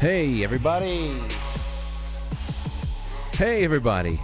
Hey, 0.00 0.42
everybody. 0.44 1.12
Hey, 3.32 3.64
everybody. 3.64 4.18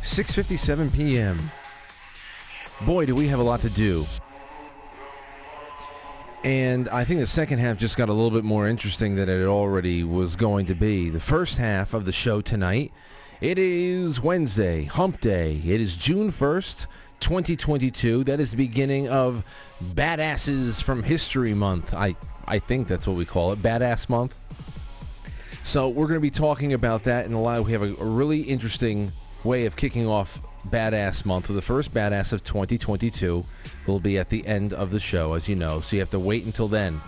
6:57 0.00 0.94
p.m. 0.94 1.50
Boy, 2.86 3.04
do 3.04 3.16
we 3.16 3.26
have 3.26 3.40
a 3.40 3.42
lot 3.42 3.62
to 3.62 3.70
do. 3.70 4.06
And 6.44 6.88
I 6.90 7.02
think 7.02 7.18
the 7.18 7.26
second 7.26 7.58
half 7.58 7.76
just 7.76 7.96
got 7.96 8.08
a 8.08 8.12
little 8.12 8.30
bit 8.30 8.44
more 8.44 8.68
interesting 8.68 9.16
than 9.16 9.28
it 9.28 9.44
already 9.44 10.04
was 10.04 10.36
going 10.36 10.66
to 10.66 10.76
be. 10.76 11.10
The 11.10 11.18
first 11.18 11.58
half 11.58 11.94
of 11.94 12.04
the 12.04 12.12
show 12.12 12.40
tonight, 12.40 12.92
it 13.40 13.58
is 13.58 14.20
Wednesday, 14.20 14.84
hump 14.84 15.20
day. 15.20 15.60
It 15.64 15.80
is 15.80 15.96
June 15.96 16.30
1st, 16.30 16.86
2022. 17.18 18.22
That 18.22 18.38
is 18.38 18.52
the 18.52 18.56
beginning 18.56 19.08
of 19.08 19.42
Badasses 19.82 20.80
from 20.80 21.02
History 21.02 21.54
Month. 21.54 21.92
I, 21.92 22.14
I 22.46 22.58
think 22.58 22.88
that's 22.88 23.06
what 23.06 23.16
we 23.16 23.24
call 23.24 23.52
it, 23.52 23.62
Badass 23.62 24.08
Month. 24.08 24.34
So 25.64 25.88
we're 25.88 26.06
going 26.06 26.18
to 26.18 26.20
be 26.20 26.30
talking 26.30 26.74
about 26.74 27.04
that 27.04 27.24
in 27.26 27.32
a 27.32 27.40
lot. 27.40 27.64
We 27.64 27.72
have 27.72 27.82
a, 27.82 27.94
a 27.96 28.04
really 28.04 28.42
interesting 28.42 29.12
way 29.44 29.64
of 29.66 29.76
kicking 29.76 30.06
off 30.06 30.40
Badass 30.68 31.24
Month. 31.24 31.48
The 31.48 31.62
first 31.62 31.94
Badass 31.94 32.32
of 32.32 32.44
2022 32.44 33.44
will 33.86 34.00
be 34.00 34.18
at 34.18 34.28
the 34.28 34.46
end 34.46 34.72
of 34.72 34.90
the 34.90 35.00
show, 35.00 35.34
as 35.34 35.48
you 35.48 35.56
know. 35.56 35.80
So 35.80 35.96
you 35.96 36.00
have 36.00 36.10
to 36.10 36.18
wait 36.18 36.44
until 36.44 36.68
then. 36.68 37.00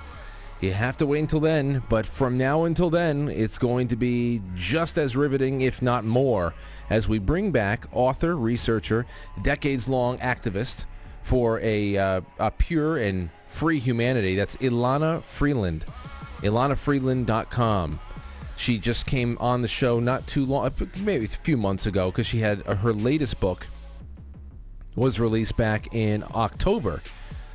You 0.61 0.73
have 0.73 0.97
to 0.99 1.07
wait 1.07 1.21
until 1.21 1.41
then, 1.41 1.83
but 1.91 2.07
from 2.07 2.39
now 2.39 2.65
until 2.65 2.89
then, 2.89 3.29
it's 3.29 3.59
going 3.59 3.89
to 3.89 3.97
be 3.97 4.41
just 4.55 4.97
as 4.97 5.15
riveting, 5.15 5.61
if 5.61 5.83
not 5.83 6.07
more, 6.07 6.55
as 6.89 7.07
we 7.07 7.19
bring 7.19 7.51
back 7.51 7.87
author, 7.93 8.35
researcher, 8.35 9.05
decades 9.43 9.87
long 9.87 10.17
activist 10.19 10.87
for 11.23 11.61
a, 11.61 11.99
uh, 11.99 12.21
a 12.39 12.51
pure 12.53 12.97
and 12.97 13.29
free 13.57 13.79
humanity. 13.79 14.37
That's 14.37 14.57
Elana 14.57 15.23
Freeland. 15.23 15.87
ElanaFreeland.com. 16.43 17.99
She 18.59 18.79
just 18.79 19.07
came 19.07 19.39
on 19.41 19.63
the 19.63 19.69
show 19.69 19.99
not 19.99 20.27
too 20.27 20.45
long, 20.45 20.71
maybe 20.99 21.25
a 21.25 21.29
few 21.29 21.57
months 21.57 21.87
ago, 21.87 22.11
because 22.11 22.27
she 22.27 22.39
had 22.39 22.63
uh, 22.67 22.75
her 22.77 22.93
latest 22.93 23.41
book 23.41 23.67
was 24.95 25.19
released 25.19 25.57
back 25.57 25.95
in 25.95 26.23
October 26.35 27.01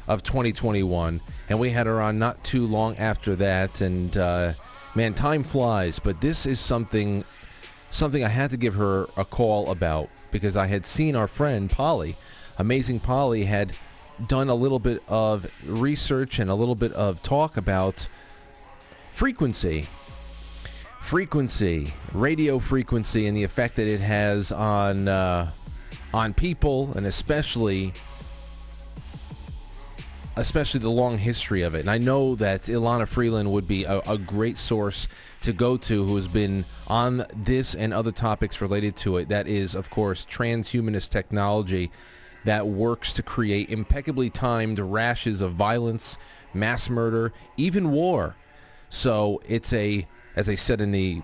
of 0.07 0.23
2021, 0.23 1.21
and 1.49 1.59
we 1.59 1.69
had 1.69 1.85
her 1.85 2.01
on 2.01 2.17
not 2.17 2.43
too 2.43 2.65
long 2.65 2.97
after 2.97 3.35
that. 3.35 3.81
And 3.81 4.17
uh, 4.17 4.53
man, 4.95 5.13
time 5.13 5.43
flies, 5.43 5.99
but 5.99 6.19
this 6.19 6.47
is 6.47 6.59
something 6.59 7.23
something 7.91 8.23
I 8.23 8.29
had 8.29 8.49
to 8.51 8.57
give 8.57 8.73
her 8.75 9.07
a 9.17 9.25
call 9.25 9.69
about 9.69 10.09
because 10.31 10.57
I 10.57 10.65
had 10.65 10.85
seen 10.85 11.15
our 11.15 11.27
friend 11.27 11.69
Polly, 11.69 12.15
amazing 12.57 13.01
Polly, 13.01 13.43
had 13.43 13.73
done 14.27 14.49
a 14.49 14.55
little 14.55 14.79
bit 14.79 15.01
of 15.07 15.51
research 15.65 16.39
and 16.39 16.49
a 16.49 16.55
little 16.55 16.75
bit 16.75 16.93
of 16.93 17.21
talk 17.23 17.57
about 17.57 18.07
frequency 19.11 19.87
frequency, 21.01 21.93
radio 22.13 22.59
frequency, 22.59 23.27
and 23.27 23.35
the 23.35 23.43
effect 23.43 23.75
that 23.75 23.87
it 23.87 23.99
has 23.99 24.51
on 24.51 25.07
uh, 25.07 25.51
on 26.13 26.33
people, 26.33 26.93
and 26.95 27.05
especially 27.05 27.93
especially 30.37 30.79
the 30.79 30.89
long 30.89 31.17
history 31.17 31.61
of 31.61 31.75
it. 31.75 31.81
And 31.81 31.91
I 31.91 31.97
know 31.97 32.35
that 32.35 32.63
Elana 32.69 33.05
Freeland 33.05 33.51
would 33.51 33.67
be 33.67 33.83
a, 33.83 33.99
a 34.07 34.17
great 34.17 34.57
source 34.57 35.09
to 35.41 35.51
go 35.51 35.75
to, 35.75 36.05
who 36.05 36.15
has 36.15 36.29
been 36.29 36.63
on 36.87 37.25
this 37.35 37.75
and 37.75 37.93
other 37.93 38.13
topics 38.13 38.61
related 38.61 38.95
to 38.97 39.17
it. 39.17 39.27
That 39.27 39.47
is, 39.47 39.75
of 39.75 39.89
course, 39.89 40.25
transhumanist 40.25 41.09
technology 41.09 41.91
that 42.45 42.67
works 42.67 43.13
to 43.13 43.23
create 43.23 43.69
impeccably 43.69 44.29
timed 44.29 44.79
rashes 44.79 45.41
of 45.41 45.53
violence, 45.53 46.17
mass 46.53 46.89
murder, 46.89 47.33
even 47.57 47.91
war. 47.91 48.35
So 48.89 49.41
it's 49.47 49.71
a 49.73 50.07
as 50.35 50.49
I 50.49 50.55
said 50.55 50.81
in 50.81 50.91
the 50.91 51.21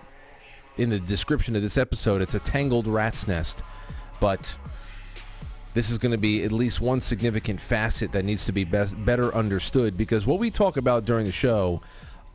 in 0.77 0.89
the 0.89 0.99
description 0.99 1.55
of 1.55 1.61
this 1.61 1.77
episode, 1.77 2.21
it's 2.21 2.35
a 2.35 2.39
tangled 2.39 2.87
rat's 2.87 3.27
nest. 3.27 3.63
But 4.19 4.55
this 5.73 5.89
is 5.89 5.97
going 5.97 6.11
to 6.11 6.17
be 6.17 6.43
at 6.43 6.51
least 6.51 6.81
one 6.81 7.01
significant 7.01 7.59
facet 7.59 8.11
that 8.11 8.25
needs 8.25 8.45
to 8.45 8.51
be 8.51 8.63
better 8.63 9.33
understood 9.33 9.97
because 9.97 10.25
what 10.25 10.39
we 10.39 10.49
talk 10.49 10.77
about 10.77 11.05
during 11.05 11.25
the 11.25 11.31
show 11.31 11.81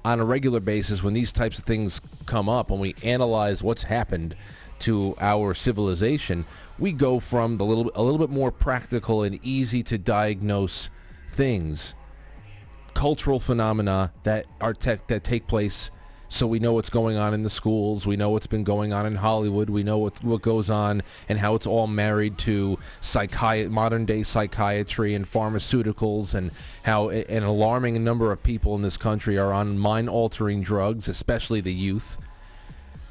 on 0.04 0.20
a 0.20 0.24
regular 0.24 0.60
basis 0.60 1.02
when 1.02 1.14
these 1.14 1.32
types 1.32 1.58
of 1.58 1.64
things 1.64 2.00
come 2.26 2.48
up, 2.48 2.70
when 2.70 2.80
we 2.80 2.94
analyze 3.02 3.62
what's 3.62 3.84
happened 3.84 4.36
to 4.80 5.16
our 5.20 5.54
civilization, 5.54 6.44
we 6.82 6.90
go 6.90 7.20
from 7.20 7.58
the 7.58 7.64
little 7.64 7.92
a 7.94 8.02
little 8.02 8.18
bit 8.18 8.28
more 8.28 8.50
practical 8.50 9.22
and 9.22 9.38
easy 9.44 9.84
to 9.84 9.96
diagnose 9.96 10.90
things, 11.32 11.94
cultural 12.92 13.38
phenomena 13.38 14.12
that 14.24 14.46
are 14.60 14.74
te- 14.74 14.96
that 15.06 15.22
take 15.22 15.46
place 15.46 15.92
so 16.28 16.44
we 16.44 16.58
know 16.58 16.72
what's 16.72 16.90
going 16.90 17.16
on 17.16 17.34
in 17.34 17.44
the 17.44 17.50
schools. 17.50 18.04
We 18.04 18.16
know 18.16 18.30
what's 18.30 18.48
been 18.48 18.64
going 18.64 18.92
on 18.92 19.06
in 19.06 19.14
Hollywood. 19.14 19.70
We 19.70 19.84
know 19.84 19.98
what 19.98 20.24
what 20.24 20.42
goes 20.42 20.70
on 20.70 21.04
and 21.28 21.38
how 21.38 21.54
it's 21.54 21.68
all 21.68 21.86
married 21.86 22.36
to 22.38 22.76
modern 23.70 24.04
day 24.04 24.24
psychiatry 24.24 25.14
and 25.14 25.24
pharmaceuticals, 25.24 26.34
and 26.34 26.50
how 26.82 27.10
an 27.10 27.44
alarming 27.44 28.02
number 28.02 28.32
of 28.32 28.42
people 28.42 28.74
in 28.74 28.82
this 28.82 28.96
country 28.96 29.38
are 29.38 29.52
on 29.52 29.78
mind 29.78 30.08
altering 30.08 30.62
drugs, 30.62 31.06
especially 31.06 31.60
the 31.60 31.72
youth. 31.72 32.16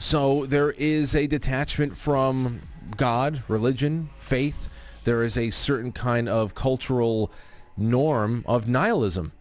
So 0.02 0.48
there 0.48 0.72
is 0.72 1.14
a 1.14 1.28
detachment 1.28 1.96
from 1.96 2.62
God, 2.98 3.44
religion, 3.48 4.10
faith. 4.18 4.68
There 5.04 5.24
is 5.24 5.38
a 5.38 5.52
certain 5.52 5.92
kind 5.92 6.28
of 6.28 6.56
cultural 6.56 7.32
norm 7.78 8.44
of 8.48 8.68
nihilism. 8.68 9.32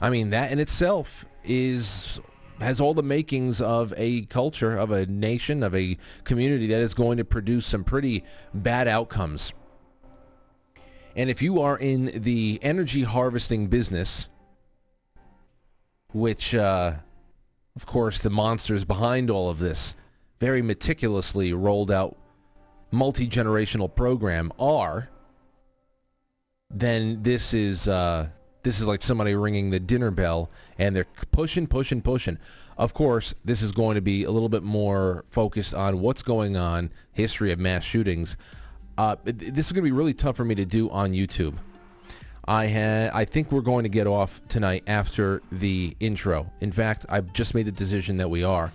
I 0.00 0.10
mean, 0.10 0.30
that 0.30 0.52
in 0.52 0.60
itself 0.60 1.26
is 1.42 2.20
has 2.60 2.80
all 2.80 2.94
the 2.94 3.02
makings 3.02 3.60
of 3.60 3.92
a 3.96 4.22
culture, 4.26 4.76
of 4.76 4.92
a 4.92 5.04
nation, 5.06 5.64
of 5.64 5.74
a 5.74 5.98
community 6.22 6.68
that 6.68 6.80
is 6.80 6.94
going 6.94 7.18
to 7.18 7.24
produce 7.24 7.66
some 7.66 7.82
pretty 7.82 8.22
bad 8.54 8.86
outcomes. 8.86 9.52
And 11.16 11.28
if 11.28 11.42
you 11.42 11.60
are 11.60 11.76
in 11.76 12.22
the 12.22 12.60
energy 12.62 13.02
harvesting 13.02 13.66
business, 13.66 14.28
which, 16.12 16.54
uh, 16.54 16.94
of 17.74 17.84
course, 17.84 18.20
the 18.20 18.30
monsters 18.30 18.84
behind 18.84 19.28
all 19.28 19.50
of 19.50 19.58
this 19.58 19.96
very 20.40 20.62
meticulously 20.62 21.52
rolled 21.52 21.90
out 21.90 22.16
multi 22.90 23.26
generational 23.26 23.92
program 23.94 24.52
are, 24.58 25.08
then 26.70 27.22
this 27.22 27.52
is 27.52 27.88
uh, 27.88 28.28
this 28.62 28.80
is 28.80 28.86
like 28.86 29.02
somebody 29.02 29.34
ringing 29.34 29.70
the 29.70 29.80
dinner 29.80 30.10
bell 30.10 30.50
and 30.78 30.96
they're 30.96 31.06
pushing, 31.30 31.66
pushing, 31.66 32.00
pushing. 32.00 32.38
Of 32.76 32.94
course, 32.94 33.34
this 33.44 33.62
is 33.62 33.70
going 33.72 33.94
to 33.94 34.00
be 34.00 34.24
a 34.24 34.30
little 34.30 34.48
bit 34.48 34.62
more 34.62 35.24
focused 35.28 35.74
on 35.74 36.00
what's 36.00 36.22
going 36.22 36.56
on, 36.56 36.90
history 37.12 37.52
of 37.52 37.58
mass 37.58 37.84
shootings. 37.84 38.36
Uh, 38.96 39.16
this 39.24 39.66
is 39.66 39.72
going 39.72 39.84
to 39.84 39.90
be 39.90 39.92
really 39.92 40.14
tough 40.14 40.36
for 40.36 40.44
me 40.44 40.54
to 40.54 40.64
do 40.64 40.90
on 40.90 41.12
YouTube. 41.12 41.54
I 42.46 42.66
had, 42.66 43.10
I 43.12 43.24
think 43.24 43.52
we're 43.52 43.60
going 43.60 43.84
to 43.84 43.88
get 43.88 44.06
off 44.06 44.40
tonight 44.48 44.82
after 44.86 45.42
the 45.50 45.96
intro. 46.00 46.50
In 46.60 46.72
fact, 46.72 47.06
I've 47.08 47.32
just 47.32 47.54
made 47.54 47.66
the 47.66 47.72
decision 47.72 48.16
that 48.18 48.28
we 48.28 48.44
are. 48.44 48.70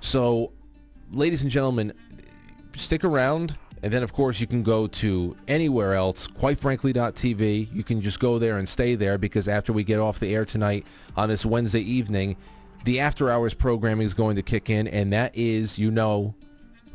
So, 0.00 0.52
ladies 1.10 1.42
and 1.42 1.50
gentlemen, 1.50 1.92
stick 2.76 3.04
around. 3.04 3.56
And 3.82 3.92
then, 3.92 4.02
of 4.02 4.12
course, 4.12 4.40
you 4.40 4.46
can 4.48 4.64
go 4.64 4.88
to 4.88 5.36
anywhere 5.46 5.94
else, 5.94 6.26
quitefrankly.tv. 6.26 7.68
You 7.72 7.84
can 7.84 8.00
just 8.00 8.18
go 8.18 8.38
there 8.38 8.58
and 8.58 8.68
stay 8.68 8.96
there 8.96 9.18
because 9.18 9.46
after 9.46 9.72
we 9.72 9.84
get 9.84 10.00
off 10.00 10.18
the 10.18 10.34
air 10.34 10.44
tonight 10.44 10.84
on 11.16 11.28
this 11.28 11.46
Wednesday 11.46 11.80
evening, 11.80 12.36
the 12.84 12.98
after 12.98 13.30
hours 13.30 13.54
programming 13.54 14.06
is 14.06 14.14
going 14.14 14.34
to 14.36 14.42
kick 14.42 14.68
in, 14.68 14.88
and 14.88 15.12
that 15.12 15.36
is, 15.36 15.78
you 15.78 15.92
know, 15.92 16.34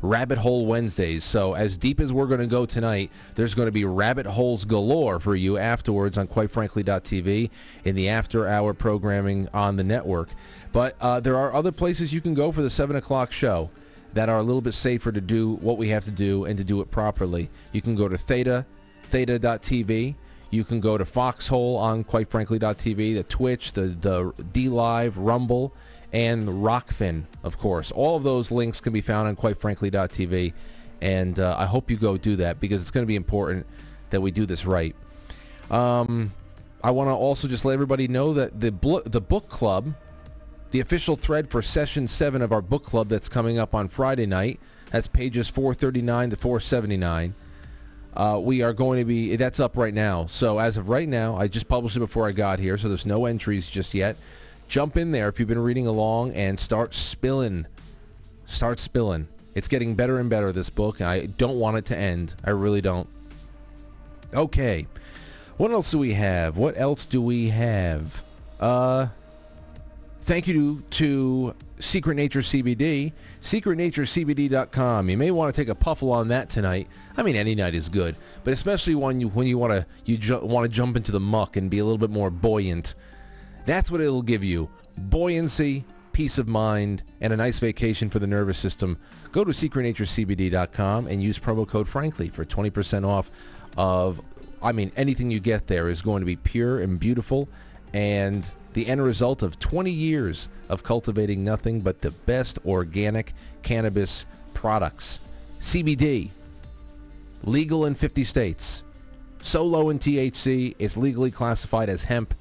Rabbit 0.02 0.36
Hole 0.36 0.66
Wednesdays. 0.66 1.24
So, 1.24 1.54
as 1.54 1.78
deep 1.78 2.00
as 2.00 2.12
we're 2.12 2.26
going 2.26 2.40
to 2.40 2.46
go 2.46 2.66
tonight, 2.66 3.10
there's 3.34 3.54
going 3.54 3.66
to 3.66 3.72
be 3.72 3.86
rabbit 3.86 4.26
holes 4.26 4.66
galore 4.66 5.20
for 5.20 5.34
you 5.34 5.56
afterwards 5.56 6.18
on 6.18 6.26
quitefrankly.tv 6.28 7.50
in 7.84 7.94
the 7.94 8.10
after 8.10 8.46
hour 8.46 8.74
programming 8.74 9.48
on 9.54 9.76
the 9.76 9.84
network. 9.84 10.28
But 10.72 10.96
uh, 11.00 11.20
there 11.20 11.36
are 11.36 11.54
other 11.54 11.72
places 11.72 12.12
you 12.12 12.20
can 12.20 12.34
go 12.34 12.52
for 12.52 12.60
the 12.60 12.68
7 12.68 12.94
o'clock 12.96 13.32
show 13.32 13.70
that 14.14 14.28
are 14.28 14.38
a 14.38 14.42
little 14.42 14.60
bit 14.60 14.74
safer 14.74 15.12
to 15.12 15.20
do 15.20 15.54
what 15.56 15.76
we 15.76 15.88
have 15.88 16.04
to 16.04 16.10
do 16.10 16.44
and 16.44 16.56
to 16.58 16.64
do 16.64 16.80
it 16.80 16.90
properly. 16.90 17.50
You 17.72 17.82
can 17.82 17.94
go 17.94 18.08
to 18.08 18.16
Theta, 18.16 18.64
Theta.tv. 19.10 20.14
You 20.50 20.64
can 20.64 20.80
go 20.80 20.96
to 20.96 21.04
Foxhole 21.04 21.76
on 21.76 22.04
QuiteFrankly.tv, 22.04 23.14
the 23.14 23.24
Twitch, 23.24 23.72
the 23.72 23.82
the 23.82 24.32
DLive, 24.52 25.14
Rumble, 25.16 25.74
and 26.12 26.46
Rokfin, 26.48 27.24
of 27.42 27.58
course. 27.58 27.90
All 27.90 28.16
of 28.16 28.22
those 28.22 28.52
links 28.52 28.80
can 28.80 28.92
be 28.92 29.00
found 29.00 29.26
on 29.26 29.34
QuiteFrankly.tv, 29.34 30.52
and 31.02 31.38
uh, 31.40 31.56
I 31.58 31.66
hope 31.66 31.90
you 31.90 31.96
go 31.96 32.16
do 32.16 32.36
that 32.36 32.60
because 32.60 32.80
it's 32.80 32.92
going 32.92 33.02
to 33.02 33.08
be 33.08 33.16
important 33.16 33.66
that 34.10 34.20
we 34.20 34.30
do 34.30 34.46
this 34.46 34.64
right. 34.64 34.94
Um, 35.72 36.32
I 36.84 36.92
want 36.92 37.08
to 37.08 37.14
also 37.14 37.48
just 37.48 37.64
let 37.64 37.72
everybody 37.72 38.06
know 38.06 38.32
that 38.34 38.60
the 38.60 38.70
bl- 38.70 39.00
the 39.04 39.20
book 39.20 39.48
club 39.48 39.92
the 40.74 40.80
official 40.80 41.14
thread 41.14 41.48
for 41.48 41.62
session 41.62 42.08
7 42.08 42.42
of 42.42 42.50
our 42.50 42.60
book 42.60 42.82
club 42.82 43.08
that's 43.08 43.28
coming 43.28 43.60
up 43.60 43.76
on 43.76 43.86
Friday 43.86 44.26
night. 44.26 44.58
That's 44.90 45.06
pages 45.06 45.48
439 45.48 46.30
to 46.30 46.36
479. 46.36 47.32
Uh, 48.12 48.40
we 48.42 48.60
are 48.60 48.72
going 48.72 48.98
to 48.98 49.04
be 49.04 49.36
that's 49.36 49.60
up 49.60 49.76
right 49.76 49.94
now. 49.94 50.26
So 50.26 50.58
as 50.58 50.76
of 50.76 50.88
right 50.88 51.08
now, 51.08 51.36
I 51.36 51.46
just 51.46 51.68
published 51.68 51.94
it 51.94 52.00
before 52.00 52.26
I 52.26 52.32
got 52.32 52.58
here, 52.58 52.76
so 52.76 52.88
there's 52.88 53.06
no 53.06 53.26
entries 53.26 53.70
just 53.70 53.94
yet. 53.94 54.16
Jump 54.66 54.96
in 54.96 55.12
there 55.12 55.28
if 55.28 55.38
you've 55.38 55.48
been 55.48 55.60
reading 55.60 55.86
along 55.86 56.34
and 56.34 56.58
start 56.58 56.92
spilling. 56.92 57.68
Start 58.46 58.80
spilling. 58.80 59.28
It's 59.54 59.68
getting 59.68 59.94
better 59.94 60.18
and 60.18 60.28
better. 60.28 60.50
This 60.50 60.70
book. 60.70 61.00
I 61.00 61.26
don't 61.26 61.60
want 61.60 61.76
it 61.76 61.84
to 61.84 61.96
end. 61.96 62.34
I 62.44 62.50
really 62.50 62.80
don't. 62.80 63.08
Okay. 64.34 64.88
What 65.56 65.70
else 65.70 65.92
do 65.92 65.98
we 65.98 66.14
have? 66.14 66.56
What 66.56 66.76
else 66.76 67.06
do 67.06 67.22
we 67.22 67.50
have? 67.50 68.24
Uh, 68.58 69.06
thank 70.24 70.48
you 70.48 70.82
to 70.90 71.54
Secret 71.78 72.14
Nature 72.14 72.40
CBD, 72.40 73.12
secretnaturecbd.com. 73.42 75.10
You 75.10 75.16
may 75.16 75.30
want 75.30 75.54
to 75.54 75.60
take 75.60 75.68
a 75.68 75.74
puffle 75.74 76.12
on 76.12 76.28
that 76.28 76.48
tonight. 76.48 76.88
I 77.16 77.22
mean, 77.22 77.36
any 77.36 77.54
night 77.54 77.74
is 77.74 77.88
good, 77.88 78.16
but 78.42 78.52
especially 78.52 78.94
when 78.94 79.20
you 79.20 79.28
when 79.28 79.46
you 79.46 79.58
want 79.58 79.72
to 79.72 79.86
you 80.04 80.16
ju- 80.16 80.40
want 80.40 80.64
to 80.64 80.68
jump 80.68 80.96
into 80.96 81.12
the 81.12 81.20
muck 81.20 81.56
and 81.56 81.70
be 81.70 81.78
a 81.78 81.84
little 81.84 81.98
bit 81.98 82.10
more 82.10 82.30
buoyant. 82.30 82.94
That's 83.66 83.90
what 83.90 84.00
it'll 84.00 84.22
give 84.22 84.42
you: 84.42 84.70
buoyancy, 84.96 85.84
peace 86.12 86.38
of 86.38 86.48
mind, 86.48 87.02
and 87.20 87.32
a 87.32 87.36
nice 87.36 87.58
vacation 87.58 88.08
for 88.08 88.18
the 88.18 88.26
nervous 88.26 88.58
system. 88.58 88.98
Go 89.32 89.44
to 89.44 89.52
secretnaturecbd.com 89.52 91.06
and 91.06 91.22
use 91.22 91.38
promo 91.38 91.68
code 91.68 91.88
Frankly 91.88 92.28
for 92.28 92.44
20% 92.44 93.06
off 93.06 93.30
of. 93.76 94.20
I 94.62 94.72
mean, 94.72 94.92
anything 94.96 95.30
you 95.30 95.40
get 95.40 95.66
there 95.66 95.90
is 95.90 96.00
going 96.00 96.20
to 96.20 96.26
be 96.26 96.36
pure 96.36 96.78
and 96.78 96.98
beautiful, 96.98 97.50
and 97.92 98.50
the 98.74 98.86
end 98.86 99.02
result 99.02 99.42
of 99.42 99.58
20 99.58 99.90
years 99.90 100.48
of 100.68 100.82
cultivating 100.82 101.42
nothing 101.42 101.80
but 101.80 102.00
the 102.02 102.10
best 102.10 102.58
organic 102.66 103.32
cannabis 103.62 104.26
products. 104.52 105.20
CBD, 105.60 106.30
legal 107.44 107.86
in 107.86 107.94
50 107.94 108.24
states. 108.24 108.82
So 109.42 109.64
low 109.64 109.90
in 109.90 109.98
THC, 109.98 110.74
it's 110.78 110.96
legally 110.96 111.30
classified 111.30 111.88
as 111.88 112.04
hemp. 112.04 112.34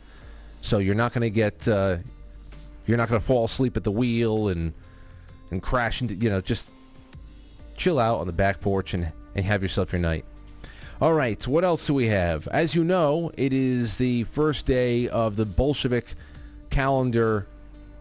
So 0.61 0.77
you're 0.79 0.95
not 0.95 1.13
going 1.13 1.21
to 1.21 1.29
get, 1.29 1.67
uh, 1.67 1.97
you're 2.85 2.97
not 2.97 3.09
going 3.09 3.19
to 3.19 3.25
fall 3.25 3.45
asleep 3.45 3.77
at 3.77 3.83
the 3.83 3.91
wheel 3.91 4.49
and 4.49 4.73
and 5.51 5.61
crash 5.61 6.01
into, 6.01 6.15
you 6.15 6.29
know, 6.29 6.41
just 6.41 6.67
chill 7.77 7.99
out 7.99 8.19
on 8.19 8.27
the 8.27 8.33
back 8.33 8.59
porch 8.59 8.93
and, 8.93 9.11
and 9.35 9.45
have 9.45 9.61
yourself 9.61 9.93
your 9.93 10.01
night. 10.01 10.25
All 11.01 11.13
right, 11.13 11.45
what 11.47 11.63
else 11.63 11.87
do 11.87 11.95
we 11.95 12.07
have? 12.07 12.47
As 12.49 12.75
you 12.75 12.83
know, 12.83 13.31
it 13.35 13.51
is 13.51 13.97
the 13.97 14.25
first 14.25 14.67
day 14.67 15.09
of 15.09 15.35
the 15.35 15.45
Bolshevik 15.45 16.13
calendar 16.69 17.47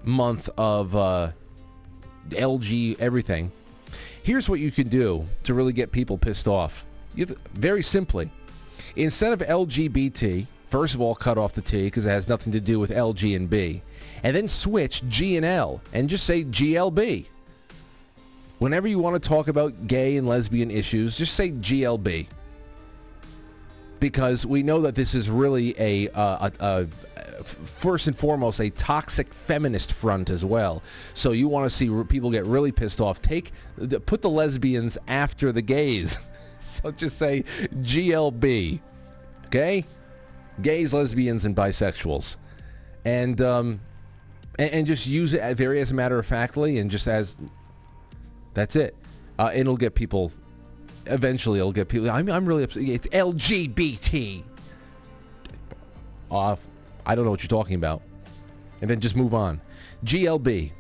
month 0.05 0.51
of 0.59 0.95
uh, 0.95 1.33
LG 2.29 3.01
everything. 3.01 3.51
Here's 4.23 4.49
what 4.49 4.61
you 4.61 4.71
can 4.71 4.89
do 4.89 5.27
to 5.45 5.55
really 5.55 5.73
get 5.73 5.91
people 5.91 6.19
pissed 6.19 6.47
off. 6.47 6.85
You 7.15 7.27
very 7.55 7.83
simply, 7.83 8.31
instead 8.95 9.33
of 9.33 9.41
LGBT, 9.41 10.47
first 10.69 10.95
of 10.95 11.01
all, 11.01 11.15
cut 11.15 11.39
off 11.39 11.55
the 11.55 11.63
T 11.63 11.85
because 11.85 12.05
it 12.05 12.11
has 12.11 12.29
nothing 12.29 12.53
to 12.53 12.61
do 12.61 12.79
with 12.79 12.91
LG 12.91 13.35
and 13.35 13.49
B, 13.49 13.83
and 14.23 14.37
then 14.37 14.49
switch 14.49 15.03
G 15.09 15.39
and 15.39 15.47
L 15.47 15.81
and 15.95 16.11
just 16.11 16.27
say 16.27 16.45
GLB. 16.45 17.25
Whenever 18.59 18.87
you 18.87 18.99
want 18.99 19.21
to 19.21 19.29
talk 19.29 19.49
about 19.49 19.87
gay 19.87 20.19
and 20.19 20.29
lesbian 20.29 20.71
issues, 20.71 21.17
just 21.17 21.35
say 21.35 21.51
GLB 21.53 22.29
because 24.03 24.45
we 24.45 24.65
know 24.65 24.81
that 24.81 24.97
this 24.97 25.15
is 25.15 25.31
really 25.31 25.77
a, 25.79 26.09
uh, 26.09 26.51
a, 26.59 26.89
a, 27.39 27.45
first 27.45 28.09
and 28.09 28.19
foremost 28.19 28.59
a 28.59 28.69
toxic 28.71 29.33
feminist 29.33 29.93
front 29.93 30.29
as 30.29 30.45
well. 30.45 30.83
So 31.15 31.31
you 31.31 31.47
want 31.47 31.71
to 31.71 31.75
see 31.75 31.89
people 32.09 32.29
get 32.33 32.45
really 32.45 32.73
pissed 32.73 33.01
off. 33.01 33.23
Take 33.23 33.53
put 34.05 34.21
the 34.21 34.29
lesbians 34.29 34.99
after 35.07 35.53
the 35.53 35.63
gays. 35.63 36.19
so 36.59 36.91
just 36.91 37.17
say 37.17 37.45
GLB, 37.77 38.81
okay? 39.47 39.85
Gays, 40.61 40.93
lesbians, 40.93 41.45
and 41.45 41.55
bisexuals, 41.55 42.37
and 43.05 43.41
um, 43.41 43.81
and, 44.59 44.71
and 44.73 44.87
just 44.87 45.07
use 45.07 45.33
it 45.33 45.57
very 45.57 45.81
as 45.81 45.93
a 45.93 45.95
matter 45.95 46.19
of 46.19 46.27
factly, 46.27 46.79
and 46.79 46.91
just 46.91 47.07
as 47.07 47.37
that's 48.53 48.75
it. 48.75 48.97
Uh, 49.39 49.53
it'll 49.55 49.77
get 49.77 49.95
people 49.95 50.33
eventually 51.07 51.59
it'll 51.59 51.73
get 51.73 51.89
people. 51.89 52.11
I'm, 52.11 52.29
I'm 52.31 52.47
really 52.47 52.65
upset. 52.65 52.83
It's 52.83 53.07
LGBT. 53.09 54.43
Uh, 56.31 56.57
I 57.05 57.15
don't 57.15 57.25
know 57.25 57.31
what 57.31 57.43
you're 57.43 57.49
talking 57.49 57.77
about. 57.77 58.03
And 58.81 58.91
then 58.91 59.01
just 59.01 59.17
move 59.17 59.35
on. 59.35 59.61
GLB. 60.05 60.73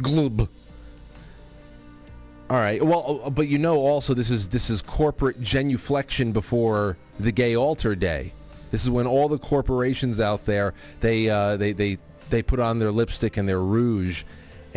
Glub. 0.00 0.48
All 2.50 2.56
right. 2.56 2.84
Well, 2.84 3.20
uh, 3.24 3.30
but 3.30 3.48
you 3.48 3.58
know 3.58 3.78
also 3.78 4.14
this 4.14 4.30
is 4.30 4.48
this 4.48 4.70
is 4.70 4.80
corporate 4.80 5.40
genuflection 5.40 6.32
before 6.32 6.96
the 7.20 7.30
gay 7.30 7.56
altar 7.56 7.94
day. 7.94 8.32
This 8.70 8.82
is 8.82 8.90
when 8.90 9.06
all 9.06 9.28
the 9.28 9.38
corporations 9.38 10.18
out 10.18 10.44
there 10.46 10.72
they 11.00 11.28
uh, 11.28 11.56
they 11.56 11.72
they 11.72 11.98
they 12.30 12.42
put 12.42 12.58
on 12.58 12.78
their 12.78 12.90
lipstick 12.90 13.36
and 13.36 13.48
their 13.48 13.60
rouge 13.60 14.24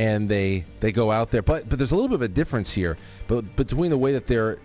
and 0.02 0.28
they 0.28 0.66
they 0.80 0.92
go 0.92 1.12
out 1.12 1.30
there. 1.30 1.44
But 1.44 1.70
but 1.70 1.78
there's 1.78 1.92
a 1.92 1.96
little 1.96 2.10
bit 2.10 2.16
of 2.16 2.24
a 2.24 2.28
difference 2.28 2.74
here, 2.74 2.98
but 3.28 3.56
between 3.56 3.92
the 3.92 3.98
way 4.00 4.14
that 4.14 4.26
they're 4.26 4.58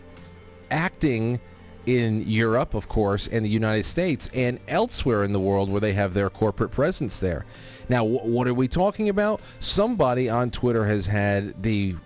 acting 0.71 1.40
in 1.85 2.26
Europe, 2.26 2.73
of 2.73 2.88
course, 2.88 3.28
and 3.28 3.45
the 3.45 3.50
United 3.50 3.85
States, 3.85 4.31
and 4.33 4.59
elsewhere 4.66 5.25
in 5.25 5.33
the 5.33 5.38
world 5.38 5.69
where 5.71 5.81
they 5.81 5.93
have 5.93 6.14
their 6.14 6.31
corporate 6.31 6.71
presence 6.71 7.19
there. 7.19 7.45
Now, 7.90 7.99
w- 7.99 8.33
what 8.33 8.49
are 8.49 8.55
we 8.55 8.66
talking 8.66 9.11
about? 9.11 9.43
Somebody 9.61 10.31
on 10.31 10.50
Twitter 10.50 10.87
has 10.87 11.07
had 11.07 11.62
the 11.62 11.97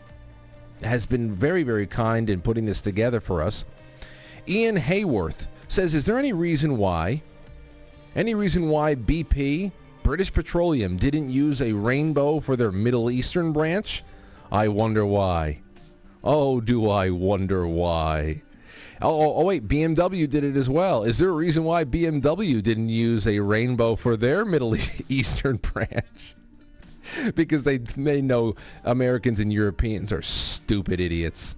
has 0.83 1.07
been 1.07 1.31
very 1.31 1.63
very 1.63 1.87
kind 1.87 2.29
in 2.29 2.41
putting 2.41 2.67
this 2.67 2.81
together 2.81 3.21
for 3.21 3.43
us. 3.43 3.65
Ian 4.49 4.77
Haworth 4.77 5.47
says, 5.69 5.95
"Is 5.95 6.05
there 6.05 6.19
any 6.19 6.33
reason 6.33 6.77
why?" 6.79 7.23
Any 8.17 8.35
reason 8.35 8.69
why 8.69 8.97
BP 8.97 9.71
British 10.03 10.33
Petroleum 10.33 10.97
didn't 10.97 11.31
use 11.31 11.61
a 11.61 11.73
rainbow 11.73 12.41
for 12.41 12.57
their 12.57 12.73
Middle 12.73 13.11
Eastern 13.11 13.53
branch? 13.53 14.03
I 14.51 14.69
wonder 14.69 15.07
why. 15.07 15.61
Oh, 16.23 16.61
do 16.61 16.89
I 16.89 17.11
wonder 17.11 17.67
why. 17.67 18.43
Oh, 19.03 19.21
oh, 19.21 19.35
oh, 19.37 19.45
wait, 19.47 19.67
BMW 19.67 20.29
did 20.29 20.45
it 20.45 20.57
as 20.57 20.69
well. 20.69 21.05
Is 21.05 21.19
there 21.19 21.31
a 21.31 21.33
reason 21.33 21.65
why 21.65 21.85
BMW 21.85 22.63
didn't 22.63 22.91
use 22.91 23.27
a 23.27 23.41
rainbow 23.41 23.97
for 23.97 24.17
their 24.17 24.45
Middle 24.45 24.77
Eastern 25.09 25.57
branch? 25.57 26.35
because 27.35 27.65
they 27.65 27.79
they 27.79 28.21
know 28.21 28.55
Americans 28.85 29.41
and 29.41 29.53
Europeans 29.53 30.13
are 30.13 30.23
stupid 30.23 31.01
idiots. 31.01 31.57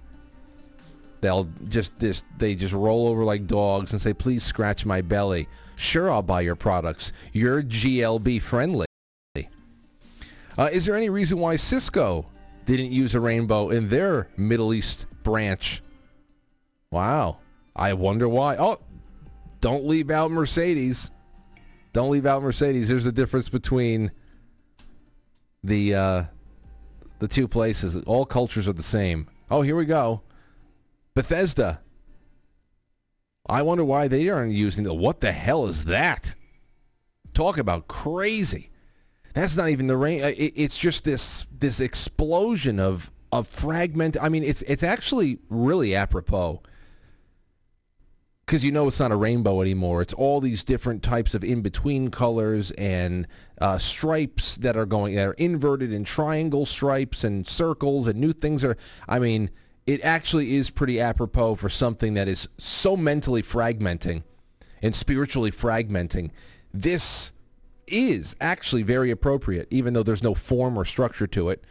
They'll 1.21 1.49
just, 1.67 1.97
just 1.99 2.25
they 2.37 2.55
just 2.55 2.73
roll 2.73 3.07
over 3.07 3.23
like 3.23 3.47
dogs 3.47 3.93
and 3.93 4.01
say, 4.01 4.13
"Please 4.13 4.43
scratch 4.43 4.85
my 4.85 5.01
belly." 5.01 5.47
Sure, 5.75 6.11
I'll 6.11 6.21
buy 6.21 6.41
your 6.41 6.55
products. 6.55 7.11
You're 7.31 7.63
GLB 7.63 8.41
friendly. 8.41 8.85
Uh, 10.55 10.69
is 10.71 10.85
there 10.85 10.95
any 10.95 11.09
reason 11.09 11.39
why 11.39 11.55
Cisco 11.55 12.27
didn't 12.65 12.91
use 12.91 13.15
a 13.15 13.19
rainbow 13.19 13.69
in 13.69 13.89
their 13.89 14.29
Middle 14.37 14.73
East 14.73 15.07
branch? 15.23 15.81
Wow. 16.91 17.37
I 17.75 17.93
wonder 17.93 18.29
why. 18.29 18.55
Oh, 18.57 18.79
don't 19.61 19.85
leave 19.85 20.11
out 20.11 20.29
Mercedes. 20.29 21.09
Don't 21.91 22.11
leave 22.11 22.25
out 22.25 22.43
Mercedes. 22.43 22.87
There's 22.87 23.05
a 23.05 23.11
difference 23.11 23.49
between 23.49 24.11
the 25.63 25.95
uh, 25.95 26.23
the 27.19 27.27
two 27.27 27.47
places. 27.47 27.95
All 28.03 28.25
cultures 28.25 28.67
are 28.67 28.73
the 28.73 28.83
same. 28.83 29.27
Oh, 29.49 29.61
here 29.61 29.75
we 29.75 29.85
go. 29.85 30.21
Bethesda 31.15 31.79
I 33.47 33.61
wonder 33.61 33.83
why 33.83 34.07
they 34.07 34.29
aren't 34.29 34.53
using 34.53 34.83
the. 34.83 34.93
What 34.93 35.21
the 35.21 35.31
hell 35.31 35.65
is 35.67 35.85
that? 35.85 36.35
Talk 37.33 37.57
about 37.57 37.87
crazy. 37.87 38.69
That's 39.33 39.57
not 39.57 39.69
even 39.69 39.87
the 39.87 39.97
rain. 39.97 40.23
Uh, 40.23 40.27
it, 40.27 40.53
it's 40.55 40.77
just 40.77 41.03
this 41.03 41.45
this 41.51 41.79
explosion 41.79 42.79
of 42.79 43.11
of 43.31 43.47
fragment. 43.47 44.15
I 44.21 44.29
mean, 44.29 44.43
it's 44.43 44.61
it's 44.63 44.83
actually 44.83 45.39
really 45.49 45.95
apropos 45.95 46.61
because 48.45 48.63
you 48.63 48.71
know 48.71 48.87
it's 48.87 48.99
not 48.99 49.11
a 49.11 49.15
rainbow 49.15 49.61
anymore. 49.61 50.01
It's 50.01 50.13
all 50.13 50.39
these 50.39 50.63
different 50.63 51.01
types 51.01 51.33
of 51.33 51.43
in 51.43 51.61
between 51.61 52.11
colors 52.11 52.71
and 52.71 53.27
uh, 53.59 53.77
stripes 53.77 54.55
that 54.57 54.77
are 54.77 54.85
going 54.85 55.15
that 55.15 55.27
are 55.27 55.33
inverted 55.33 55.91
and 55.91 56.05
triangle 56.05 56.65
stripes 56.65 57.23
and 57.23 57.47
circles 57.47 58.07
and 58.07 58.19
new 58.19 58.31
things 58.31 58.63
are. 58.63 58.77
I 59.07 59.19
mean, 59.19 59.49
it 59.85 60.01
actually 60.03 60.55
is 60.55 60.69
pretty 60.69 60.99
apropos 60.99 61.55
for 61.55 61.69
something 61.69 62.13
that 62.13 62.27
is 62.27 62.47
so 62.57 62.95
mentally 62.95 63.41
fragmenting 63.41 64.23
and 64.81 64.95
spiritually 64.95 65.51
fragmenting. 65.51 66.31
This 66.73 67.31
is 67.87 68.35
actually 68.39 68.83
very 68.83 69.11
appropriate, 69.11 69.67
even 69.69 69.93
though 69.93 70.03
there's 70.03 70.23
no 70.23 70.33
form 70.33 70.77
or 70.77 70.85
structure 70.85 71.27
to 71.27 71.49
it. 71.49 71.63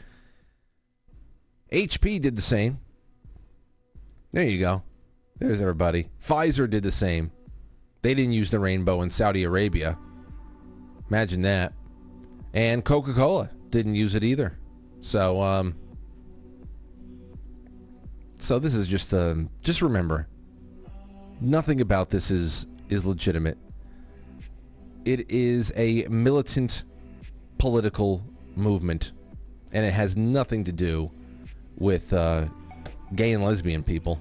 HP 1.70 2.20
did 2.20 2.36
the 2.36 2.42
same. 2.42 2.80
There 4.32 4.46
you 4.46 4.60
go. 4.60 4.82
There's 5.38 5.60
everybody. 5.60 6.08
Pfizer 6.24 6.68
did 6.68 6.82
the 6.82 6.92
same. 6.92 7.32
They 8.02 8.14
didn't 8.14 8.32
use 8.32 8.50
the 8.50 8.60
rainbow 8.60 9.00
in 9.02 9.10
Saudi 9.10 9.44
Arabia. 9.44 9.96
Imagine 11.08 11.42
that. 11.42 11.72
And 12.52 12.84
Coca 12.84 13.14
Cola 13.14 13.50
didn't 13.70 13.94
use 13.94 14.14
it 14.14 14.22
either. 14.22 14.58
So, 15.00 15.40
um, 15.40 15.74
So 18.42 18.58
this 18.58 18.74
is 18.74 18.88
just 18.88 19.14
um, 19.14 19.50
just 19.62 19.82
remember, 19.82 20.26
nothing 21.40 21.80
about 21.80 22.10
this 22.10 22.32
is 22.32 22.66
is 22.88 23.06
legitimate. 23.06 23.56
It 25.04 25.30
is 25.30 25.72
a 25.76 26.08
militant 26.08 26.82
political 27.58 28.26
movement, 28.56 29.12
and 29.70 29.86
it 29.86 29.92
has 29.92 30.16
nothing 30.16 30.64
to 30.64 30.72
do 30.72 31.08
with 31.78 32.12
uh, 32.12 32.46
gay 33.14 33.30
and 33.30 33.44
lesbian 33.44 33.84
people. 33.84 34.18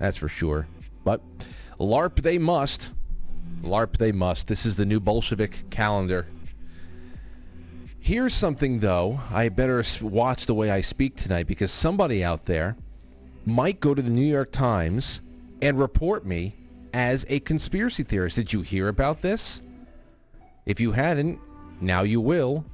That's 0.00 0.16
for 0.16 0.28
sure. 0.28 0.66
But 1.04 1.20
LARP 1.78 2.22
they 2.22 2.38
must. 2.38 2.92
LARP 3.62 3.98
they 3.98 4.10
must. 4.10 4.48
This 4.48 4.66
is 4.66 4.74
the 4.74 4.84
new 4.84 4.98
Bolshevik 4.98 5.70
calendar. 5.70 6.26
Here's 8.00 8.34
something, 8.34 8.80
though, 8.80 9.20
I 9.30 9.48
better 9.48 9.84
watch 10.02 10.46
the 10.46 10.54
way 10.54 10.72
I 10.72 10.80
speak 10.80 11.14
tonight 11.14 11.46
because 11.46 11.70
somebody 11.70 12.24
out 12.24 12.46
there 12.46 12.76
might 13.44 13.80
go 13.80 13.94
to 13.94 14.02
the 14.02 14.10
New 14.10 14.26
York 14.26 14.52
Times 14.52 15.20
and 15.60 15.78
report 15.78 16.24
me 16.24 16.56
as 16.92 17.26
a 17.28 17.40
conspiracy 17.40 18.02
theorist. 18.02 18.36
Did 18.36 18.52
you 18.52 18.62
hear 18.62 18.88
about 18.88 19.22
this? 19.22 19.62
If 20.66 20.80
you 20.80 20.92
hadn't, 20.92 21.40
now 21.80 22.02
you 22.02 22.20
will. 22.20 22.64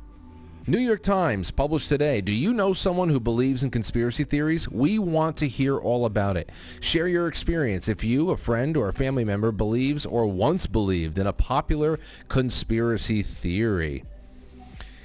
New 0.67 0.79
York 0.79 1.03
Times 1.03 1.51
published 1.51 1.89
today. 1.89 2.21
Do 2.21 2.31
you 2.31 2.53
know 2.53 2.75
someone 2.75 3.09
who 3.09 3.19
believes 3.19 3.65
in 3.65 3.71
conspiracy 3.71 4.25
theories? 4.25 4.69
We 4.69 4.99
want 4.99 5.39
to 5.39 5.49
hear 5.49 5.79
all 5.79 6.05
about 6.05 6.37
it. 6.37 6.51
Share 6.81 7.09
your 7.09 7.27
experience 7.27 7.89
if 7.89 8.05
you, 8.05 8.31
a 8.31 8.37
friend, 8.37 8.77
or 8.77 8.89
a 8.89 8.93
family 8.93 9.25
member 9.25 9.53
believes 9.53 10.05
or 10.05 10.27
once 10.27 10.67
believed 10.67 11.19
in 11.19 11.27
a 11.27 11.33
popular 11.33 11.99
conspiracy 12.29 13.23
theory. 13.23 14.05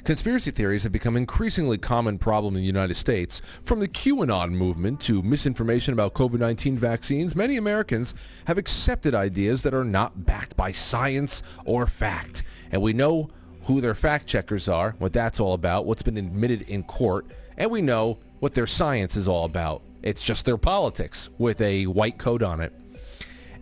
Conspiracy 0.05 0.51
theories 0.51 0.83
have 0.83 0.91
become 0.91 1.17
increasingly 1.17 1.79
common 1.79 2.19
problem 2.19 2.55
in 2.55 2.61
the 2.61 2.67
United 2.67 2.93
States. 2.93 3.41
From 3.63 3.79
the 3.79 3.87
QAnon 3.87 4.51
movement 4.51 5.01
to 5.01 5.23
misinformation 5.23 5.93
about 5.93 6.13
COVID-19 6.13 6.77
vaccines, 6.77 7.35
many 7.35 7.57
Americans 7.57 8.13
have 8.45 8.59
accepted 8.59 9.15
ideas 9.15 9.63
that 9.63 9.73
are 9.73 9.83
not 9.83 10.23
backed 10.23 10.55
by 10.55 10.71
science 10.71 11.41
or 11.65 11.87
fact. 11.87 12.43
And 12.71 12.83
we 12.83 12.93
know 12.93 13.31
who 13.63 13.81
their 13.81 13.95
fact 13.95 14.27
checkers 14.27 14.69
are, 14.69 14.93
what 14.99 15.11
that's 15.11 15.39
all 15.39 15.55
about, 15.55 15.87
what's 15.87 16.03
been 16.03 16.17
admitted 16.17 16.69
in 16.69 16.83
court, 16.83 17.25
and 17.57 17.71
we 17.71 17.81
know 17.81 18.19
what 18.41 18.53
their 18.53 18.67
science 18.67 19.17
is 19.17 19.27
all 19.27 19.45
about. 19.45 19.81
It's 20.03 20.23
just 20.23 20.45
their 20.45 20.59
politics 20.59 21.29
with 21.39 21.59
a 21.61 21.87
white 21.87 22.19
coat 22.19 22.43
on 22.43 22.61
it. 22.61 22.73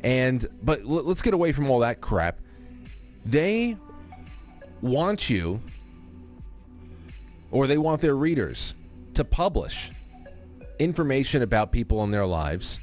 And 0.04 0.46
but 0.62 0.84
let's 0.84 1.22
get 1.22 1.34
away 1.34 1.54
from 1.54 1.70
all 1.70 1.80
that 1.80 2.02
crap. 2.02 2.42
They 3.26 3.78
want 4.82 5.30
you 5.30 5.62
or 7.54 7.68
they 7.68 7.78
want 7.78 8.02
their 8.02 8.16
readers 8.16 8.74
to 9.14 9.24
publish 9.24 9.92
information 10.80 11.44
about 11.44 11.72
people 11.72 12.04
in 12.04 12.10
their 12.10 12.26
lives. 12.26 12.80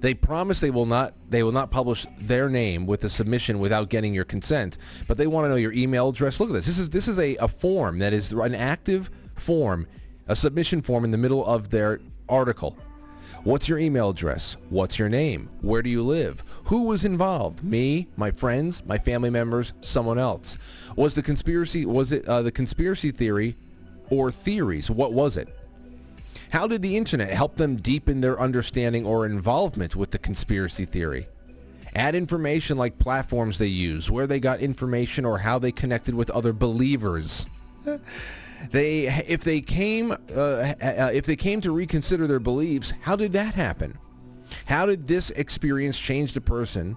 They 0.00 0.12
promise 0.12 0.60
they 0.60 0.70
will 0.70 0.86
not 0.86 1.14
they 1.30 1.42
will 1.42 1.52
not 1.52 1.70
publish 1.70 2.06
their 2.18 2.48
name 2.48 2.86
with 2.86 3.04
a 3.04 3.10
submission 3.10 3.58
without 3.58 3.88
getting 3.88 4.12
your 4.12 4.24
consent, 4.24 4.76
but 5.06 5.16
they 5.16 5.26
want 5.26 5.44
to 5.44 5.48
know 5.48 5.56
your 5.56 5.72
email 5.72 6.08
address. 6.08 6.38
Look 6.38 6.50
at 6.50 6.52
this. 6.52 6.66
This 6.66 6.78
is 6.78 6.90
this 6.90 7.08
is 7.08 7.18
a, 7.18 7.36
a 7.36 7.48
form 7.48 8.00
that 8.00 8.12
is 8.12 8.32
an 8.32 8.54
active 8.54 9.08
form, 9.36 9.86
a 10.26 10.36
submission 10.36 10.82
form 10.82 11.04
in 11.04 11.10
the 11.10 11.18
middle 11.18 11.46
of 11.46 11.70
their 11.70 12.00
article. 12.28 12.76
What's 13.44 13.68
your 13.68 13.78
email 13.78 14.10
address? 14.10 14.56
What's 14.68 14.98
your 14.98 15.08
name? 15.08 15.48
Where 15.62 15.82
do 15.82 15.90
you 15.90 16.02
live? 16.02 16.42
Who 16.64 16.84
was 16.84 17.04
involved? 17.04 17.62
Me, 17.62 18.08
my 18.16 18.32
friends, 18.32 18.84
my 18.84 18.98
family 18.98 19.30
members, 19.30 19.72
someone 19.80 20.18
else. 20.18 20.58
Was 20.96 21.14
the 21.14 21.22
conspiracy 21.22 21.86
was 21.86 22.10
it 22.10 22.24
uh, 22.26 22.42
the 22.42 22.52
conspiracy 22.52 23.10
theory 23.12 23.56
or 24.10 24.30
theories? 24.30 24.90
What 24.90 25.12
was 25.12 25.36
it? 25.36 25.48
How 26.50 26.66
did 26.66 26.82
the 26.82 26.96
internet 26.96 27.32
help 27.32 27.56
them 27.56 27.76
deepen 27.76 28.20
their 28.20 28.40
understanding 28.40 29.04
or 29.04 29.26
involvement 29.26 29.94
with 29.94 30.10
the 30.10 30.18
conspiracy 30.18 30.84
theory? 30.84 31.28
Add 31.94 32.14
information 32.14 32.78
like 32.78 32.98
platforms 32.98 33.58
they 33.58 33.66
use, 33.66 34.10
where 34.10 34.26
they 34.26 34.40
got 34.40 34.60
information, 34.60 35.24
or 35.24 35.38
how 35.38 35.58
they 35.58 35.72
connected 35.72 36.14
with 36.14 36.30
other 36.30 36.52
believers. 36.52 37.46
they, 38.70 39.06
if 39.26 39.42
they 39.42 39.60
came, 39.60 40.12
uh, 40.12 40.14
uh, 40.34 41.10
if 41.12 41.26
they 41.26 41.36
came 41.36 41.60
to 41.60 41.72
reconsider 41.72 42.26
their 42.26 42.40
beliefs, 42.40 42.92
how 43.00 43.16
did 43.16 43.32
that 43.32 43.54
happen? 43.54 43.98
How 44.66 44.86
did 44.86 45.06
this 45.06 45.30
experience 45.30 45.98
change 45.98 46.32
the 46.32 46.40
person, 46.40 46.96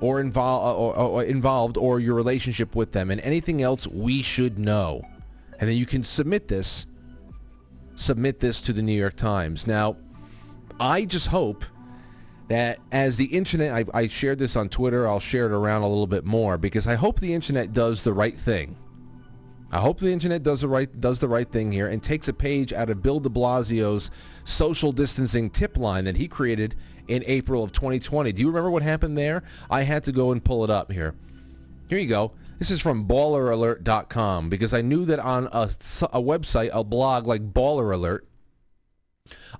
or, 0.00 0.20
uh, 0.20 0.74
or, 0.74 0.96
or 0.96 1.24
involved, 1.24 1.76
or 1.76 2.00
your 2.00 2.14
relationship 2.14 2.74
with 2.74 2.92
them, 2.92 3.10
and 3.10 3.20
anything 3.22 3.62
else 3.62 3.86
we 3.86 4.22
should 4.22 4.58
know? 4.58 5.02
And 5.58 5.68
then 5.68 5.76
you 5.76 5.86
can 5.86 6.04
submit 6.04 6.48
this, 6.48 6.86
submit 7.96 8.40
this 8.40 8.60
to 8.62 8.72
the 8.72 8.82
New 8.82 8.98
York 8.98 9.16
Times. 9.16 9.66
Now, 9.66 9.96
I 10.78 11.04
just 11.04 11.28
hope 11.28 11.64
that 12.48 12.78
as 12.92 13.16
the 13.16 13.26
internet, 13.26 13.72
I, 13.72 13.84
I 13.98 14.08
shared 14.08 14.38
this 14.38 14.56
on 14.56 14.68
Twitter, 14.68 15.06
I'll 15.06 15.20
share 15.20 15.46
it 15.46 15.52
around 15.52 15.82
a 15.82 15.88
little 15.88 16.06
bit 16.06 16.24
more 16.24 16.56
because 16.56 16.86
I 16.86 16.94
hope 16.94 17.20
the 17.20 17.34
internet 17.34 17.72
does 17.72 18.02
the 18.02 18.12
right 18.12 18.36
thing. 18.36 18.76
I 19.70 19.80
hope 19.80 20.00
the 20.00 20.10
internet 20.10 20.42
does 20.42 20.62
the 20.62 20.68
right 20.68 20.88
does 20.98 21.20
the 21.20 21.28
right 21.28 21.50
thing 21.50 21.70
here 21.70 21.88
and 21.88 22.02
takes 22.02 22.28
a 22.28 22.32
page 22.32 22.72
out 22.72 22.88
of 22.88 23.02
Bill 23.02 23.20
De 23.20 23.28
Blasio's 23.28 24.10
social 24.44 24.92
distancing 24.92 25.50
tip 25.50 25.76
line 25.76 26.04
that 26.06 26.16
he 26.16 26.26
created 26.26 26.74
in 27.08 27.22
April 27.26 27.62
of 27.62 27.72
2020. 27.72 28.32
Do 28.32 28.40
you 28.40 28.48
remember 28.48 28.70
what 28.70 28.82
happened 28.82 29.18
there? 29.18 29.42
I 29.70 29.82
had 29.82 30.04
to 30.04 30.12
go 30.12 30.32
and 30.32 30.42
pull 30.42 30.64
it 30.64 30.70
up 30.70 30.90
here. 30.90 31.14
Here 31.88 31.98
you 31.98 32.06
go. 32.06 32.32
This 32.58 32.72
is 32.72 32.80
from 32.80 33.06
balleralert.com 33.06 34.48
because 34.48 34.74
I 34.74 34.82
knew 34.82 35.04
that 35.04 35.20
on 35.20 35.46
a, 35.52 35.70
a 36.12 36.20
website, 36.20 36.70
a 36.72 36.82
blog 36.82 37.24
like 37.24 37.52
Baller 37.52 37.94
Alert, 37.94 38.26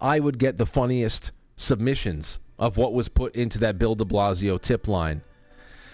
I 0.01 0.19
would 0.19 0.39
get 0.39 0.59
the 0.59 0.67
funniest 0.67 1.31
submissions 1.57 2.41
of 2.59 2.77
what 2.77 2.93
was 2.93 3.09
put 3.09 3.37
into 3.37 3.59
that 3.61 3.79
Bill 3.79 3.95
de 3.95 4.05
Blasio 4.05 4.61
tip 4.61 4.89
line. 4.89 5.23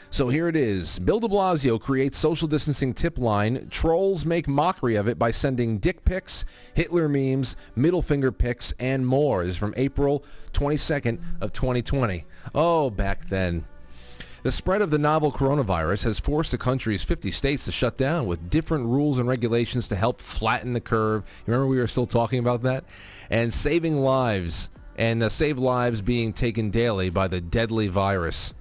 So 0.08 0.28
here 0.28 0.48
it 0.48 0.56
is. 0.56 0.98
Bill 0.98 1.20
de 1.20 1.28
Blasio 1.28 1.78
creates 1.78 2.16
social 2.16 2.48
distancing 2.48 2.94
tip 2.94 3.18
line. 3.18 3.68
Trolls 3.68 4.24
make 4.24 4.48
mockery 4.48 4.94
of 4.94 5.06
it 5.06 5.18
by 5.18 5.30
sending 5.30 5.78
dick 5.78 6.04
pics, 6.06 6.46
Hitler 6.72 7.08
memes, 7.08 7.56
middle 7.76 8.00
finger 8.00 8.32
pics, 8.32 8.72
and 8.78 9.06
more. 9.06 9.44
This 9.44 9.54
is 9.54 9.58
from 9.58 9.74
April 9.76 10.24
22nd 10.52 11.18
of 11.42 11.52
2020. 11.52 12.24
Oh, 12.54 12.88
back 12.88 13.28
then. 13.28 13.64
The 14.44 14.52
spread 14.52 14.82
of 14.82 14.90
the 14.90 14.98
novel 14.98 15.32
coronavirus 15.32 16.04
has 16.04 16.20
forced 16.20 16.50
the 16.50 16.58
country's 16.58 17.02
50 17.02 17.30
states 17.30 17.64
to 17.64 17.72
shut 17.72 17.96
down 17.96 18.26
with 18.26 18.50
different 18.50 18.84
rules 18.84 19.18
and 19.18 19.26
regulations 19.26 19.88
to 19.88 19.96
help 19.96 20.20
flatten 20.20 20.74
the 20.74 20.82
curve. 20.82 21.22
Remember 21.46 21.66
we 21.66 21.78
were 21.78 21.86
still 21.86 22.04
talking 22.04 22.40
about 22.40 22.62
that? 22.64 22.84
And 23.30 23.54
saving 23.54 23.96
lives 23.96 24.68
and 24.96 25.22
uh, 25.22 25.30
save 25.30 25.56
lives 25.56 26.02
being 26.02 26.34
taken 26.34 26.68
daily 26.68 27.08
by 27.08 27.26
the 27.26 27.40
deadly 27.40 27.88
virus. 27.88 28.52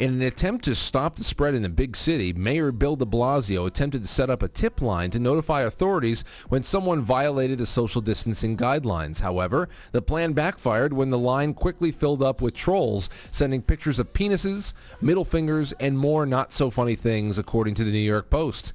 In 0.00 0.14
an 0.14 0.22
attempt 0.22 0.64
to 0.64 0.74
stop 0.74 1.16
the 1.16 1.24
spread 1.24 1.54
in 1.54 1.60
the 1.60 1.68
big 1.68 1.94
city, 1.94 2.32
Mayor 2.32 2.72
Bill 2.72 2.96
de 2.96 3.04
Blasio 3.04 3.66
attempted 3.66 4.00
to 4.00 4.08
set 4.08 4.30
up 4.30 4.42
a 4.42 4.48
tip 4.48 4.80
line 4.80 5.10
to 5.10 5.18
notify 5.18 5.60
authorities 5.60 6.24
when 6.48 6.62
someone 6.62 7.02
violated 7.02 7.58
the 7.58 7.66
social 7.66 8.00
distancing 8.00 8.56
guidelines. 8.56 9.20
However, 9.20 9.68
the 9.92 10.00
plan 10.00 10.32
backfired 10.32 10.94
when 10.94 11.10
the 11.10 11.18
line 11.18 11.52
quickly 11.52 11.92
filled 11.92 12.22
up 12.22 12.40
with 12.40 12.54
trolls 12.54 13.10
sending 13.30 13.60
pictures 13.60 13.98
of 13.98 14.14
penises, 14.14 14.72
middle 15.02 15.26
fingers, 15.26 15.72
and 15.72 15.98
more 15.98 16.24
not 16.24 16.50
so 16.50 16.70
funny 16.70 16.96
things, 16.96 17.36
according 17.36 17.74
to 17.74 17.84
the 17.84 17.92
New 17.92 17.98
York 17.98 18.30
Post. 18.30 18.72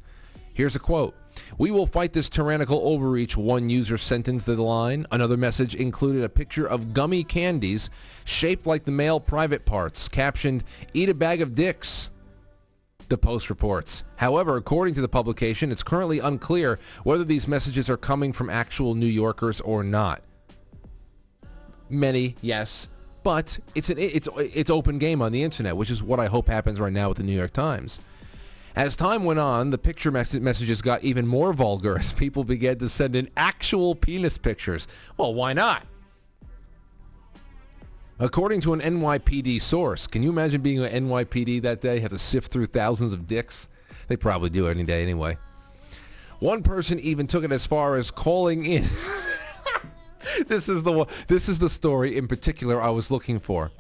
Here's 0.54 0.76
a 0.76 0.80
quote. 0.80 1.16
We 1.58 1.72
will 1.72 1.88
fight 1.88 2.12
this 2.12 2.30
tyrannical 2.30 2.82
overreach, 2.84 3.38
one 3.38 3.70
user 3.70 3.98
sent 3.98 4.28
into 4.28 4.56
the 4.56 4.62
line. 4.62 5.06
Another 5.12 5.38
message 5.38 5.74
included 5.74 6.24
a 6.24 6.30
picture 6.30 6.68
of 6.68 6.94
gummy 6.94 7.24
candies 7.24 7.90
shaped 8.26 8.66
like 8.68 8.84
the 8.84 8.92
male 8.92 9.20
private 9.20 9.66
parts, 9.66 10.10
captioned, 10.10 10.64
Eat 10.94 11.10
a 11.10 11.14
bag 11.14 11.42
of 11.42 11.56
dicks. 11.56 12.10
The 13.08 13.18
Post 13.18 13.50
reports. 13.50 14.04
However, 14.16 14.58
according 14.58 14.96
to 14.96 15.02
the 15.02 15.08
publication, 15.08 15.72
it's 15.72 15.84
currently 15.84 16.20
unclear 16.20 16.80
whether 17.04 17.24
these 17.24 17.48
messages 17.48 17.90
are 17.90 17.98
coming 17.98 18.34
from 18.34 18.50
actual 18.50 18.96
New 18.96 19.06
Yorkers 19.06 19.62
or 19.62 19.84
not. 19.84 20.24
Many, 21.88 22.36
yes, 22.42 22.90
but 23.22 23.60
it's 23.76 23.92
an 23.92 24.00
it's 24.00 24.28
it's 24.38 24.72
open 24.72 24.98
game 24.98 25.22
on 25.22 25.32
the 25.32 25.44
internet, 25.44 25.78
which 25.78 25.92
is 25.92 26.02
what 26.02 26.20
I 26.20 26.26
hope 26.26 26.48
happens 26.48 26.80
right 26.80 26.92
now 26.92 27.10
with 27.10 27.18
the 27.18 27.24
New 27.24 27.36
York 27.36 27.54
Times. 27.54 28.00
As 28.76 28.98
time 28.98 29.24
went 29.24 29.40
on, 29.40 29.70
the 29.70 29.78
picture 29.78 30.12
mes- 30.12 30.34
messages 30.34 30.82
got 30.82 31.02
even 31.04 31.26
more 31.26 31.54
vulgar 31.54 31.98
as 31.98 32.12
people 32.12 32.44
began 32.44 32.78
to 32.80 32.90
send 32.90 33.16
in 33.16 33.30
actual 33.38 33.96
penis 33.96 34.38
pictures. 34.38 34.86
Well, 35.16 35.34
why 35.34 35.54
not? 35.54 35.84
According 38.20 38.62
to 38.62 38.74
an 38.74 38.82
NYPD 38.82 39.62
source, 39.62 40.08
can 40.08 40.24
you 40.24 40.30
imagine 40.30 40.62
being 40.62 40.84
an 40.84 41.08
NYPD 41.08 41.62
that 41.62 41.80
day, 41.80 42.00
have 42.00 42.12
to 42.12 42.20
sift 42.20 42.52
through 42.52 42.68
thousands 42.68 43.14
of 43.14 43.28
dicks? 43.28 43.70
They 44.10 44.18
probably 44.18 44.50
do 44.50 44.68
any 44.68 44.84
day 44.84 45.02
anyway. 45.02 45.38
One 46.40 46.62
person 46.62 47.00
even 47.00 47.28
took 47.28 47.46
it 47.46 47.52
as 47.54 47.66
far 47.66 47.96
as 47.96 48.12
calling 48.12 48.66
in. 48.66 48.90
this 50.48 50.68
is 50.68 50.84
the 50.84 51.06
this 51.28 51.48
is 51.48 51.60
the 51.60 51.70
story 51.70 52.18
in 52.18 52.28
particular 52.28 52.82
I 52.82 52.90
was 52.90 53.10
looking 53.10 53.40
for. 53.40 53.72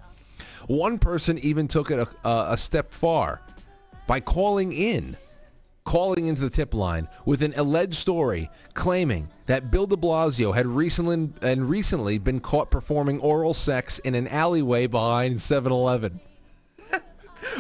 One 0.68 1.00
person 1.00 1.38
even 1.40 1.68
took 1.68 1.92
it 1.92 2.00
a, 2.24 2.30
a 2.54 2.58
step 2.58 2.92
far 2.92 3.42
by 4.07 4.19
calling 4.19 4.71
in 4.71 5.17
calling 5.85 6.25
into 6.25 6.41
the 6.41 6.50
tip 6.50 6.74
line 6.74 7.07
with 7.25 7.41
an 7.43 7.53
alleged 7.55 7.93
story 7.93 8.50
claiming 8.74 9.29
that 9.45 9.69
Bill 9.71 9.85
de 9.85 9.95
Blasio 9.95 10.53
had 10.53 10.65
recently 10.65 11.29
and 11.41 11.69
recently 11.69 12.17
been 12.17 12.39
caught 12.39 12.71
performing 12.71 13.19
oral 13.19 13.53
sex 13.53 14.00
in 14.00 14.15
an 14.15 14.27
alleyway 14.27 14.88
behind 14.88 15.35
7-Eleven. 15.35 16.19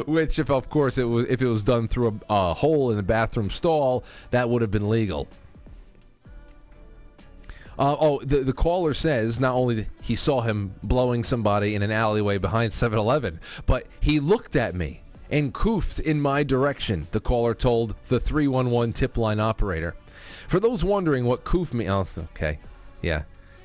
Which, 0.07 0.39
if 0.39 0.49
of 0.49 0.69
course 0.69 0.97
it 0.97 1.03
was, 1.03 1.27
if 1.29 1.41
it 1.41 1.47
was 1.47 1.61
done 1.61 1.87
through 1.87 2.19
a, 2.29 2.33
a 2.33 2.53
hole 2.55 2.89
in 2.89 2.97
the 2.97 3.03
bathroom 3.03 3.51
stall, 3.51 4.03
that 4.31 4.49
would 4.49 4.63
have 4.63 4.71
been 4.71 4.89
legal. 4.89 5.27
Uh, 7.77 7.95
oh, 7.99 8.19
the, 8.23 8.37
the 8.37 8.53
caller 8.53 8.93
says 8.93 9.39
not 9.39 9.53
only 9.53 9.85
he 10.01 10.15
saw 10.15 10.41
him 10.41 10.73
blowing 10.81 11.23
somebody 11.23 11.75
in 11.75 11.83
an 11.83 11.91
alleyway 11.91 12.39
behind 12.39 12.71
7-Eleven, 12.71 13.39
but 13.67 13.85
he 13.99 14.19
looked 14.19 14.55
at 14.55 14.73
me 14.73 15.01
and 15.29 15.53
coofed 15.53 15.99
in 15.99 16.21
my 16.21 16.43
direction, 16.43 17.07
the 17.11 17.19
caller 17.19 17.53
told 17.53 17.95
the 18.07 18.19
311 18.19 18.93
tip 18.93 19.17
line 19.17 19.39
operator. 19.39 19.95
For 20.47 20.59
those 20.59 20.83
wondering 20.83 21.25
what 21.25 21.43
coof 21.43 21.73
means, 21.73 21.89
oh, 21.89 22.07
okay, 22.17 22.59
yeah, 23.01 23.23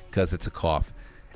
because 0.09 0.33
it's 0.33 0.47
a 0.47 0.51
cough. 0.51 0.91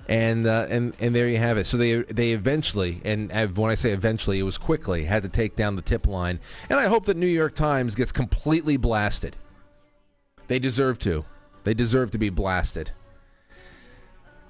And, 0.07 0.45
uh, 0.45 0.67
and 0.69 0.93
and 0.99 1.15
there 1.15 1.27
you 1.27 1.37
have 1.37 1.57
it. 1.57 1.65
So 1.65 1.77
they 1.77 2.03
they 2.03 2.31
eventually, 2.31 3.01
and 3.03 3.31
when 3.57 3.71
I 3.71 3.75
say 3.75 3.91
eventually, 3.91 4.39
it 4.39 4.43
was 4.43 4.57
quickly, 4.57 5.05
had 5.05 5.23
to 5.23 5.29
take 5.29 5.55
down 5.55 5.75
the 5.75 5.81
tip 5.81 6.05
line. 6.05 6.39
And 6.69 6.79
I 6.79 6.85
hope 6.85 7.05
that 7.05 7.17
New 7.17 7.25
York 7.25 7.55
Times 7.55 7.95
gets 7.95 8.11
completely 8.11 8.77
blasted. 8.77 9.35
They 10.47 10.59
deserve 10.59 10.99
to. 10.99 11.25
They 11.63 11.73
deserve 11.73 12.11
to 12.11 12.19
be 12.19 12.29
blasted. 12.29 12.91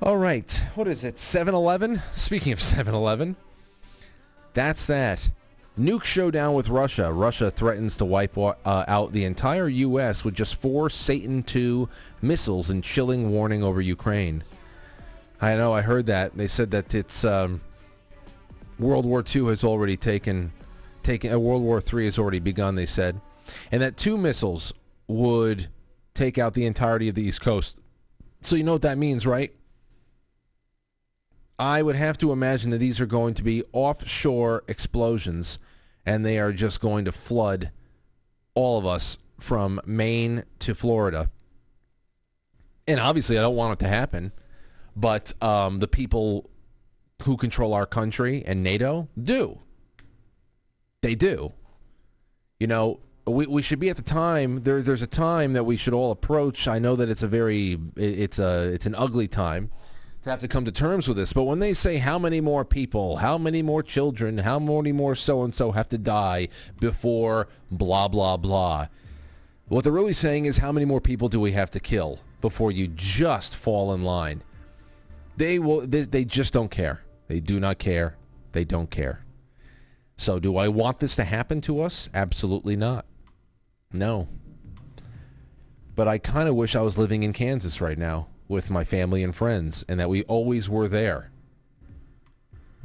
All 0.01 0.17
right, 0.17 0.61
what 0.75 0.89
is 0.89 1.05
it? 1.05 1.15
7-Eleven? 1.15 2.01
Speaking 2.13 2.51
of 2.51 2.59
7-Eleven, 2.59 3.37
that's 4.53 4.85
that. 4.87 5.29
Nuke 5.77 6.05
showdown 6.05 6.53
with 6.53 6.69
Russia. 6.69 7.11
Russia 7.11 7.51
threatens 7.51 7.97
to 7.97 8.05
wipe 8.05 8.37
uh, 8.37 8.53
out 8.65 9.11
the 9.11 9.25
entire 9.25 9.67
U.S. 9.67 10.23
with 10.23 10.33
just 10.33 10.55
four 10.55 10.89
Satan 10.89 11.43
II 11.53 11.87
missiles 12.21 12.69
and 12.69 12.81
chilling 12.81 13.31
warning 13.31 13.61
over 13.61 13.81
Ukraine. 13.81 14.43
I 15.41 15.55
know, 15.55 15.73
I 15.73 15.81
heard 15.81 16.05
that. 16.05 16.37
They 16.37 16.47
said 16.47 16.71
that 16.71 16.95
it's 16.95 17.25
um, 17.25 17.59
World 18.79 19.05
War 19.05 19.23
II 19.23 19.47
has 19.47 19.65
already 19.65 19.97
taken, 19.97 20.53
taken 21.03 21.33
uh, 21.33 21.39
World 21.39 21.61
War 21.61 21.81
III 21.81 22.05
has 22.05 22.17
already 22.17 22.39
begun, 22.39 22.75
they 22.75 22.85
said. 22.85 23.19
And 23.69 23.81
that 23.81 23.97
two 23.97 24.17
missiles 24.17 24.73
would 25.07 25.67
take 26.13 26.37
out 26.37 26.53
the 26.53 26.65
entirety 26.65 27.09
of 27.09 27.15
the 27.15 27.23
East 27.23 27.41
Coast. 27.41 27.77
So 28.41 28.55
you 28.55 28.63
know 28.63 28.73
what 28.73 28.81
that 28.83 28.97
means, 28.97 29.27
right? 29.27 29.53
I 31.57 31.81
would 31.81 31.95
have 31.95 32.17
to 32.19 32.31
imagine 32.31 32.71
that 32.71 32.79
these 32.79 32.99
are 32.99 33.05
going 33.05 33.33
to 33.35 33.43
be 33.43 33.63
offshore 33.71 34.63
explosions 34.67 35.57
and 36.05 36.25
they 36.25 36.37
are 36.37 36.51
just 36.51 36.79
going 36.79 37.05
to 37.05 37.11
flood 37.11 37.71
all 38.53 38.77
of 38.77 38.85
us 38.85 39.17
from 39.39 39.81
Maine 39.85 40.43
to 40.59 40.75
Florida. 40.75 41.31
And 42.87 42.99
obviously, 42.99 43.37
I 43.37 43.41
don't 43.41 43.55
want 43.55 43.73
it 43.73 43.83
to 43.85 43.89
happen, 43.89 44.31
but 44.95 45.33
um, 45.41 45.79
the 45.79 45.87
people 45.87 46.49
who 47.23 47.37
control 47.37 47.73
our 47.73 47.85
country 47.85 48.43
and 48.45 48.61
NATO 48.61 49.07
do. 49.21 49.59
They 51.01 51.15
do. 51.15 51.53
You 52.59 52.67
know, 52.67 52.99
we, 53.25 53.47
we 53.47 53.61
should 53.61 53.79
be 53.79 53.89
at 53.89 53.95
the 53.95 54.03
time 54.03 54.63
there, 54.63 54.81
there's 54.81 55.01
a 55.01 55.07
time 55.07 55.53
that 55.53 55.63
we 55.63 55.77
should 55.77 55.93
all 55.93 56.11
approach 56.11 56.67
i 56.67 56.77
know 56.77 56.95
that 56.95 57.09
it's 57.09 57.23
a 57.23 57.27
very 57.27 57.77
it's 57.95 58.37
a 58.37 58.71
it's 58.71 58.85
an 58.85 58.93
ugly 58.95 59.27
time 59.27 59.71
to 60.25 60.31
have 60.31 60.39
to 60.39 60.47
come 60.47 60.65
to 60.65 60.71
terms 60.71 61.07
with 61.07 61.17
this. 61.17 61.33
But 61.33 61.43
when 61.43 61.59
they 61.59 61.73
say 61.73 61.97
how 61.97 62.17
many 62.17 62.41
more 62.41 62.65
people, 62.65 63.17
how 63.17 63.37
many 63.37 63.61
more 63.61 63.83
children, 63.83 64.39
how 64.39 64.57
many 64.57 64.91
more 64.91 65.13
so 65.13 65.43
and 65.43 65.53
so 65.53 65.71
have 65.71 65.87
to 65.89 65.99
die 65.99 66.49
before 66.79 67.47
blah, 67.69 68.07
blah, 68.07 68.35
blah, 68.35 68.87
what 69.67 69.83
they're 69.83 69.93
really 69.93 70.13
saying 70.13 70.45
is 70.45 70.57
how 70.57 70.71
many 70.71 70.85
more 70.85 70.99
people 70.99 71.29
do 71.29 71.39
we 71.39 71.51
have 71.51 71.69
to 71.71 71.79
kill 71.79 72.19
before 72.41 72.71
you 72.71 72.87
just 72.87 73.55
fall 73.55 73.93
in 73.93 74.03
line? 74.03 74.41
They 75.37 75.59
will. 75.59 75.85
They, 75.85 76.01
they 76.01 76.25
just 76.25 76.53
don't 76.53 76.71
care. 76.71 77.01
They 77.27 77.39
do 77.39 77.59
not 77.59 77.77
care. 77.77 78.15
They 78.51 78.63
don't 78.63 78.89
care. 78.89 79.25
So, 80.17 80.39
do 80.39 80.55
I 80.57 80.69
want 80.69 80.99
this 80.99 81.15
to 81.17 81.23
happen 81.23 81.61
to 81.61 81.81
us? 81.81 82.09
Absolutely 82.13 82.75
not. 82.75 83.05
No. 83.91 84.27
But 85.95 86.07
I 86.07 86.19
kind 86.19 86.47
of 86.47 86.55
wish 86.55 86.75
I 86.75 86.81
was 86.81 86.97
living 86.97 87.23
in 87.23 87.33
Kansas 87.33 87.81
right 87.81 87.97
now 87.97 88.27
with 88.47 88.69
my 88.69 88.83
family 88.83 89.23
and 89.23 89.35
friends 89.35 89.83
and 89.89 89.99
that 89.99 90.09
we 90.09 90.23
always 90.23 90.69
were 90.69 90.87
there. 90.87 91.31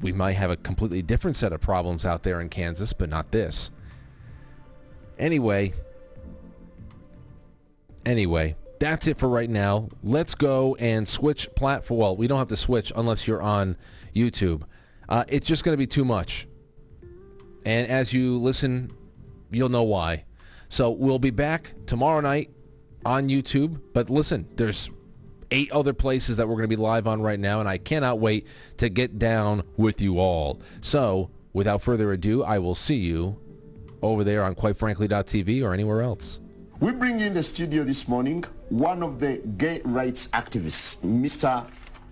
We 0.01 0.13
might 0.13 0.33
have 0.33 0.51
a 0.51 0.57
completely 0.57 1.03
different 1.03 1.37
set 1.37 1.53
of 1.53 1.61
problems 1.61 2.05
out 2.05 2.23
there 2.23 2.41
in 2.41 2.49
Kansas, 2.49 2.93
but 2.93 3.09
not 3.11 3.31
this. 3.31 3.71
Anyway, 5.19 5.75
anyway, 8.07 8.57
that's 8.79 9.07
it 9.07 9.19
for 9.19 9.29
right 9.29 9.51
now. 9.51 9.91
Let's 10.03 10.35
go 10.35 10.75
and 10.77 11.07
switch 11.07 11.55
platform. 11.55 12.01
Well, 12.01 12.17
we 12.17 12.27
don't 12.27 12.39
have 12.39 12.49
to 12.49 12.57
switch 12.57 12.91
unless 12.97 13.27
you're 13.27 13.43
on 13.43 13.77
YouTube. 14.15 14.63
Uh, 15.09 15.25
it's 15.29 15.47
just 15.47 15.65
going 15.65 15.75
to 15.75 15.79
be 15.79 15.87
too 15.87 16.05
much. 16.05 16.47
And 17.67 17.89
as 17.89 18.15
you 18.15 18.39
listen, 18.39 18.91
you'll 19.51 19.69
know 19.69 19.83
why. 19.83 20.25
So 20.71 20.91
we'll 20.91 21.19
be 21.19 21.31
back 21.31 21.75
tomorrow 21.85 22.21
night 22.21 22.51
on 23.05 23.29
YouTube. 23.29 23.81
But 23.93 24.09
listen, 24.09 24.49
there's 24.57 24.89
eight 25.51 25.71
other 25.73 25.93
places 25.93 26.37
that 26.37 26.49
we're 26.49 26.55
going 26.55 26.69
to 26.69 26.77
be 26.77 26.77
live 26.77 27.07
on 27.07 27.21
right 27.23 27.39
now, 27.39 27.61
and 27.61 27.69
I 27.69 27.79
cannot 27.79 28.21
wait 28.21 28.47
to 28.79 28.89
get 28.89 29.19
down 29.19 29.63
with 29.77 30.01
you 30.01 30.19
all. 30.19 30.61
So, 30.81 31.31
without 31.53 31.83
further 31.83 32.13
ado, 32.13 32.43
I 32.43 32.59
will 32.59 32.75
see 32.75 32.97
you 32.97 33.39
over 34.03 34.25
there 34.25 34.43
on 34.43 34.55
quitefrankly.tv 34.55 35.63
or 35.63 35.73
anywhere 35.73 36.03
else. 36.03 36.39
We 36.81 36.93
bring 36.93 37.21
in 37.21 37.35
the 37.35 37.43
studio 37.43 37.85
this 37.85 38.09
morning 38.09 38.45
one 38.71 39.03
of 39.03 39.21
the 39.21 39.37
gay 39.59 39.83
rights 39.85 40.29
activists, 40.29 40.99
Mr. 40.99 41.69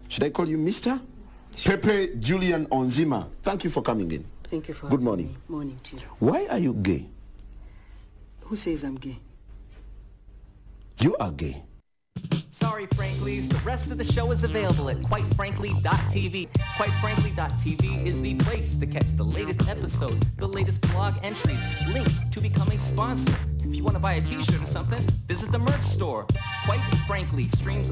Should 0.08 0.24
I 0.24 0.30
call 0.30 0.48
you 0.48 0.58
Mr? 0.58 1.00
Pepe 1.64 2.14
Julian 2.18 2.66
Onziema. 2.66 3.28
Thank 3.42 3.64
you 3.64 3.70
for 3.70 3.82
coming 3.82 4.10
in. 4.12 4.24
Thank 4.48 4.68
you 4.68 4.74
for 4.74 4.88
Good 4.88 5.02
morning. 5.02 5.28
Me. 5.28 5.36
Morning 5.48 5.80
to 5.84 5.96
you. 5.96 6.02
Why 6.18 6.46
are 6.50 6.58
you 6.58 6.74
gay? 6.74 7.06
Who 8.42 8.56
says 8.56 8.84
I'm 8.84 8.96
gay? 8.96 9.18
You 11.00 11.16
are 11.16 11.30
gay. 11.30 11.62
Sorry, 12.50 12.86
Franklies. 12.94 13.48
The 13.48 13.58
rest 13.64 13.90
of 13.90 13.98
the 13.98 14.04
show 14.04 14.30
is 14.30 14.44
available 14.44 14.88
at 14.90 14.98
quitefrankly.tv. 14.98 16.48
Quitefrankly.tv 16.52 18.06
is 18.06 18.20
the 18.20 18.34
place 18.36 18.74
to 18.76 18.86
catch 18.86 19.16
the 19.16 19.24
latest 19.24 19.68
episode, 19.68 20.26
the 20.36 20.46
latest 20.46 20.80
blog 20.92 21.14
entries, 21.22 21.62
links 21.88 22.20
to 22.30 22.40
becoming 22.40 22.78
sponsored. 22.78 23.36
If 23.64 23.76
you 23.76 23.84
want 23.84 23.96
to 23.96 24.00
buy 24.00 24.14
a 24.14 24.20
t-shirt 24.20 24.62
or 24.62 24.66
something, 24.66 25.00
visit 25.26 25.52
the 25.52 25.58
merch 25.58 25.82
store. 25.82 26.26
Quite 26.64 26.80
Frankly 27.06 27.48
streams 27.48 27.90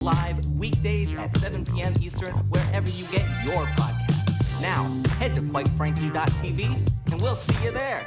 live 0.00 0.44
weekdays 0.46 1.14
at 1.14 1.36
7 1.38 1.64
p.m. 1.64 1.94
Eastern 2.00 2.34
wherever 2.50 2.88
you 2.90 3.04
get 3.06 3.26
your 3.44 3.64
podcast. 3.76 4.60
Now, 4.60 4.84
head 5.18 5.34
to 5.36 5.42
quitefrankly.tv 5.42 6.90
and 7.10 7.20
we'll 7.20 7.36
see 7.36 7.64
you 7.64 7.72
there. 7.72 8.06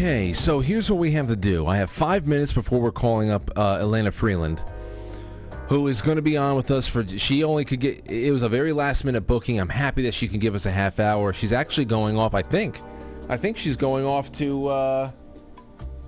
Okay, 0.00 0.32
so 0.32 0.60
here's 0.60 0.90
what 0.90 0.98
we 0.98 1.10
have 1.10 1.28
to 1.28 1.36
do. 1.36 1.66
I 1.66 1.76
have 1.76 1.90
five 1.90 2.26
minutes 2.26 2.54
before 2.54 2.80
we're 2.80 2.90
calling 2.90 3.30
up 3.30 3.50
uh, 3.54 3.80
Elana 3.80 4.14
Freeland, 4.14 4.58
who 5.68 5.88
is 5.88 6.00
going 6.00 6.16
to 6.16 6.22
be 6.22 6.38
on 6.38 6.56
with 6.56 6.70
us 6.70 6.88
for. 6.88 7.06
She 7.06 7.44
only 7.44 7.66
could 7.66 7.80
get. 7.80 8.10
It 8.10 8.32
was 8.32 8.40
a 8.40 8.48
very 8.48 8.72
last 8.72 9.04
minute 9.04 9.26
booking. 9.26 9.60
I'm 9.60 9.68
happy 9.68 10.00
that 10.04 10.14
she 10.14 10.26
can 10.26 10.38
give 10.38 10.54
us 10.54 10.64
a 10.64 10.70
half 10.70 11.00
hour. 11.00 11.34
She's 11.34 11.52
actually 11.52 11.84
going 11.84 12.16
off. 12.16 12.32
I 12.32 12.40
think. 12.40 12.80
I 13.28 13.36
think 13.36 13.58
she's 13.58 13.76
going 13.76 14.06
off 14.06 14.32
to 14.32 14.68
uh, 14.68 15.10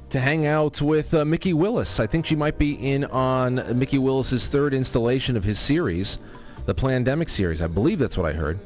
to 0.09 0.19
hang 0.19 0.47
out 0.47 0.81
with 0.81 1.13
uh, 1.13 1.27
Mikki 1.27 1.53
Willis. 1.53 2.01
I 2.01 2.07
think 2.07 2.25
she 2.25 2.35
might 2.35 2.57
be 2.57 2.73
in 2.77 3.05
on 3.05 3.79
Mikki 3.79 3.99
Willis's 3.99 4.47
third 4.47 4.73
installation 4.73 5.37
of 5.37 5.45
his 5.45 5.59
series, 5.61 6.19
the 6.65 6.75
Plandemic 6.75 7.29
series. 7.29 7.61
I 7.61 7.67
believe 7.67 7.99
that's 7.99 8.17
what 8.17 8.25
I 8.25 8.33
heard. 8.33 8.59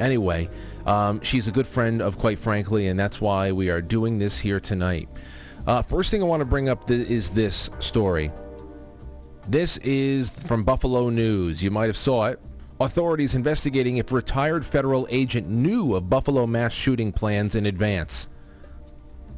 Anyway, 0.00 0.48
um, 0.86 1.20
she's 1.20 1.46
a 1.48 1.52
good 1.52 1.66
friend 1.66 2.00
of 2.00 2.18
Quite 2.18 2.38
Frankly, 2.38 2.86
and 2.88 2.98
that's 2.98 3.20
why 3.20 3.52
we 3.52 3.70
are 3.70 3.82
doing 3.82 4.18
this 4.18 4.38
here 4.38 4.60
tonight. 4.60 5.08
Uh, 5.66 5.82
first 5.82 6.10
thing 6.10 6.22
I 6.22 6.26
want 6.26 6.40
to 6.40 6.46
bring 6.46 6.68
up 6.68 6.86
th- 6.86 7.08
is 7.08 7.30
this 7.30 7.70
story. 7.80 8.32
This 9.48 9.76
is 9.78 10.30
from 10.30 10.64
Buffalo 10.64 11.10
News. 11.10 11.62
You 11.62 11.70
might 11.70 11.86
have 11.86 11.96
saw 11.96 12.26
it. 12.26 12.40
Authorities 12.80 13.34
investigating 13.34 13.98
if 13.98 14.10
retired 14.10 14.64
federal 14.64 15.06
agent 15.10 15.48
knew 15.48 15.94
of 15.94 16.08
Buffalo 16.08 16.46
mass 16.46 16.72
shooting 16.72 17.12
plans 17.12 17.54
in 17.54 17.66
advance. 17.66 18.28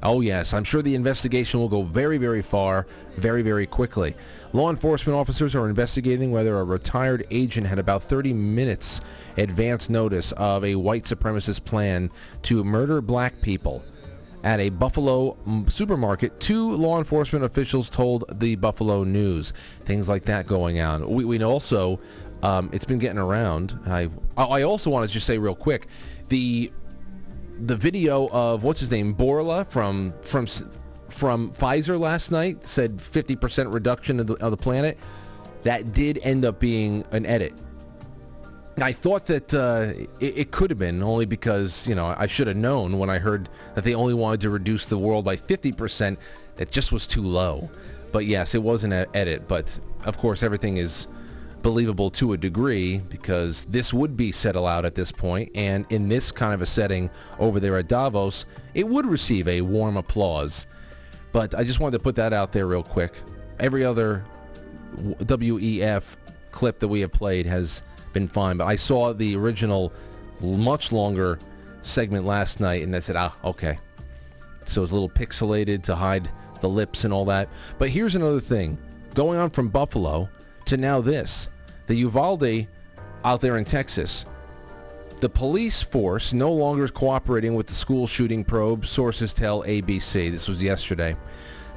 Oh, 0.02 0.20
yes. 0.20 0.52
I'm 0.52 0.64
sure 0.64 0.82
the 0.82 0.94
investigation 0.94 1.60
will 1.60 1.68
go 1.68 1.82
very, 1.82 2.18
very 2.18 2.42
far, 2.42 2.86
very, 3.16 3.42
very 3.42 3.66
quickly. 3.66 4.14
Law 4.52 4.68
enforcement 4.70 5.16
officers 5.16 5.54
are 5.54 5.68
investigating 5.68 6.32
whether 6.32 6.58
a 6.58 6.64
retired 6.64 7.24
agent 7.30 7.66
had 7.66 7.78
about 7.78 8.02
30 8.02 8.32
minutes 8.32 9.00
advance 9.36 9.88
notice 9.88 10.32
of 10.32 10.64
a 10.64 10.74
white 10.74 11.04
supremacist 11.04 11.64
plan 11.64 12.10
to 12.42 12.64
murder 12.64 13.00
black 13.00 13.40
people. 13.40 13.82
At 14.44 14.58
a 14.58 14.70
Buffalo 14.70 15.36
mm, 15.46 15.70
supermarket, 15.70 16.40
two 16.40 16.72
law 16.72 16.98
enforcement 16.98 17.44
officials 17.44 17.88
told 17.88 18.24
the 18.40 18.56
Buffalo 18.56 19.04
News. 19.04 19.52
Things 19.84 20.08
like 20.08 20.24
that 20.24 20.48
going 20.48 20.80
on. 20.80 21.08
We, 21.08 21.24
we 21.24 21.40
also, 21.44 22.00
um, 22.42 22.68
it's 22.72 22.84
been 22.84 22.98
getting 22.98 23.18
around. 23.18 23.78
I, 23.86 24.10
I 24.36 24.62
also 24.62 24.90
want 24.90 25.06
to 25.06 25.12
just 25.12 25.26
say 25.26 25.38
real 25.38 25.54
quick, 25.54 25.86
the 26.28 26.72
the 27.66 27.76
video 27.76 28.28
of 28.30 28.64
what's 28.64 28.80
his 28.80 28.90
name 28.90 29.14
Bourla 29.14 29.68
from 29.68 30.12
from 30.22 30.46
from 31.08 31.52
Pfizer 31.52 32.00
last 32.00 32.32
night 32.32 32.64
said 32.64 32.96
50% 32.96 33.72
reduction 33.72 34.18
of 34.18 34.26
the, 34.26 34.34
of 34.36 34.50
the 34.50 34.56
planet. 34.56 34.98
That 35.62 35.92
did 35.92 36.18
end 36.22 36.44
up 36.44 36.58
being 36.58 37.04
an 37.12 37.26
edit. 37.26 37.54
I 38.78 38.92
thought 38.92 39.26
that 39.26 39.52
uh, 39.52 39.92
it, 40.18 40.38
it, 40.38 40.50
could 40.50 40.70
have 40.70 40.78
been 40.78 41.02
only 41.02 41.26
because 41.26 41.86
you 41.86 41.94
know 41.94 42.14
I 42.16 42.26
should 42.26 42.46
have 42.46 42.56
known 42.56 42.98
when 42.98 43.10
I 43.10 43.18
heard 43.18 43.48
that 43.74 43.84
they 43.84 43.94
only 43.94 44.14
wanted 44.14 44.40
to 44.42 44.50
reduce 44.50 44.86
the 44.86 44.96
world 44.96 45.24
by 45.24 45.36
50%. 45.36 46.16
It 46.58 46.70
just 46.70 46.90
was 46.90 47.06
too 47.06 47.22
low. 47.22 47.70
But 48.12 48.26
yes, 48.26 48.54
it 48.54 48.62
was 48.62 48.84
an 48.84 48.92
edit. 48.92 49.46
But 49.46 49.78
of 50.04 50.16
course, 50.16 50.42
everything 50.42 50.78
is 50.78 51.06
believable 51.62 52.10
to 52.10 52.32
a 52.32 52.36
degree 52.36 52.98
because 52.98 53.64
this 53.66 53.94
would 53.94 54.16
be 54.16 54.32
said 54.32 54.56
aloud 54.56 54.84
at 54.84 54.94
this 54.94 55.12
point, 55.12 55.50
and 55.54 55.86
in 55.90 56.08
this 56.08 56.32
kind 56.32 56.52
of 56.52 56.60
a 56.60 56.66
setting 56.66 57.10
over 57.38 57.60
there 57.60 57.76
at 57.78 57.88
Davos, 57.88 58.46
it 58.74 58.86
would 58.86 59.06
receive 59.06 59.48
a 59.48 59.60
warm 59.60 59.96
applause. 59.96 60.66
But 61.32 61.54
I 61.54 61.64
just 61.64 61.80
wanted 61.80 61.98
to 61.98 62.02
put 62.02 62.16
that 62.16 62.32
out 62.32 62.52
there 62.52 62.66
real 62.66 62.82
quick. 62.82 63.14
Every 63.60 63.84
other 63.84 64.24
WEF 64.96 66.16
clip 66.50 66.78
that 66.80 66.88
we 66.88 67.00
have 67.00 67.12
played 67.12 67.46
has 67.46 67.82
been 68.12 68.28
fine, 68.28 68.56
but 68.56 68.66
I 68.66 68.76
saw 68.76 69.12
the 69.12 69.36
original, 69.36 69.92
much 70.40 70.92
longer 70.92 71.38
segment 71.82 72.24
last 72.24 72.60
night, 72.60 72.82
and 72.82 72.94
I 72.94 73.00
said, 73.00 73.16
ah, 73.16 73.34
okay. 73.44 73.78
So 74.64 74.82
it's 74.82 74.92
a 74.92 74.94
little 74.94 75.10
pixelated 75.10 75.82
to 75.84 75.94
hide 75.94 76.30
the 76.60 76.68
lips 76.68 77.04
and 77.04 77.12
all 77.12 77.24
that. 77.26 77.48
But 77.78 77.90
here's 77.90 78.14
another 78.14 78.40
thing. 78.40 78.78
Going 79.14 79.38
on 79.38 79.50
from 79.50 79.68
Buffalo 79.68 80.28
to 80.66 80.76
now 80.76 81.00
this 81.00 81.48
the 81.86 81.94
Uvalde 81.96 82.66
out 83.24 83.40
there 83.40 83.58
in 83.58 83.64
Texas. 83.64 84.24
The 85.20 85.28
police 85.28 85.82
force 85.82 86.32
no 86.32 86.50
longer 86.50 86.84
is 86.84 86.90
cooperating 86.90 87.54
with 87.54 87.66
the 87.68 87.74
school 87.74 88.06
shooting 88.06 88.44
probe, 88.44 88.86
sources 88.86 89.32
tell 89.32 89.62
ABC. 89.62 90.30
This 90.30 90.48
was 90.48 90.60
yesterday. 90.62 91.16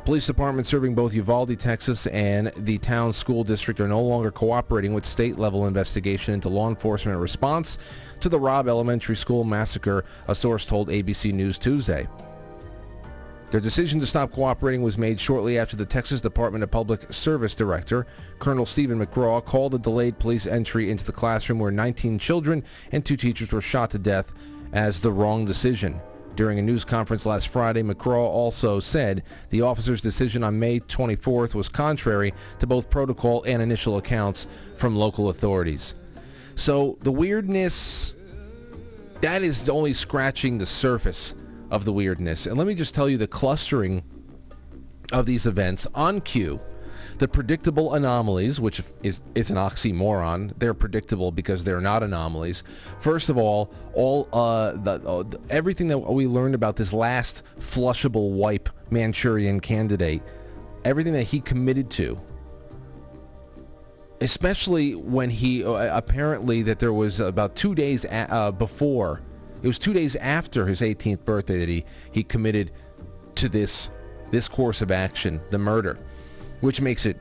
Police 0.05 0.27
departments 0.27 0.69
serving 0.69 0.93
both 0.93 1.15
Uvalde, 1.15 1.57
Texas 1.57 2.05
and 2.05 2.51
the 2.57 2.77
town 2.77 3.11
school 3.11 3.43
district 3.43 3.79
are 3.79 3.87
no 3.87 4.03
longer 4.03 4.29
cooperating 4.29 4.93
with 4.93 5.03
state 5.03 5.39
level 5.39 5.65
investigation 5.65 6.35
into 6.35 6.47
law 6.47 6.69
enforcement 6.69 7.19
response 7.19 7.79
to 8.19 8.29
the 8.29 8.39
Robb 8.39 8.67
Elementary 8.67 9.15
School 9.15 9.43
massacre, 9.43 10.05
a 10.27 10.35
source 10.35 10.63
told 10.63 10.89
ABC 10.89 11.33
News 11.33 11.57
Tuesday. 11.57 12.07
Their 13.49 13.59
decision 13.59 13.99
to 13.99 14.05
stop 14.05 14.31
cooperating 14.31 14.83
was 14.83 14.95
made 14.95 15.19
shortly 15.19 15.57
after 15.57 15.75
the 15.75 15.87
Texas 15.87 16.21
Department 16.21 16.63
of 16.63 16.69
Public 16.69 17.11
Service 17.11 17.55
Director, 17.55 18.05
Colonel 18.37 18.67
Steven 18.67 19.03
McCraw, 19.03 19.43
called 19.43 19.73
a 19.73 19.79
delayed 19.79 20.19
police 20.19 20.45
entry 20.45 20.91
into 20.91 21.03
the 21.03 21.13
classroom 21.13 21.57
where 21.57 21.71
19 21.71 22.19
children 22.19 22.63
and 22.91 23.03
two 23.03 23.17
teachers 23.17 23.51
were 23.51 23.59
shot 23.59 23.89
to 23.89 23.97
death 23.97 24.31
as 24.71 24.99
the 24.99 25.11
wrong 25.11 25.45
decision. 25.45 25.99
During 26.35 26.59
a 26.59 26.61
news 26.61 26.83
conference 26.83 27.25
last 27.25 27.47
Friday, 27.47 27.81
McCraw 27.81 28.27
also 28.27 28.81
said 28.81 29.23
the 29.51 29.61
officer's 29.61 30.01
decision 30.01 30.43
on 30.43 30.59
May 30.59 30.81
24th 30.81 31.55
was 31.55 31.69
contrary 31.69 32.33
to 32.59 32.67
both 32.67 32.89
protocol 32.89 33.43
and 33.43 33.61
initial 33.61 33.97
accounts 33.97 34.47
from 34.75 34.97
local 34.97 35.29
authorities. 35.29 35.95
So 36.55 36.97
the 37.01 37.11
weirdness, 37.11 38.13
that 39.21 39.43
is 39.43 39.69
only 39.69 39.93
scratching 39.93 40.57
the 40.57 40.65
surface 40.65 41.33
of 41.71 41.85
the 41.85 41.93
weirdness. 41.93 42.47
And 42.47 42.57
let 42.57 42.67
me 42.67 42.75
just 42.75 42.93
tell 42.93 43.07
you 43.07 43.17
the 43.17 43.27
clustering 43.27 44.03
of 45.13 45.25
these 45.25 45.45
events 45.45 45.87
on 45.95 46.19
cue. 46.19 46.59
The 47.17 47.27
predictable 47.27 47.93
anomalies, 47.93 48.59
which 48.59 48.81
is, 49.01 49.21
is 49.35 49.49
an 49.49 49.55
oxymoron, 49.55 50.53
they're 50.57 50.73
predictable 50.73 51.31
because 51.31 51.63
they're 51.63 51.79
not 51.79 52.03
anomalies. 52.03 52.63
First 52.99 53.29
of 53.29 53.37
all, 53.37 53.71
all 53.93 54.27
uh, 54.33 54.73
the, 54.73 55.01
uh, 55.07 55.23
everything 55.49 55.87
that 55.87 55.97
we 55.99 56.27
learned 56.27 56.55
about 56.55 56.75
this 56.75 56.91
last 56.91 57.43
flushable 57.59 58.31
wipe 58.31 58.69
Manchurian 58.89 59.61
candidate, 59.61 60.21
everything 60.83 61.13
that 61.13 61.23
he 61.23 61.39
committed 61.39 61.89
to, 61.91 62.19
especially 64.19 64.95
when 64.95 65.29
he 65.29 65.63
uh, 65.63 65.97
apparently 65.97 66.63
that 66.63 66.79
there 66.79 66.93
was 66.93 67.21
about 67.21 67.55
two 67.55 67.75
days 67.75 68.03
a- 68.05 68.33
uh, 68.33 68.51
before 68.51 69.21
it 69.65 69.67
was 69.67 69.79
two 69.79 69.93
days 69.93 70.15
after 70.17 70.67
his 70.67 70.81
18th 70.81 71.25
birthday 71.25 71.57
that 71.59 71.69
he, 71.69 71.85
he 72.11 72.23
committed 72.23 72.71
to 73.33 73.49
this 73.49 73.89
this 74.31 74.47
course 74.47 74.81
of 74.81 74.91
action, 74.91 75.39
the 75.49 75.57
murder, 75.57 75.97
which 76.61 76.81
makes 76.81 77.05
it 77.05 77.17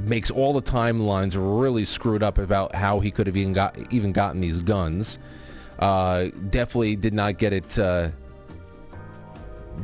makes 0.00 0.30
all 0.30 0.52
the 0.52 0.62
timelines 0.62 1.34
really 1.36 1.84
screwed 1.84 2.22
up 2.22 2.38
about 2.38 2.74
how 2.74 3.00
he 3.00 3.10
could 3.10 3.26
have 3.26 3.36
even 3.36 3.52
got 3.52 3.76
even 3.92 4.12
gotten 4.12 4.40
these 4.40 4.58
guns. 4.58 5.18
Uh, 5.78 6.26
definitely 6.50 6.96
did 6.96 7.14
not 7.14 7.38
get 7.38 7.52
it. 7.52 7.78
Uh, 7.78 8.08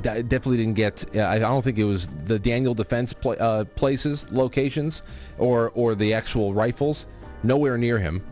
definitely 0.01 0.57
didn't 0.59 0.75
get. 0.75 1.17
I 1.17 1.39
don't 1.39 1.63
think 1.63 1.79
it 1.79 1.85
was 1.85 2.09
the 2.27 2.39
Daniel 2.39 2.75
Defense 2.75 3.13
pl- 3.13 3.37
uh, 3.39 3.65
places, 3.77 4.31
locations, 4.31 5.03
or 5.39 5.71
or 5.75 5.95
the 5.95 6.15
actual 6.15 6.55
rifles. 6.55 7.07
Nowhere 7.43 7.77
near 7.77 7.99
him. 7.99 8.23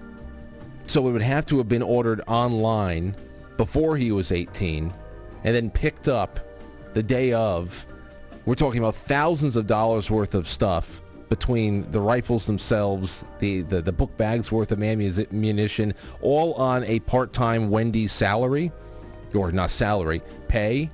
So 0.87 1.07
it 1.09 1.13
would 1.13 1.23
have 1.23 1.47
to 1.47 1.59
have 1.59 1.69
been 1.69 1.83
ordered 1.83 2.21
online 2.27 3.15
before 3.57 3.97
he 3.97 4.11
was 4.11 4.33
18 4.33 4.93
and 5.45 5.55
then 5.55 5.71
picked 5.71 6.09
up 6.09 6.41
the 6.95 7.03
day 7.03 7.33
of. 7.33 7.87
We're 8.51 8.57
talking 8.57 8.81
about 8.81 8.97
thousands 8.97 9.55
of 9.55 9.69
dollars 9.69 10.11
worth 10.11 10.35
of 10.35 10.49
stuff 10.49 11.01
between 11.29 11.89
the 11.93 12.01
rifles 12.01 12.47
themselves, 12.47 13.25
the, 13.39 13.63
the, 13.63 13.81
the 13.81 13.93
book 13.93 14.17
bags 14.17 14.51
worth 14.51 14.73
of 14.73 14.83
ammunition, 14.83 15.95
all 16.21 16.55
on 16.55 16.83
a 16.83 16.99
part 16.99 17.33
time 17.33 17.71
Wendy's 17.71 18.11
salary, 18.11 18.73
or 19.35 19.53
not 19.53 19.71
salary, 19.71 20.21
pay. 20.49 20.91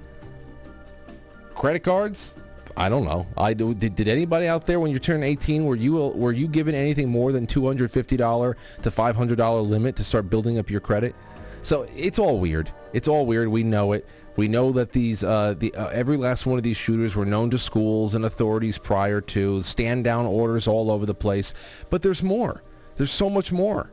Credit 1.54 1.82
cards? 1.82 2.34
I 2.76 2.90
don't 2.90 3.06
know. 3.06 3.26
I 3.38 3.54
do. 3.54 3.72
Did, 3.72 3.96
did 3.96 4.08
anybody 4.08 4.48
out 4.48 4.66
there 4.66 4.78
when 4.78 4.90
you 4.90 4.98
turn 4.98 5.22
18 5.22 5.64
were 5.64 5.76
you 5.76 5.94
were 6.08 6.32
you 6.32 6.48
given 6.48 6.74
anything 6.74 7.08
more 7.08 7.32
than 7.32 7.46
$250 7.46 8.54
to 8.82 8.90
$500 8.90 9.66
limit 9.66 9.96
to 9.96 10.04
start 10.04 10.28
building 10.28 10.58
up 10.58 10.68
your 10.68 10.80
credit? 10.80 11.14
So 11.62 11.86
it's 11.96 12.18
all 12.18 12.38
weird. 12.38 12.70
It's 12.92 13.08
all 13.08 13.24
weird. 13.24 13.48
We 13.48 13.62
know 13.62 13.92
it. 13.92 14.06
We 14.36 14.48
know 14.48 14.72
that 14.72 14.92
these 14.92 15.24
uh, 15.24 15.54
the 15.58 15.74
uh, 15.74 15.88
every 15.88 16.16
last 16.16 16.46
one 16.46 16.58
of 16.58 16.62
these 16.62 16.76
shooters 16.76 17.16
were 17.16 17.24
known 17.24 17.50
to 17.50 17.58
schools 17.58 18.14
and 18.14 18.24
authorities 18.24 18.78
prior 18.78 19.20
to 19.22 19.62
stand 19.62 20.04
down 20.04 20.26
orders 20.26 20.66
all 20.68 20.90
over 20.90 21.06
the 21.06 21.14
place. 21.14 21.54
But 21.88 22.02
there's 22.02 22.22
more. 22.22 22.62
There's 22.96 23.12
so 23.12 23.30
much 23.30 23.50
more, 23.52 23.90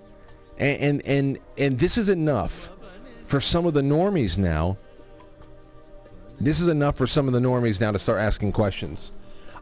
and 0.57 0.81
and 0.81 1.05
and, 1.05 1.39
and 1.57 1.79
this 1.79 1.97
is 1.97 2.09
enough 2.09 2.69
for 3.25 3.39
some 3.39 3.65
of 3.65 3.73
the 3.73 3.81
normies 3.81 4.37
now 4.37 4.77
this 6.39 6.59
is 6.59 6.67
enough 6.67 6.97
for 6.97 7.07
some 7.07 7.27
of 7.27 7.33
the 7.33 7.39
normies 7.39 7.79
now 7.79 7.91
to 7.91 7.99
start 7.99 8.19
asking 8.19 8.51
questions. 8.51 9.11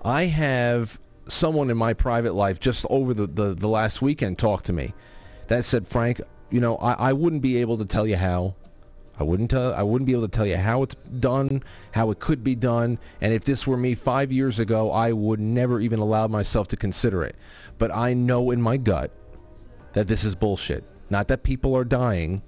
I 0.03 0.23
have 0.23 0.99
someone 1.27 1.69
in 1.69 1.77
my 1.77 1.93
private 1.93 2.33
life 2.33 2.59
just 2.59 2.85
over 2.89 3.13
the, 3.13 3.27
the, 3.27 3.53
the 3.53 3.67
last 3.67 4.01
weekend 4.01 4.39
talk 4.39 4.63
to 4.63 4.73
me 4.73 4.93
that 5.47 5.63
said, 5.63 5.87
Frank, 5.87 6.21
you 6.49 6.59
know, 6.59 6.77
I, 6.77 6.93
I 6.93 7.13
wouldn't 7.13 7.41
be 7.41 7.57
able 7.57 7.77
to 7.77 7.85
tell 7.85 8.07
you 8.07 8.17
how. 8.17 8.55
I 9.21 9.23
wouldn't 9.23 9.51
tell, 9.51 9.73
I 9.73 9.83
wouldn't 9.83 10.07
be 10.07 10.13
able 10.13 10.23
to 10.23 10.27
tell 10.27 10.45
you 10.45 10.57
how 10.57 10.81
it's 10.83 10.95
done, 11.19 11.63
how 11.91 12.11
it 12.11 12.19
could 12.19 12.43
be 12.43 12.55
done, 12.55 12.99
and 13.21 13.31
if 13.31 13.43
this 13.45 13.65
were 13.67 13.77
me 13.77 13.95
5 13.95 14.31
years 14.31 14.57
ago, 14.57 14.91
I 14.91 15.11
would 15.11 15.39
never 15.39 15.79
even 15.79 15.99
allow 15.99 16.27
myself 16.27 16.67
to 16.69 16.75
consider 16.75 17.23
it. 17.23 17.35
But 17.77 17.95
I 17.95 18.13
know 18.13 18.51
in 18.51 18.61
my 18.61 18.77
gut 18.77 19.11
that 19.93 20.07
this 20.07 20.23
is 20.23 20.33
bullshit. 20.33 20.83
Not 21.09 21.27
that 21.27 21.43
people 21.43 21.77
are 21.77 21.85
dying, 21.85 22.41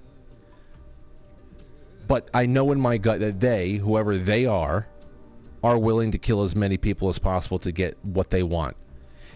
but 2.07 2.29
I 2.33 2.47
know 2.47 2.71
in 2.71 2.79
my 2.79 2.97
gut 2.97 3.19
that 3.19 3.39
they, 3.39 3.73
whoever 3.73 4.17
they 4.17 4.45
are, 4.45 4.87
are 5.63 5.77
willing 5.77 6.11
to 6.11 6.17
kill 6.17 6.43
as 6.43 6.55
many 6.55 6.77
people 6.77 7.07
as 7.07 7.19
possible 7.19 7.59
to 7.59 7.71
get 7.71 7.97
what 8.03 8.31
they 8.31 8.43
want. 8.43 8.75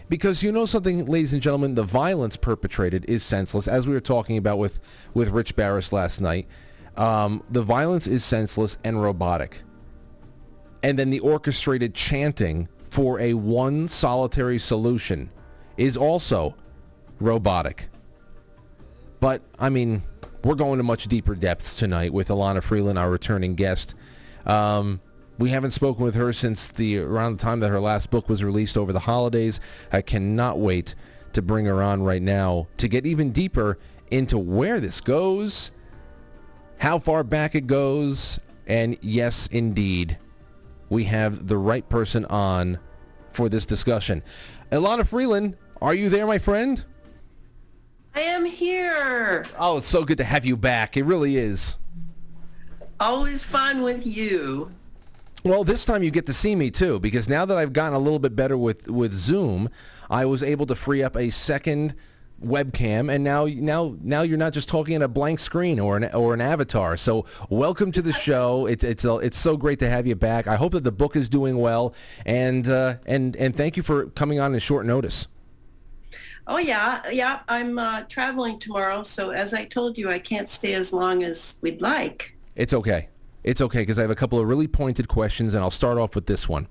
Because 0.08 0.42
you 0.42 0.52
know 0.52 0.64
something, 0.66 1.04
ladies 1.04 1.34
and 1.34 1.42
gentlemen, 1.42 1.74
the 1.74 1.82
violence 1.82 2.36
perpetrated 2.36 3.04
is 3.06 3.22
senseless, 3.22 3.68
as 3.68 3.86
we 3.86 3.92
were 3.92 4.00
talking 4.00 4.38
about 4.38 4.58
with, 4.58 4.80
with 5.12 5.28
Rich 5.28 5.54
Barris 5.54 5.92
last 5.92 6.20
night. 6.20 6.48
Um, 6.98 7.44
the 7.50 7.62
violence 7.62 8.06
is 8.06 8.24
senseless 8.24 8.76
and 8.84 9.00
robotic. 9.00 9.62
And 10.82 10.98
then 10.98 11.10
the 11.10 11.20
orchestrated 11.20 11.94
chanting 11.94 12.68
for 12.90 13.20
a 13.20 13.34
one 13.34 13.88
solitary 13.88 14.58
solution 14.58 15.30
is 15.76 15.96
also 15.96 16.54
robotic. 17.20 17.88
But, 19.20 19.42
I 19.58 19.68
mean, 19.68 20.02
we're 20.44 20.54
going 20.54 20.78
to 20.78 20.82
much 20.82 21.06
deeper 21.06 21.34
depths 21.34 21.76
tonight 21.76 22.12
with 22.12 22.28
Elana 22.28 22.62
Freeland, 22.62 22.98
our 22.98 23.10
returning 23.10 23.54
guest. 23.54 23.94
Um, 24.46 25.00
we 25.38 25.50
haven't 25.50 25.70
spoken 25.70 26.02
with 26.04 26.16
her 26.16 26.32
since 26.32 26.68
the 26.68 26.98
around 26.98 27.38
the 27.38 27.42
time 27.42 27.60
that 27.60 27.68
her 27.68 27.80
last 27.80 28.10
book 28.10 28.28
was 28.28 28.42
released 28.42 28.76
over 28.76 28.92
the 28.92 29.00
holidays. 29.00 29.60
I 29.92 30.02
cannot 30.02 30.58
wait 30.58 30.94
to 31.32 31.42
bring 31.42 31.66
her 31.66 31.82
on 31.82 32.02
right 32.02 32.22
now 32.22 32.66
to 32.78 32.88
get 32.88 33.06
even 33.06 33.30
deeper 33.30 33.78
into 34.10 34.38
where 34.38 34.80
this 34.80 35.00
goes, 35.00 35.70
how 36.78 36.98
far 36.98 37.24
back 37.24 37.54
it 37.54 37.66
goes, 37.66 38.40
and 38.66 38.96
yes, 39.00 39.48
indeed, 39.48 40.18
we 40.88 41.04
have 41.04 41.48
the 41.48 41.58
right 41.58 41.88
person 41.88 42.24
on 42.26 42.78
for 43.32 43.48
this 43.48 43.66
discussion. 43.66 44.22
Elana 44.72 45.06
Freeland, 45.06 45.56
are 45.80 45.94
you 45.94 46.08
there, 46.08 46.26
my 46.26 46.38
friend? 46.38 46.84
I 48.14 48.20
am 48.20 48.44
here. 48.44 49.44
Oh, 49.58 49.78
it's 49.78 49.86
so 49.86 50.04
good 50.04 50.18
to 50.18 50.24
have 50.24 50.44
you 50.44 50.56
back. 50.56 50.96
It 50.96 51.04
really 51.04 51.36
is. 51.36 51.76
Always 52.98 53.44
fun 53.44 53.82
with 53.82 54.06
you. 54.06 54.72
Well, 55.44 55.62
this 55.62 55.84
time 55.84 56.02
you 56.02 56.10
get 56.10 56.26
to 56.26 56.34
see 56.34 56.56
me 56.56 56.70
too, 56.70 56.98
because 56.98 57.28
now 57.28 57.44
that 57.44 57.56
I've 57.56 57.72
gotten 57.72 57.94
a 57.94 57.98
little 57.98 58.18
bit 58.18 58.34
better 58.34 58.58
with, 58.58 58.90
with 58.90 59.14
Zoom, 59.14 59.70
I 60.10 60.24
was 60.24 60.42
able 60.42 60.66
to 60.66 60.74
free 60.74 61.02
up 61.02 61.16
a 61.16 61.30
second 61.30 61.94
webcam, 62.44 63.12
and 63.12 63.24
now 63.24 63.46
now 63.46 63.96
now 64.00 64.22
you're 64.22 64.38
not 64.38 64.52
just 64.52 64.68
talking 64.68 64.94
in 64.94 65.02
a 65.02 65.08
blank 65.08 65.38
screen 65.40 65.80
or 65.80 65.96
an 65.96 66.04
or 66.14 66.34
an 66.34 66.40
avatar. 66.40 66.96
So 66.96 67.24
welcome 67.48 67.92
to 67.92 68.02
the 68.02 68.12
show. 68.12 68.66
It, 68.66 68.84
it's 68.84 69.04
uh, 69.04 69.16
it's 69.16 69.38
so 69.38 69.56
great 69.56 69.78
to 69.80 69.88
have 69.88 70.06
you 70.06 70.14
back. 70.14 70.46
I 70.46 70.56
hope 70.56 70.72
that 70.72 70.84
the 70.84 70.92
book 70.92 71.16
is 71.16 71.28
doing 71.28 71.58
well, 71.58 71.94
and 72.24 72.68
uh, 72.68 72.96
and 73.06 73.36
and 73.36 73.54
thank 73.54 73.76
you 73.76 73.82
for 73.82 74.06
coming 74.10 74.40
on 74.40 74.54
in 74.54 74.60
short 74.60 74.86
notice. 74.86 75.26
Oh 76.46 76.58
yeah, 76.58 77.02
yeah. 77.10 77.40
I'm 77.48 77.78
uh, 77.78 78.02
traveling 78.08 78.58
tomorrow, 78.58 79.02
so 79.02 79.30
as 79.30 79.52
I 79.52 79.66
told 79.66 79.98
you, 79.98 80.10
I 80.10 80.18
can't 80.18 80.48
stay 80.48 80.74
as 80.74 80.92
long 80.92 81.22
as 81.22 81.56
we'd 81.60 81.82
like. 81.82 82.36
It's 82.56 82.72
okay. 82.72 83.08
It's 83.44 83.60
okay 83.60 83.80
because 83.80 83.98
I 83.98 84.02
have 84.02 84.10
a 84.10 84.16
couple 84.16 84.38
of 84.38 84.48
really 84.48 84.66
pointed 84.66 85.08
questions, 85.08 85.54
and 85.54 85.62
I'll 85.62 85.70
start 85.70 85.98
off 85.98 86.14
with 86.14 86.26
this 86.26 86.48
one. 86.48 86.66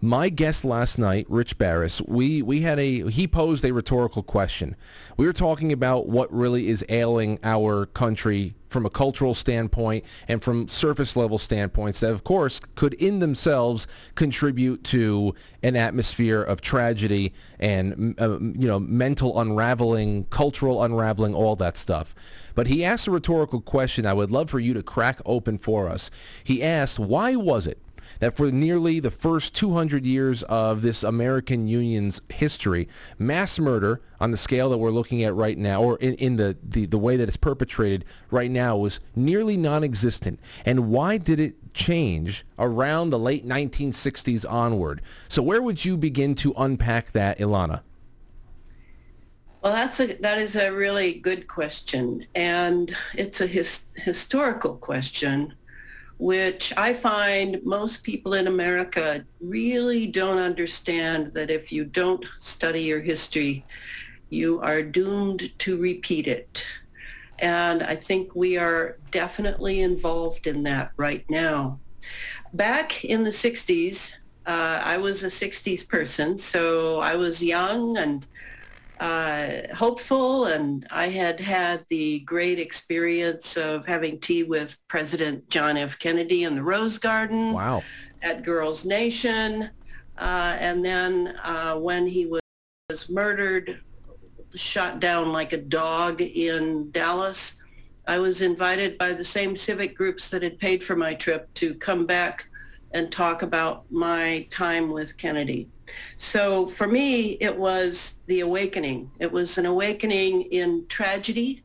My 0.00 0.28
guest 0.28 0.64
last 0.64 0.96
night, 0.96 1.26
Rich 1.28 1.58
Barris, 1.58 2.00
we, 2.02 2.40
we 2.40 2.60
had 2.60 2.78
a 2.78 3.10
he 3.10 3.26
posed 3.26 3.64
a 3.64 3.72
rhetorical 3.72 4.22
question. 4.22 4.76
We 5.16 5.26
were 5.26 5.32
talking 5.32 5.72
about 5.72 6.08
what 6.08 6.32
really 6.32 6.68
is 6.68 6.84
ailing 6.88 7.40
our 7.42 7.86
country 7.86 8.54
from 8.68 8.86
a 8.86 8.90
cultural 8.90 9.34
standpoint 9.34 10.04
and 10.28 10.40
from 10.40 10.68
surface 10.68 11.16
level 11.16 11.36
standpoints 11.36 11.98
that 11.98 12.12
of 12.12 12.22
course 12.22 12.60
could 12.76 12.94
in 12.94 13.18
themselves 13.18 13.88
contribute 14.14 14.84
to 14.84 15.34
an 15.64 15.74
atmosphere 15.74 16.42
of 16.42 16.60
tragedy 16.60 17.32
and 17.58 18.14
uh, 18.20 18.38
you 18.38 18.68
know 18.68 18.78
mental 18.78 19.40
unraveling, 19.40 20.26
cultural 20.26 20.80
unraveling, 20.84 21.34
all 21.34 21.56
that 21.56 21.76
stuff. 21.76 22.14
But 22.54 22.68
he 22.68 22.84
asked 22.84 23.08
a 23.08 23.10
rhetorical 23.10 23.60
question 23.60 24.06
I 24.06 24.12
would 24.12 24.30
love 24.30 24.48
for 24.48 24.60
you 24.60 24.74
to 24.74 24.82
crack 24.84 25.20
open 25.26 25.58
for 25.58 25.88
us. 25.88 26.08
He 26.44 26.62
asked, 26.62 27.00
why 27.00 27.34
was 27.34 27.66
it 27.66 27.78
that 28.20 28.36
for 28.36 28.50
nearly 28.50 29.00
the 29.00 29.10
first 29.10 29.54
200 29.54 30.04
years 30.04 30.42
of 30.44 30.82
this 30.82 31.02
American 31.02 31.68
Union's 31.68 32.20
history, 32.28 32.88
mass 33.18 33.58
murder 33.58 34.00
on 34.20 34.30
the 34.30 34.36
scale 34.36 34.70
that 34.70 34.78
we're 34.78 34.90
looking 34.90 35.22
at 35.22 35.34
right 35.34 35.56
now, 35.56 35.82
or 35.82 35.96
in, 35.98 36.14
in 36.14 36.36
the, 36.36 36.56
the, 36.62 36.86
the 36.86 36.98
way 36.98 37.16
that 37.16 37.28
it's 37.28 37.36
perpetrated 37.36 38.04
right 38.30 38.50
now, 38.50 38.76
was 38.76 39.00
nearly 39.14 39.56
non-existent. 39.56 40.40
And 40.64 40.88
why 40.88 41.18
did 41.18 41.40
it 41.40 41.74
change 41.74 42.44
around 42.58 43.10
the 43.10 43.18
late 43.18 43.46
1960s 43.46 44.50
onward? 44.50 45.02
So 45.28 45.42
where 45.42 45.62
would 45.62 45.84
you 45.84 45.96
begin 45.96 46.34
to 46.36 46.52
unpack 46.56 47.12
that, 47.12 47.38
Elana? 47.38 47.82
Well, 49.62 49.72
that's 49.72 49.98
a 49.98 50.14
that 50.14 50.38
is 50.38 50.54
a 50.54 50.70
really 50.70 51.14
good 51.14 51.48
question, 51.48 52.24
and 52.36 52.94
it's 53.14 53.40
a 53.40 53.46
his, 53.46 53.86
historical 53.96 54.76
question, 54.76 55.52
which 56.18 56.72
I 56.76 56.92
find 56.92 57.64
most 57.64 58.02
people 58.02 58.34
in 58.34 58.48
America 58.48 59.24
really 59.40 60.06
don't 60.06 60.38
understand. 60.38 61.32
That 61.34 61.50
if 61.50 61.72
you 61.72 61.84
don't 61.84 62.24
study 62.40 62.82
your 62.82 63.00
history, 63.00 63.64
you 64.28 64.60
are 64.60 64.82
doomed 64.82 65.56
to 65.60 65.76
repeat 65.76 66.26
it, 66.26 66.66
and 67.38 67.82
I 67.82 67.96
think 67.96 68.34
we 68.34 68.58
are 68.58 68.98
definitely 69.10 69.80
involved 69.80 70.46
in 70.46 70.64
that 70.64 70.92
right 70.96 71.24
now. 71.30 71.78
Back 72.52 73.04
in 73.04 73.22
the 73.22 73.30
'60s, 73.30 74.14
uh, 74.46 74.80
I 74.84 74.98
was 74.98 75.22
a 75.22 75.28
'60s 75.28 75.88
person, 75.88 76.36
so 76.36 76.98
I 76.98 77.14
was 77.14 77.42
young 77.42 77.96
and 77.96 78.26
uh, 79.00 79.74
hopeful, 79.74 80.46
and 80.46 80.86
I 80.90 81.08
had 81.08 81.40
had 81.40 81.84
the 81.88 82.20
great 82.20 82.58
experience 82.58 83.56
of 83.56 83.86
having 83.86 84.20
tea 84.20 84.42
with 84.42 84.78
President 84.88 85.48
John 85.48 85.76
F. 85.76 85.98
Kennedy 85.98 86.44
in 86.44 86.56
the 86.56 86.62
Rose 86.62 86.98
Garden. 86.98 87.52
Wow. 87.52 87.82
At 88.22 88.42
Girls 88.42 88.84
Nation, 88.84 89.70
uh, 90.18 90.56
and 90.58 90.84
then 90.84 91.38
uh, 91.44 91.76
when 91.76 92.06
he 92.06 92.26
was, 92.26 92.40
was 92.90 93.08
murdered, 93.08 93.80
shot 94.56 94.98
down 94.98 95.32
like 95.32 95.52
a 95.52 95.58
dog 95.58 96.20
in 96.20 96.90
Dallas, 96.90 97.62
I 98.08 98.18
was 98.18 98.42
invited 98.42 98.98
by 98.98 99.12
the 99.12 99.22
same 99.22 99.56
civic 99.56 99.96
groups 99.96 100.30
that 100.30 100.42
had 100.42 100.58
paid 100.58 100.82
for 100.82 100.96
my 100.96 101.14
trip 101.14 101.52
to 101.54 101.74
come 101.74 102.06
back 102.06 102.48
and 102.92 103.12
talk 103.12 103.42
about 103.42 103.84
my 103.92 104.46
time 104.50 104.90
with 104.90 105.16
Kennedy. 105.16 105.68
So 106.16 106.66
for 106.66 106.86
me, 106.86 107.32
it 107.40 107.56
was 107.56 108.18
the 108.26 108.40
awakening. 108.40 109.10
It 109.18 109.30
was 109.30 109.58
an 109.58 109.66
awakening 109.66 110.42
in 110.42 110.86
tragedy. 110.88 111.62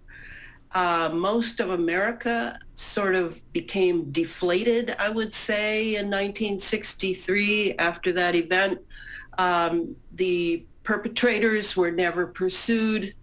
Uh, 0.73 1.09
most 1.13 1.59
of 1.59 1.69
America 1.69 2.57
sort 2.73 3.13
of 3.13 3.41
became 3.53 4.11
deflated, 4.11 4.95
I 4.97 5.09
would 5.09 5.33
say, 5.33 5.95
in 5.95 6.07
1963 6.07 7.75
after 7.77 8.11
that 8.13 8.35
event. 8.35 8.79
Um, 9.37 9.95
the 10.13 10.65
perpetrators 10.83 11.77
were 11.77 11.91
never 11.91 12.27
pursued. 12.27 13.13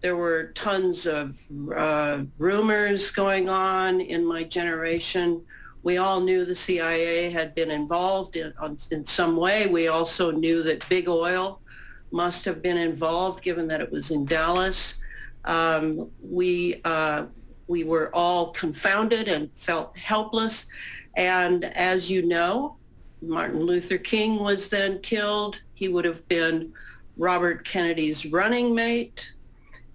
There 0.00 0.16
were 0.16 0.52
tons 0.54 1.06
of 1.06 1.40
uh, 1.74 2.22
rumors 2.38 3.10
going 3.10 3.48
on 3.48 4.00
in 4.00 4.24
my 4.24 4.44
generation. 4.44 5.42
We 5.86 5.98
all 5.98 6.20
knew 6.20 6.44
the 6.44 6.52
CIA 6.52 7.30
had 7.30 7.54
been 7.54 7.70
involved 7.70 8.34
in, 8.34 8.52
in 8.90 9.04
some 9.04 9.36
way. 9.36 9.68
We 9.68 9.86
also 9.86 10.32
knew 10.32 10.64
that 10.64 10.84
big 10.88 11.08
oil 11.08 11.60
must 12.10 12.44
have 12.44 12.60
been 12.60 12.76
involved 12.76 13.40
given 13.40 13.68
that 13.68 13.80
it 13.80 13.92
was 13.92 14.10
in 14.10 14.24
Dallas. 14.24 15.00
Um, 15.44 16.10
we, 16.20 16.80
uh, 16.84 17.26
we 17.68 17.84
were 17.84 18.12
all 18.12 18.50
confounded 18.50 19.28
and 19.28 19.48
felt 19.54 19.96
helpless. 19.96 20.66
And 21.16 21.66
as 21.66 22.10
you 22.10 22.26
know, 22.26 22.78
Martin 23.22 23.60
Luther 23.60 23.98
King 23.98 24.40
was 24.40 24.68
then 24.68 24.98
killed. 25.02 25.54
He 25.74 25.86
would 25.86 26.04
have 26.04 26.26
been 26.26 26.72
Robert 27.16 27.64
Kennedy's 27.64 28.26
running 28.26 28.74
mate. 28.74 29.34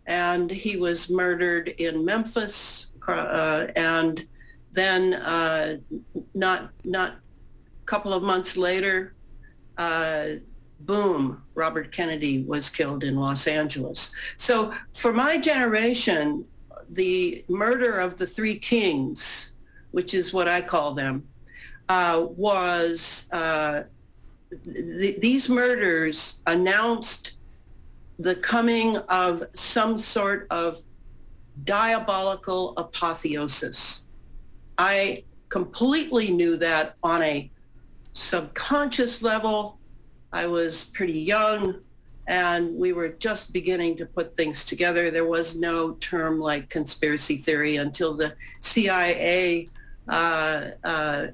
And 0.05 0.49
he 0.49 0.77
was 0.77 1.09
murdered 1.09 1.67
in 1.67 2.05
Memphis. 2.05 2.91
Uh, 3.05 3.67
and 3.75 4.25
then 4.71 5.13
uh, 5.13 5.77
not 6.33 6.71
not 6.83 7.11
a 7.11 7.85
couple 7.85 8.13
of 8.13 8.23
months 8.23 8.55
later, 8.55 9.13
uh, 9.77 10.25
boom, 10.81 11.43
Robert 11.55 11.91
Kennedy 11.91 12.43
was 12.43 12.69
killed 12.69 13.03
in 13.03 13.15
Los 13.15 13.47
Angeles. 13.47 14.13
So 14.37 14.73
for 14.93 15.13
my 15.13 15.37
generation, 15.37 16.45
the 16.89 17.43
murder 17.47 17.99
of 17.99 18.17
the 18.17 18.27
three 18.27 18.57
kings, 18.57 19.51
which 19.91 20.13
is 20.13 20.33
what 20.33 20.47
I 20.47 20.61
call 20.61 20.93
them, 20.93 21.27
uh, 21.89 22.25
was 22.35 23.27
uh, 23.31 23.83
th- 24.63 25.19
these 25.19 25.49
murders 25.49 26.41
announced 26.47 27.33
the 28.19 28.35
coming 28.35 28.97
of 28.97 29.43
some 29.53 29.97
sort 29.97 30.47
of 30.49 30.77
diabolical 31.63 32.73
apotheosis 32.77 34.03
I 34.81 35.25
completely 35.49 36.31
knew 36.31 36.57
that 36.57 36.95
on 37.03 37.21
a 37.21 37.51
subconscious 38.13 39.21
level. 39.21 39.77
I 40.33 40.47
was 40.47 40.85
pretty 40.85 41.19
young 41.19 41.81
and 42.25 42.75
we 42.75 42.91
were 42.91 43.09
just 43.09 43.53
beginning 43.53 43.95
to 43.97 44.07
put 44.07 44.35
things 44.35 44.65
together. 44.65 45.11
There 45.11 45.27
was 45.27 45.55
no 45.55 45.91
term 45.93 46.39
like 46.39 46.67
conspiracy 46.69 47.37
theory 47.37 47.75
until 47.75 48.15
the 48.15 48.33
CIA 48.61 49.69
uh, 50.07 50.69
uh, 50.83 51.27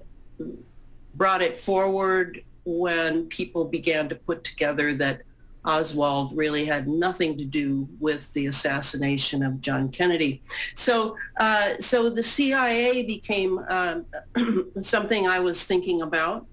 brought 1.16 1.42
it 1.42 1.58
forward 1.58 2.44
when 2.66 3.28
people 3.28 3.64
began 3.64 4.10
to 4.10 4.16
put 4.16 4.44
together 4.44 4.94
that 4.96 5.22
Oswald 5.68 6.36
really 6.36 6.66
had 6.66 6.88
nothing 6.88 7.38
to 7.38 7.44
do 7.44 7.88
with 8.00 8.32
the 8.34 8.48
assassination 8.48 9.44
of 9.44 9.60
John 9.60 9.90
Kennedy. 9.90 10.42
So, 10.76 11.18
uh, 11.40 11.74
so 11.80 12.10
the 12.10 12.24
CIA 12.24 13.04
became 13.04 13.60
uh, 13.68 14.00
something 14.82 15.28
I 15.28 15.40
was 15.40 15.66
thinking 15.66 16.02
about 16.02 16.48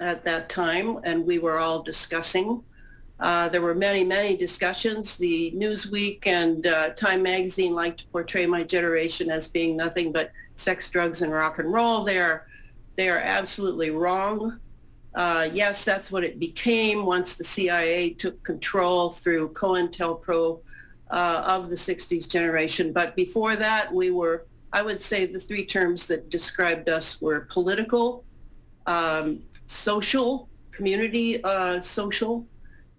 at 0.00 0.24
that 0.24 0.48
time, 0.48 0.98
and 1.04 1.24
we 1.24 1.38
were 1.38 1.58
all 1.58 1.82
discussing. 1.82 2.62
Uh, 3.20 3.48
there 3.48 3.62
were 3.62 3.74
many, 3.74 4.04
many 4.04 4.36
discussions. 4.36 5.16
The 5.16 5.52
Newsweek 5.56 6.26
and 6.26 6.66
uh, 6.66 6.90
Time 6.90 7.22
Magazine 7.22 7.72
like 7.72 7.96
to 7.98 8.06
portray 8.08 8.46
my 8.46 8.64
generation 8.64 9.30
as 9.30 9.48
being 9.48 9.76
nothing 9.76 10.12
but 10.12 10.32
sex, 10.56 10.90
drugs, 10.90 11.22
and 11.22 11.32
rock 11.32 11.60
and 11.60 11.72
roll. 11.72 12.04
They 12.04 12.18
are, 12.18 12.46
they 12.96 13.08
are 13.08 13.18
absolutely 13.18 13.90
wrong. 13.90 14.58
Uh, 15.16 15.48
yes, 15.50 15.82
that's 15.82 16.12
what 16.12 16.22
it 16.22 16.38
became 16.38 17.06
once 17.06 17.36
the 17.36 17.44
CIA 17.44 18.10
took 18.10 18.42
control 18.44 19.08
through 19.08 19.48
COINTELPRO 19.54 20.60
uh, 21.10 21.42
of 21.46 21.70
the 21.70 21.74
60s 21.74 22.28
generation. 22.28 22.92
But 22.92 23.16
before 23.16 23.56
that, 23.56 23.90
we 23.92 24.10
were, 24.10 24.44
I 24.74 24.82
would 24.82 25.00
say 25.00 25.24
the 25.24 25.40
three 25.40 25.64
terms 25.64 26.06
that 26.08 26.28
described 26.28 26.90
us 26.90 27.22
were 27.22 27.40
political, 27.48 28.24
um, 28.86 29.40
social, 29.66 30.50
community 30.70 31.42
uh, 31.42 31.80
social, 31.80 32.46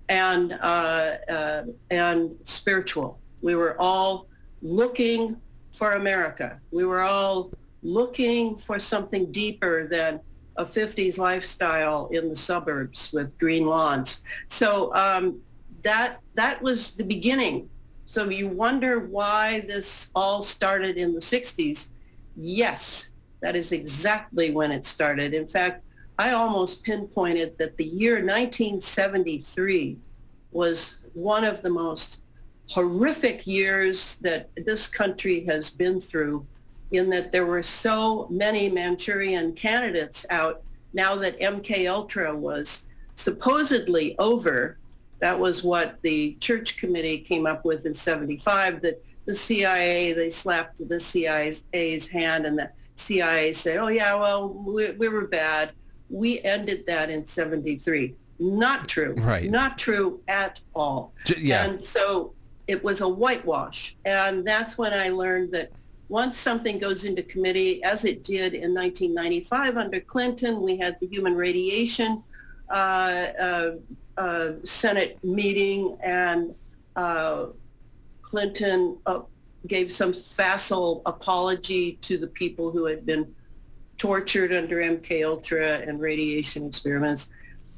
and, 0.10 0.54
uh, 0.54 1.18
uh, 1.30 1.64
and 1.92 2.36
spiritual. 2.46 3.20
We 3.44 3.54
were 3.54 3.80
all 3.80 4.28
looking 4.64 5.38
for 5.72 5.92
America. 5.92 6.60
We 6.72 6.84
were 6.84 7.02
all 7.02 7.52
looking 7.84 8.56
for 8.56 8.80
something 8.80 9.32
deeper 9.32 9.88
than 9.88 10.20
a 10.58 10.66
50s 10.66 11.18
lifestyle 11.18 12.08
in 12.12 12.30
the 12.30 12.36
suburbs 12.36 13.12
with 13.14 13.38
green 13.38 13.66
lawns. 13.66 14.24
So 14.48 14.94
um, 14.94 15.40
that 15.84 16.20
that 16.36 16.62
was 16.62 16.92
the 16.92 17.04
beginning. 17.04 17.70
So 18.08 18.30
you 18.30 18.48
wonder 18.48 19.00
why 19.00 19.62
this 19.62 20.12
all 20.16 20.44
started 20.44 20.98
in 20.98 21.14
the 21.14 21.20
60s. 21.20 21.90
Yes, 22.36 23.12
that 23.42 23.56
is 23.56 23.72
exactly 23.72 24.52
when 24.52 24.72
it 24.72 24.86
started. 24.86 25.34
In 25.34 25.46
fact, 25.46 25.84
I 26.18 26.32
almost 26.32 26.84
pinpointed 26.84 27.58
that 27.60 27.78
the 27.78 27.86
year 27.86 28.16
1973 28.16 29.98
was 30.52 31.00
one 31.14 31.44
of 31.44 31.62
the 31.62 31.70
most 31.70 32.22
horrific 32.70 33.46
years 33.46 34.16
that 34.18 34.50
this 34.66 34.88
country 34.88 35.46
has 35.46 35.70
been 35.70 36.02
through 36.02 36.46
in 36.92 37.10
that 37.10 37.32
there 37.32 37.46
were 37.46 37.64
so 37.64 38.28
many 38.30 38.70
Manchurian 38.70 39.54
candidates 39.54 40.26
out 40.30 40.62
now 40.94 41.16
that 41.16 41.40
MK 41.40 41.90
Ultra 41.90 42.36
was 42.36 42.88
supposedly 43.16 44.18
over. 44.20 44.78
That 45.20 45.38
was 45.38 45.64
what 45.64 45.98
the 46.02 46.38
church 46.40 46.78
committee 46.78 47.20
came 47.20 47.46
up 47.46 47.66
with 47.66 47.86
in 47.86 47.94
75 47.94 48.82
that 48.82 49.04
the 49.26 49.36
CIA, 49.36 50.14
they 50.14 50.30
slapped 50.30 50.88
the 50.88 51.00
CIA's 51.00 52.08
hand 52.08 52.46
and 52.46 52.58
the 52.58 52.72
CIA 52.96 53.54
said, 53.54 53.78
oh 53.78 53.88
yeah, 53.88 54.16
well, 54.16 54.50
we, 54.50 54.92
we 54.92 55.10
were 55.10 55.28
bad. 55.28 55.72
We 56.10 56.42
ended 56.42 56.86
that 56.88 57.10
in 57.10 57.26
73. 57.26 58.16
Not 58.40 58.88
true. 58.88 59.16
Right. 59.18 59.50
Not 59.50 59.78
true 59.78 60.22
at 60.28 60.62
all. 60.74 61.14
Yeah. 61.38 61.66
And 61.66 61.82
so 61.82 62.34
it 62.68 62.84
was 62.84 63.02
a 63.02 63.10
whitewash. 63.10 63.98
And 64.06 64.46
that's 64.46 64.78
when 64.78 64.94
I 64.94 65.10
learned 65.10 65.52
that 65.54 65.72
once 66.10 66.38
something 66.38 66.80
goes 66.80 67.06
into 67.06 67.22
committee, 67.24 67.84
as 67.84 68.06
it 68.06 68.24
did 68.24 68.54
in 68.54 68.74
1995 68.74 69.78
under 69.78 70.00
Clinton, 70.00 70.62
we 70.62 70.78
had 70.78 70.98
the 71.00 71.08
human 71.08 71.36
radiation 71.36 72.24
uh, 72.70 72.74
uh, 73.40 73.72
uh, 74.18 74.52
Senate 74.64 75.20
meeting, 75.24 75.98
and 76.02 76.56
uh, 76.96 77.48
Clinton 78.22 78.98
uh, 79.06 79.22
gave 79.68 79.92
some 79.92 80.14
facile 80.14 81.02
apology 81.06 81.94
to 82.02 82.18
the 82.18 82.28
people 82.28 82.72
who 82.72 82.86
had 82.86 83.06
been 83.06 83.34
tortured 83.98 84.54
under 84.54 84.78
MK 84.78 85.26
Ultra 85.26 85.80
and 85.80 86.00
radiation 86.00 86.68
experiments, 86.68 87.32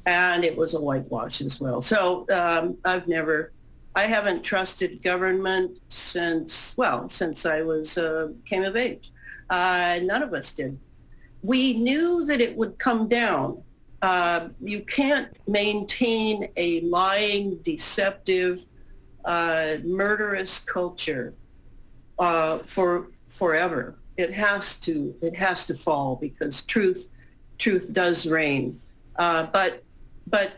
and 0.06 0.44
it 0.44 0.56
was 0.56 0.74
a 0.74 0.80
whitewash 0.80 1.40
as 1.40 1.60
well. 1.60 1.82
So 1.82 2.26
um, 2.30 2.76
I've 2.84 3.08
never 3.08 3.52
I 3.94 4.02
haven't 4.02 4.42
trusted 4.42 5.02
government 5.02 5.78
since, 5.88 6.76
well, 6.76 7.08
since 7.08 7.44
I 7.44 7.62
was 7.62 7.98
uh, 7.98 8.28
came 8.46 8.62
of 8.62 8.76
age. 8.76 9.10
Uh, 9.48 9.98
none 10.02 10.22
of 10.22 10.32
us 10.32 10.52
did. 10.54 10.78
We 11.42 11.72
knew 11.74 12.24
that 12.26 12.40
it 12.40 12.56
would 12.56 12.78
come 12.78 13.08
down. 13.08 13.62
Uh, 14.00 14.48
you 14.60 14.80
can't 14.80 15.28
maintain 15.48 16.48
a 16.56 16.80
lying, 16.82 17.58
deceptive, 17.64 18.64
uh, 19.24 19.76
murderous 19.84 20.60
culture 20.60 21.34
uh, 22.18 22.58
for 22.58 23.08
forever. 23.28 23.96
It 24.16 24.32
has 24.32 24.76
to. 24.80 25.14
It 25.20 25.34
has 25.36 25.66
to 25.66 25.74
fall 25.74 26.16
because 26.16 26.62
truth, 26.62 27.08
truth 27.58 27.92
does 27.92 28.26
reign. 28.26 28.78
Uh, 29.16 29.44
but, 29.44 29.82
but 30.26 30.52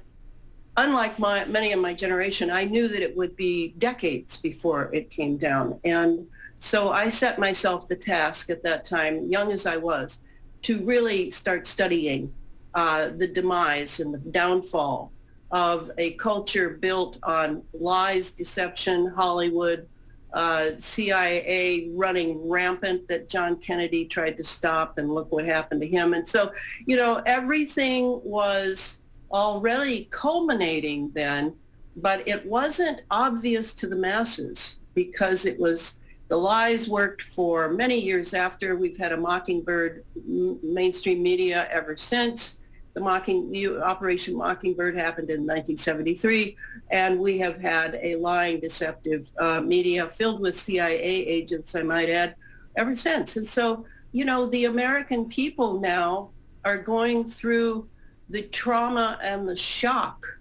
unlike 0.77 1.19
my 1.19 1.45
many 1.45 1.73
of 1.73 1.81
my 1.81 1.95
generation, 1.95 2.51
I 2.51 2.65
knew 2.65 2.89
that 2.89 3.03
it 3.03 3.17
would 3.17 3.37
be 3.37 3.75
decades 3.79 4.41
before 4.41 4.91
it 4.93 5.11
came 5.11 5.37
down. 5.37 5.79
And 5.85 6.27
so 6.61 6.91
I 6.91 7.09
set 7.09 7.39
myself 7.39 7.89
the 7.89 7.97
task 7.97 8.51
at 8.51 8.63
that 8.63 8.85
time, 8.85 9.29
young 9.29 9.53
as 9.53 9.67
I 9.67 9.77
was, 9.77 10.21
to 10.63 10.85
really 10.85 11.31
start 11.31 11.67
studying 11.67 12.33
uh, 12.75 13.11
the 13.17 13.27
demise 13.27 14.01
and 14.01 14.15
the 14.15 14.19
downfall 14.19 15.13
of 15.51 15.91
a 15.99 16.13
culture 16.13 16.71
built 16.71 17.19
on 17.25 17.63
lies, 17.75 18.31
deception, 18.31 19.09
Hollywood, 19.09 19.87
uh, 20.33 20.71
CIA 20.79 21.91
running 21.93 22.49
rampant 22.49 23.07
that 23.09 23.29
John 23.29 23.57
Kennedy 23.57 24.07
tried 24.07 24.39
to 24.39 24.45
stop, 24.45 24.97
and 24.97 25.13
look 25.13 25.31
what 25.31 25.45
happened 25.45 25.83
to 25.83 25.87
him. 25.87 26.15
And 26.15 26.27
so, 26.27 26.53
you 26.87 26.97
know, 26.97 27.23
everything 27.27 28.21
was 28.25 29.02
already 29.33 30.09
culminating 30.11 31.11
then, 31.15 31.55
but 31.97 32.27
it 32.27 32.45
wasn't 32.47 33.01
obvious 33.11 33.75
to 33.75 33.87
the 33.87 33.97
masses 33.97 34.81
because 34.95 35.47
it 35.47 35.59
was 35.59 36.01
the 36.29 36.37
lies 36.37 36.89
worked 36.89 37.21
for 37.21 37.71
many 37.71 38.01
years 38.01 38.33
after. 38.33 38.75
We've 38.75 38.97
had 38.97 39.13
a 39.13 39.17
Mockingbird 39.19 40.05
mainstream 40.27 41.23
media 41.23 41.69
ever 41.71 41.97
since. 41.97 42.61
The 42.95 43.01
Mocking 43.01 43.55
Operation 43.83 44.37
Mockingbird 44.37 44.97
happened 44.97 45.29
in 45.29 45.41
1973, 45.41 46.57
and 46.91 47.19
we 47.19 47.39
have 47.39 47.59
had 47.59 47.99
a 48.03 48.17
lying, 48.17 48.61
deceptive 48.61 49.31
uh, 49.39 49.61
media 49.61 50.09
filled 50.09 50.41
with 50.41 50.59
CIA 50.59 51.03
agents, 51.03 51.75
I 51.75 51.83
might 51.83 52.09
add, 52.09 52.35
ever 52.77 52.95
since. 52.95 53.37
And 53.37 53.47
so, 53.47 53.85
you 54.13 54.25
know, 54.25 54.47
the 54.47 54.67
American 54.67 55.27
people 55.27 55.81
now 55.81 56.31
are 56.65 56.79
going 56.79 57.25
through 57.25 57.89
the 58.33 58.43
trauma 58.43 59.19
and 59.23 59.47
the 59.47 59.55
shock 59.55 60.39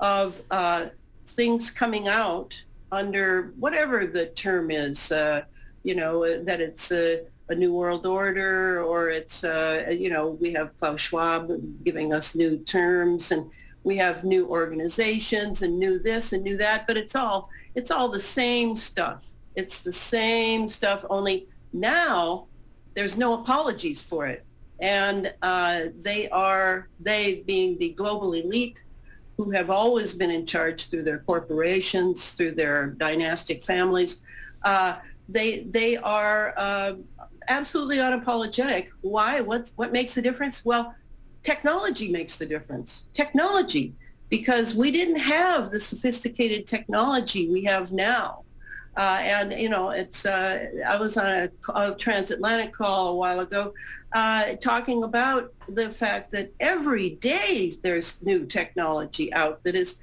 of 0.00 0.40
uh, 0.50 0.86
things 1.26 1.70
coming 1.70 2.08
out 2.08 2.64
under 2.90 3.52
whatever 3.58 4.06
the 4.06 4.26
term 4.26 4.70
is, 4.70 5.12
uh, 5.12 5.42
you 5.82 5.94
know, 5.94 6.42
that 6.44 6.60
it's 6.60 6.90
a, 6.90 7.20
a, 7.50 7.54
new 7.54 7.74
world 7.74 8.06
order 8.06 8.82
or 8.82 9.10
it's, 9.10 9.44
uh, 9.44 9.86
you 9.90 10.08
know, 10.08 10.30
we 10.40 10.52
have 10.52 10.76
Klaus 10.78 11.02
Schwab 11.02 11.52
giving 11.84 12.14
us 12.14 12.34
new 12.34 12.56
terms 12.64 13.30
and 13.30 13.50
we 13.84 13.98
have 13.98 14.24
new 14.24 14.48
organizations 14.48 15.60
and 15.60 15.78
new 15.78 15.98
this 15.98 16.32
and 16.32 16.42
new 16.42 16.56
that, 16.56 16.86
but 16.86 16.96
it's 16.96 17.14
all, 17.14 17.50
it's 17.74 17.90
all 17.90 18.08
the 18.08 18.18
same 18.18 18.74
stuff. 18.74 19.28
It's 19.54 19.82
the 19.82 19.92
same 19.92 20.66
stuff, 20.66 21.04
only 21.10 21.46
now 21.74 22.46
there's 22.94 23.18
no 23.18 23.34
apologies 23.34 24.02
for 24.02 24.26
it 24.26 24.46
and 24.80 25.32
uh, 25.42 25.84
they 26.00 26.28
are 26.30 26.88
they 27.00 27.42
being 27.46 27.78
the 27.78 27.90
global 27.90 28.32
elite 28.34 28.82
who 29.36 29.50
have 29.50 29.70
always 29.70 30.14
been 30.14 30.30
in 30.30 30.44
charge 30.44 30.88
through 30.88 31.04
their 31.04 31.20
corporations, 31.20 32.32
through 32.32 32.52
their 32.52 32.88
dynastic 32.98 33.62
families. 33.62 34.22
Uh, 34.62 34.96
they 35.28 35.60
they 35.70 35.96
are 35.96 36.54
uh, 36.56 36.94
absolutely 37.48 37.98
unapologetic. 37.98 38.88
Why? 39.00 39.40
What 39.40 39.70
what 39.76 39.92
makes 39.92 40.14
the 40.14 40.22
difference? 40.22 40.64
Well, 40.64 40.94
technology 41.42 42.10
makes 42.10 42.36
the 42.36 42.46
difference. 42.46 43.04
Technology, 43.14 43.94
because 44.28 44.74
we 44.74 44.90
didn't 44.90 45.20
have 45.20 45.70
the 45.70 45.80
sophisticated 45.80 46.66
technology 46.66 47.48
we 47.48 47.64
have 47.64 47.92
now. 47.92 48.44
Uh, 48.96 49.18
and 49.20 49.52
you 49.52 49.68
know, 49.68 49.90
it's. 49.90 50.26
Uh, 50.26 50.66
I 50.84 50.96
was 50.96 51.16
on 51.16 51.26
a, 51.26 51.50
a, 51.74 51.94
transatlantic 51.94 52.72
call 52.72 53.10
a 53.10 53.14
while 53.14 53.38
ago 53.38 53.72
uh, 54.12 54.54
talking 54.56 55.02
about 55.02 55.52
the 55.68 55.90
fact 55.90 56.32
that 56.32 56.52
every 56.60 57.10
day 57.10 57.72
there's 57.82 58.22
new 58.22 58.46
technology 58.46 59.32
out 59.34 59.62
that 59.64 59.74
is 59.74 59.96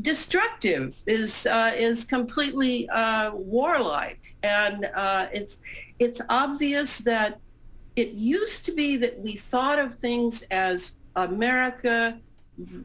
destructive, 0.00 0.96
is 1.06 1.46
uh, 1.46 1.72
is 1.76 2.04
completely 2.04 2.88
uh, 2.88 3.32
warlike, 3.34 4.34
and 4.42 4.86
uh, 4.94 5.26
it's 5.32 5.58
it's 5.98 6.20
obvious 6.28 6.98
that 6.98 7.38
it 7.96 8.10
used 8.10 8.64
to 8.66 8.72
be 8.72 8.96
that 8.96 9.18
we 9.18 9.36
thought 9.36 9.78
of 9.78 9.96
things 9.96 10.42
as 10.50 10.96
America 11.16 12.18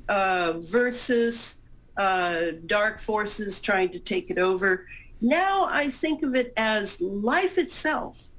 uh, 0.09 0.53
versus 0.57 1.59
uh, 1.97 2.51
dark 2.66 2.99
forces 2.99 3.62
trying 3.62 3.89
to 3.89 3.99
take 3.99 4.30
it 4.30 4.38
over. 4.38 4.88
Now 5.22 5.68
I 5.70 5.89
think 5.89 6.24
of 6.24 6.36
it 6.36 6.53
as 6.57 6.99
life 7.01 7.57
itself 7.57 8.31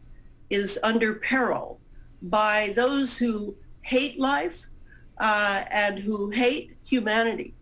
is 0.52 0.78
under 0.82 1.14
peril 1.14 1.80
by 2.20 2.72
those 2.76 3.16
who 3.16 3.56
hate 3.80 4.20
life 4.20 4.66
uh, 5.18 5.64
and 5.70 5.98
who 5.98 6.30
hate 6.30 6.76
humanity. 6.84 7.54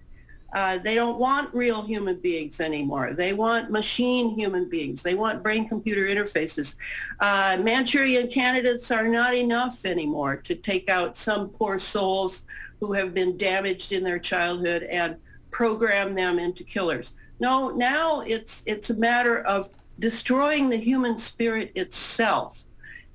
Uh, 0.52 0.78
they 0.78 0.96
don't 0.96 1.18
want 1.18 1.54
real 1.54 1.82
human 1.82 2.16
beings 2.16 2.60
anymore. 2.60 3.12
They 3.12 3.32
want 3.32 3.70
machine 3.70 4.36
human 4.36 4.68
beings. 4.68 5.00
They 5.00 5.14
want 5.14 5.44
brain-computer 5.44 6.06
interfaces. 6.06 6.74
Uh, 7.20 7.58
Manchurian 7.62 8.26
candidates 8.28 8.90
are 8.90 9.06
not 9.06 9.32
enough 9.34 9.84
anymore 9.84 10.36
to 10.38 10.56
take 10.56 10.88
out 10.88 11.16
some 11.16 11.50
poor 11.50 11.78
souls 11.78 12.44
who 12.80 12.92
have 12.94 13.14
been 13.14 13.36
damaged 13.36 13.92
in 13.92 14.02
their 14.02 14.18
childhood 14.18 14.82
and 14.82 15.16
program 15.52 16.16
them 16.16 16.40
into 16.40 16.64
killers. 16.64 17.14
No, 17.38 17.70
now 17.70 18.22
it's 18.22 18.62
it's 18.66 18.90
a 18.90 18.96
matter 18.96 19.42
of 19.42 19.70
destroying 19.98 20.68
the 20.68 20.76
human 20.76 21.16
spirit 21.18 21.70
itself. 21.76 22.64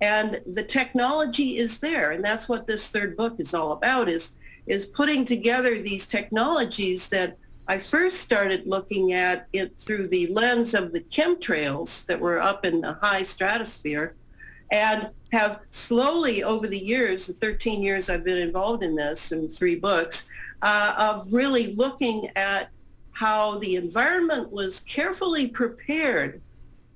And 0.01 0.41
the 0.45 0.63
technology 0.63 1.57
is 1.57 1.79
there, 1.79 2.11
and 2.11 2.23
that's 2.23 2.49
what 2.49 2.67
this 2.67 2.89
third 2.89 3.15
book 3.15 3.35
is 3.39 3.53
all 3.53 3.71
about 3.71 4.09
is 4.09 4.35
is 4.67 4.87
putting 4.87 5.25
together 5.25 5.79
these 5.79 6.07
technologies 6.07 7.07
that 7.09 7.37
I 7.67 7.77
first 7.77 8.21
started 8.21 8.65
looking 8.65 9.13
at 9.13 9.47
it 9.53 9.77
through 9.77 10.07
the 10.07 10.27
lens 10.27 10.73
of 10.73 10.91
the 10.91 11.01
chemtrails 11.01 12.05
that 12.07 12.19
were 12.19 12.41
up 12.41 12.65
in 12.65 12.81
the 12.81 12.93
high 12.93 13.23
stratosphere 13.23 14.15
and 14.71 15.09
have 15.31 15.59
slowly 15.71 16.43
over 16.43 16.67
the 16.67 16.79
years, 16.79 17.27
the 17.27 17.33
13 17.33 17.81
years 17.83 18.09
I've 18.09 18.23
been 18.23 18.37
involved 18.37 18.83
in 18.83 18.95
this 18.95 19.31
and 19.31 19.51
three 19.51 19.75
books, 19.75 20.29
uh, 20.61 20.93
of 20.97 21.31
really 21.31 21.75
looking 21.75 22.29
at 22.35 22.69
how 23.11 23.59
the 23.59 23.75
environment 23.75 24.51
was 24.51 24.79
carefully 24.81 25.47
prepared 25.47 26.41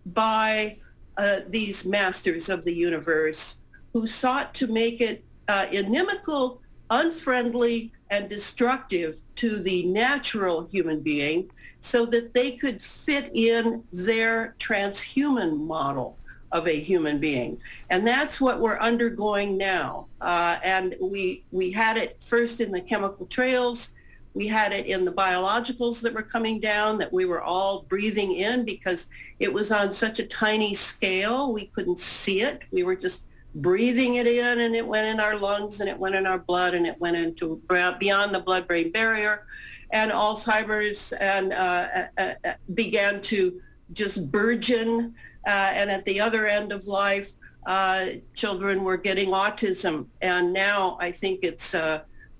by 0.07 0.77
uh, 1.19 1.41
these 1.49 1.85
masters 1.85 2.47
of 2.47 2.63
the 2.63 2.73
universe 2.73 3.61
who 3.91 4.07
sought 4.07 4.53
to 4.53 4.67
make 4.67 5.01
it 5.01 5.21
uh, 5.49 5.65
inimical 5.69 6.61
unfriendly 6.89 7.91
and 8.09 8.29
destructive 8.29 9.19
to 9.35 9.59
the 9.59 9.85
natural 9.87 10.65
human 10.71 11.01
being 11.01 11.51
so 11.81 12.05
that 12.05 12.33
they 12.33 12.53
could 12.53 12.81
fit 12.81 13.29
in 13.33 13.83
their 13.91 14.55
transhuman 14.59 15.57
model 15.57 16.17
of 16.53 16.67
a 16.67 16.79
human 16.79 17.19
being. 17.19 17.61
And 17.89 18.07
that's 18.07 18.39
what 18.39 18.61
we're 18.61 18.79
undergoing 18.79 19.57
now. 19.57 20.07
Uh, 20.21 20.57
and 20.63 20.95
we, 21.01 21.43
we 21.51 21.69
had 21.71 21.97
it 21.97 22.15
first 22.23 22.61
in 22.61 22.71
the 22.71 22.81
chemical 22.81 23.25
trails. 23.25 23.93
We 24.33 24.47
had 24.47 24.71
it 24.71 24.85
in 24.85 25.05
the 25.05 25.11
biologicals 25.11 26.01
that 26.01 26.13
were 26.13 26.21
coming 26.21 26.59
down 26.59 26.97
that 26.99 27.11
we 27.11 27.25
were 27.25 27.41
all 27.41 27.83
breathing 27.89 28.33
in 28.33 28.63
because 28.63 29.07
it 29.39 29.51
was 29.51 29.71
on 29.71 29.91
such 29.91 30.19
a 30.19 30.25
tiny 30.25 30.75
scale. 30.75 31.51
We 31.51 31.67
couldn't 31.67 31.99
see 31.99 32.41
it. 32.41 32.61
We 32.71 32.83
were 32.83 32.95
just 32.95 33.25
breathing 33.55 34.15
it 34.15 34.27
in 34.27 34.59
and 34.59 34.75
it 34.75 34.85
went 34.85 35.07
in 35.07 35.19
our 35.19 35.35
lungs 35.35 35.79
and 35.79 35.89
it 35.89 35.97
went 35.97 36.15
in 36.15 36.25
our 36.25 36.37
blood 36.37 36.73
and 36.73 36.85
it 36.85 36.99
went 36.99 37.17
into 37.17 37.61
beyond 37.99 38.33
the 38.33 38.39
blood-brain 38.39 38.91
barrier 38.91 39.45
and 39.91 40.11
Alzheimer's 40.11 41.13
and 41.13 41.51
uh, 41.51 42.05
uh, 42.17 42.33
uh, 42.45 42.53
began 42.75 43.21
to 43.21 43.59
just 43.91 44.31
burgeon 44.31 45.15
uh, 45.47 45.49
and 45.49 45.89
at 45.89 46.05
the 46.05 46.21
other 46.21 46.45
end 46.45 46.71
of 46.71 46.85
life 46.85 47.31
uh, 47.65 48.07
children 48.35 48.83
were 48.83 48.97
getting 48.97 49.29
autism 49.29 50.05
and 50.21 50.53
now 50.53 50.97
I 51.01 51.11
think 51.11 51.39
it's 51.41 51.73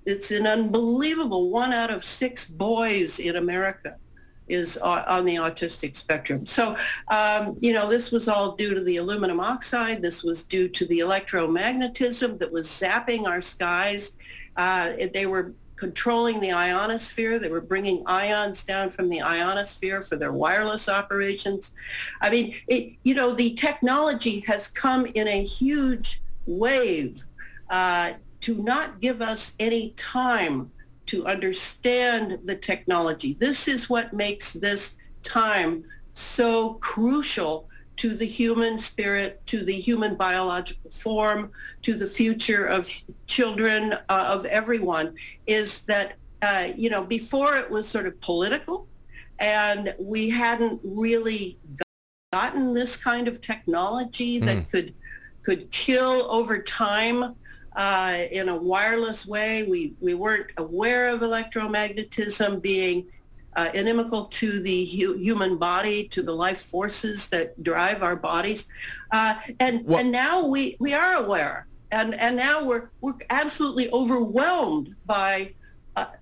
it's 0.10 0.32
an 0.32 0.48
unbelievable 0.48 1.50
one 1.50 1.72
out 1.72 1.92
of 1.92 2.04
six 2.04 2.46
boys 2.46 3.20
in 3.20 3.36
America 3.36 3.96
is 4.48 4.78
on 4.78 5.26
the 5.26 5.36
autistic 5.36 5.96
spectrum. 5.96 6.46
So, 6.46 6.76
um, 7.08 7.56
you 7.62 7.72
know, 7.72 7.88
this 7.88 8.12
was 8.12 8.28
all 8.28 8.56
due 8.56 8.74
to 8.74 8.84
the 8.84 8.98
aluminum 8.98 9.40
oxide. 9.40 10.02
This 10.02 10.24
was 10.24 10.44
due 10.44 10.68
to 10.70 10.88
the 10.88 11.00
electromagnetism 11.00 12.40
that 12.40 12.52
was 12.52 12.68
zapping 12.68 13.28
our 13.28 13.42
skies. 13.42 14.18
Uh, 14.58 14.94
they 15.14 15.28
were 15.28 15.54
controlling 15.76 16.40
the 16.40 16.52
ionosphere. 16.52 17.38
They 17.38 17.50
were 17.50 17.62
bringing 17.62 18.02
ions 18.08 18.64
down 18.64 18.90
from 18.90 19.08
the 19.08 19.22
ionosphere 19.22 20.02
for 20.02 20.16
their 20.16 20.34
wireless 20.34 20.90
operations. 20.90 21.72
I 22.20 22.32
mean, 22.32 22.56
it, 22.68 22.94
you 23.04 23.14
know, 23.14 23.34
the 23.34 23.54
technology 23.54 24.40
has 24.42 24.68
come 24.68 25.06
in 25.06 25.28
a 25.28 25.44
huge 25.44 26.22
wave 26.48 27.24
uh, 27.70 28.14
to 28.42 28.56
not 28.56 29.02
give 29.02 29.22
us 29.22 29.54
any 29.60 29.92
time 29.92 30.72
to 31.08 31.26
understand 31.26 32.40
the 32.46 32.56
technology. 32.56 33.36
This 33.40 33.68
is 33.68 33.90
what 33.90 34.14
makes 34.14 34.54
this 34.54 34.98
time 35.24 35.84
so 36.14 36.76
crucial 36.76 37.68
to 37.98 38.16
the 38.16 38.26
human 38.26 38.78
spirit, 38.78 39.46
to 39.48 39.66
the 39.66 39.74
human 39.74 40.16
biological 40.16 40.90
form, 40.90 41.52
to 41.82 41.96
the 41.96 42.08
future 42.08 42.66
of 42.66 42.90
children, 43.28 43.94
uh, 43.94 44.26
of 44.28 44.46
everyone, 44.46 45.16
is 45.48 45.82
that, 45.82 46.14
uh, 46.42 46.70
you 46.78 46.90
know, 46.90 47.04
before 47.04 47.56
it 47.56 47.70
was 47.70 47.88
sort 47.88 48.06
of 48.06 48.20
political 48.22 48.88
and 49.40 49.96
we 50.00 50.30
hadn't 50.30 50.80
really 50.84 51.58
gotten 52.32 52.74
this 52.74 52.96
kind 52.96 53.28
of 53.28 53.42
technology 53.42 54.40
mm. 54.40 54.46
that 54.46 54.58
hmm. 54.58 54.70
could 54.70 54.94
could 55.42 55.72
kill 55.72 56.28
over 56.30 56.62
time 56.62 57.34
uh, 57.80 58.26
in 58.32 58.50
a 58.50 58.56
wireless 58.56 59.26
way. 59.26 59.64
We, 59.64 59.94
we 60.02 60.14
weren't 60.14 60.52
aware 60.58 61.08
of 61.14 61.22
electromagnetism 61.22 62.62
being 62.62 63.08
uh, 63.56 63.70
inimical 63.74 64.26
to 64.26 64.60
the 64.60 64.86
hu- 64.86 65.18
human 65.18 65.58
body, 65.58 66.08
to 66.10 66.22
the 66.22 66.34
life 66.34 66.60
forces 66.60 67.30
that 67.30 67.64
drive 67.64 68.04
our 68.04 68.18
bodies. 68.18 68.68
Uh, 69.12 69.36
and, 69.62 69.86
well, 69.86 70.00
and 70.00 70.12
now 70.12 70.46
we, 70.46 70.76
we 70.80 70.94
are 70.94 71.14
aware. 71.24 71.68
And, 71.92 72.14
and 72.16 72.36
now 72.36 72.64
we're, 72.64 72.90
we're 73.00 73.14
absolutely 73.30 73.90
overwhelmed 73.92 74.94
by 75.06 75.54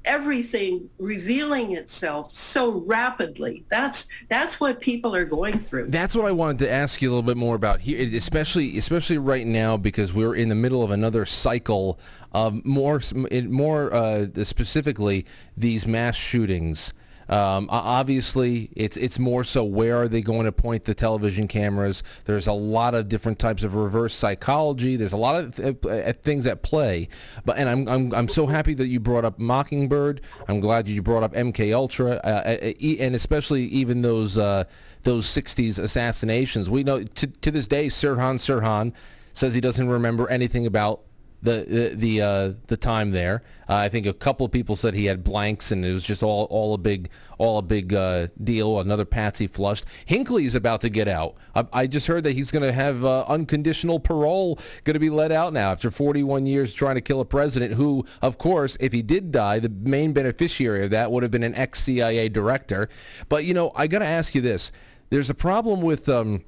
everything 0.06 0.90
revealing 1.00 1.76
itself 1.76 2.36
so 2.36 2.72
rapidly. 2.82 3.66
That's 3.70 4.08
that's 4.30 4.60
what 4.60 4.80
people 4.80 5.16
are 5.16 5.26
going 5.26 5.60
through. 5.60 5.90
That's 5.90 6.16
what 6.16 6.26
I 6.26 6.32
wanted 6.32 6.60
to 6.60 6.72
ask 6.72 7.02
you 7.02 7.10
a 7.10 7.12
little 7.12 7.24
bit 7.24 7.38
more 7.38 7.56
about 7.56 7.82
here, 7.82 8.08
especially 8.16 8.78
especially 8.78 9.18
right 9.18 9.46
now 9.46 9.78
because 9.78 10.14
we're 10.14 10.36
in 10.36 10.50
the 10.50 10.56
middle 10.56 10.84
of 10.84 10.92
another 10.92 11.26
cycle 11.26 12.00
of 12.32 12.64
more 12.66 13.02
more 13.50 13.94
uh, 13.94 14.28
specifically 14.44 15.26
these 15.56 15.88
mass 15.88 16.16
shootings 16.16 16.94
um, 17.30 17.68
obviously, 17.70 18.70
it's 18.76 18.96
it's 18.96 19.20
more 19.20 19.44
so 19.44 19.64
where 19.64 19.98
are 19.98 20.08
they 20.08 20.22
going 20.22 20.46
to 20.46 20.52
point 20.52 20.86
the 20.86 20.94
television 20.94 21.48
cameras? 21.48 22.02
There's 22.26 22.48
a 22.48 22.54
lot 22.54 22.96
of 22.96 23.10
different 23.10 23.38
types 23.38 23.64
of 23.64 23.76
reverse 23.76 24.14
psychology. 24.14 24.96
There's 24.96 25.14
a 25.14 25.18
lot 25.18 25.36
of 25.36 25.56
th- 25.56 25.86
uh, 25.86 26.14
things 26.14 26.46
at 26.46 26.64
play. 26.64 27.10
But 27.44 27.58
and 27.58 27.68
I'm, 27.68 27.88
I'm 27.88 28.14
I'm 28.14 28.28
so 28.30 28.48
happy 28.48 28.74
that 28.76 28.88
you 28.88 29.00
brought 29.00 29.26
up 29.26 29.40
Mockingbird. 29.40 30.22
I'm 30.48 30.60
glad 30.60 30.88
you 30.88 31.02
brought 31.02 31.24
up 31.24 31.34
MK 31.34 31.74
Ultra, 31.74 32.12
uh, 32.24 32.28
uh 32.46 32.74
and 32.82 33.16
especially 33.16 33.66
even 33.66 34.02
those 34.02 34.38
uh, 34.38 34.64
those 35.04 35.28
60s 35.28 35.78
assassinations. 35.78 36.70
We 36.70 36.84
know 36.84 37.04
to 37.04 37.28
to 37.28 37.52
this 37.52 37.68
day, 37.68 37.88
Sirhan 37.88 38.36
Sirhan 38.36 38.94
says 39.34 39.54
he 39.54 39.62
doesn't 39.62 39.90
remember 39.90 40.28
anything 40.30 40.66
about 40.66 41.02
the 41.42 41.94
the 41.96 42.22
uh, 42.22 42.54
the 42.68 42.78
time 42.78 43.12
there. 43.12 43.44
Uh, 43.70 43.76
I 43.76 43.90
think 43.90 44.06
a 44.06 44.14
couple 44.14 44.46
of 44.46 44.52
people 44.52 44.76
said 44.76 44.94
he 44.94 45.06
had 45.06 45.24
blanks, 45.24 45.72
and 45.72 45.86
it 45.86 45.94
was 45.94 46.04
just 46.04 46.24
all 46.24 46.46
all 46.46 46.74
a 46.74 46.78
big 46.78 47.10
all 47.38 47.60
a 47.60 47.62
big 47.62 47.94
uh, 47.94 48.28
deal. 48.44 48.80
Another 48.80 49.06
patsy 49.06 49.46
flushed. 49.46 49.86
Hinckley 50.06 50.46
is 50.46 50.56
about 50.56 50.82
to 50.82 50.90
get 50.90 51.08
out. 51.08 51.36
I, 51.56 51.66
I 51.74 51.88
just 51.88 52.08
heard 52.08 52.24
that 52.24 52.32
he's 52.32 52.50
going 52.50 52.64
to 52.64 52.72
have 52.72 53.06
uh, 53.06 53.26
unconditional 53.28 54.00
parole, 54.00 54.60
going 54.84 54.96
to 54.96 55.00
be 55.00 55.10
let 55.10 55.32
out 55.32 55.54
now 55.54 55.72
after 55.72 55.92
41 55.92 56.48
years 56.48 56.74
trying 56.74 56.96
to 56.96 57.02
kill 57.02 57.22
a 57.22 57.26
president. 57.26 57.74
Who, 57.76 58.06
of 58.22 58.38
course, 58.38 58.76
if 58.80 58.92
he 58.92 59.04
did 59.04 59.32
die, 59.32 59.60
the 59.60 59.70
main 59.70 60.14
beneficiary 60.14 60.86
of 60.86 60.92
that 60.92 61.12
would 61.12 61.24
have 61.24 61.32
been 61.32 61.44
an 61.44 61.56
ex 61.56 61.84
CIA 61.84 62.30
director. 62.30 62.90
But 63.30 63.46
you 63.46 63.54
know, 63.54 63.72
I 63.76 63.88
got 63.88 64.00
to 64.00 64.06
ask 64.06 64.34
you 64.34 64.42
this: 64.42 64.72
There's 65.10 65.30
a 65.30 65.36
problem 65.36 65.82
with. 65.82 66.10
Um, 66.10 66.44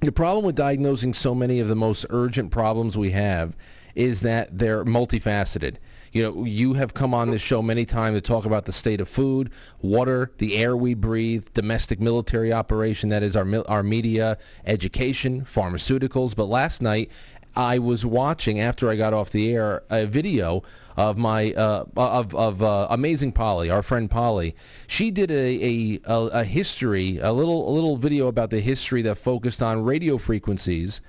the 0.00 0.12
problem 0.12 0.44
with 0.44 0.54
diagnosing 0.54 1.12
so 1.12 1.34
many 1.34 1.58
of 1.58 1.66
the 1.66 1.74
most 1.74 2.06
urgent 2.08 2.52
problems 2.52 2.96
we 2.96 3.10
have 3.10 3.56
is 3.98 4.20
that 4.20 4.56
they're 4.56 4.84
multifaceted. 4.84 5.74
You 6.12 6.22
know, 6.22 6.44
you 6.44 6.74
have 6.74 6.94
come 6.94 7.12
on 7.12 7.30
this 7.30 7.42
show 7.42 7.60
many 7.60 7.84
times 7.84 8.16
to 8.16 8.20
talk 8.20 8.46
about 8.46 8.64
the 8.64 8.72
state 8.72 9.00
of 9.00 9.08
food, 9.08 9.50
water, 9.82 10.30
the 10.38 10.56
air 10.56 10.76
we 10.76 10.94
breathe, 10.94 11.48
domestic 11.52 12.00
military 12.00 12.52
operation 12.52 13.08
that 13.10 13.22
is 13.24 13.34
our 13.34 13.46
our 13.66 13.82
media, 13.82 14.38
education, 14.64 15.44
pharmaceuticals. 15.44 16.36
But 16.36 16.44
last 16.44 16.80
night, 16.80 17.10
I 17.56 17.80
was 17.80 18.06
watching 18.06 18.60
after 18.60 18.88
I 18.88 18.94
got 18.94 19.12
off 19.12 19.30
the 19.30 19.52
air 19.52 19.82
a 19.90 20.06
video 20.06 20.62
of 20.96 21.18
my 21.18 21.52
uh, 21.52 21.84
of 21.96 22.34
of 22.36 22.62
uh, 22.62 22.86
amazing 22.88 23.32
Polly, 23.32 23.68
our 23.68 23.82
friend 23.82 24.08
Polly. 24.08 24.54
She 24.86 25.10
did 25.10 25.32
a, 25.32 26.00
a 26.06 26.12
a 26.12 26.44
history, 26.44 27.18
a 27.18 27.32
little 27.32 27.68
a 27.68 27.72
little 27.72 27.96
video 27.96 28.28
about 28.28 28.50
the 28.50 28.60
history 28.60 29.02
that 29.02 29.16
focused 29.16 29.60
on 29.60 29.82
radio 29.82 30.18
frequencies 30.18 31.00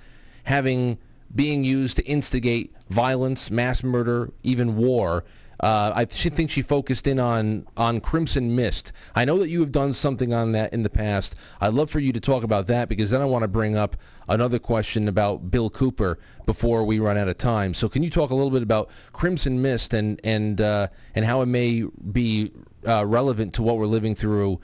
having 0.46 0.98
being 1.34 1.64
used 1.64 1.98
to 1.98 2.06
instigate 2.06 2.74
violence, 2.90 3.52
mass 3.52 3.84
murder, 3.84 4.32
even 4.44 4.76
war. 4.76 5.24
Uh, 5.60 5.92
I 5.94 6.06
think 6.06 6.50
she 6.50 6.62
focused 6.62 7.06
in 7.06 7.20
on 7.20 7.68
on 7.76 8.00
Crimson 8.00 8.56
Mist. 8.56 8.94
I 9.14 9.26
know 9.26 9.38
that 9.40 9.50
you 9.50 9.60
have 9.60 9.74
done 9.74 9.92
something 9.92 10.34
on 10.34 10.54
that 10.54 10.72
in 10.72 10.84
the 10.84 10.90
past. 10.90 11.36
I'd 11.60 11.74
love 11.74 11.90
for 11.90 12.00
you 12.00 12.14
to 12.14 12.20
talk 12.22 12.44
about 12.44 12.68
that 12.68 12.88
because 12.88 13.10
then 13.10 13.22
I 13.22 13.26
want 13.26 13.42
to 13.42 13.50
bring 13.50 13.76
up 13.76 13.98
another 14.30 14.58
question 14.58 15.10
about 15.10 15.52
Bill 15.52 15.70
Cooper 15.70 16.18
before 16.46 16.86
we 16.86 16.98
run 17.00 17.18
out 17.18 17.28
of 17.28 17.36
time. 17.36 17.74
So, 17.74 17.90
can 17.90 18.04
you 18.04 18.10
talk 18.10 18.30
a 18.30 18.36
little 18.36 18.52
bit 18.52 18.64
about 18.64 18.90
Crimson 19.12 19.62
Mist 19.62 19.94
and 19.94 20.22
and 20.24 20.62
uh, 20.62 20.88
and 21.14 21.26
how 21.26 21.42
it 21.42 21.48
may 21.48 21.84
be 22.10 22.54
uh, 22.88 23.06
relevant 23.06 23.54
to 23.56 23.62
what 23.62 23.78
we're 23.78 23.86
living 23.86 24.16
through 24.16 24.62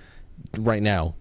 right 0.58 0.82
now? 0.82 1.16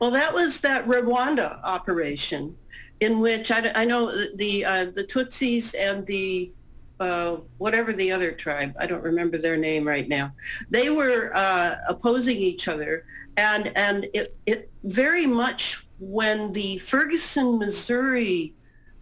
Well, 0.00 0.10
that 0.12 0.32
was 0.32 0.60
that 0.60 0.86
Rwanda 0.86 1.60
operation 1.62 2.56
in 3.00 3.20
which 3.20 3.50
I, 3.50 3.70
I 3.74 3.84
know 3.84 4.26
the 4.36 4.64
uh, 4.64 4.84
the 4.86 5.04
Tutsis 5.04 5.74
and 5.78 6.06
the 6.06 6.52
uh, 6.98 7.36
whatever 7.58 7.92
the 7.92 8.10
other 8.10 8.32
tribe, 8.32 8.74
I 8.78 8.86
don't 8.86 9.02
remember 9.02 9.36
their 9.36 9.56
name 9.56 9.86
right 9.86 10.08
now. 10.08 10.32
They 10.70 10.88
were 10.88 11.34
uh, 11.34 11.76
opposing 11.88 12.38
each 12.38 12.68
other, 12.68 13.04
and 13.36 13.72
and 13.76 14.06
it 14.14 14.36
it 14.46 14.70
very 14.84 15.26
much 15.26 15.86
when 15.98 16.52
the 16.52 16.78
Ferguson, 16.78 17.58
Missouri 17.58 18.54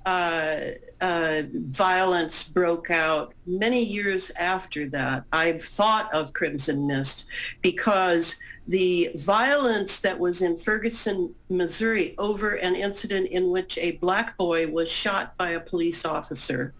uh, 0.07 0.61
uh, 1.01 1.43
violence 1.53 2.49
broke 2.49 2.91
out 2.91 3.35
many 3.47 3.83
years 3.83 4.31
after 4.39 4.89
that, 4.91 5.25
I've 5.33 5.63
thought 5.63 6.13
of 6.13 6.33
Crimson 6.33 6.87
Mist 6.87 7.27
because 7.63 8.39
the 8.67 9.11
violence 9.17 10.01
that 10.01 10.19
was 10.19 10.41
in 10.41 10.57
Ferguson, 10.57 11.35
Missouri 11.51 12.15
over 12.17 12.55
an 12.55 12.75
incident 12.75 13.29
in 13.29 13.51
which 13.51 13.77
a 13.79 13.93
black 13.93 14.37
boy 14.39 14.67
was 14.67 14.91
shot 14.91 15.37
by 15.37 15.51
a 15.51 15.61
police 15.61 16.05
officer. 16.07 16.73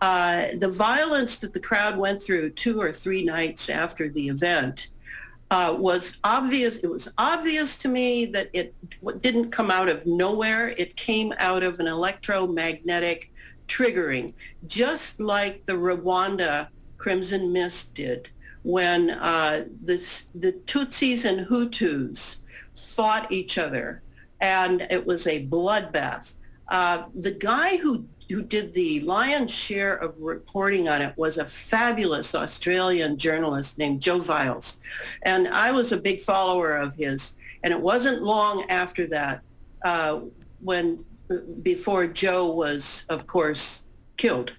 Uh, 0.00 0.48
the 0.58 0.68
violence 0.68 1.36
that 1.36 1.52
the 1.52 1.60
crowd 1.60 1.96
went 1.96 2.22
through 2.22 2.50
two 2.50 2.80
or 2.80 2.92
three 2.92 3.22
nights 3.22 3.70
after 3.70 4.08
the 4.08 4.28
event 4.28 4.88
uh, 5.52 5.74
was 5.76 6.18
obvious. 6.24 6.78
It 6.78 6.90
was 6.90 7.12
obvious 7.16 7.78
to 7.78 7.88
me 7.88 8.24
that 8.26 8.50
it 8.52 8.74
didn't 9.20 9.50
come 9.50 9.70
out 9.70 9.88
of 9.88 10.06
nowhere. 10.06 10.70
It 10.70 10.96
came 10.96 11.32
out 11.38 11.62
of 11.62 11.78
an 11.78 11.86
electromagnetic 11.86 13.30
triggering, 13.68 14.34
just 14.66 15.20
like 15.20 15.64
the 15.66 15.74
Rwanda 15.74 16.68
Crimson 16.98 17.52
Mist 17.52 17.94
did 17.94 18.30
when 18.62 19.10
uh, 19.10 19.64
the, 19.82 19.96
the 20.34 20.52
Tutsis 20.66 21.24
and 21.24 21.46
Hutus 21.46 22.42
fought 22.74 23.30
each 23.32 23.58
other, 23.58 24.02
and 24.40 24.86
it 24.90 25.06
was 25.06 25.26
a 25.26 25.46
bloodbath. 25.46 26.34
Uh, 26.68 27.04
the 27.14 27.32
guy 27.32 27.76
who 27.76 28.06
who 28.30 28.42
did 28.42 28.72
the 28.74 29.00
lion's 29.00 29.50
share 29.50 29.96
of 29.96 30.14
reporting 30.20 30.88
on 30.88 31.02
it 31.02 31.12
was 31.16 31.36
a 31.36 31.44
fabulous 31.44 32.32
Australian 32.32 33.16
journalist 33.18 33.76
named 33.76 34.00
Joe 34.00 34.20
Vialls. 34.20 34.76
And 35.22 35.48
I 35.48 35.72
was 35.72 35.90
a 35.90 35.96
big 35.96 36.20
follower 36.20 36.76
of 36.76 36.94
his. 36.94 37.34
And 37.64 37.72
it 37.72 37.80
wasn't 37.80 38.22
long 38.22 38.70
after 38.70 39.08
that 39.08 39.40
uh, 39.84 40.20
when, 40.60 41.04
before 41.62 42.06
Joe 42.06 42.52
was, 42.52 43.04
of 43.08 43.26
course, 43.26 43.86
killed. 44.16 44.52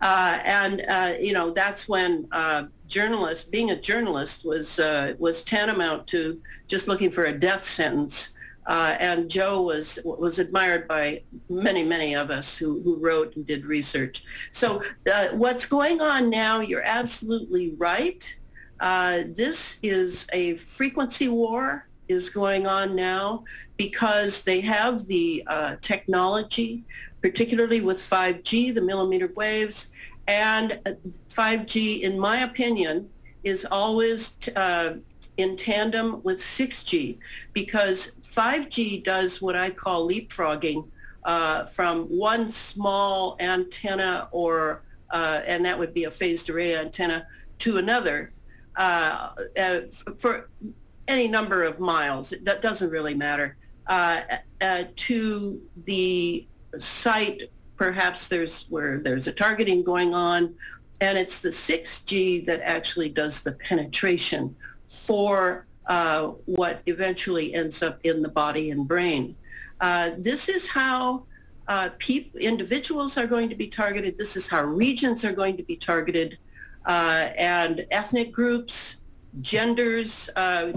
Uh, 0.00 0.40
and, 0.42 0.84
uh, 0.88 1.14
you 1.20 1.32
know, 1.32 1.52
that's 1.52 1.88
when 1.88 2.26
uh, 2.32 2.64
journalist, 2.92 3.50
being 3.50 3.70
a 3.70 3.80
journalist 3.80 4.44
was, 4.44 4.78
uh, 4.78 5.14
was 5.18 5.42
tantamount 5.42 6.06
to 6.08 6.40
just 6.68 6.86
looking 6.86 7.10
for 7.10 7.24
a 7.24 7.32
death 7.32 7.64
sentence. 7.64 8.36
Uh, 8.66 8.96
and 9.00 9.28
Joe 9.28 9.62
was 9.62 9.98
was 10.04 10.38
admired 10.38 10.86
by 10.86 11.22
many 11.48 11.82
many 11.82 12.14
of 12.14 12.30
us 12.30 12.56
who, 12.56 12.80
who 12.82 12.96
wrote 12.96 13.34
and 13.34 13.44
did 13.44 13.66
research. 13.66 14.22
So 14.52 14.84
uh, 15.12 15.30
what's 15.30 15.66
going 15.66 16.00
on 16.00 16.30
now? 16.30 16.60
You're 16.60 16.84
absolutely 16.84 17.74
right. 17.76 18.22
Uh, 18.78 19.24
this 19.34 19.80
is 19.82 20.28
a 20.32 20.54
frequency 20.58 21.28
war 21.28 21.88
is 22.08 22.30
going 22.30 22.66
on 22.66 22.94
now 22.94 23.44
because 23.76 24.44
they 24.44 24.60
have 24.60 25.06
the 25.06 25.42
uh, 25.46 25.76
technology, 25.80 26.84
particularly 27.20 27.80
with 27.80 27.98
5G, 27.98 28.74
the 28.74 28.80
millimeter 28.80 29.32
waves, 29.34 29.91
and 30.26 30.80
5G, 31.28 32.00
in 32.00 32.18
my 32.18 32.42
opinion, 32.42 33.08
is 33.44 33.64
always 33.64 34.38
uh, 34.56 34.94
in 35.36 35.56
tandem 35.56 36.22
with 36.22 36.38
6G 36.38 37.18
because 37.52 38.18
5G 38.22 39.02
does 39.02 39.42
what 39.42 39.56
I 39.56 39.70
call 39.70 40.08
leapfrogging 40.08 40.86
uh, 41.24 41.66
from 41.66 42.04
one 42.04 42.50
small 42.50 43.36
antenna 43.40 44.28
or, 44.30 44.82
uh, 45.10 45.40
and 45.46 45.64
that 45.64 45.78
would 45.78 45.94
be 45.94 46.04
a 46.04 46.10
phased 46.10 46.50
array 46.50 46.76
antenna, 46.76 47.26
to 47.58 47.78
another 47.78 48.32
uh, 48.74 49.28
uh 49.56 49.80
for 50.18 50.48
any 51.06 51.28
number 51.28 51.62
of 51.62 51.78
miles. 51.78 52.34
That 52.42 52.62
doesn't 52.62 52.90
really 52.90 53.14
matter. 53.14 53.56
Uh, 53.86 54.22
uh, 54.60 54.84
to 54.96 55.60
the 55.84 56.46
site, 56.78 57.50
perhaps 57.76 58.28
there's 58.28 58.66
where 58.68 58.98
there's 58.98 59.26
a 59.26 59.32
targeting 59.32 59.82
going 59.82 60.14
on, 60.14 60.54
and 61.00 61.18
it's 61.18 61.40
the 61.40 61.50
6G 61.50 62.46
that 62.46 62.60
actually 62.62 63.08
does 63.08 63.42
the 63.42 63.52
penetration 63.52 64.54
for 64.86 65.66
uh, 65.86 66.28
what 66.46 66.80
eventually 66.86 67.54
ends 67.54 67.82
up 67.82 67.98
in 68.04 68.22
the 68.22 68.28
body 68.28 68.70
and 68.70 68.86
brain. 68.86 69.34
Uh, 69.80 70.10
this 70.18 70.48
is 70.48 70.68
how 70.68 71.24
uh, 71.68 71.90
individuals 72.38 73.18
are 73.18 73.26
going 73.26 73.48
to 73.48 73.56
be 73.56 73.66
targeted. 73.66 74.16
This 74.18 74.36
is 74.36 74.48
how 74.48 74.62
regions 74.62 75.24
are 75.24 75.32
going 75.32 75.56
to 75.56 75.62
be 75.62 75.76
targeted, 75.76 76.38
uh, 76.86 77.30
and 77.36 77.86
ethnic 77.90 78.32
groups, 78.32 78.98
genders, 79.40 80.28
uh, 80.36 80.72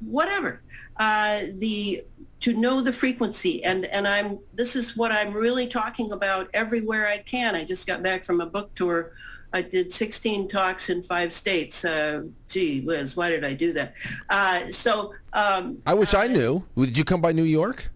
whatever. 0.00 0.62
Uh, 0.96 1.42
the 1.54 2.04
to 2.40 2.54
know 2.54 2.80
the 2.80 2.92
frequency 2.92 3.64
and 3.64 3.84
and 3.86 4.06
I'm 4.06 4.38
this 4.54 4.76
is 4.76 4.96
what 4.96 5.10
I'm 5.10 5.32
really 5.32 5.66
talking 5.66 6.12
about 6.12 6.48
everywhere 6.54 7.06
I 7.06 7.18
can. 7.18 7.54
I 7.54 7.64
just 7.64 7.86
got 7.86 8.02
back 8.02 8.24
from 8.24 8.40
a 8.40 8.46
book 8.46 8.74
tour 8.74 9.12
I 9.52 9.62
did 9.62 9.92
16 9.92 10.48
talks 10.48 10.90
in 10.90 11.02
five 11.02 11.32
states. 11.32 11.84
Uh, 11.84 12.24
gee 12.48 12.80
whiz, 12.80 13.16
why 13.16 13.30
did 13.30 13.44
I 13.44 13.54
do 13.54 13.72
that? 13.72 13.94
Uh, 14.28 14.70
so 14.70 15.14
um, 15.32 15.78
I 15.86 15.94
wish 15.94 16.14
uh, 16.14 16.18
I 16.18 16.26
knew. 16.28 16.64
Did 16.76 16.96
you 16.96 17.04
come 17.04 17.20
by 17.20 17.32
New 17.32 17.44
York? 17.44 17.90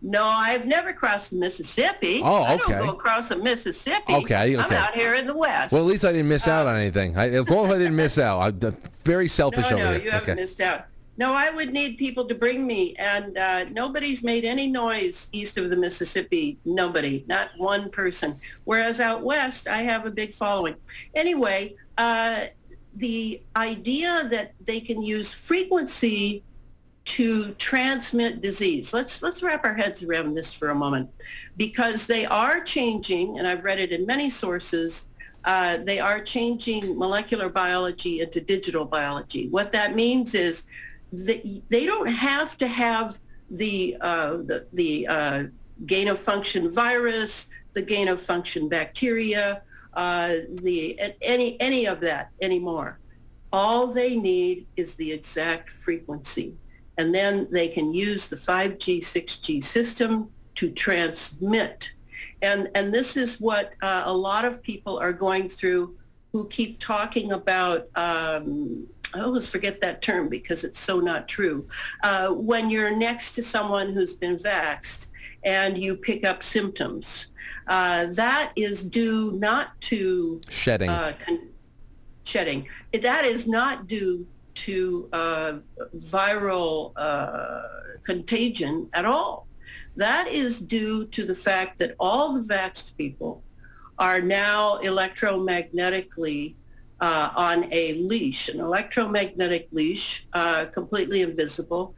No, 0.00 0.24
I've 0.24 0.66
never 0.66 0.92
crossed 0.92 1.30
the 1.30 1.36
Mississippi. 1.36 2.20
Oh, 2.22 2.42
okay. 2.42 2.52
I 2.52 2.56
don't 2.56 2.86
go 2.86 2.92
across 2.92 3.30
the 3.30 3.36
Mississippi. 3.36 4.14
Okay, 4.14 4.56
okay. 4.56 4.56
I'm 4.56 4.72
out 4.72 4.94
here 4.94 5.14
in 5.14 5.26
the 5.26 5.34
West. 5.34 5.72
Well, 5.72 5.82
at 5.82 5.88
least 5.88 6.04
I 6.04 6.12
didn't 6.12 6.28
miss 6.28 6.46
out 6.46 6.68
on 6.68 6.76
anything. 6.76 7.16
I, 7.16 7.30
as 7.30 7.50
long 7.50 7.66
as 7.66 7.74
I 7.74 7.78
didn't 7.78 7.96
miss 7.96 8.16
out, 8.16 8.40
I'm 8.40 8.76
very 9.02 9.26
selfish 9.26 9.68
no, 9.70 9.76
over 9.76 9.76
no, 9.76 9.92
here. 9.94 10.02
you 10.02 10.10
haven't 10.12 10.30
okay. 10.30 10.40
missed 10.40 10.60
out. 10.60 10.84
No, 11.18 11.34
I 11.34 11.50
would 11.50 11.72
need 11.72 11.98
people 11.98 12.24
to 12.26 12.34
bring 12.34 12.64
me, 12.64 12.94
and 12.94 13.36
uh, 13.36 13.64
nobody's 13.64 14.22
made 14.22 14.44
any 14.44 14.68
noise 14.68 15.28
east 15.32 15.58
of 15.58 15.68
the 15.68 15.76
Mississippi. 15.76 16.58
Nobody, 16.64 17.24
not 17.26 17.48
one 17.56 17.90
person. 17.90 18.40
Whereas 18.64 19.00
out 19.00 19.22
west, 19.22 19.66
I 19.66 19.82
have 19.82 20.06
a 20.06 20.12
big 20.12 20.32
following. 20.32 20.76
Anyway, 21.16 21.74
uh, 21.98 22.44
the 22.94 23.42
idea 23.56 24.28
that 24.30 24.54
they 24.64 24.80
can 24.80 25.02
use 25.02 25.32
frequency 25.34 26.44
to 27.04 27.52
transmit 27.54 28.42
disease. 28.42 28.92
Let's 28.92 29.22
let's 29.22 29.42
wrap 29.42 29.64
our 29.64 29.74
heads 29.74 30.02
around 30.02 30.34
this 30.34 30.52
for 30.52 30.68
a 30.70 30.74
moment, 30.74 31.10
because 31.56 32.06
they 32.06 32.26
are 32.26 32.62
changing, 32.62 33.38
and 33.38 33.48
I've 33.48 33.64
read 33.64 33.80
it 33.80 33.92
in 33.92 34.06
many 34.06 34.30
sources. 34.30 35.08
Uh, 35.44 35.78
they 35.78 35.98
are 35.98 36.20
changing 36.20 36.98
molecular 36.98 37.48
biology 37.48 38.20
into 38.20 38.40
digital 38.40 38.84
biology. 38.84 39.48
What 39.48 39.72
that 39.72 39.96
means 39.96 40.34
is 40.34 40.66
they, 41.12 41.62
they 41.68 41.86
don't 41.86 42.06
have 42.06 42.58
to 42.58 42.68
have 42.68 43.18
the 43.50 43.96
uh, 44.00 44.38
the, 44.38 44.66
the 44.72 45.06
uh, 45.06 45.44
gain 45.86 46.08
of 46.08 46.18
function 46.18 46.70
virus, 46.70 47.48
the 47.72 47.82
gain 47.82 48.08
of 48.08 48.20
function 48.20 48.68
bacteria, 48.68 49.62
uh, 49.94 50.36
the 50.62 50.98
any 51.22 51.60
any 51.60 51.86
of 51.86 52.00
that 52.00 52.30
anymore. 52.40 52.98
All 53.52 53.86
they 53.86 54.16
need 54.16 54.66
is 54.76 54.94
the 54.96 55.10
exact 55.10 55.70
frequency, 55.70 56.54
and 56.98 57.14
then 57.14 57.48
they 57.50 57.68
can 57.68 57.94
use 57.94 58.28
the 58.28 58.36
5G 58.36 58.98
6G 58.98 59.64
system 59.64 60.28
to 60.56 60.70
transmit. 60.70 61.92
And 62.42 62.68
and 62.74 62.92
this 62.92 63.16
is 63.16 63.40
what 63.40 63.72
uh, 63.80 64.02
a 64.04 64.12
lot 64.12 64.44
of 64.44 64.62
people 64.62 64.98
are 64.98 65.12
going 65.12 65.48
through 65.48 65.96
who 66.32 66.46
keep 66.48 66.78
talking 66.78 67.32
about 67.32 67.88
um, 67.96 68.86
I 69.14 69.20
always 69.20 69.48
forget 69.48 69.80
that 69.80 70.02
term 70.02 70.28
because 70.28 70.64
it's 70.64 70.80
so 70.80 71.00
not 71.00 71.28
true. 71.28 71.66
Uh, 72.02 72.28
when 72.28 72.68
you're 72.70 72.94
next 72.94 73.32
to 73.32 73.42
someone 73.42 73.92
who's 73.92 74.14
been 74.14 74.36
vaxxed 74.36 75.08
and 75.44 75.78
you 75.82 75.96
pick 75.96 76.24
up 76.24 76.42
symptoms, 76.42 77.32
Uh, 77.68 78.06
that 78.14 78.50
is 78.56 78.82
due 78.82 79.32
not 79.32 79.78
to 79.80 80.40
shedding. 80.48 80.88
Uh, 80.88 81.12
con- 81.24 81.48
shedding. 82.24 82.66
That 83.08 83.24
is 83.26 83.46
not 83.46 83.86
due 83.86 84.26
to 84.66 85.08
uh, 85.12 85.52
viral 85.98 86.92
uh, 86.96 87.62
contagion 88.04 88.88
at 88.94 89.04
all. 89.04 89.46
That 89.96 90.28
is 90.28 90.60
due 90.60 91.04
to 91.16 91.24
the 91.26 91.34
fact 91.34 91.78
that 91.80 91.94
all 92.00 92.32
the 92.40 92.44
vaxxed 92.54 92.96
people 92.96 93.42
are 93.98 94.20
now 94.22 94.78
electromagnetically 94.78 96.54
uh, 97.00 97.30
on 97.36 97.68
a 97.72 97.94
leash, 97.94 98.48
an 98.48 98.60
electromagnetic 98.60 99.68
leash, 99.72 100.26
uh, 100.32 100.66
completely 100.66 101.22
invisible, 101.22 101.94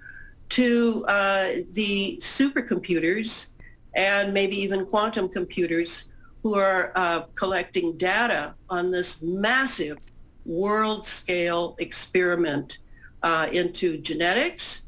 to 0.50 1.04
uh, 1.06 1.52
the 1.72 2.18
supercomputers 2.20 3.50
and 3.94 4.34
maybe 4.34 4.56
even 4.56 4.84
quantum 4.84 5.28
computers 5.28 6.10
who 6.42 6.54
are 6.54 6.92
uh, 6.94 7.20
collecting 7.34 7.96
data 7.96 8.54
on 8.68 8.90
this 8.90 9.22
massive 9.22 9.98
world-scale 10.44 11.76
experiment 11.78 12.78
uh, 13.22 13.46
into 13.52 13.98
genetics 13.98 14.82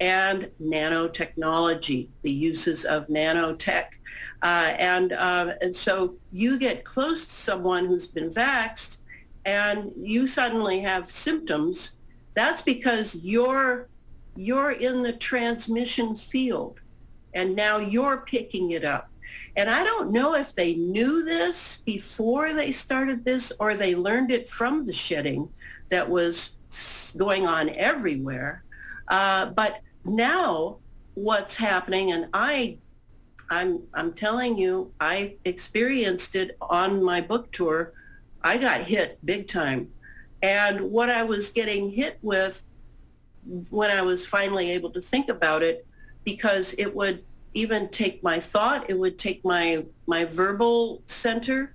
and 0.00 0.48
nanotechnology, 0.62 2.08
the 2.22 2.30
uses 2.30 2.84
of 2.84 3.06
nanotech. 3.08 3.86
Uh, 4.42 4.72
and, 4.78 5.12
and 5.12 5.74
so 5.74 6.14
you 6.30 6.58
get 6.58 6.84
close 6.84 7.24
to 7.24 7.32
someone 7.32 7.86
who's 7.86 8.06
been 8.06 8.30
vaxxed 8.30 8.98
and 9.48 9.92
you 9.96 10.26
suddenly 10.26 10.80
have 10.80 11.10
symptoms. 11.10 11.96
That's 12.34 12.60
because 12.60 13.16
you're, 13.22 13.88
you're 14.36 14.72
in 14.72 15.02
the 15.02 15.14
transmission 15.14 16.14
field 16.14 16.80
and 17.32 17.56
now 17.56 17.78
you're 17.78 18.18
picking 18.18 18.72
it 18.72 18.84
up. 18.84 19.08
And 19.56 19.70
I 19.70 19.84
don't 19.84 20.12
know 20.12 20.34
if 20.34 20.54
they 20.54 20.74
knew 20.74 21.24
this 21.24 21.78
before 21.78 22.52
they 22.52 22.72
started 22.72 23.24
this 23.24 23.50
or 23.58 23.74
they 23.74 23.94
learned 23.94 24.30
it 24.30 24.50
from 24.50 24.84
the 24.84 24.92
shedding 24.92 25.48
that 25.88 26.06
was 26.06 26.58
going 27.16 27.46
on 27.46 27.70
everywhere. 27.70 28.64
Uh, 29.08 29.46
but 29.46 29.80
now 30.04 30.76
what's 31.14 31.56
happening, 31.56 32.12
and 32.12 32.26
I, 32.34 32.76
I'm, 33.48 33.82
I'm 33.94 34.12
telling 34.12 34.58
you, 34.58 34.92
I 35.00 35.36
experienced 35.46 36.36
it 36.36 36.58
on 36.60 37.02
my 37.02 37.22
book 37.22 37.50
tour. 37.50 37.94
I 38.42 38.58
got 38.58 38.82
hit 38.82 39.18
big 39.24 39.48
time. 39.48 39.90
And 40.42 40.80
what 40.80 41.10
I 41.10 41.24
was 41.24 41.50
getting 41.50 41.90
hit 41.90 42.18
with 42.22 42.64
when 43.70 43.90
I 43.90 44.02
was 44.02 44.26
finally 44.26 44.70
able 44.70 44.90
to 44.90 45.00
think 45.00 45.28
about 45.28 45.62
it, 45.62 45.86
because 46.24 46.74
it 46.74 46.94
would 46.94 47.24
even 47.54 47.88
take 47.88 48.22
my 48.22 48.38
thought. 48.38 48.88
It 48.88 48.98
would 48.98 49.18
take 49.18 49.44
my 49.44 49.84
my 50.06 50.24
verbal 50.24 51.02
center. 51.06 51.74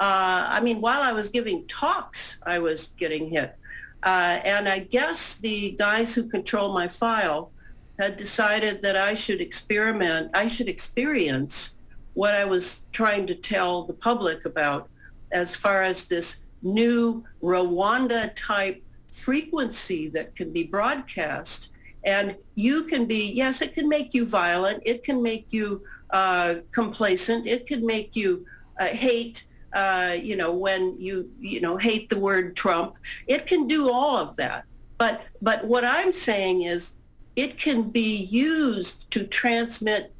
Uh, 0.00 0.46
I 0.48 0.60
mean, 0.60 0.80
while 0.80 1.02
I 1.02 1.12
was 1.12 1.30
giving 1.30 1.66
talks, 1.68 2.40
I 2.44 2.58
was 2.58 2.88
getting 2.98 3.30
hit. 3.30 3.56
Uh, 4.02 4.40
and 4.44 4.68
I 4.68 4.80
guess 4.80 5.36
the 5.36 5.72
guys 5.78 6.14
who 6.14 6.28
control 6.28 6.72
my 6.72 6.88
file 6.88 7.52
had 7.98 8.16
decided 8.16 8.82
that 8.82 8.96
I 8.96 9.14
should 9.14 9.40
experiment, 9.40 10.30
I 10.34 10.48
should 10.48 10.68
experience 10.68 11.76
what 12.14 12.34
I 12.34 12.44
was 12.44 12.86
trying 12.90 13.26
to 13.28 13.34
tell 13.34 13.84
the 13.84 13.92
public 13.92 14.44
about 14.44 14.88
as 15.32 15.54
far 15.54 15.82
as 15.82 16.08
this 16.08 16.44
new 16.62 17.24
Rwanda 17.42 18.32
type 18.34 18.82
frequency 19.12 20.08
that 20.08 20.34
can 20.36 20.52
be 20.52 20.64
broadcast 20.64 21.70
and 22.04 22.34
you 22.54 22.84
can 22.84 23.06
be, 23.06 23.32
yes, 23.32 23.62
it 23.62 23.74
can 23.74 23.88
make 23.88 24.12
you 24.12 24.26
violent. 24.26 24.82
It 24.84 25.04
can 25.04 25.22
make 25.22 25.52
you 25.52 25.82
uh, 26.10 26.56
complacent. 26.72 27.46
It 27.46 27.66
can 27.66 27.86
make 27.86 28.16
you 28.16 28.44
uh, 28.78 28.86
hate, 28.86 29.44
uh, 29.72 30.16
you 30.20 30.36
know, 30.36 30.52
when 30.52 31.00
you, 31.00 31.30
you 31.40 31.60
know, 31.60 31.76
hate 31.76 32.08
the 32.08 32.18
word 32.18 32.56
Trump. 32.56 32.94
It 33.26 33.46
can 33.46 33.68
do 33.68 33.90
all 33.90 34.16
of 34.16 34.36
that. 34.36 34.64
But, 34.98 35.22
but 35.40 35.64
what 35.64 35.84
I'm 35.84 36.12
saying 36.12 36.62
is 36.62 36.94
it 37.36 37.58
can 37.58 37.90
be 37.90 38.16
used 38.16 39.10
to 39.12 39.26
transmit 39.26 40.11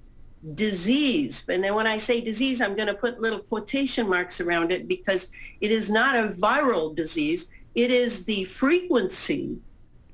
disease. 0.55 1.45
And 1.49 1.63
then 1.63 1.75
when 1.75 1.87
I 1.87 1.99
say 1.99 2.21
disease, 2.21 2.61
I'm 2.61 2.75
going 2.75 2.89
to 2.89 2.95
put 2.95 3.21
little 3.21 3.39
quotation 3.41 4.09
marks 4.09 4.41
around 4.41 4.73
it 4.73 4.89
because 4.89 5.29
it 5.61 5.71
is 5.71 5.91
not 5.91 6.17
a 6.17 6.29
viral 6.29 6.95
disease. 6.95 7.49
It 7.75 7.91
is 7.91 8.25
the 8.25 8.45
frequency 8.45 9.59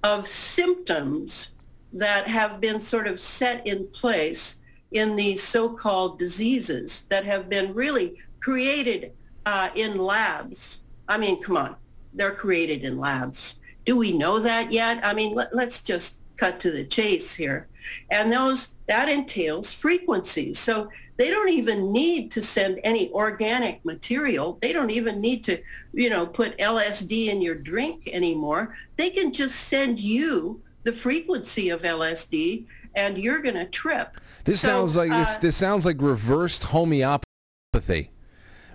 of 0.03 0.27
symptoms 0.27 1.55
that 1.93 2.29
have 2.29 2.61
been 2.61 2.81
sort 2.81 3.07
of 3.07 3.19
set 3.19 3.67
in 3.67 3.87
place 3.89 4.59
in 4.93 5.17
these 5.17 5.43
so-called 5.43 6.19
diseases 6.19 7.05
that 7.09 7.25
have 7.25 7.49
been 7.49 7.75
really 7.75 8.17
created 8.41 9.13
uh, 9.47 9.71
in 9.75 9.99
labs. 9.99 10.83
I 11.09 11.19
mean, 11.19 11.43
come 11.43 11.57
on, 11.57 11.77
they're 12.15 12.33
created 12.33 12.85
in 12.85 12.99
labs. 12.99 13.61
Do 13.87 13.97
we 13.97 14.13
know 14.13 14.39
that 14.41 14.73
yet? 14.73 15.01
I 15.03 15.15
mean, 15.15 15.35
let, 15.35 15.55
let's 15.55 15.83
just 15.83 16.19
cut 16.37 16.61
to 16.61 16.71
the 16.71 16.85
chase 16.85 17.35
here. 17.35 17.68
And 18.11 18.33
those 18.33 18.75
that 18.87 19.09
entails 19.09 19.73
frequencies. 19.73 20.59
So 20.59 20.91
they 21.17 21.31
don't 21.31 21.49
even 21.49 21.93
need 21.93 22.31
to 22.33 22.43
send 22.43 22.81
any 22.85 23.11
organic 23.13 23.85
material. 23.85 24.59
They 24.63 24.73
don't 24.73 24.91
even 24.91 25.21
need 25.21 25.43
to, 25.45 25.61
you 25.93 26.11
know, 26.11 26.27
put 26.27 26.57
LSD 26.59 27.27
in 27.27 27.43
your 27.43 27.57
drink 27.57 28.09
anymore. 28.13 28.77
They 28.97 29.11
can 29.11 29.33
just 29.33 29.57
send 29.57 30.01
you 30.01 30.63
the 30.85 30.93
frequency 30.93 31.71
of 31.71 31.83
LSD 31.83 32.67
and 32.95 33.19
you're 33.19 33.41
going 33.41 33.57
to 33.57 33.67
trip. 33.67 34.17
This 34.45 34.61
So, 34.61 34.69
sounds 34.69 34.97
like 34.97 35.11
uh, 35.11 35.25
this, 35.25 35.37
this 35.39 35.57
sounds 35.57 35.85
like 35.85 36.01
reversed 36.01 36.65
homeopathy. 36.65 38.11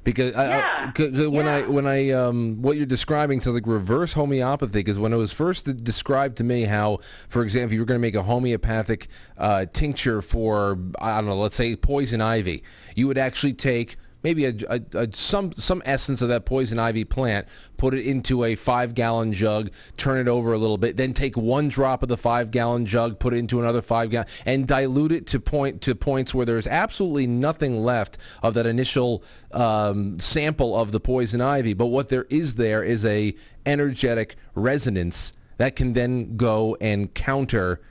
Because 0.03 0.33
I- 0.35 0.43
I- 0.45 0.47
Yeah, 0.57 0.91
'cause 0.91 1.27
when 1.29 1.47
I 1.47 1.61
when 1.61 1.87
I 1.87 2.09
um 2.11 2.61
what 2.61 2.75
you're 2.77 2.85
describing 2.85 3.39
sounds 3.39 3.55
like 3.55 3.65
reverse 3.67 4.13
homeopathy 4.13 4.79
because 4.79 4.99
when 4.99 5.13
it 5.13 5.17
was 5.17 5.31
first 5.31 5.83
described 5.83 6.37
to 6.37 6.43
me 6.43 6.63
how 6.63 6.99
for 7.29 7.41
example 7.43 7.73
you 7.73 7.79
were 7.79 7.85
going 7.85 7.99
to 7.99 8.01
make 8.01 8.15
a 8.15 8.23
homeopathic 8.23 9.07
uh, 9.37 9.65
tincture 9.71 10.21
for 10.21 10.77
I 10.99 11.21
don't 11.21 11.29
know 11.29 11.39
let's 11.39 11.55
say 11.55 11.75
poison 11.75 12.19
ivy 12.21 12.63
you 12.95 13.07
would 13.07 13.17
actually 13.17 13.53
take 13.53 13.95
maybe 14.23 14.45
a, 14.45 14.53
a, 14.69 14.81
a 14.93 15.07
some 15.13 15.51
some 15.53 15.81
essence 15.85 16.21
of 16.21 16.29
that 16.29 16.45
poison 16.45 16.79
ivy 16.79 17.03
plant, 17.03 17.47
put 17.77 17.93
it 17.93 18.05
into 18.05 18.43
a 18.43 18.55
five 18.55 18.95
gallon 18.95 19.33
jug, 19.33 19.69
turn 19.97 20.17
it 20.17 20.27
over 20.27 20.53
a 20.53 20.57
little 20.57 20.77
bit, 20.77 20.97
then 20.97 21.13
take 21.13 21.37
one 21.37 21.67
drop 21.67 22.01
of 22.01 22.09
the 22.09 22.17
five 22.17 22.51
gallon 22.51 22.85
jug, 22.85 23.19
put 23.19 23.33
it 23.33 23.37
into 23.37 23.59
another 23.59 23.81
five 23.81 24.09
gallon, 24.09 24.27
and 24.45 24.67
dilute 24.67 25.11
it 25.11 25.27
to 25.27 25.39
point 25.39 25.81
to 25.81 25.93
points 25.93 26.33
where 26.33 26.45
there's 26.45 26.67
absolutely 26.67 27.27
nothing 27.27 27.83
left 27.83 28.17
of 28.41 28.53
that 28.53 28.65
initial 28.65 29.23
um, 29.51 30.19
sample 30.19 30.79
of 30.79 30.91
the 30.91 30.99
poison 30.99 31.41
ivy. 31.41 31.73
But 31.73 31.87
what 31.87 32.09
there 32.09 32.25
is 32.29 32.55
there 32.55 32.83
is 32.83 33.05
a 33.05 33.35
energetic 33.65 34.35
resonance 34.55 35.33
that 35.57 35.75
can 35.75 35.93
then 35.93 36.35
go 36.35 36.75
and 36.81 37.13
counter 37.13 37.81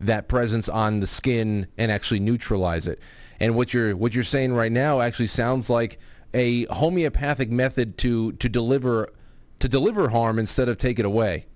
that 0.00 0.28
presence 0.28 0.68
on 0.68 1.00
the 1.00 1.06
skin 1.06 1.66
and 1.78 1.90
actually 1.92 2.20
neutralize 2.20 2.86
it. 2.86 2.98
And 3.42 3.56
what 3.56 3.74
you're 3.74 3.94
what 3.96 4.14
you're 4.14 4.22
saying 4.24 4.54
right 4.54 4.70
now 4.72 5.00
actually 5.00 5.26
sounds 5.26 5.68
like 5.68 5.98
a 6.32 6.64
homeopathic 6.66 7.50
method 7.50 7.98
to 7.98 8.32
to 8.32 8.48
deliver 8.48 9.12
to 9.58 9.68
deliver 9.68 10.08
harm 10.10 10.38
instead 10.38 10.68
of 10.68 10.78
take 10.78 10.98
it 10.98 11.04
away. 11.04 11.46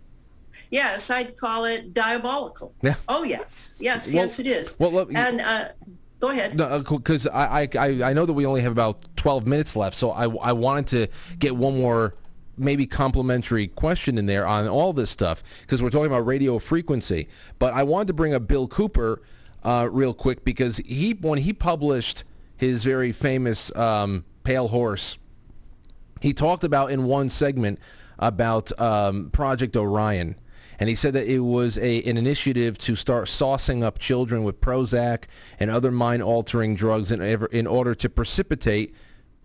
Yes, 0.68 1.11
I'd 1.11 1.37
call 1.39 1.64
it 1.64 1.95
diabolical. 1.95 2.74
Yeah. 2.82 2.97
Oh, 3.09 3.22
yes. 3.22 3.74
Yes, 3.78 4.09
Well- 4.12 4.24
yes, 4.24 4.39
it 4.41 4.47
is. 4.49 4.76
well, 4.80 4.91
look, 4.91 5.14
and 5.14 5.41
uh, 5.41 5.68
go 6.18 6.30
ahead. 6.30 6.57
because 6.57 7.28
I, 7.28 7.62
I 7.62 7.68
I 7.78 8.03
I 8.11 8.12
know 8.12 8.26
that 8.26 8.32
we 8.32 8.45
only 8.47 8.62
have 8.62 8.72
about 8.72 8.99
12 9.16 9.47
minutes 9.47 9.76
left, 9.76 9.97
so 9.97 10.11
I 10.11 10.24
I 10.24 10.53
wanted 10.53 10.87
to 10.89 11.37
get 11.39 11.57
one 11.57 11.78
more 11.80 12.14
maybe 12.59 12.87
complimentary 12.87 13.68
question 13.68 14.18
in 14.18 14.26
there 14.26 14.45
on 14.47 14.66
all 14.66 14.93
this 14.93 15.11
stuff 15.11 15.45
because 15.61 15.82
we're 15.82 15.91
talking 15.91 16.07
about 16.07 16.26
radio 16.26 16.59
frequency. 16.59 17.28
But 17.61 17.72
I 17.74 17.84
wanted 17.84 18.09
to 18.09 18.14
bring 18.14 18.34
up 18.34 18.49
Bill 18.49 18.66
Cooper 18.66 19.22
uh, 19.67 19.89
real 19.91 20.14
quick 20.14 20.45
because 20.45 20.79
he 20.79 21.12
when 21.21 21.41
he 21.41 21.53
published 21.53 22.23
his 22.57 22.85
very 22.85 23.12
famous 23.12 23.75
um, 23.75 24.25
Pale 24.45 24.69
Horse, 24.69 25.19
he 26.23 26.33
talked 26.33 26.64
about 26.64 26.91
in 26.91 27.05
one 27.05 27.29
segment 27.29 27.81
about 28.19 28.79
um, 28.81 29.29
Project 29.31 29.77
Orion. 29.77 30.37
And 30.79 30.91
he 30.91 30.95
said 30.95 31.14
that 31.14 31.27
it 31.27 31.41
was 31.41 31.79
a, 31.79 32.03
an 32.03 32.19
initiative 32.19 32.77
to 32.79 32.95
start 32.95 33.29
saucing 33.29 33.83
up 33.83 33.99
children 33.99 34.45
with 34.45 34.61
Prozac 34.61 35.25
and 35.59 35.71
other 35.71 35.91
mind-altering 35.91 36.75
drugs 36.75 37.11
in, 37.11 37.23
in 37.23 37.67
order 37.67 37.95
to 37.95 38.11
precipitate 38.11 38.95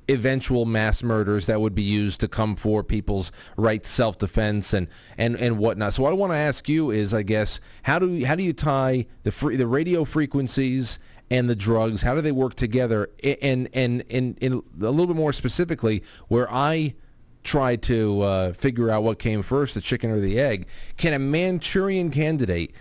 eventual 0.09 0.65
mass 0.65 1.03
murders 1.03 1.45
that 1.45 1.61
would 1.61 1.75
be 1.75 1.83
used 1.83 2.19
to 2.21 2.27
come 2.27 2.55
for 2.55 2.83
people's 2.83 3.31
right 3.57 3.83
to 3.83 3.89
self-defense 3.89 4.73
and, 4.73 4.87
and, 5.17 5.35
and 5.37 5.57
whatnot. 5.57 5.93
So 5.93 6.03
what 6.03 6.11
I 6.11 6.15
want 6.15 6.31
to 6.33 6.37
ask 6.37 6.67
you 6.67 6.91
is, 6.91 7.13
I 7.13 7.23
guess, 7.23 7.59
how 7.83 7.99
do 7.99 8.25
how 8.25 8.35
do 8.35 8.43
you 8.43 8.53
tie 8.53 9.05
the 9.23 9.31
free, 9.31 9.55
the 9.55 9.67
radio 9.67 10.05
frequencies 10.05 10.99
and 11.29 11.49
the 11.49 11.55
drugs? 11.55 12.01
How 12.01 12.15
do 12.15 12.21
they 12.21 12.31
work 12.31 12.55
together? 12.55 13.09
And 13.41 13.69
and 13.73 14.03
and, 14.09 14.37
and 14.41 14.53
a 14.53 14.89
little 14.89 15.07
bit 15.07 15.15
more 15.15 15.33
specifically, 15.33 16.03
where 16.27 16.51
I 16.51 16.95
try 17.43 17.75
to 17.75 18.21
uh, 18.21 18.53
figure 18.53 18.91
out 18.91 19.03
what 19.03 19.17
came 19.17 19.41
first, 19.41 19.73
the 19.73 19.81
chicken 19.81 20.11
or 20.11 20.19
the 20.19 20.39
egg, 20.39 20.67
can 20.97 21.13
a 21.13 21.19
Manchurian 21.19 22.11
candidate 22.11 22.71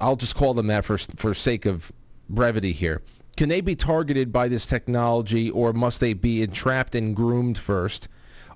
I'll 0.00 0.16
just 0.16 0.34
call 0.34 0.54
them 0.54 0.68
that 0.68 0.84
for 0.84 0.98
for 0.98 1.34
sake 1.34 1.66
of 1.66 1.92
brevity 2.28 2.72
here. 2.72 3.02
Can 3.38 3.48
they 3.48 3.60
be 3.60 3.76
targeted 3.76 4.32
by 4.32 4.48
this 4.48 4.66
technology, 4.66 5.48
or 5.48 5.72
must 5.72 6.00
they 6.00 6.12
be 6.12 6.42
entrapped 6.42 6.96
and 6.96 7.14
groomed 7.14 7.56
first? 7.56 8.08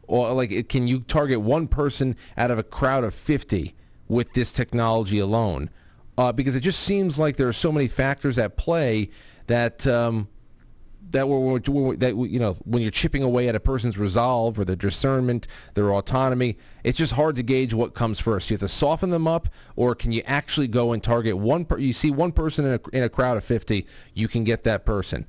Or 0.09 0.33
like, 0.33 0.69
can 0.69 0.89
you 0.89 1.03
target 1.03 1.41
one 1.41 1.69
person 1.69 2.17
out 2.37 2.51
of 2.51 2.59
a 2.59 2.65
crowd 2.65 3.05
of 3.05 3.15
fifty 3.15 3.77
with 4.09 4.33
this 4.33 4.53
technology 4.53 5.21
alone? 5.21 5.71
Uh, 6.19 6.33
because 6.33 6.57
it 6.57 6.61
just 6.61 6.81
seems 6.81 7.17
like 7.17 7.37
there 7.37 7.47
are 7.47 7.53
so 7.53 7.71
many 7.71 7.87
factors 7.87 8.39
at 8.39 8.57
play 8.57 9.09
that 9.47 9.87
um, 9.87 10.27
that 11.13 11.29
we're, 11.29 11.59
that 11.97 12.17
you 12.17 12.39
know 12.39 12.55
when 12.65 12.83
you're 12.83 12.91
chipping 12.91 13.23
away 13.23 13.49
at 13.49 13.55
a 13.55 13.61
person's 13.61 13.97
resolve 13.97 14.59
or 14.59 14.65
their 14.65 14.77
discernment, 14.77 15.47
their 15.75 15.93
autonomy, 15.93 16.57
it's 16.85 16.99
just 16.99 17.13
hard 17.13 17.37
to 17.37 17.43
gauge 17.43 17.73
what 17.73 17.95
comes 17.95 18.19
first. 18.19 18.51
You 18.51 18.55
have 18.55 18.61
to 18.61 18.69
soften 18.69 19.11
them 19.11 19.27
up, 19.29 19.49
or 19.77 19.95
can 19.95 20.13
you 20.13 20.23
actually 20.27 20.69
go 20.69 20.93
and 20.93 21.03
target 21.03 21.37
one? 21.39 21.65
Per- 21.65 21.79
you 21.79 21.93
see 21.93 22.11
one 22.11 22.33
person 22.33 22.65
in 22.67 22.73
a, 22.75 22.97
in 22.97 23.03
a 23.05 23.09
crowd 23.09 23.37
of 23.37 23.45
fifty, 23.45 23.87
you 24.15 24.29
can 24.29 24.45
get 24.45 24.65
that 24.65 24.85
person. 24.85 25.27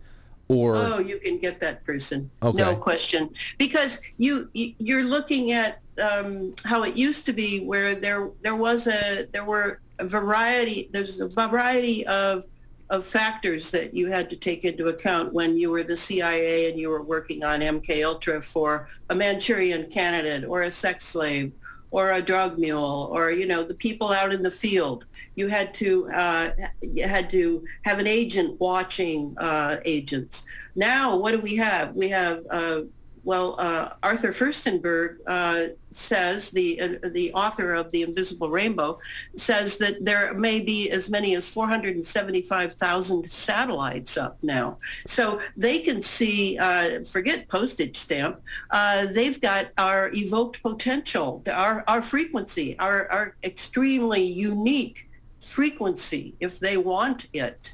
Or 0.49 0.75
oh, 0.75 0.99
you 0.99 1.19
can 1.19 1.37
get 1.39 1.61
that 1.61 1.85
person, 1.85 2.29
Okay. 2.41 2.57
no 2.57 2.75
question, 2.75 3.29
because 3.57 3.99
you 4.17 4.49
you- 4.53 4.73
you're 4.77 5.03
looking 5.03 5.51
at 5.51 5.79
um, 6.01 6.53
how 6.65 6.83
it 6.83 6.95
used 6.97 7.25
to 7.27 7.33
be, 7.33 7.61
where 7.61 7.95
there 7.95 8.29
there 8.41 8.55
was 8.55 8.87
a 8.87 9.27
there 9.31 9.45
were 9.45 9.79
a 9.99 10.05
variety 10.07 10.89
there's 10.91 11.19
a 11.21 11.27
variety 11.29 12.05
of 12.07 12.45
of 12.93 13.03
factors 13.03 13.71
that 13.71 13.91
you 13.91 14.07
had 14.07 14.29
to 14.29 14.35
take 14.35 14.63
into 14.63 14.85
account 14.87 15.33
when 15.33 15.57
you 15.57 15.71
were 15.71 15.81
the 15.81 15.97
CIA 15.97 16.69
and 16.69 16.79
you 16.79 16.89
were 16.89 17.01
working 17.01 17.43
on 17.43 17.59
MK 17.59 18.05
Ultra 18.05 18.39
for 18.39 18.87
a 19.09 19.15
Manchurian 19.15 19.89
candidate 19.89 20.47
or 20.47 20.61
a 20.61 20.71
sex 20.71 21.03
slave 21.03 21.51
or 21.89 22.11
a 22.11 22.21
drug 22.21 22.59
mule 22.59 23.09
or 23.11 23.31
you 23.31 23.47
know 23.47 23.63
the 23.63 23.73
people 23.73 24.11
out 24.11 24.31
in 24.31 24.43
the 24.43 24.51
field. 24.51 25.05
You 25.35 25.47
had 25.47 25.73
to 25.75 26.07
uh, 26.11 26.51
you 26.81 27.07
had 27.07 27.31
to 27.31 27.65
have 27.81 27.97
an 27.97 28.05
agent 28.05 28.59
watching 28.59 29.35
uh, 29.39 29.77
agents. 29.85 30.45
Now 30.75 31.17
what 31.17 31.31
do 31.31 31.39
we 31.39 31.55
have? 31.55 31.95
We 31.95 32.09
have 32.09 32.43
uh, 32.51 32.81
well 33.23 33.55
uh, 33.59 33.89
Arthur 34.01 34.31
Firstenberg 34.31 35.17
uh, 35.27 35.73
says 35.91 36.51
the 36.51 36.81
uh, 36.81 37.09
the 37.09 37.33
author 37.33 37.73
of 37.73 37.91
the 37.91 38.01
Invisible 38.01 38.49
Rainbow 38.49 38.99
says 39.35 39.77
that 39.77 40.03
there 40.03 40.33
may 40.33 40.59
be 40.59 40.89
as 40.91 41.09
many 41.09 41.35
as 41.35 41.49
475,000 41.49 43.29
satellites 43.29 44.17
up 44.17 44.37
now. 44.41 44.77
So 45.07 45.39
they 45.55 45.79
can 45.79 46.01
see 46.01 46.57
uh, 46.57 47.03
forget 47.03 47.47
postage 47.47 47.97
stamp 47.97 48.41
uh, 48.71 49.05
they've 49.07 49.39
got 49.39 49.67
our 49.77 50.11
evoked 50.13 50.61
potential 50.61 51.43
our 51.51 51.83
our 51.87 52.01
frequency 52.01 52.77
our 52.79 53.09
our 53.11 53.35
extremely 53.43 54.23
unique 54.23 55.09
frequency 55.43 56.35
if 56.39 56.59
they 56.59 56.77
want 56.77 57.27
it. 57.33 57.73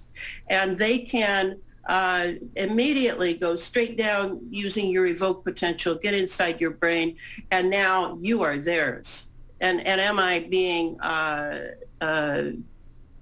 And 0.50 0.78
they 0.78 1.00
can 1.00 1.60
uh, 1.90 2.34
immediately 2.56 3.34
go 3.34 3.56
straight 3.56 3.98
down 3.98 4.40
using 4.50 4.90
your 4.90 5.08
evoke 5.08 5.44
potential 5.44 5.96
get 5.96 6.14
inside 6.14 6.62
your 6.62 6.72
brain 6.72 7.18
and 7.52 7.70
now 7.70 8.18
you 8.22 8.44
are 8.44 8.58
theirs 8.58 9.30
and 9.60 9.86
and 9.86 10.00
am 10.00 10.20
i 10.20 10.40
being 10.40 11.00
uh, 11.02 11.70
uh, 12.00 12.44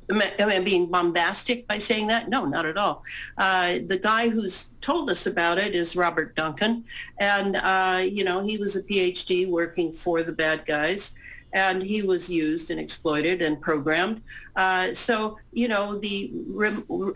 Am 0.10 0.22
I, 0.22 0.34
am 0.40 0.50
I 0.50 0.60
being 0.62 0.86
bombastic 0.86 1.68
by 1.68 1.80
saying 1.80 2.08
that? 2.08 2.30
No, 2.30 2.46
not 2.46 2.66
at 2.66 2.78
all. 2.78 3.04
Uh, 3.38 3.80
the 3.86 3.98
guy 3.98 4.30
who's 4.30 4.70
told 4.80 5.10
us 5.10 5.26
about 5.26 5.58
it 5.58 5.76
is 5.76 5.98
Robert 5.98 6.34
Duncan, 6.36 6.86
and 7.20 7.58
uh, 7.58 8.02
you 8.10 8.24
know 8.24 8.42
he 8.42 8.58
was 8.58 8.78
a 8.78 8.84
PhD 8.84 9.50
working 9.50 9.92
for 9.92 10.24
the 10.24 10.32
bad 10.32 10.66
guys, 10.66 11.14
and 11.58 11.82
he 11.82 12.02
was 12.04 12.30
used 12.30 12.70
and 12.72 12.80
exploited 12.80 13.42
and 13.42 13.60
programmed. 13.60 14.22
Uh, 14.56 14.94
so 14.94 15.38
you 15.52 15.68
know 15.68 15.98
the 15.98 16.32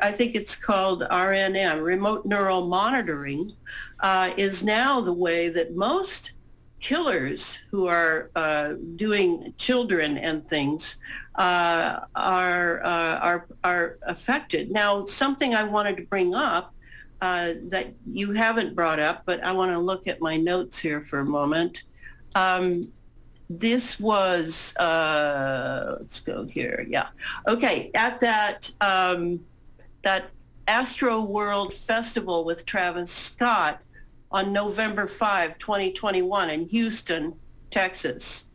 I 0.02 0.12
think 0.12 0.36
it's 0.36 0.56
called 0.56 1.02
RNM, 1.04 1.84
remote 1.84 2.26
neural 2.26 2.68
monitoring, 2.68 3.52
uh, 4.00 4.32
is 4.38 4.64
now 4.64 5.02
the 5.02 5.14
way 5.14 5.50
that 5.50 5.76
most 5.76 6.34
killers 6.80 7.60
who 7.70 7.86
are 7.86 8.32
uh, 8.36 8.74
doing 8.96 9.54
children 9.58 10.18
and 10.18 10.48
things 10.48 10.98
uh, 11.36 12.00
are, 12.16 12.84
uh, 12.84 13.18
are, 13.20 13.48
are 13.64 14.00
affected. 14.08 14.72
Now, 14.72 15.06
something 15.06 15.54
I 15.54 15.64
wanted 15.64 15.96
to 15.98 16.04
bring 16.04 16.34
up 16.34 16.74
uh, 17.22 17.54
that 17.70 17.94
you 18.12 18.32
haven't 18.32 18.74
brought 18.74 19.00
up, 19.00 19.22
but 19.26 19.44
I 19.44 19.52
want 19.52 19.72
to 19.72 19.78
look 19.78 20.08
at 20.08 20.20
my 20.20 20.38
notes 20.38 20.80
here 20.80 21.02
for 21.02 21.20
a 21.20 21.26
moment. 21.26 21.84
Um, 22.34 22.92
this 23.60 24.00
was, 24.00 24.76
uh, 24.78 25.98
let's 26.00 26.20
go 26.20 26.46
here. 26.46 26.86
Yeah. 26.90 27.08
Okay. 27.48 27.92
At 27.94 28.20
that, 28.22 28.72
um, 28.82 29.40
that 30.04 30.30
Astroworld 30.68 31.74
Festival 31.74 32.46
with 32.46 32.66
Travis 32.66 33.12
Scott, 33.12 33.82
on 34.32 34.54
November 34.54 35.08
5, 35.08 35.58
2021 35.58 36.50
in 36.50 36.68
Houston, 36.70 37.34
Texas, 37.70 38.48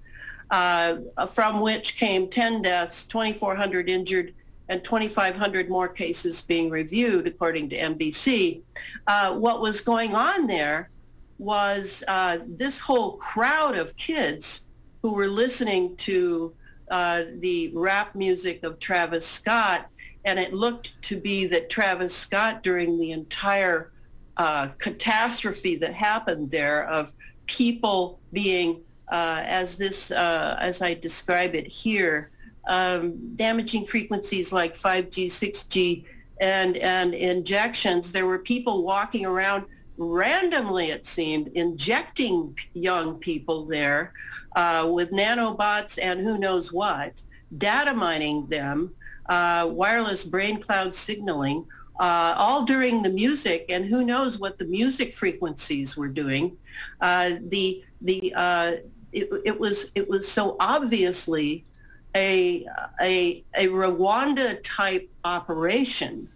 uh, 0.50 0.96
from 1.28 1.60
which 1.60 1.96
came 1.96 2.28
10 2.28 2.62
deaths, 2.62 3.06
2,400 3.06 3.88
injured, 3.88 4.34
and 4.68 4.82
2,500 4.82 5.68
more 5.68 5.88
cases 5.88 6.42
being 6.42 6.70
reviewed, 6.70 7.26
according 7.26 7.68
to 7.70 7.76
NBC. 7.76 8.62
Uh, 9.06 9.34
what 9.34 9.60
was 9.60 9.80
going 9.80 10.14
on 10.14 10.46
there 10.46 10.90
was 11.38 12.02
uh, 12.08 12.38
this 12.46 12.80
whole 12.80 13.12
crowd 13.18 13.76
of 13.76 13.96
kids 13.96 14.65
who 15.06 15.12
were 15.12 15.28
listening 15.28 15.94
to 15.94 16.52
uh, 16.90 17.22
the 17.38 17.70
rap 17.76 18.16
music 18.16 18.64
of 18.64 18.76
Travis 18.80 19.24
Scott, 19.24 19.86
and 20.24 20.36
it 20.36 20.52
looked 20.52 21.00
to 21.02 21.20
be 21.20 21.46
that 21.46 21.70
Travis 21.70 22.12
Scott, 22.12 22.64
during 22.64 22.98
the 22.98 23.12
entire 23.12 23.92
uh, 24.36 24.66
catastrophe 24.78 25.76
that 25.76 25.94
happened 25.94 26.50
there 26.50 26.88
of 26.88 27.12
people 27.46 28.18
being, 28.32 28.80
uh, 29.06 29.42
as 29.44 29.76
this, 29.76 30.10
uh, 30.10 30.56
as 30.58 30.82
I 30.82 30.94
describe 30.94 31.54
it 31.54 31.68
here, 31.68 32.32
um, 32.66 33.36
damaging 33.36 33.86
frequencies 33.86 34.52
like 34.52 34.74
5G, 34.74 35.26
6G, 35.26 36.04
and 36.40 36.76
and 36.78 37.14
injections. 37.14 38.10
There 38.10 38.26
were 38.26 38.40
people 38.40 38.82
walking 38.82 39.24
around 39.24 39.66
randomly, 39.96 40.90
it 40.90 41.06
seemed, 41.06 41.48
injecting 41.48 42.56
young 42.74 43.18
people 43.18 43.64
there 43.64 44.12
uh, 44.54 44.88
with 44.90 45.10
nanobots 45.10 45.98
and 46.00 46.20
who 46.20 46.38
knows 46.38 46.72
what, 46.72 47.22
data 47.58 47.94
mining 47.94 48.46
them, 48.46 48.94
uh, 49.28 49.68
wireless 49.70 50.24
brain 50.24 50.60
cloud 50.60 50.94
signaling 50.94 51.64
uh, 51.98 52.34
all 52.36 52.64
during 52.64 53.02
the 53.02 53.10
music, 53.10 53.66
and 53.68 53.86
who 53.86 54.04
knows 54.04 54.38
what 54.38 54.58
the 54.58 54.64
music 54.64 55.14
frequencies 55.14 55.96
were 55.96 56.08
doing. 56.08 56.56
Uh, 57.00 57.36
the 57.48 57.82
the 58.02 58.32
uh, 58.34 58.72
it, 59.12 59.28
it 59.44 59.58
was 59.58 59.92
it 59.94 60.08
was 60.08 60.30
so 60.30 60.56
obviously 60.60 61.64
a 62.14 62.66
a 63.00 63.44
a 63.54 63.68
Rwanda 63.68 64.60
type 64.62 65.08
operation 65.24 66.28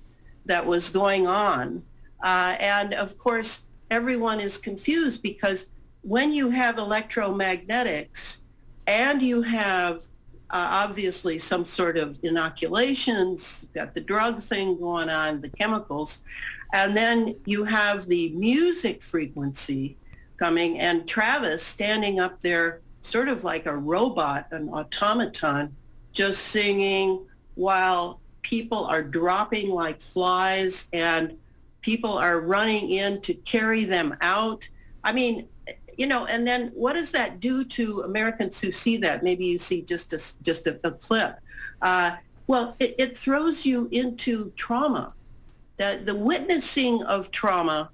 that 0.47 0.65
was 0.65 0.89
going 0.89 1.27
on, 1.27 1.83
uh, 2.23 2.57
and 2.59 2.95
of 2.95 3.18
course 3.18 3.66
everyone 3.91 4.41
is 4.41 4.57
confused 4.57 5.23
because 5.23 5.68
when 6.03 6.33
you 6.33 6.51
have 6.51 6.77
electromagnetics 6.77 8.43
and 8.87 9.21
you 9.23 9.43
have 9.43 10.03
uh, 10.51 10.66
obviously 10.71 11.39
some 11.39 11.64
sort 11.64 11.97
of 11.97 12.18
inoculations, 12.23 13.68
got 13.75 13.95
the 13.95 14.01
drug 14.01 14.41
thing 14.41 14.79
going 14.79 15.09
on, 15.09 15.41
the 15.41 15.49
chemicals, 15.49 16.23
and 16.73 16.97
then 16.97 17.37
you 17.47 17.64
have 17.64 18.07
the 18.07 18.31
music 18.31 19.03
frequency 19.03 19.97
coming 20.37 20.81
and 20.81 21.07
Travis 21.07 21.62
standing 21.62 22.18
up 22.18 22.41
there 22.41 22.81
sort 23.03 23.29
of 23.29 23.45
like 23.45 23.66
a 23.66 23.77
robot, 23.77 24.47
an 24.51 24.68
automaton, 24.71 25.75
just 26.12 26.47
singing 26.47 27.21
while 27.55 28.21
people 28.43 28.87
are 28.87 29.03
dropping 29.03 29.71
like 29.71 30.01
flies 30.01 30.89
and 30.93 31.37
people 31.81 32.16
are 32.18 32.41
running 32.41 32.91
in 32.91 33.20
to 33.22 33.35
carry 33.35 33.85
them 33.85 34.16
out. 34.20 34.68
I 35.03 35.12
mean, 35.12 35.49
you 35.97 36.07
know, 36.07 36.26
and 36.26 36.47
then 36.47 36.68
what 36.74 36.95
does 36.95 37.11
that 37.12 37.41
do 37.41 37.64
to 37.64 38.03
Americans 38.03 38.61
who 38.61 38.72
see 38.72 38.97
that? 38.99 39.22
Maybe 39.22 39.45
you 39.45 39.59
see 39.59 39.83
just 39.83 40.12
a, 40.12 40.43
just 40.43 40.66
a, 40.66 40.81
a 40.85 40.93
clip. 40.93 41.39
Uh, 41.83 42.12
well, 42.47 42.74
it, 42.81 42.95
it 42.99 43.16
throws 43.16 43.66
you 43.66 43.89
into 43.93 44.51
trauma. 44.57 45.12
The, 45.76 46.01
the 46.05 46.14
witnessing 46.14 47.03
of 47.05 47.31
trauma, 47.31 47.91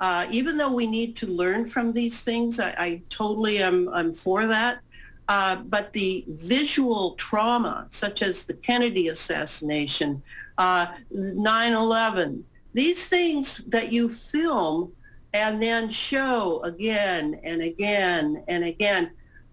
uh, 0.00 0.26
even 0.30 0.56
though 0.56 0.72
we 0.72 0.86
need 0.86 1.16
to 1.16 1.26
learn 1.26 1.64
from 1.64 1.92
these 1.92 2.20
things, 2.20 2.60
I, 2.60 2.74
I 2.78 3.02
totally 3.10 3.58
am 3.58 3.88
I'm 3.90 4.12
for 4.12 4.46
that. 4.46 4.80
Uh, 5.28 5.56
but 5.56 5.92
the 5.92 6.24
visual 6.28 7.12
trauma, 7.16 7.86
such 7.90 8.22
as 8.22 8.44
the 8.44 8.54
Kennedy 8.54 9.08
assassination, 9.08 10.22
uh, 10.56 10.86
9/11, 11.12 12.42
these 12.74 13.08
things 13.08 13.58
that 13.68 13.92
you 13.92 14.08
film 14.08 14.92
and 15.32 15.62
then 15.62 15.88
show 15.88 16.62
again 16.62 17.40
and 17.42 17.62
again 17.62 18.42
and 18.48 18.64
again. 18.64 19.10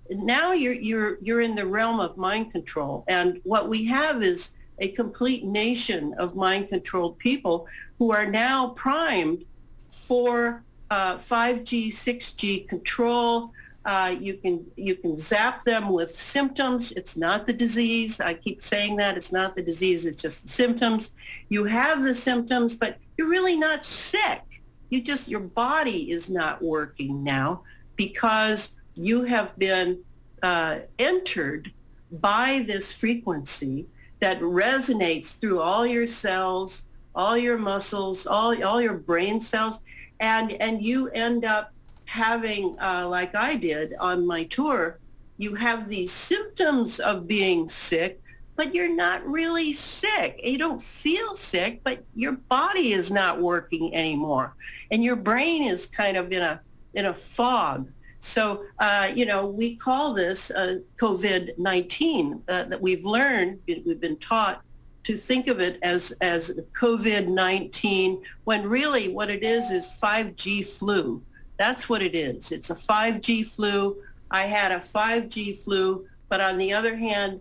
Now 0.10 0.52
you're 0.52 0.74
you're 0.74 1.18
you're 1.22 1.42
in 1.42 1.56
the 1.56 1.66
realm 1.66 2.00
of 2.00 2.18
mind 2.18 2.52
control, 2.52 3.04
and 3.08 3.42
what 3.44 3.68
we 3.68 3.86
have 3.86 4.22
is 4.22 4.56
a 4.80 4.90
complete 4.90 5.46
nation 5.46 6.14
of 6.18 6.36
mind-controlled 6.36 7.18
people 7.18 7.68
who 7.98 8.12
are 8.12 8.26
now 8.26 8.70
primed 8.70 9.46
for 9.90 10.64
uh, 10.92 11.16
5G, 11.16 11.90
6G 11.90 12.68
control. 12.68 13.52
Uh, 13.86 14.16
you 14.20 14.34
can 14.34 14.66
you 14.76 14.96
can 14.96 15.18
zap 15.18 15.64
them 15.64 15.90
with 15.90 16.16
symptoms. 16.16 16.92
It's 16.94 17.16
not 17.16 17.46
the 17.46 17.54
disease. 17.54 18.20
I 18.20 18.34
keep 18.34 18.62
saying 18.62 18.96
that 18.98 19.16
it's 19.16 19.32
not 19.32 19.56
the 19.56 19.62
disease. 19.62 20.06
It's 20.06 20.22
just 20.22 20.44
the 20.44 20.50
symptoms. 20.50 21.12
You 21.50 21.66
have 21.66 22.02
the 22.02 22.16
symptoms, 22.16 22.76
but 22.76 22.98
you're 23.18 23.30
really 23.30 23.56
not 23.56 23.86
sick. 23.86 24.42
You 24.90 25.02
just 25.02 25.30
your 25.30 25.40
body 25.40 26.12
is 26.12 26.30
not 26.30 26.62
working 26.62 27.24
now 27.24 27.64
because 27.96 28.76
you 28.96 29.24
have 29.24 29.58
been 29.58 30.00
uh, 30.44 30.80
entered 31.00 31.72
by 32.12 32.64
this 32.68 32.92
frequency 32.92 33.88
that 34.20 34.40
resonates 34.42 35.38
through 35.40 35.60
all 35.60 35.86
your 35.86 36.08
cells, 36.08 36.84
all 37.14 37.38
your 37.38 37.58
muscles, 37.58 38.26
all, 38.26 38.64
all 38.64 38.82
your 38.82 38.94
brain 38.94 39.42
cells, 39.42 39.80
and, 40.20 40.54
and 40.54 40.84
you 40.84 41.10
end 41.10 41.46
up 41.46 41.74
having, 42.06 42.78
uh, 42.80 43.08
like 43.10 43.36
I 43.36 43.56
did 43.56 43.96
on 44.00 44.26
my 44.26 44.44
tour, 44.46 45.00
you 45.38 45.56
have 45.56 45.90
these 45.90 46.12
symptoms 46.12 47.00
of 47.00 47.28
being 47.28 47.68
sick, 47.68 48.22
but 48.56 48.74
you're 48.74 48.94
not 48.94 49.26
really 49.28 49.74
sick. 49.74 50.40
You 50.44 50.58
don't 50.58 50.82
feel 50.82 51.36
sick, 51.36 51.82
but 51.84 52.04
your 52.16 52.34
body 52.34 52.94
is 52.94 53.12
not 53.12 53.42
working 53.42 53.94
anymore. 53.94 54.56
And 54.92 55.04
your 55.04 55.16
brain 55.16 55.64
is 55.64 55.86
kind 55.86 56.16
of 56.18 56.32
in 56.32 56.42
a, 56.42 56.62
in 56.94 57.08
a 57.08 57.14
fog. 57.14 57.90
So, 58.20 58.64
uh, 58.80 59.12
you 59.14 59.26
know, 59.26 59.46
we 59.46 59.76
call 59.76 60.14
this 60.14 60.52
uh, 60.52 60.80
COVID-19 61.00 62.42
uh, 62.48 62.64
that 62.64 62.82
we've 62.82 63.06
learned, 63.06 63.60
we've 63.68 64.00
been 64.00 64.18
taught 64.18 64.64
to 65.04 65.18
think 65.18 65.48
of 65.48 65.60
it 65.60 65.78
as, 65.84 66.12
as 66.22 66.60
COVID-19 66.74 68.22
when 68.46 68.68
really 68.68 69.10
what 69.10 69.30
it 69.30 69.44
is 69.44 69.70
is 69.70 70.00
5G 70.02 70.66
flu. 70.66 71.22
That's 71.58 71.88
what 71.88 72.02
it 72.02 72.16
is. 72.16 72.52
It's 72.52 72.72
a 72.72 72.76
5G 72.76 73.46
flu. 73.46 73.98
I 74.32 74.44
had 74.44 74.72
a 74.72 74.80
5G 74.80 75.58
flu, 75.58 76.08
but 76.28 76.42
on 76.42 76.58
the 76.58 76.74
other 76.74 76.96
hand, 76.96 77.40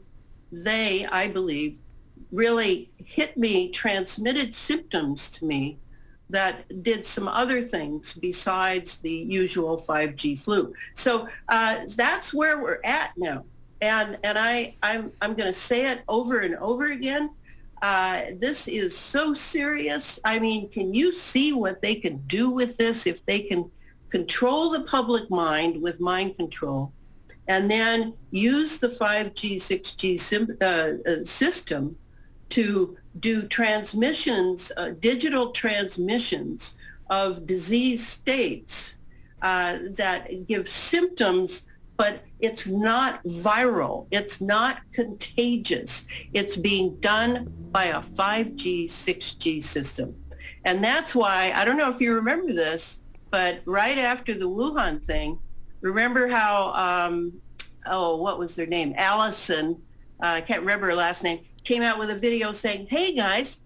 they, 0.62 1.06
I 1.06 1.28
believe, 1.28 1.78
really 2.30 2.90
hit 2.96 3.36
me, 3.36 3.70
transmitted 3.70 4.54
symptoms 4.54 5.30
to 5.30 5.44
me 5.44 5.78
that 6.30 6.82
did 6.82 7.04
some 7.04 7.28
other 7.28 7.62
things 7.62 8.14
besides 8.14 8.98
the 8.98 9.12
usual 9.12 9.78
5G 9.78 10.38
flu. 10.38 10.74
So 10.94 11.28
uh, 11.48 11.80
that's 11.96 12.32
where 12.32 12.60
we're 12.60 12.80
at 12.82 13.12
now. 13.16 13.44
And, 13.80 14.18
and 14.24 14.38
I, 14.38 14.74
I'm, 14.82 15.12
I'm 15.20 15.34
going 15.34 15.52
to 15.52 15.58
say 15.58 15.90
it 15.90 16.02
over 16.08 16.40
and 16.40 16.56
over 16.56 16.92
again. 16.92 17.30
Uh, 17.82 18.22
this 18.38 18.66
is 18.66 18.96
so 18.96 19.34
serious. 19.34 20.18
I 20.24 20.38
mean, 20.38 20.70
can 20.70 20.94
you 20.94 21.12
see 21.12 21.52
what 21.52 21.82
they 21.82 21.94
can 21.94 22.16
do 22.26 22.48
with 22.48 22.78
this 22.78 23.06
if 23.06 23.24
they 23.26 23.40
can 23.40 23.70
control 24.08 24.70
the 24.70 24.80
public 24.82 25.28
mind 25.30 25.80
with 25.82 26.00
mind 26.00 26.36
control 26.36 26.92
and 27.48 27.70
then 27.70 28.14
use 28.30 28.78
the 28.78 28.88
5G, 28.88 29.56
6G 29.56 30.62
uh, 30.62 31.10
uh, 31.10 31.24
system 31.24 31.96
to 32.50 32.96
do 33.20 33.42
transmissions, 33.42 34.72
uh, 34.76 34.90
digital 35.00 35.50
transmissions 35.50 36.76
of 37.10 37.46
disease 37.46 38.06
states 38.06 38.98
uh, 39.42 39.78
that 39.90 40.46
give 40.46 40.68
symptoms, 40.68 41.66
but 41.96 42.24
it's 42.40 42.66
not 42.66 43.22
viral. 43.24 44.06
It's 44.10 44.40
not 44.40 44.78
contagious. 44.92 46.06
It's 46.32 46.56
being 46.56 46.96
done 47.00 47.52
by 47.70 47.86
a 47.86 48.00
5G, 48.00 48.86
6G 48.86 49.62
system. 49.62 50.14
And 50.64 50.82
that's 50.82 51.14
why, 51.14 51.52
I 51.54 51.64
don't 51.64 51.76
know 51.76 51.90
if 51.90 52.00
you 52.00 52.14
remember 52.14 52.52
this, 52.52 53.00
but 53.30 53.60
right 53.66 53.98
after 53.98 54.32
the 54.34 54.48
Wuhan 54.48 55.02
thing, 55.04 55.38
remember 55.84 56.28
how, 56.28 56.72
um, 56.72 57.32
oh, 57.86 58.16
what 58.16 58.38
was 58.38 58.56
their 58.56 58.66
name? 58.66 58.94
Allison, 58.96 59.80
uh, 60.22 60.26
I 60.26 60.40
can't 60.40 60.60
remember 60.60 60.86
her 60.86 60.94
last 60.94 61.22
name 61.22 61.40
came 61.64 61.82
out 61.82 61.98
with 61.98 62.10
a 62.10 62.14
video 62.14 62.52
saying, 62.52 62.86
hey 62.90 63.14
guys, 63.14 63.60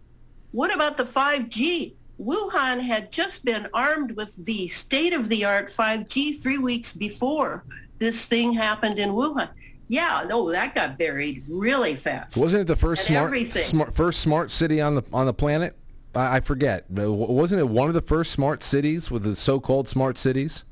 what 0.53 0.75
about 0.75 0.97
the 0.97 1.05
5G? 1.05 1.95
Wuhan 2.21 2.81
had 2.81 3.13
just 3.13 3.45
been 3.45 3.69
armed 3.75 4.13
with 4.13 4.35
the 4.45 4.67
state-of-the-art 4.69 5.67
5G 5.67 6.41
three 6.41 6.59
weeks 6.59 6.93
before 6.93 7.65
this 7.99 8.25
thing 8.25 8.53
happened 8.53 8.99
in 8.99 9.11
Wuhan. 9.11 9.49
Yeah, 9.89 10.25
no, 10.29 10.51
that 10.51 10.75
got 10.75 10.99
buried 10.99 11.45
really 11.49 11.95
fast. 11.95 12.37
Wasn't 12.37 12.63
it 12.63 12.67
the 12.67 12.77
first 12.77 13.07
smart, 13.07 13.35
smart, 13.51 13.95
first 13.95 14.21
smart 14.21 14.51
city 14.51 14.81
on 14.81 14.97
the 14.97 15.03
on 15.13 15.27
the 15.27 15.33
planet? 15.33 15.77
I, 16.15 16.37
I 16.37 16.41
forget. 16.41 16.85
Wasn't 16.91 17.59
it 17.59 17.69
one 17.69 17.89
of 17.89 17.95
the 17.95 18.03
first 18.03 18.33
smart 18.33 18.63
cities 18.63 19.11
with 19.11 19.23
the 19.23 19.35
so-called 19.35 19.89
smart 19.89 20.19
cities? 20.19 20.65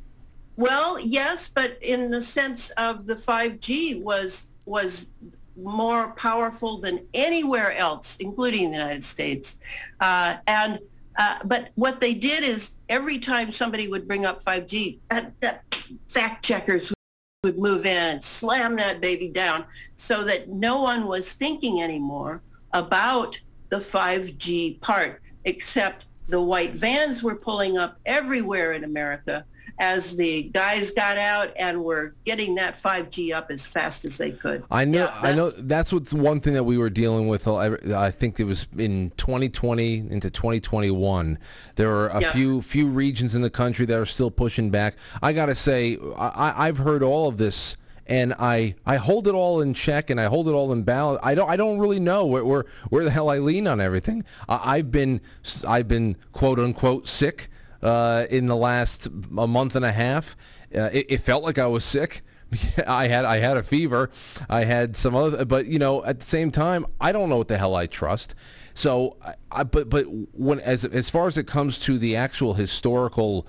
Well, 0.56 0.98
yes, 0.98 1.48
but 1.48 1.78
in 1.82 2.10
the 2.10 2.22
sense 2.22 2.70
of 2.70 3.06
the 3.06 3.14
5G 3.14 4.02
was 4.02 4.50
was 4.64 5.10
more 5.56 6.12
powerful 6.12 6.80
than 6.80 7.06
anywhere 7.14 7.72
else, 7.76 8.16
including 8.18 8.70
the 8.70 8.78
United 8.78 9.04
States. 9.04 9.58
Uh, 10.00 10.36
and 10.46 10.78
uh, 11.18 11.38
but 11.44 11.70
what 11.76 12.00
they 12.00 12.12
did 12.12 12.44
is 12.44 12.72
every 12.88 13.18
time 13.18 13.50
somebody 13.50 13.88
would 13.88 14.06
bring 14.06 14.26
up 14.26 14.42
5G, 14.42 14.98
that, 15.08 15.32
that 15.40 15.62
fact 16.08 16.44
checkers 16.44 16.92
would 17.42 17.58
move 17.58 17.86
in 17.86 17.96
and 17.96 18.22
slam 18.22 18.76
that 18.76 19.00
baby 19.00 19.28
down 19.28 19.64
so 19.96 20.24
that 20.24 20.48
no 20.50 20.82
one 20.82 21.06
was 21.06 21.32
thinking 21.32 21.80
anymore 21.80 22.42
about 22.72 23.40
the 23.70 23.78
5G 23.78 24.80
part, 24.80 25.22
except 25.44 26.06
the 26.28 26.40
white 26.40 26.74
vans 26.74 27.22
were 27.22 27.36
pulling 27.36 27.78
up 27.78 27.98
everywhere 28.04 28.72
in 28.72 28.84
America 28.84 29.44
as 29.78 30.16
the 30.16 30.44
guys 30.44 30.90
got 30.90 31.18
out 31.18 31.52
and 31.56 31.82
were 31.82 32.14
getting 32.24 32.54
that 32.56 32.74
5G 32.74 33.34
up 33.34 33.50
as 33.50 33.66
fast 33.66 34.04
as 34.04 34.16
they 34.16 34.30
could. 34.30 34.64
I 34.70 34.84
know. 34.84 35.04
Yeah, 35.04 35.18
I 35.20 35.32
know. 35.32 35.50
That's 35.50 35.92
what's 35.92 36.12
one 36.12 36.40
thing 36.40 36.54
that 36.54 36.64
we 36.64 36.78
were 36.78 36.90
dealing 36.90 37.28
with. 37.28 37.46
Uh, 37.46 37.76
I 37.94 38.10
think 38.10 38.40
it 38.40 38.44
was 38.44 38.66
in 38.76 39.12
2020 39.16 39.98
into 40.10 40.30
2021. 40.30 41.38
There 41.76 41.90
are 41.90 42.08
a 42.08 42.20
yeah. 42.20 42.32
few 42.32 42.62
few 42.62 42.88
regions 42.88 43.34
in 43.34 43.42
the 43.42 43.50
country 43.50 43.86
that 43.86 43.98
are 43.98 44.06
still 44.06 44.30
pushing 44.30 44.70
back. 44.70 44.96
I 45.22 45.32
got 45.32 45.46
to 45.46 45.54
say, 45.54 45.98
I, 46.16 46.68
I've 46.68 46.78
heard 46.78 47.02
all 47.02 47.28
of 47.28 47.36
this 47.36 47.76
and 48.08 48.34
I, 48.38 48.76
I 48.86 48.96
hold 48.96 49.26
it 49.26 49.34
all 49.34 49.60
in 49.60 49.74
check 49.74 50.10
and 50.10 50.20
I 50.20 50.26
hold 50.26 50.48
it 50.48 50.52
all 50.52 50.72
in 50.72 50.84
balance. 50.84 51.20
I 51.22 51.34
don't 51.34 51.48
I 51.50 51.56
don't 51.56 51.78
really 51.78 52.00
know 52.00 52.24
where 52.26 52.44
where, 52.44 52.64
where 52.88 53.04
the 53.04 53.10
hell 53.10 53.28
I 53.28 53.38
lean 53.38 53.66
on 53.66 53.80
everything. 53.80 54.24
I, 54.48 54.76
I've 54.76 54.90
been 54.90 55.20
I've 55.66 55.88
been 55.88 56.16
quote 56.32 56.58
unquote 56.58 57.08
sick 57.08 57.50
uh, 57.82 58.26
in 58.30 58.46
the 58.46 58.56
last 58.56 59.06
a 59.06 59.46
month 59.46 59.76
and 59.76 59.84
a 59.84 59.92
half. 59.92 60.36
Uh, 60.74 60.90
it, 60.92 61.06
it, 61.08 61.18
felt 61.18 61.44
like 61.44 61.58
I 61.58 61.66
was 61.66 61.84
sick. 61.84 62.22
I 62.86 63.08
had 63.08 63.24
I 63.24 63.38
had 63.38 63.56
a 63.56 63.62
fever. 63.62 64.10
I 64.48 64.64
had 64.64 64.96
some 64.96 65.14
other, 65.14 65.44
but 65.44 65.66
you 65.66 65.78
know, 65.78 66.04
at 66.04 66.20
the 66.20 66.26
same 66.26 66.50
time, 66.50 66.86
I 67.00 67.12
don't 67.12 67.28
know 67.28 67.36
what 67.36 67.48
the 67.48 67.58
hell 67.58 67.74
I 67.74 67.86
trust. 67.86 68.34
So, 68.74 69.16
I, 69.50 69.64
but 69.64 69.88
but 69.88 70.04
when 70.32 70.60
as 70.60 70.84
as 70.84 71.08
far 71.08 71.28
as 71.28 71.38
it 71.38 71.46
comes 71.46 71.78
to 71.80 71.98
the 71.98 72.16
actual 72.16 72.54
historical 72.54 73.46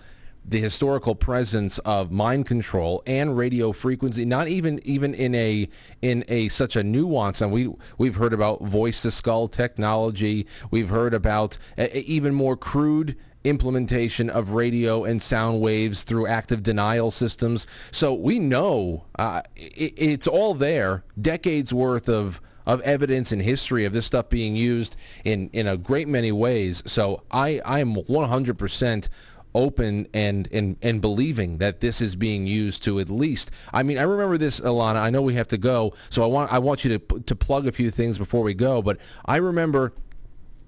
the 0.47 0.61
historical 0.61 1.13
presence 1.13 1.77
of 1.79 2.09
mind 2.09 2.45
control 2.45 3.03
and 3.05 3.37
radio 3.37 3.73
frequency 3.73 4.23
not 4.23 4.47
even 4.47 4.79
even 4.85 5.13
in 5.13 5.35
a 5.35 5.67
in 6.01 6.23
a 6.29 6.47
such 6.47 6.77
a 6.77 6.83
nuance 6.83 7.41
and 7.41 7.51
we 7.51 7.69
we've 7.97 8.15
heard 8.15 8.31
about 8.31 8.61
voice 8.63 9.01
to 9.01 9.11
skull 9.11 9.49
technology 9.49 10.47
we've 10.71 10.89
heard 10.89 11.13
about 11.13 11.57
even 11.93 12.33
more 12.33 12.55
crude 12.55 13.17
implementation 13.49 14.29
of 14.29 14.51
radio 14.53 15.03
and 15.03 15.21
sound 15.21 15.61
waves 15.61 16.03
through 16.03 16.27
active 16.27 16.63
denial 16.63 17.11
systems. 17.11 17.67
So 17.91 18.13
we 18.13 18.39
know 18.39 19.05
uh, 19.17 19.41
it, 19.55 19.93
it's 19.97 20.27
all 20.27 20.53
there, 20.53 21.03
decades 21.19 21.73
worth 21.73 22.09
of 22.09 22.41
of 22.67 22.81
evidence 22.81 23.31
and 23.31 23.41
history 23.41 23.85
of 23.85 23.93
this 23.93 24.05
stuff 24.05 24.27
being 24.27 24.53
used 24.53 24.97
in, 25.23 25.49
in 25.53 25.65
a 25.67 25.77
great 25.77 26.05
many 26.05 26.33
ways. 26.33 26.83
So 26.85 27.23
I, 27.31 27.61
I'm 27.65 27.95
100% 27.95 29.07
open 29.55 30.07
and, 30.13 30.47
and 30.51 30.75
and 30.83 31.01
believing 31.01 31.57
that 31.57 31.79
this 31.79 31.99
is 31.99 32.15
being 32.15 32.45
used 32.45 32.83
to 32.83 32.99
at 32.99 33.09
least 33.09 33.49
I 33.73 33.81
mean 33.81 33.97
I 33.97 34.03
remember 34.03 34.37
this 34.37 34.59
Elana 34.59 34.97
I 34.97 35.09
know 35.09 35.21
we 35.21 35.33
have 35.33 35.47
to 35.47 35.57
go 35.57 35.93
so 36.09 36.21
I 36.21 36.27
want 36.27 36.53
I 36.53 36.59
want 36.59 36.83
you 36.83 36.97
to 36.97 37.19
to 37.21 37.35
plug 37.35 37.65
a 37.65 37.71
few 37.71 37.89
things 37.89 38.19
before 38.19 38.43
we 38.43 38.53
go 38.53 38.83
but 38.83 38.97
I 39.25 39.37
remember 39.37 39.93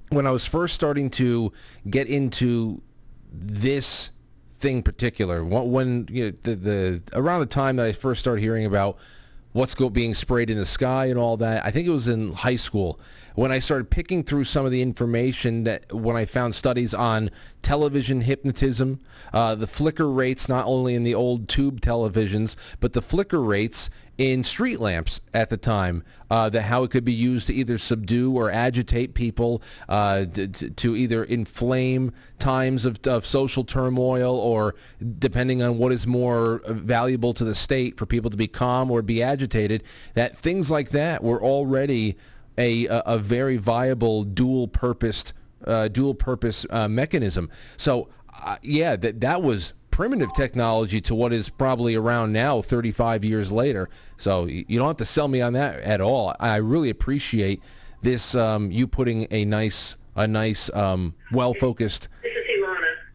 when 0.09 0.27
I 0.27 0.31
was 0.31 0.45
first 0.45 0.75
starting 0.75 1.09
to 1.11 1.51
get 1.89 2.07
into 2.07 2.81
this 3.31 4.11
thing 4.57 4.83
particular, 4.83 5.43
when 5.43 6.07
you 6.11 6.25
know, 6.25 6.37
the, 6.43 6.55
the 6.55 7.03
around 7.13 7.41
the 7.41 7.45
time 7.45 7.77
that 7.77 7.85
I 7.85 7.91
first 7.91 8.21
started 8.21 8.41
hearing 8.41 8.65
about 8.65 8.97
what's 9.51 9.73
go, 9.73 9.89
being 9.89 10.13
sprayed 10.13 10.49
in 10.49 10.57
the 10.57 10.65
sky 10.65 11.05
and 11.05 11.17
all 11.17 11.37
that, 11.37 11.65
I 11.65 11.71
think 11.71 11.87
it 11.87 11.91
was 11.91 12.07
in 12.07 12.33
high 12.33 12.55
school 12.55 12.99
when 13.39 13.53
I 13.53 13.59
started 13.59 13.89
picking 13.89 14.23
through 14.23 14.43
some 14.43 14.65
of 14.65 14.71
the 14.71 14.81
information 14.81 15.63
that 15.63 15.93
when 15.93 16.17
I 16.17 16.25
found 16.25 16.55
studies 16.55 16.93
on 16.93 17.31
television 17.61 18.19
hypnotism, 18.19 18.99
uh, 19.31 19.55
the 19.55 19.65
flicker 19.65 20.11
rates 20.11 20.49
not 20.49 20.65
only 20.65 20.93
in 20.93 21.03
the 21.03 21.15
old 21.15 21.47
tube 21.47 21.79
televisions, 21.79 22.57
but 22.81 22.91
the 22.91 23.01
flicker 23.01 23.41
rates 23.41 23.89
in 24.19 24.43
street 24.43 24.81
lamps 24.81 25.21
at 25.33 25.49
the 25.49 25.55
time, 25.55 26.03
uh, 26.29 26.49
that 26.49 26.63
how 26.63 26.83
it 26.83 26.91
could 26.91 27.05
be 27.05 27.13
used 27.13 27.47
to 27.47 27.53
either 27.53 27.77
subdue 27.77 28.33
or 28.33 28.51
agitate 28.51 29.13
people, 29.13 29.63
uh, 29.87 30.25
to, 30.25 30.47
to 30.47 30.95
either 30.97 31.23
inflame 31.23 32.11
times 32.37 32.83
of, 32.83 32.99
of 33.07 33.25
social 33.25 33.63
turmoil, 33.63 34.35
or 34.35 34.75
depending 35.19 35.63
on 35.63 35.77
what 35.77 35.93
is 35.93 36.05
more 36.05 36.61
valuable 36.67 37.33
to 37.33 37.45
the 37.45 37.55
state, 37.55 37.97
for 37.97 38.05
people 38.05 38.29
to 38.29 38.35
be 38.35 38.47
calm 38.47 38.91
or 38.91 39.01
be 39.01 39.23
agitated. 39.23 39.83
That 40.15 40.37
things 40.37 40.69
like 40.69 40.89
that 40.89 41.23
were 41.23 41.41
already 41.41 42.17
a, 42.57 42.87
a, 42.89 43.17
very 43.17 43.55
viable 43.55 44.25
dual-purposed, 44.25 45.31
uh, 45.65 45.87
dual-purpose 45.87 46.65
uh, 46.69 46.89
mechanism. 46.89 47.49
So, 47.77 48.09
uh, 48.43 48.57
yeah, 48.61 48.97
that 48.97 49.21
that 49.21 49.41
was 49.41 49.73
primitive 49.99 50.31
technology 50.31 51.01
to 51.01 51.13
what 51.13 51.33
is 51.33 51.49
probably 51.49 51.93
around 51.93 52.31
now 52.31 52.61
35 52.61 53.25
years 53.25 53.51
later. 53.51 53.89
So 54.15 54.45
you 54.45 54.79
don't 54.79 54.87
have 54.87 54.95
to 54.95 55.03
sell 55.03 55.27
me 55.27 55.41
on 55.41 55.51
that 55.53 55.81
at 55.81 55.99
all. 55.99 56.33
I 56.39 56.55
really 56.55 56.89
appreciate 56.89 57.61
this 58.01 58.33
um, 58.33 58.71
you 58.71 58.87
putting 58.87 59.27
a 59.29 59.43
nice 59.43 59.97
a 60.15 60.25
nice 60.25 60.73
um, 60.73 61.15
well 61.33 61.53
focused 61.53 62.07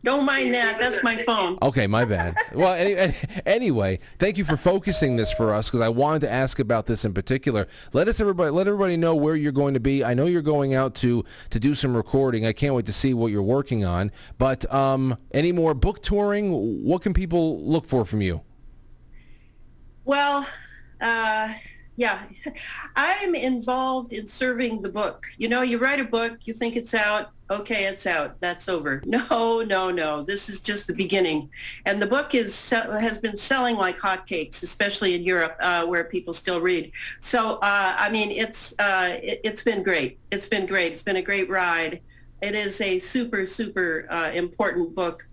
Don't 0.05 0.27
mind 0.27 0.53
that. 0.53 0.79
That's 0.79 1.03
my 1.03 1.17
phone. 1.17 1.57
Okay, 1.63 1.87
my 1.87 2.05
bad. 2.05 2.37
well, 2.55 2.75
any, 2.75 3.15
anyway, 3.47 3.99
thank 4.19 4.37
you 4.37 4.45
for 4.45 4.59
focusing 4.59 5.17
this 5.17 5.33
for 5.33 5.55
us 5.55 5.69
because 5.71 5.81
I 5.81 5.89
wanted 5.89 6.21
to 6.21 6.31
ask 6.31 6.59
about 6.59 6.85
this 6.85 7.07
in 7.07 7.15
particular. 7.15 7.67
Let 7.95 8.07
us 8.07 8.21
everybody 8.21 8.51
let 8.51 8.69
everybody 8.69 8.99
know 8.99 9.15
where 9.15 9.35
you're 9.35 9.51
going 9.51 9.73
to 9.73 9.81
be. 9.81 10.05
I 10.05 10.13
know 10.13 10.27
you're 10.27 10.43
going 10.43 10.75
out 10.75 10.95
to 10.97 11.25
to 11.49 11.59
do 11.59 11.75
some 11.75 11.97
recording. 11.97 12.45
I 12.45 12.53
can't 12.53 12.75
wait 12.75 12.85
to 12.85 12.93
see 12.93 13.15
what 13.15 13.33
you're 13.33 13.43
working 13.43 13.87
on. 13.87 14.13
But 14.37 14.71
um, 14.73 15.17
any 15.33 15.53
more 15.53 15.73
book 15.73 16.03
touring? 16.03 16.85
What 16.85 17.01
can 17.01 17.15
people 17.15 17.65
look 17.65 17.87
for 17.87 18.05
from 18.05 18.21
you? 18.21 18.43
Well, 20.05 20.47
uh, 21.01 21.55
yeah, 21.97 22.25
I'm 22.97 23.35
involved 23.35 24.13
in 24.13 24.29
serving 24.29 24.83
the 24.83 24.91
book. 24.91 25.25
You 25.39 25.49
know, 25.49 25.63
you 25.63 25.79
write 25.79 26.01
a 26.01 26.05
book, 26.05 26.41
you 26.45 26.53
think 26.53 26.77
it's 26.77 26.93
out, 26.93 27.31
okay, 27.51 27.85
it's 27.87 28.07
out, 28.07 28.41
that's 28.41 28.69
over. 28.69 29.03
No, 29.15 29.63
no, 29.63 29.91
no. 29.91 30.23
This 30.23 30.49
is 30.49 30.61
just 30.61 30.87
the 30.87 30.93
beginning, 30.93 31.51
and 31.87 32.03
the 32.03 32.07
book 32.07 32.35
is 32.35 32.71
has 32.71 33.21
been 33.21 33.37
selling 33.37 33.77
like 33.77 33.99
hotcakes, 33.99 34.63
especially 34.63 35.15
in 35.15 35.23
Europe, 35.23 35.57
uh, 35.61 35.87
where 35.87 36.05
people 36.05 36.35
still 36.35 36.61
read. 36.61 36.91
So, 37.21 37.55
uh, 37.57 37.95
I 37.97 38.11
mean, 38.11 38.31
it's 38.31 38.75
uh, 38.79 39.19
it, 39.23 39.47
has 39.47 39.63
been 39.63 39.83
great. 39.83 40.19
It's 40.33 40.49
been 40.49 40.67
great. 40.67 40.93
It's 40.93 41.03
been 41.03 41.17
a 41.17 41.23
great 41.23 41.49
ride. 41.49 42.01
It 42.43 42.55
is 42.55 42.81
a 42.81 42.99
super, 42.99 43.47
super 43.47 44.07
uh, 44.11 44.31
important 44.35 44.95
book, 44.95 45.27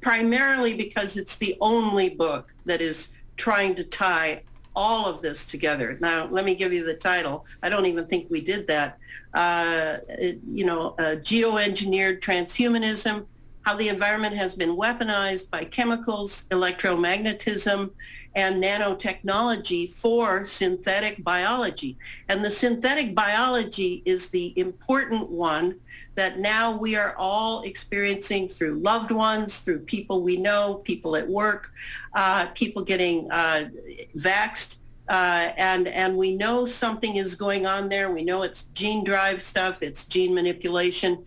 primarily 0.00 0.74
because 0.74 1.16
it's 1.16 1.36
the 1.36 1.56
only 1.60 2.10
book 2.10 2.52
that 2.66 2.80
is 2.80 3.14
trying 3.36 3.74
to 3.76 3.84
tie 3.84 4.42
all 4.74 5.06
of 5.06 5.22
this 5.22 5.44
together. 5.46 5.98
Now, 6.00 6.26
let 6.30 6.44
me 6.44 6.54
give 6.54 6.72
you 6.72 6.84
the 6.84 6.94
title. 6.94 7.46
I 7.62 7.68
don't 7.68 7.86
even 7.86 8.06
think 8.06 8.30
we 8.30 8.40
did 8.40 8.66
that. 8.68 8.98
Uh, 9.34 9.98
you 10.50 10.64
know, 10.64 10.94
uh, 10.98 11.16
geoengineered 11.16 12.20
transhumanism, 12.20 13.26
how 13.62 13.76
the 13.76 13.88
environment 13.88 14.36
has 14.36 14.54
been 14.54 14.76
weaponized 14.76 15.50
by 15.50 15.64
chemicals, 15.64 16.44
electromagnetism, 16.50 17.90
and 18.34 18.62
nanotechnology 18.62 19.92
for 19.92 20.44
synthetic 20.44 21.22
biology. 21.24 21.98
And 22.28 22.44
the 22.44 22.50
synthetic 22.50 23.14
biology 23.14 24.02
is 24.04 24.28
the 24.28 24.58
important 24.58 25.28
one 25.28 25.80
that 26.14 26.38
now 26.38 26.76
we 26.76 26.96
are 26.96 27.14
all 27.16 27.62
experiencing 27.62 28.48
through 28.48 28.74
loved 28.74 29.10
ones, 29.10 29.58
through 29.58 29.80
people 29.80 30.22
we 30.22 30.36
know, 30.36 30.74
people 30.84 31.16
at 31.16 31.26
work, 31.26 31.72
uh, 32.14 32.46
people 32.54 32.82
getting 32.82 33.30
uh, 33.30 33.68
vaxxed. 34.16 34.78
Uh, 35.10 35.52
and 35.56 35.88
and 35.88 36.16
we 36.16 36.36
know 36.36 36.64
something 36.64 37.16
is 37.16 37.34
going 37.34 37.66
on 37.66 37.88
there. 37.88 38.12
We 38.12 38.22
know 38.22 38.42
it's 38.42 38.62
gene 38.74 39.02
drive 39.02 39.42
stuff. 39.42 39.82
It's 39.82 40.04
gene 40.04 40.32
manipulation, 40.32 41.24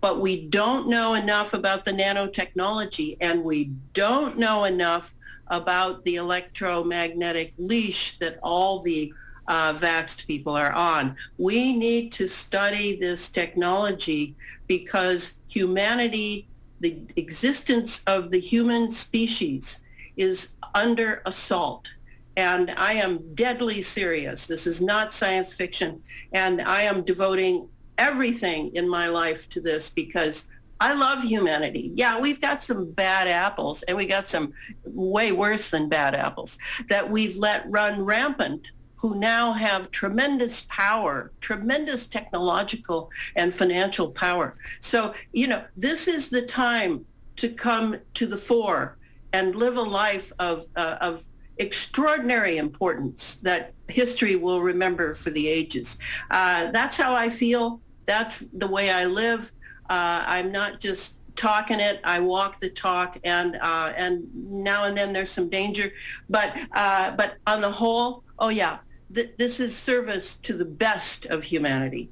but 0.00 0.20
we 0.20 0.48
don't 0.48 0.88
know 0.88 1.14
enough 1.14 1.54
about 1.54 1.84
the 1.84 1.92
nanotechnology, 1.92 3.18
and 3.20 3.44
we 3.44 3.70
don't 3.92 4.36
know 4.36 4.64
enough 4.64 5.14
about 5.46 6.04
the 6.04 6.16
electromagnetic 6.16 7.52
leash 7.56 8.18
that 8.18 8.40
all 8.42 8.80
the 8.80 9.12
uh, 9.46 9.74
vaxxed 9.74 10.26
people 10.26 10.56
are 10.56 10.72
on. 10.72 11.14
We 11.38 11.72
need 11.72 12.10
to 12.12 12.26
study 12.26 12.96
this 12.96 13.28
technology 13.28 14.34
because 14.66 15.40
humanity, 15.46 16.48
the 16.80 16.98
existence 17.14 18.02
of 18.08 18.32
the 18.32 18.40
human 18.40 18.90
species 18.90 19.84
is 20.16 20.56
under 20.74 21.22
assault. 21.26 21.94
And 22.36 22.70
I 22.72 22.94
am 22.94 23.34
deadly 23.34 23.82
serious. 23.82 24.46
This 24.46 24.66
is 24.66 24.80
not 24.80 25.12
science 25.12 25.52
fiction. 25.52 26.02
And 26.32 26.62
I 26.62 26.82
am 26.82 27.02
devoting 27.02 27.68
everything 27.98 28.74
in 28.74 28.88
my 28.88 29.08
life 29.08 29.48
to 29.50 29.60
this 29.60 29.90
because 29.90 30.48
I 30.80 30.94
love 30.94 31.22
humanity. 31.22 31.92
Yeah, 31.94 32.18
we've 32.18 32.40
got 32.40 32.62
some 32.62 32.90
bad 32.92 33.28
apples 33.28 33.82
and 33.82 33.96
we 33.96 34.06
got 34.06 34.26
some 34.26 34.54
way 34.84 35.32
worse 35.32 35.68
than 35.68 35.90
bad 35.90 36.14
apples 36.14 36.56
that 36.88 37.08
we've 37.08 37.36
let 37.36 37.70
run 37.70 38.02
rampant 38.02 38.72
who 38.96 39.14
now 39.14 39.52
have 39.52 39.90
tremendous 39.90 40.66
power, 40.68 41.32
tremendous 41.40 42.06
technological 42.06 43.10
and 43.36 43.52
financial 43.52 44.10
power. 44.10 44.56
So, 44.80 45.14
you 45.32 45.48
know, 45.48 45.64
this 45.76 46.08
is 46.08 46.28
the 46.28 46.42
time 46.42 47.04
to 47.36 47.50
come 47.50 47.96
to 48.14 48.26
the 48.26 48.36
fore 48.36 48.98
and 49.32 49.54
live 49.54 49.76
a 49.76 49.82
life 49.82 50.32
of, 50.38 50.64
uh, 50.76 50.96
of 51.00 51.24
extraordinary 51.60 52.56
importance 52.56 53.36
that 53.36 53.74
history 53.88 54.34
will 54.34 54.62
remember 54.62 55.14
for 55.14 55.30
the 55.30 55.46
ages. 55.46 55.98
Uh, 56.30 56.70
that's 56.70 56.96
how 56.96 57.14
I 57.14 57.28
feel. 57.28 57.80
That's 58.06 58.38
the 58.54 58.66
way 58.66 58.90
I 58.90 59.04
live. 59.04 59.52
Uh, 59.88 60.24
I'm 60.26 60.50
not 60.50 60.80
just 60.80 61.20
talking 61.36 61.80
it. 61.80 62.00
I 62.02 62.20
walk 62.20 62.60
the 62.60 62.70
talk, 62.70 63.18
and 63.24 63.56
uh, 63.56 63.92
and 63.96 64.26
now 64.34 64.84
and 64.84 64.96
then 64.96 65.12
there's 65.12 65.30
some 65.30 65.48
danger, 65.48 65.92
but 66.28 66.56
uh, 66.72 67.12
but 67.12 67.36
on 67.46 67.60
the 67.60 67.70
whole, 67.70 68.24
oh 68.38 68.48
yeah, 68.48 68.78
th- 69.14 69.32
this 69.36 69.60
is 69.60 69.76
service 69.76 70.36
to 70.38 70.52
the 70.56 70.64
best 70.64 71.26
of 71.26 71.44
humanity. 71.44 72.10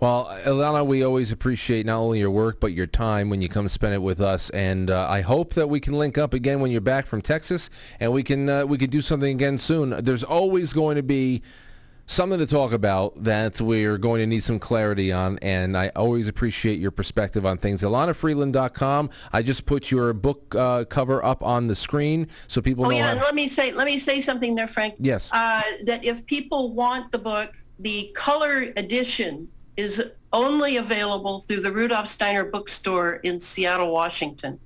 Well, 0.00 0.26
Elana, 0.44 0.86
we 0.86 1.02
always 1.02 1.32
appreciate 1.32 1.86
not 1.86 1.98
only 1.98 2.20
your 2.20 2.30
work 2.30 2.60
but 2.60 2.72
your 2.72 2.86
time 2.86 3.30
when 3.30 3.42
you 3.42 3.48
come 3.48 3.68
spend 3.68 3.94
it 3.94 4.02
with 4.02 4.20
us, 4.20 4.50
and 4.50 4.90
uh, 4.90 5.06
I 5.08 5.20
hope 5.20 5.54
that 5.54 5.68
we 5.68 5.80
can 5.80 5.94
link 5.94 6.18
up 6.18 6.34
again 6.34 6.60
when 6.60 6.70
you're 6.70 6.80
back 6.80 7.06
from 7.06 7.22
Texas, 7.22 7.70
and 8.00 8.12
we 8.12 8.22
can 8.22 8.48
uh, 8.48 8.66
we 8.66 8.78
can 8.78 8.90
do 8.90 9.02
something 9.02 9.34
again 9.34 9.58
soon. 9.58 9.90
There's 10.04 10.24
always 10.24 10.72
going 10.72 10.96
to 10.96 11.02
be 11.02 11.42
something 12.06 12.38
to 12.38 12.46
talk 12.46 12.72
about 12.72 13.24
that 13.24 13.60
we're 13.60 13.98
going 13.98 14.20
to 14.20 14.26
need 14.26 14.42
some 14.42 14.58
clarity 14.58 15.10
on, 15.10 15.38
and 15.40 15.76
I 15.76 15.90
always 15.96 16.28
appreciate 16.28 16.78
your 16.78 16.90
perspective 16.90 17.46
on 17.46 17.58
things. 17.58 17.82
ElanaFreeland.com. 17.82 19.10
I 19.32 19.42
just 19.42 19.66
put 19.66 19.90
your 19.90 20.12
book 20.12 20.54
uh, 20.54 20.84
cover 20.84 21.24
up 21.24 21.42
on 21.42 21.66
the 21.66 21.76
screen 21.76 22.28
so 22.48 22.60
people 22.60 22.86
oh, 22.86 22.90
yeah, 22.90 23.12
and 23.12 23.20
let 23.20 23.34
me 23.34 23.48
say 23.48 23.72
let 23.72 23.86
me 23.86 23.98
say 23.98 24.20
something 24.20 24.54
there, 24.54 24.68
Frank. 24.68 24.94
Yes. 24.98 25.30
Uh, 25.32 25.62
that 25.84 26.04
if 26.04 26.24
people 26.26 26.72
want 26.72 27.10
the 27.12 27.18
book, 27.18 27.54
the 27.78 28.10
color 28.14 28.72
edition 28.76 29.48
is 29.76 30.10
only 30.32 30.76
available 30.76 31.40
through 31.40 31.60
the 31.60 31.72
Rudolf 31.72 32.08
Steiner 32.08 32.44
bookstore 32.44 33.16
in 33.16 33.40
Seattle, 33.40 33.92
Washington. 33.92 34.58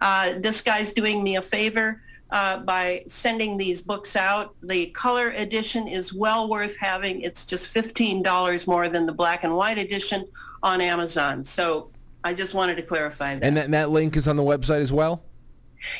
Uh, 0.00 0.34
this 0.38 0.60
guy's 0.60 0.92
doing 0.92 1.22
me 1.22 1.36
a 1.36 1.42
favor 1.42 2.02
uh, 2.30 2.58
by 2.58 3.04
sending 3.08 3.56
these 3.56 3.80
books 3.80 4.16
out. 4.16 4.54
The 4.62 4.86
color 4.86 5.30
edition 5.30 5.88
is 5.88 6.12
well 6.12 6.48
worth 6.48 6.76
having. 6.78 7.20
It's 7.22 7.44
just 7.44 7.74
$15 7.74 8.66
more 8.66 8.88
than 8.88 9.06
the 9.06 9.12
black 9.12 9.44
and 9.44 9.54
white 9.54 9.78
edition 9.78 10.26
on 10.62 10.80
Amazon. 10.80 11.44
So 11.44 11.90
I 12.22 12.34
just 12.34 12.54
wanted 12.54 12.76
to 12.76 12.82
clarify 12.82 13.34
that. 13.34 13.44
and 13.44 13.56
that, 13.56 13.66
and 13.66 13.74
that 13.74 13.90
link 13.90 14.16
is 14.16 14.26
on 14.26 14.36
the 14.36 14.42
website 14.42 14.80
as 14.80 14.92
well? 14.92 15.22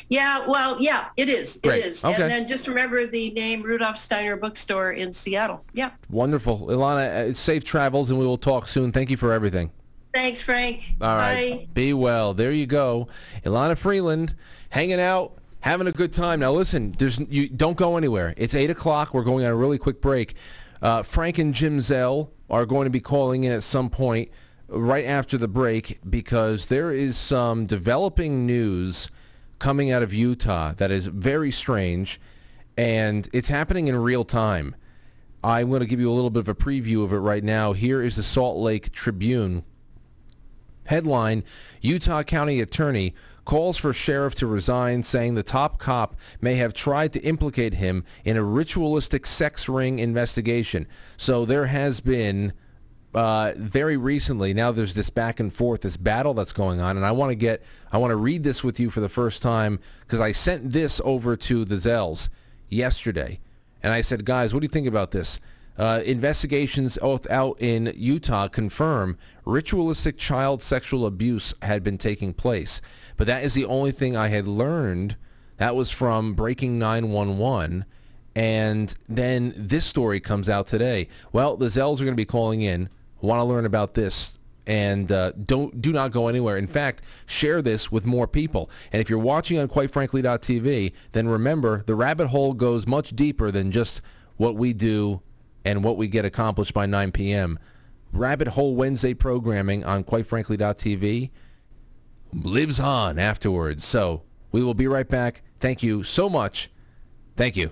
Yeah, 0.09 0.47
well, 0.47 0.81
yeah, 0.81 1.07
it 1.17 1.29
is. 1.29 1.59
Great. 1.63 1.85
It 1.85 1.91
is. 1.91 2.05
Okay. 2.05 2.21
And 2.21 2.31
then 2.31 2.47
just 2.47 2.67
remember 2.67 3.05
the 3.05 3.31
name 3.31 3.61
Rudolf 3.61 3.97
Steiner 3.97 4.35
Bookstore 4.35 4.93
in 4.93 5.13
Seattle. 5.13 5.63
Yeah. 5.73 5.91
Wonderful. 6.09 6.67
Elana, 6.67 7.29
uh, 7.29 7.33
safe 7.33 7.63
travels, 7.63 8.09
and 8.09 8.19
we 8.19 8.25
will 8.25 8.37
talk 8.37 8.67
soon. 8.67 8.91
Thank 8.91 9.09
you 9.09 9.17
for 9.17 9.31
everything. 9.31 9.71
Thanks, 10.13 10.41
Frank. 10.41 10.95
All 11.01 11.15
right. 11.17 11.59
Bye. 11.59 11.67
Be 11.73 11.93
well. 11.93 12.33
There 12.33 12.51
you 12.51 12.65
go. 12.65 13.09
Elana 13.43 13.77
Freeland 13.77 14.33
hanging 14.69 14.99
out, 14.99 15.37
having 15.59 15.87
a 15.87 15.91
good 15.91 16.13
time. 16.13 16.39
Now 16.39 16.53
listen, 16.53 16.95
there's 16.97 17.19
you 17.19 17.49
don't 17.49 17.75
go 17.75 17.97
anywhere. 17.97 18.33
It's 18.37 18.55
eight 18.55 18.69
o'clock. 18.69 19.13
We're 19.13 19.23
going 19.23 19.45
on 19.45 19.51
a 19.51 19.55
really 19.55 19.77
quick 19.77 19.99
break. 20.01 20.35
Uh, 20.81 21.03
Frank 21.03 21.37
and 21.37 21.53
Jim 21.53 21.81
Zell 21.81 22.31
are 22.49 22.65
going 22.65 22.85
to 22.85 22.89
be 22.89 22.99
calling 22.99 23.43
in 23.43 23.51
at 23.51 23.63
some 23.63 23.89
point 23.89 24.29
right 24.67 25.05
after 25.05 25.37
the 25.37 25.47
break 25.47 25.99
because 26.09 26.67
there 26.67 26.91
is 26.91 27.17
some 27.17 27.65
developing 27.65 28.45
news 28.45 29.09
coming 29.59 29.91
out 29.91 30.03
of 30.03 30.13
Utah 30.13 30.73
that 30.73 30.91
is 30.91 31.07
very 31.07 31.51
strange 31.51 32.19
and 32.77 33.29
it's 33.33 33.47
happening 33.47 33.87
in 33.87 33.95
real 33.95 34.23
time. 34.23 34.75
I'm 35.43 35.69
going 35.69 35.81
to 35.81 35.85
give 35.85 35.99
you 35.99 36.09
a 36.09 36.13
little 36.13 36.29
bit 36.29 36.39
of 36.39 36.49
a 36.49 36.55
preview 36.55 37.03
of 37.03 37.13
it 37.13 37.17
right 37.17 37.43
now. 37.43 37.73
Here 37.73 38.01
is 38.01 38.15
the 38.15 38.23
Salt 38.23 38.57
Lake 38.57 38.91
Tribune. 38.91 39.63
Headline, 40.85 41.43
Utah 41.81 42.23
County 42.23 42.59
Attorney 42.59 43.13
calls 43.43 43.77
for 43.77 43.93
sheriff 43.93 44.35
to 44.35 44.47
resign, 44.47 45.03
saying 45.03 45.35
the 45.35 45.43
top 45.43 45.77
cop 45.77 46.15
may 46.41 46.55
have 46.55 46.73
tried 46.73 47.13
to 47.13 47.21
implicate 47.21 47.75
him 47.75 48.03
in 48.23 48.37
a 48.37 48.43
ritualistic 48.43 49.25
sex 49.27 49.69
ring 49.69 49.99
investigation. 49.99 50.87
So 51.17 51.45
there 51.45 51.67
has 51.67 52.01
been 52.01 52.53
uh, 53.15 53.53
very 53.55 53.95
recently. 53.97 54.53
Now 54.53 54.71
there's 54.71 54.93
this 54.93 55.09
back 55.09 55.39
and 55.39 55.51
forth, 55.51 55.81
this 55.81 55.97
battle 55.97 56.33
that's 56.33 56.51
going 56.51 56.81
on, 56.81 56.97
and 56.97 57.05
I 57.05 57.11
want 57.11 57.31
to 57.31 57.35
get, 57.35 57.63
I 57.91 57.97
want 57.97 58.11
to 58.11 58.17
read 58.17 58.43
this 58.43 58.63
with 58.63 58.79
you 58.79 58.89
for 58.89 58.99
the 58.99 59.09
first 59.09 59.41
time 59.41 59.79
because 60.01 60.19
I 60.19 60.33
sent 60.33 60.71
this 60.71 60.99
over 61.03 61.37
to 61.37 61.63
the 61.63 61.75
Zells 61.75 62.29
yesterday, 62.69 63.39
and 63.81 63.93
I 63.93 64.01
said, 64.01 64.25
guys, 64.25 64.53
what 64.53 64.59
do 64.59 64.65
you 64.65 64.69
think 64.69 64.87
about 64.87 65.11
this? 65.11 65.39
Uh, 65.77 66.01
investigations 66.05 66.97
out 67.29 67.61
in 67.61 67.91
Utah 67.97 68.47
confirm 68.47 69.17
ritualistic 69.43 70.17
child 70.17 70.61
sexual 70.61 71.05
abuse 71.05 71.53
had 71.61 71.83
been 71.83 71.97
taking 71.97 72.33
place. 72.33 72.81
But 73.17 73.27
that 73.27 73.43
is 73.43 73.53
the 73.53 73.65
only 73.65 73.91
thing 73.91 74.15
I 74.15 74.29
had 74.29 74.47
learned. 74.47 75.17
That 75.57 75.75
was 75.75 75.91
from 75.91 76.33
Breaking 76.33 76.79
911. 76.79 77.85
And 78.35 78.93
then 79.07 79.53
this 79.55 79.85
story 79.85 80.19
comes 80.19 80.49
out 80.49 80.67
today. 80.67 81.07
Well, 81.31 81.55
the 81.55 81.67
Zells 81.67 81.99
are 81.99 82.05
going 82.05 82.07
to 82.07 82.15
be 82.15 82.25
calling 82.25 82.61
in. 82.61 82.89
Want 83.21 83.39
to 83.39 83.43
learn 83.43 83.65
about 83.65 83.93
this 83.93 84.39
and 84.67 85.11
uh, 85.11 85.31
don't 85.31 85.81
do 85.81 85.91
not 85.91 86.11
go 86.11 86.27
anywhere. 86.27 86.57
In 86.57 86.67
fact, 86.67 87.01
share 87.25 87.61
this 87.61 87.91
with 87.91 88.05
more 88.05 88.27
people. 88.27 88.69
And 88.91 89.01
if 89.01 89.09
you're 89.09 89.19
watching 89.19 89.59
on 89.59 89.67
quite 89.67 89.91
quitefrankly.tv, 89.91 90.93
then 91.11 91.27
remember 91.27 91.83
the 91.85 91.95
rabbit 91.95 92.27
hole 92.27 92.53
goes 92.53 92.87
much 92.87 93.15
deeper 93.15 93.51
than 93.51 93.71
just 93.71 94.01
what 94.37 94.55
we 94.55 94.73
do 94.73 95.21
and 95.63 95.83
what 95.83 95.97
we 95.97 96.07
get 96.07 96.25
accomplished 96.25 96.73
by 96.73 96.85
9 96.85 97.11
p.m. 97.11 97.59
Rabbit 98.11 98.49
Hole 98.49 98.75
Wednesday 98.75 99.13
programming 99.13 99.83
on 99.83 100.03
quite 100.03 100.25
quitefrankly.tv 100.27 101.31
lives 102.33 102.79
on 102.79 103.19
afterwards. 103.19 103.85
So 103.85 104.23
we 104.51 104.63
will 104.63 104.73
be 104.73 104.87
right 104.87 105.07
back. 105.07 105.41
Thank 105.59 105.83
you 105.83 106.03
so 106.03 106.29
much. 106.29 106.69
Thank 107.35 107.57
you. 107.57 107.71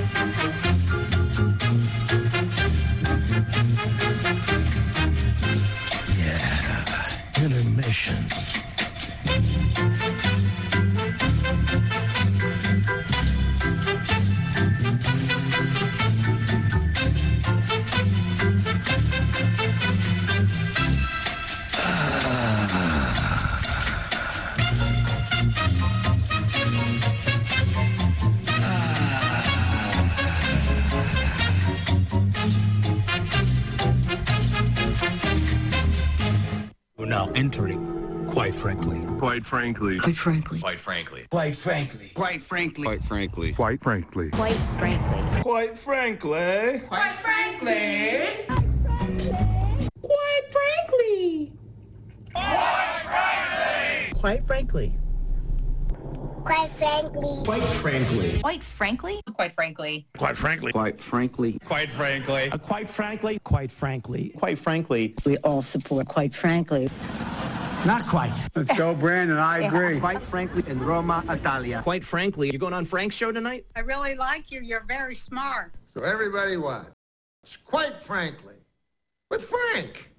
entering, 38.69 39.17
quite 39.17 39.45
frankly. 39.45 39.99
Quite 39.99 40.15
frankly. 40.15 40.59
Quite 40.59 40.79
frankly. 40.79 41.27
Quite 41.29 41.55
frankly. 41.55 42.09
Quite 42.13 42.41
frankly. 42.41 42.83
Quite 42.83 43.03
frankly. 43.03 43.51
Quite 43.51 43.81
frankly. 43.81 44.31
Quite 44.31 44.41
frankly. 44.41 45.31
Quite 45.41 45.77
frankly. 45.79 46.71
Quite 50.03 50.47
frankly. 50.51 51.51
Quite 54.13 54.43
frankly. 54.43 54.43
Quite 54.43 54.43
frankly. 54.43 54.91
Quite 56.43 56.69
frankly. 56.69 56.83
Quite 57.43 57.73
frankly. 57.73 58.41
Quite 58.41 58.63
frankly. 58.63 59.25
Quite 59.37 59.53
frankly. 59.53 60.05
Quite 60.17 60.35
frankly. 60.35 60.37
Quite 60.37 60.37
frankly. 60.37 60.71
Quite 60.71 61.01
frankly. 61.01 61.59
Quite 61.65 61.91
frankly. 61.91 62.51
Uh, 62.51 62.57
quite 62.57 62.89
frankly. 62.89 63.39
Quite 63.43 63.71
frankly. 63.71 64.29
Quite 64.37 64.59
frankly. 64.59 65.15
We 65.25 65.37
all 65.37 65.61
support 65.61 66.07
quite 66.07 66.35
frankly. 66.35 66.89
Not 67.85 68.05
quite. 68.05 68.31
Let's 68.55 68.71
go, 68.77 68.93
Brandon. 68.93 69.37
I 69.37 69.61
agree. 69.61 69.99
Quite 69.99 70.21
frankly 70.21 70.63
in 70.67 70.79
Roma, 70.79 71.23
Italia. 71.27 71.81
Quite 71.81 72.05
frankly, 72.05 72.51
you're 72.51 72.59
going 72.59 72.73
on 72.73 72.85
Frank's 72.85 73.15
show 73.15 73.31
tonight? 73.31 73.65
I 73.75 73.79
really 73.79 74.13
like 74.15 74.51
you. 74.51 74.61
You're 74.61 74.85
very 74.87 75.15
smart. 75.15 75.73
So 75.87 76.03
everybody 76.03 76.57
watch. 76.57 76.85
Quite 77.65 78.01
frankly, 78.03 78.55
with 79.31 79.43
Frank. 79.43 80.11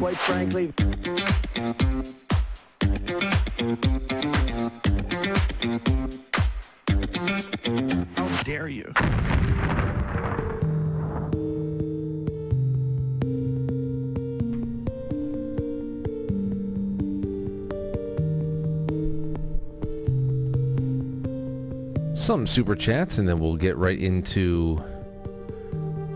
Quite 0.00 0.16
frankly. 0.16 0.72
Dare 8.44 8.68
you? 8.68 8.92
Some 22.14 22.46
super 22.46 22.76
chats, 22.76 23.18
and 23.18 23.28
then 23.28 23.40
we'll 23.40 23.56
get 23.56 23.76
right 23.76 23.98
into 23.98 24.82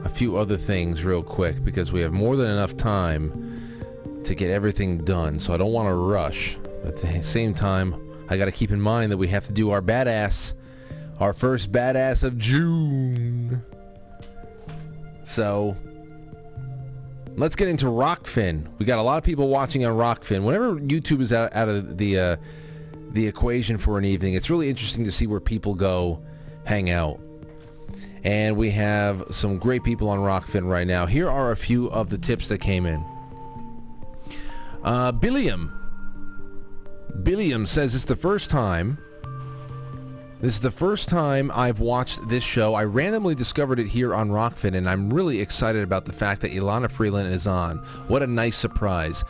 a 0.05 0.09
few 0.09 0.37
other 0.37 0.57
things 0.57 1.03
real 1.03 1.23
quick 1.23 1.65
because 1.65 1.93
we 1.93 2.01
have 2.03 2.13
more 2.13 2.37
than 2.37 2.51
enough 2.51 2.77
time 2.77 4.21
to 4.23 4.35
get 4.35 4.51
everything 4.51 4.99
done. 4.99 5.39
So 5.39 5.53
I 5.53 5.57
don't 5.57 5.73
want 5.73 5.89
to 5.89 5.95
rush. 5.95 6.57
But 6.83 6.95
at 6.95 6.97
the 6.99 7.23
same 7.23 7.53
time, 7.53 7.95
I 8.29 8.37
got 8.37 8.45
to 8.45 8.53
keep 8.53 8.71
in 8.71 8.81
mind 8.81 9.13
that 9.13 9.17
we 9.17 9.29
have 9.29 9.47
to 9.47 9.53
do 9.53 9.71
our 9.71 9.83
badass, 9.83 10.53
our 11.21 11.33
first 11.33 11.73
badass 11.73 12.23
of 12.23 12.39
June. 12.39 13.63
So 15.23 15.77
let's 17.37 17.57
get 17.57 17.69
into 17.69 17.87
Rokfin. 17.87 18.67
We 18.79 18.87
got 18.87 18.99
a 18.99 19.03
lot 19.03 19.19
of 19.19 19.25
people 19.25 19.49
watching 19.49 19.85
on 19.85 19.97
Rokfin. 19.97 20.45
Whenever 20.45 20.77
YouTube 20.77 21.21
is 21.21 21.33
out, 21.33 21.55
out 21.55 21.69
of 21.69 21.97
the 21.99 22.19
uh, 22.19 22.37
the 23.13 23.27
equation 23.27 23.79
for 23.79 23.99
an 23.99 24.05
evening, 24.05 24.35
it's 24.35 24.51
really 24.51 24.69
interesting 24.69 25.05
to 25.05 25.13
see 25.13 25.27
where 25.27 25.41
people 25.41 25.75
go 25.75 26.23
hang 26.65 26.91
out. 26.91 27.21
And 28.25 28.57
we 28.57 28.71
have 28.71 29.23
some 29.31 29.59
great 29.59 29.85
people 29.85 30.09
on 30.09 30.19
Rokfin 30.19 30.69
right 30.69 30.87
now. 30.87 31.07
Here 31.07 31.29
are 31.29 31.53
a 31.53 31.57
few 31.57 31.91
of 31.91 32.09
the 32.09 32.19
tips 32.19 32.49
that 32.49 32.59
came 32.59 32.87
in. 32.87 33.05
Uh, 34.83 35.13
Billiam. 35.13 35.73
Billiam 37.23 37.67
says 37.67 37.95
it's 37.95 38.05
the 38.05 38.17
first 38.17 38.51
time. 38.51 38.99
This 40.45 40.57
is 40.57 40.61
the 40.61 40.71
first 40.71 41.09
time 41.09 41.51
I've 41.55 41.81
watched 41.81 42.29
this 42.29 42.45
show. 42.45 42.75
I 42.75 42.85
randomly 42.85 43.35
discovered 43.35 43.79
it 43.79 43.87
here 43.87 44.15
on 44.15 44.29
Rokfin, 44.29 44.77
and 44.77 44.87
I'm 44.87 45.09
really 45.09 45.41
excited 45.41 45.83
about 45.83 46.05
the 46.05 46.13
fact 46.13 46.43
that 46.43 46.53
Elana 46.53 46.91
Freeland 46.91 47.33
is 47.33 47.47
on. 47.47 47.79
What 48.09 48.23
a 48.23 48.27
nice 48.27 48.55
surprise. 48.55 49.25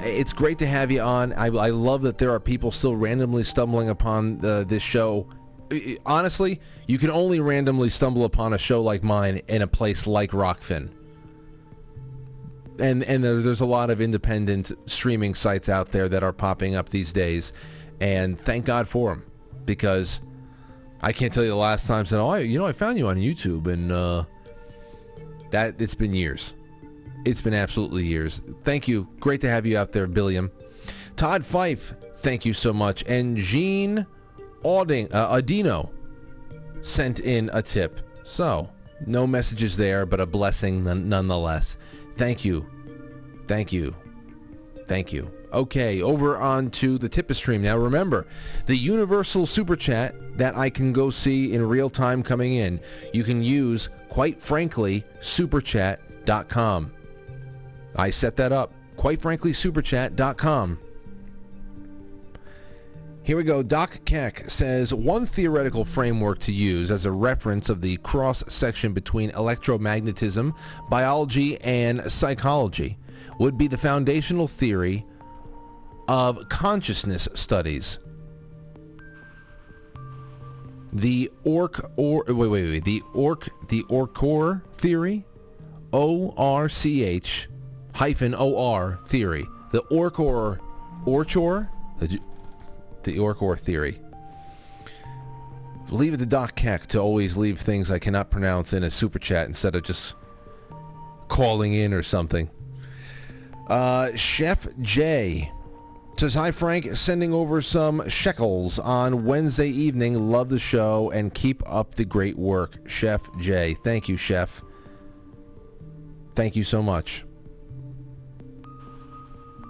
It's 0.00 0.34
great 0.34 0.58
to 0.58 0.66
have 0.66 0.90
you 0.90 1.00
on. 1.00 1.32
I, 1.32 1.46
I 1.46 1.70
love 1.70 2.02
that 2.02 2.18
there 2.18 2.30
are 2.32 2.38
people 2.38 2.70
still 2.70 2.96
randomly 2.96 3.44
stumbling 3.44 3.88
upon 3.88 4.44
uh, 4.44 4.64
this 4.64 4.82
show. 4.82 5.26
Honestly, 6.04 6.60
you 6.86 6.98
can 6.98 7.08
only 7.08 7.40
randomly 7.40 7.88
stumble 7.88 8.26
upon 8.26 8.52
a 8.52 8.58
show 8.58 8.82
like 8.82 9.02
mine 9.02 9.40
in 9.48 9.62
a 9.62 9.66
place 9.66 10.06
like 10.06 10.32
Rokfin 10.32 10.90
and 12.78 13.02
and 13.04 13.24
there, 13.24 13.40
there's 13.40 13.62
a 13.62 13.66
lot 13.66 13.88
of 13.88 14.02
independent 14.02 14.70
streaming 14.84 15.34
sites 15.34 15.70
out 15.70 15.92
there 15.92 16.10
that 16.10 16.22
are 16.22 16.32
popping 16.34 16.74
up 16.74 16.90
these 16.90 17.10
days, 17.14 17.54
and 18.02 18.38
thank 18.38 18.66
God 18.66 18.86
for 18.86 19.14
them, 19.14 19.24
because 19.64 20.20
I 21.02 21.12
can't 21.12 21.32
tell 21.32 21.42
you 21.42 21.50
the 21.50 21.56
last 21.56 21.86
time 21.86 22.06
said, 22.06 22.20
oh, 22.20 22.28
I, 22.28 22.38
you 22.40 22.58
know, 22.58 22.66
I 22.66 22.72
found 22.72 22.96
you 22.98 23.08
on 23.08 23.16
YouTube, 23.16 23.66
and 23.66 23.90
uh, 23.90 24.24
that 25.50 25.80
it's 25.80 25.94
been 25.94 26.14
years. 26.14 26.54
It's 27.24 27.40
been 27.40 27.54
absolutely 27.54 28.04
years. 28.04 28.40
Thank 28.62 28.88
you. 28.88 29.08
Great 29.20 29.40
to 29.42 29.48
have 29.48 29.66
you 29.66 29.76
out 29.78 29.92
there, 29.92 30.06
Billiam. 30.06 30.50
Todd 31.16 31.44
Fife, 31.44 31.94
thank 32.18 32.44
you 32.44 32.54
so 32.54 32.72
much, 32.72 33.04
and 33.08 33.36
Jean 33.36 34.06
Auding 34.64 35.08
uh, 35.12 35.86
sent 36.82 37.20
in 37.20 37.50
a 37.52 37.62
tip. 37.62 38.00
So 38.22 38.70
No 39.06 39.26
messages 39.26 39.76
there, 39.76 40.06
but 40.06 40.20
a 40.20 40.26
blessing 40.26 40.84
none- 40.84 41.08
nonetheless. 41.08 41.76
Thank 42.16 42.44
you. 42.44 42.66
Thank 43.48 43.72
you. 43.72 43.94
Thank 44.86 45.12
you. 45.12 45.30
Okay, 45.52 46.00
over 46.00 46.38
on 46.38 46.70
to 46.70 46.96
the 46.96 47.08
Tipper 47.08 47.34
stream. 47.34 47.62
Now 47.62 47.76
remember, 47.76 48.26
the 48.66 48.76
universal 48.76 49.46
super 49.46 49.76
chat 49.76 50.14
that 50.38 50.56
I 50.56 50.70
can 50.70 50.92
go 50.92 51.10
see 51.10 51.52
in 51.52 51.68
real 51.68 51.90
time 51.90 52.22
coming 52.22 52.54
in, 52.54 52.80
you 53.12 53.22
can 53.22 53.42
use, 53.42 53.90
quite 54.08 54.40
frankly, 54.40 55.04
superchat.com. 55.20 56.92
I 57.96 58.10
set 58.10 58.36
that 58.36 58.52
up. 58.52 58.72
Quite 58.96 59.20
frankly, 59.20 59.52
superchat.com. 59.52 60.78
Here 63.24 63.36
we 63.36 63.44
go. 63.44 63.62
Doc 63.62 64.00
Keck 64.04 64.50
says 64.50 64.92
one 64.92 65.26
theoretical 65.26 65.84
framework 65.84 66.40
to 66.40 66.52
use 66.52 66.90
as 66.90 67.04
a 67.04 67.12
reference 67.12 67.68
of 67.68 67.80
the 67.80 67.98
cross 67.98 68.42
section 68.48 68.92
between 68.92 69.30
electromagnetism, 69.32 70.56
biology, 70.88 71.60
and 71.60 72.10
psychology 72.10 72.98
would 73.38 73.56
be 73.56 73.68
the 73.68 73.78
foundational 73.78 74.48
theory 74.48 75.06
of 76.08 76.48
consciousness 76.48 77.28
studies. 77.34 77.98
The 80.92 81.30
orc 81.44 81.90
or 81.96 82.24
wait 82.28 82.34
wait 82.34 82.64
wait 82.64 82.84
the 82.84 83.02
orc 83.14 83.48
the 83.68 83.82
orcor 83.84 84.62
theory, 84.74 85.24
O 85.92 86.34
R 86.36 86.68
C 86.68 87.02
H 87.02 87.48
hyphen 87.94 88.34
O 88.34 88.58
R 88.58 88.98
theory. 89.06 89.46
The 89.70 89.82
orcor 89.84 90.58
orchor 91.06 91.70
the, 91.98 92.20
the 93.04 93.16
orcor 93.16 93.58
theory. 93.58 93.98
Leave 95.88 96.14
it 96.14 96.18
to 96.18 96.26
Doc 96.26 96.54
Keck 96.56 96.86
to 96.88 96.98
always 96.98 97.36
leave 97.36 97.60
things 97.60 97.90
I 97.90 97.98
cannot 97.98 98.30
pronounce 98.30 98.72
in 98.72 98.82
a 98.82 98.90
super 98.90 99.18
chat 99.18 99.46
instead 99.46 99.74
of 99.74 99.82
just 99.82 100.14
calling 101.28 101.72
in 101.74 101.92
or 101.92 102.02
something. 102.02 102.50
Uh, 103.68 104.14
Chef 104.14 104.68
J 104.80 105.52
says, 106.16 106.34
Hi, 106.34 106.50
Frank. 106.50 106.96
Sending 106.96 107.32
over 107.32 107.60
some 107.62 108.08
shekels 108.08 108.78
on 108.78 109.24
Wednesday 109.24 109.68
evening. 109.68 110.30
Love 110.30 110.48
the 110.48 110.58
show 110.58 111.10
and 111.10 111.32
keep 111.34 111.62
up 111.66 111.94
the 111.94 112.04
great 112.04 112.36
work. 112.36 112.76
Chef 112.88 113.22
J. 113.38 113.76
Thank 113.82 114.08
you, 114.08 114.16
Chef. 114.16 114.62
Thank 116.34 116.56
you 116.56 116.64
so 116.64 116.82
much. 116.82 117.24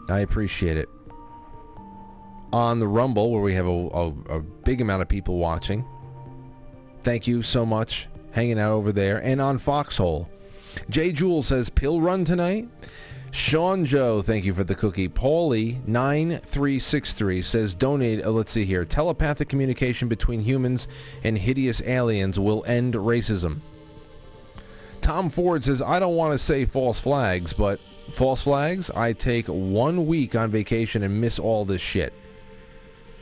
I 0.09 0.20
appreciate 0.20 0.77
it. 0.77 0.89
On 2.52 2.78
the 2.78 2.89
Rumble, 2.89 3.31
where 3.32 3.40
we 3.40 3.55
have 3.55 3.66
a, 3.66 3.70
a, 3.70 4.09
a 4.36 4.40
big 4.40 4.81
amount 4.81 5.01
of 5.01 5.09
people 5.09 5.39
watching, 5.39 5.86
thank 7.02 7.27
you 7.27 7.43
so 7.43 7.64
much 7.64 8.09
hanging 8.32 8.59
out 8.59 8.73
over 8.73 8.93
there. 8.93 9.19
And 9.24 9.40
on 9.40 9.59
Foxhole, 9.59 10.28
Jay 10.90 11.12
Jewell 11.12 11.43
says, 11.43 11.70
Pill 11.70 12.01
run 12.01 12.24
tonight? 12.24 12.69
Sean 13.35 13.87
Joe, 13.87 14.21
thank 14.21 14.45
you 14.45 14.53
for 14.53 14.63
the 14.63 14.75
cookie. 14.75 15.09
Paulie 15.09 15.85
nine 15.89 16.37
three 16.37 16.79
six 16.79 17.15
three 17.15 17.41
says 17.41 17.75
donate. 17.75 18.23
Uh, 18.25 18.31
let's 18.31 18.53
see 18.53 18.67
here. 18.67 18.85
Telepathic 18.85 19.49
communication 19.49 20.07
between 20.07 20.41
humans 20.41 20.87
and 21.25 21.39
hideous 21.39 21.81
aliens 21.81 22.39
will 22.39 22.63
end 22.67 22.93
racism. 22.93 23.61
Tom 25.01 25.31
Ford 25.31 25.65
says 25.65 25.81
I 25.81 25.99
don't 25.99 26.15
want 26.15 26.33
to 26.33 26.39
say 26.39 26.67
false 26.67 27.01
flags, 27.01 27.55
but 27.55 27.81
false 28.13 28.43
flags. 28.43 28.91
I 28.91 29.15
take 29.15 29.47
one 29.47 30.05
week 30.05 30.37
on 30.37 30.51
vacation 30.51 31.03
and 31.03 31.19
miss 31.19 31.39
all 31.39 31.65
this 31.65 31.81
shit. 31.81 32.13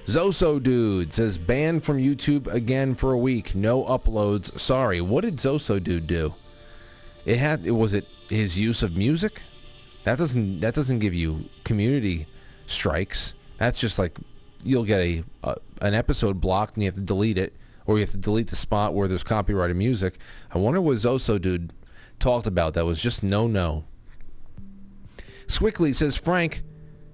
Zoso 0.07 0.61
dude 0.61 1.12
says 1.12 1.39
banned 1.39 1.85
from 1.85 1.99
YouTube 1.99 2.53
again 2.53 2.97
for 2.97 3.12
a 3.12 3.19
week. 3.19 3.55
No 3.55 3.85
uploads. 3.85 4.59
Sorry. 4.59 5.01
What 5.01 5.23
did 5.23 5.37
Zoso 5.37 5.81
dude 5.81 6.09
do? 6.09 6.35
It 7.24 7.39
had. 7.39 7.70
Was 7.70 7.95
it 7.95 8.09
his 8.28 8.59
use 8.59 8.82
of 8.82 8.97
music? 8.97 9.43
That 10.05 10.18
doesn't 10.18 10.60
that 10.60 10.74
doesn't 10.74 10.98
give 10.98 11.14
you 11.14 11.44
community 11.64 12.27
strikes. 12.66 13.35
That's 13.59 13.78
just 13.78 13.98
like 13.98 14.16
you'll 14.64 14.85
get 14.85 15.01
a, 15.01 15.24
a 15.44 15.56
an 15.82 15.94
episode 15.94 16.40
blocked 16.40 16.74
and 16.74 16.82
you 16.82 16.89
have 16.89 16.94
to 16.94 17.01
delete 17.01 17.39
it, 17.39 17.55
or 17.86 17.97
you 17.97 18.01
have 18.02 18.10
to 18.12 18.16
delete 18.16 18.48
the 18.48 18.56
spot 18.56 18.94
where 18.94 19.09
there's 19.09 19.22
copyrighted 19.22 19.77
music. 19.77 20.18
I 20.52 20.59
wonder 20.59 20.81
what 20.81 20.97
Zoso 20.98 21.40
dude 21.40 21.72
talked 22.18 22.47
about 22.47 22.74
that 22.74 22.85
was 22.85 23.01
just 23.01 23.22
no 23.22 23.47
no. 23.47 23.85
Squickly 25.47 25.94
says 25.94 26.16
Frank, 26.16 26.62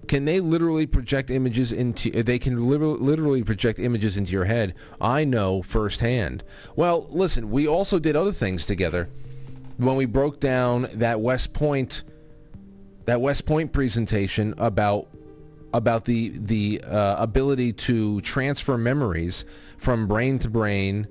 can 0.08 0.24
they 0.24 0.40
literally 0.40 0.86
project 0.86 1.30
images 1.30 1.72
into? 1.72 2.10
They 2.10 2.38
can 2.38 2.64
literally 2.68 3.42
project 3.42 3.78
images 3.78 4.16
into 4.16 4.32
your 4.32 4.44
head. 4.44 4.74
I 5.00 5.24
know 5.24 5.62
firsthand. 5.62 6.44
Well, 6.76 7.06
listen, 7.10 7.50
we 7.50 7.66
also 7.66 7.98
did 7.98 8.14
other 8.14 8.32
things 8.32 8.66
together 8.66 9.08
when 9.78 9.96
we 9.96 10.04
broke 10.04 10.38
down 10.40 10.88
that 10.94 11.20
West 11.20 11.52
Point 11.52 12.04
that 13.06 13.20
West 13.20 13.46
Point 13.46 13.72
presentation 13.72 14.54
about 14.58 15.08
about 15.72 16.04
the 16.04 16.30
the 16.36 16.80
uh, 16.82 17.16
ability 17.22 17.72
to 17.72 18.20
transfer 18.20 18.76
memories 18.76 19.44
from 19.78 20.06
brain 20.06 20.38
to 20.40 20.50
brain 20.50 21.06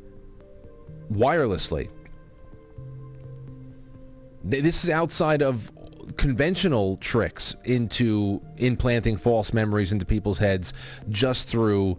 wirelessly. 1.12 1.90
This 4.44 4.84
is 4.84 4.90
outside 4.90 5.42
of 5.42 5.72
conventional 6.18 6.98
tricks 6.98 7.56
into 7.64 8.42
implanting 8.58 9.18
false 9.18 9.54
memories 9.54 9.92
into 9.92 10.06
people's 10.06 10.38
heads 10.38 10.74
just 11.10 11.48
through 11.48 11.98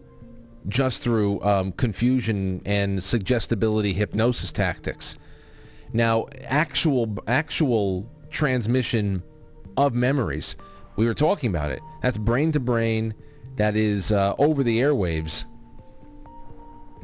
just 0.69 1.03
through 1.03 1.43
um, 1.43 1.73
confusion 1.73 2.61
and 2.65 3.03
suggestibility 3.03 3.93
hypnosis 3.93 4.53
tactics. 4.53 5.17
Now, 5.93 6.27
actual 6.45 7.17
actual 7.29 8.09
transmission 8.31 9.23
of 9.77 9.95
memories. 9.95 10.57
We 10.97 11.07
were 11.07 11.15
talking 11.15 11.51
about 11.51 11.71
it. 11.71 11.81
That's 12.03 12.19
brain 12.19 12.53
to 12.53 12.61
brain. 12.61 13.15
That 13.57 13.77
is 13.77 14.13
uh, 14.13 14.35
over 14.39 14.63
the 14.63 14.81
airwaves. 14.81 15.45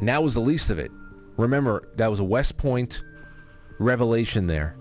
That 0.01 0.23
was 0.23 0.35
the 0.35 0.41
least 0.41 0.71
of 0.71 0.79
it. 0.79 0.91
Remember, 1.37 1.89
that 1.97 2.11
was 2.11 2.21
a 2.21 2.25
West 2.25 2.57
Point 2.57 3.03
revelation 3.79 4.47
there. 4.47 4.77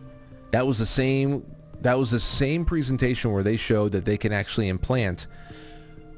That 0.52 0.66
was 0.66 0.78
the 0.78 0.86
same. 0.86 1.46
That 1.82 1.98
was 1.98 2.12
the 2.12 2.20
same 2.20 2.66
presentation 2.66 3.32
where 3.32 3.44
they 3.44 3.58
showed 3.58 3.92
that 3.94 4.06
they 4.06 4.18
can 4.18 4.32
actually 4.32 4.70
implant 4.70 5.28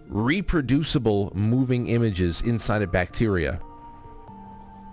reproducible 0.07 1.31
moving 1.33 1.87
images 1.87 2.41
inside 2.41 2.81
of 2.81 2.91
bacteria. 2.91 3.59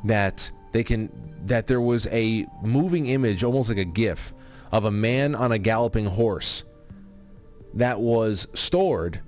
That 0.05 0.51
they 0.73 0.85
can. 0.85 1.11
That 1.47 1.67
there 1.67 1.81
was 1.81 2.07
a 2.09 2.47
moving 2.63 3.07
image, 3.07 3.43
almost 3.43 3.71
like 3.71 3.79
a 3.79 3.85
GIF, 3.85 4.35
of 4.73 4.85
a 4.85 4.91
man 4.91 5.35
on 5.35 5.53
a 5.53 5.59
galloping 5.59 6.07
horse 6.07 6.65
that 7.75 8.01
was 8.01 8.47
stored 8.55 9.21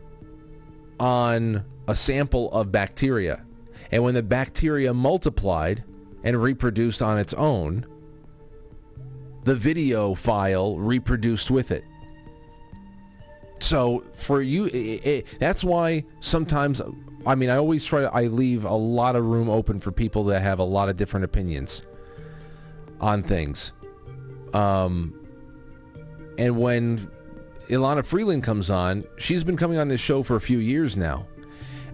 on 0.98 1.64
a 1.88 1.94
sample 1.94 2.50
of 2.52 2.72
bacteria. 2.72 3.44
And 3.90 4.02
when 4.02 4.14
the 4.14 4.22
bacteria 4.22 4.94
multiplied 4.94 5.84
and 6.24 6.40
reproduced 6.40 7.02
on 7.02 7.18
its 7.18 7.34
own, 7.34 7.86
the 9.44 9.54
video 9.54 10.14
file 10.14 10.78
reproduced 10.78 11.50
with 11.50 11.70
it. 11.70 11.84
So 13.58 14.04
for 14.14 14.42
you, 14.42 14.66
it, 14.66 15.06
it, 15.06 15.26
that's 15.38 15.62
why 15.62 16.04
sometimes, 16.20 16.80
I 17.26 17.34
mean, 17.34 17.48
I 17.50 17.56
always 17.56 17.84
try 17.84 18.00
to, 18.02 18.12
I 18.12 18.24
leave 18.24 18.64
a 18.64 18.74
lot 18.74 19.14
of 19.16 19.24
room 19.24 19.48
open 19.48 19.78
for 19.80 19.92
people 19.92 20.24
that 20.24 20.42
have 20.42 20.58
a 20.58 20.64
lot 20.64 20.88
of 20.88 20.96
different 20.96 21.24
opinions 21.24 21.82
on 23.00 23.22
things. 23.22 23.72
Um, 24.54 25.18
and 26.38 26.58
when 26.58 27.10
Elana 27.68 28.04
Freeland 28.04 28.42
comes 28.42 28.70
on, 28.70 29.04
she's 29.16 29.44
been 29.44 29.56
coming 29.56 29.78
on 29.78 29.88
this 29.88 30.00
show 30.00 30.22
for 30.22 30.36
a 30.36 30.40
few 30.40 30.58
years 30.58 30.96
now. 30.96 31.26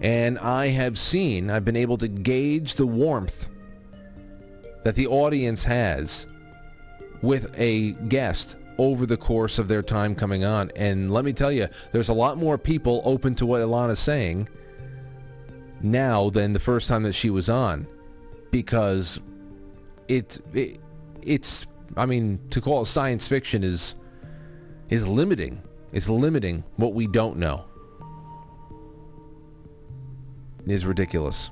And 0.01 0.39
I 0.39 0.67
have 0.67 0.97
seen, 0.97 1.49
I've 1.49 1.65
been 1.65 1.75
able 1.75 1.97
to 1.97 2.07
gauge 2.07 2.75
the 2.75 2.87
warmth 2.87 3.49
that 4.83 4.95
the 4.95 5.07
audience 5.07 5.63
has 5.65 6.25
with 7.21 7.53
a 7.57 7.91
guest 8.07 8.55
over 8.77 9.05
the 9.05 9.17
course 9.17 9.59
of 9.59 9.67
their 9.67 9.81
time 9.81 10.15
coming 10.15 10.45
on. 10.45 10.71
And 10.75 11.11
let 11.11 11.25
me 11.25 11.33
tell 11.33 11.51
you, 11.51 11.67
there's 11.91 12.09
a 12.09 12.13
lot 12.13 12.37
more 12.37 12.57
people 12.57 13.01
open 13.03 13.35
to 13.35 13.45
what 13.45 13.61
Elana's 13.61 13.99
saying 13.99 14.47
now 15.81 16.29
than 16.29 16.53
the 16.53 16.59
first 16.59 16.87
time 16.87 17.03
that 17.03 17.13
she 17.13 17.29
was 17.29 17.49
on 17.49 17.85
because 18.51 19.19
it, 20.07 20.39
it 20.53 20.79
it's 21.21 21.67
I 21.95 22.05
mean 22.05 22.39
to 22.49 22.61
call 22.61 22.81
it 22.81 22.85
science 22.85 23.27
fiction 23.27 23.63
is 23.63 23.95
is 24.89 25.07
limiting. 25.07 25.61
Is 25.91 26.09
limiting 26.09 26.63
what 26.75 26.93
we 26.93 27.07
don't 27.07 27.37
know. 27.37 27.65
Is 30.65 30.85
ridiculous. 30.85 31.49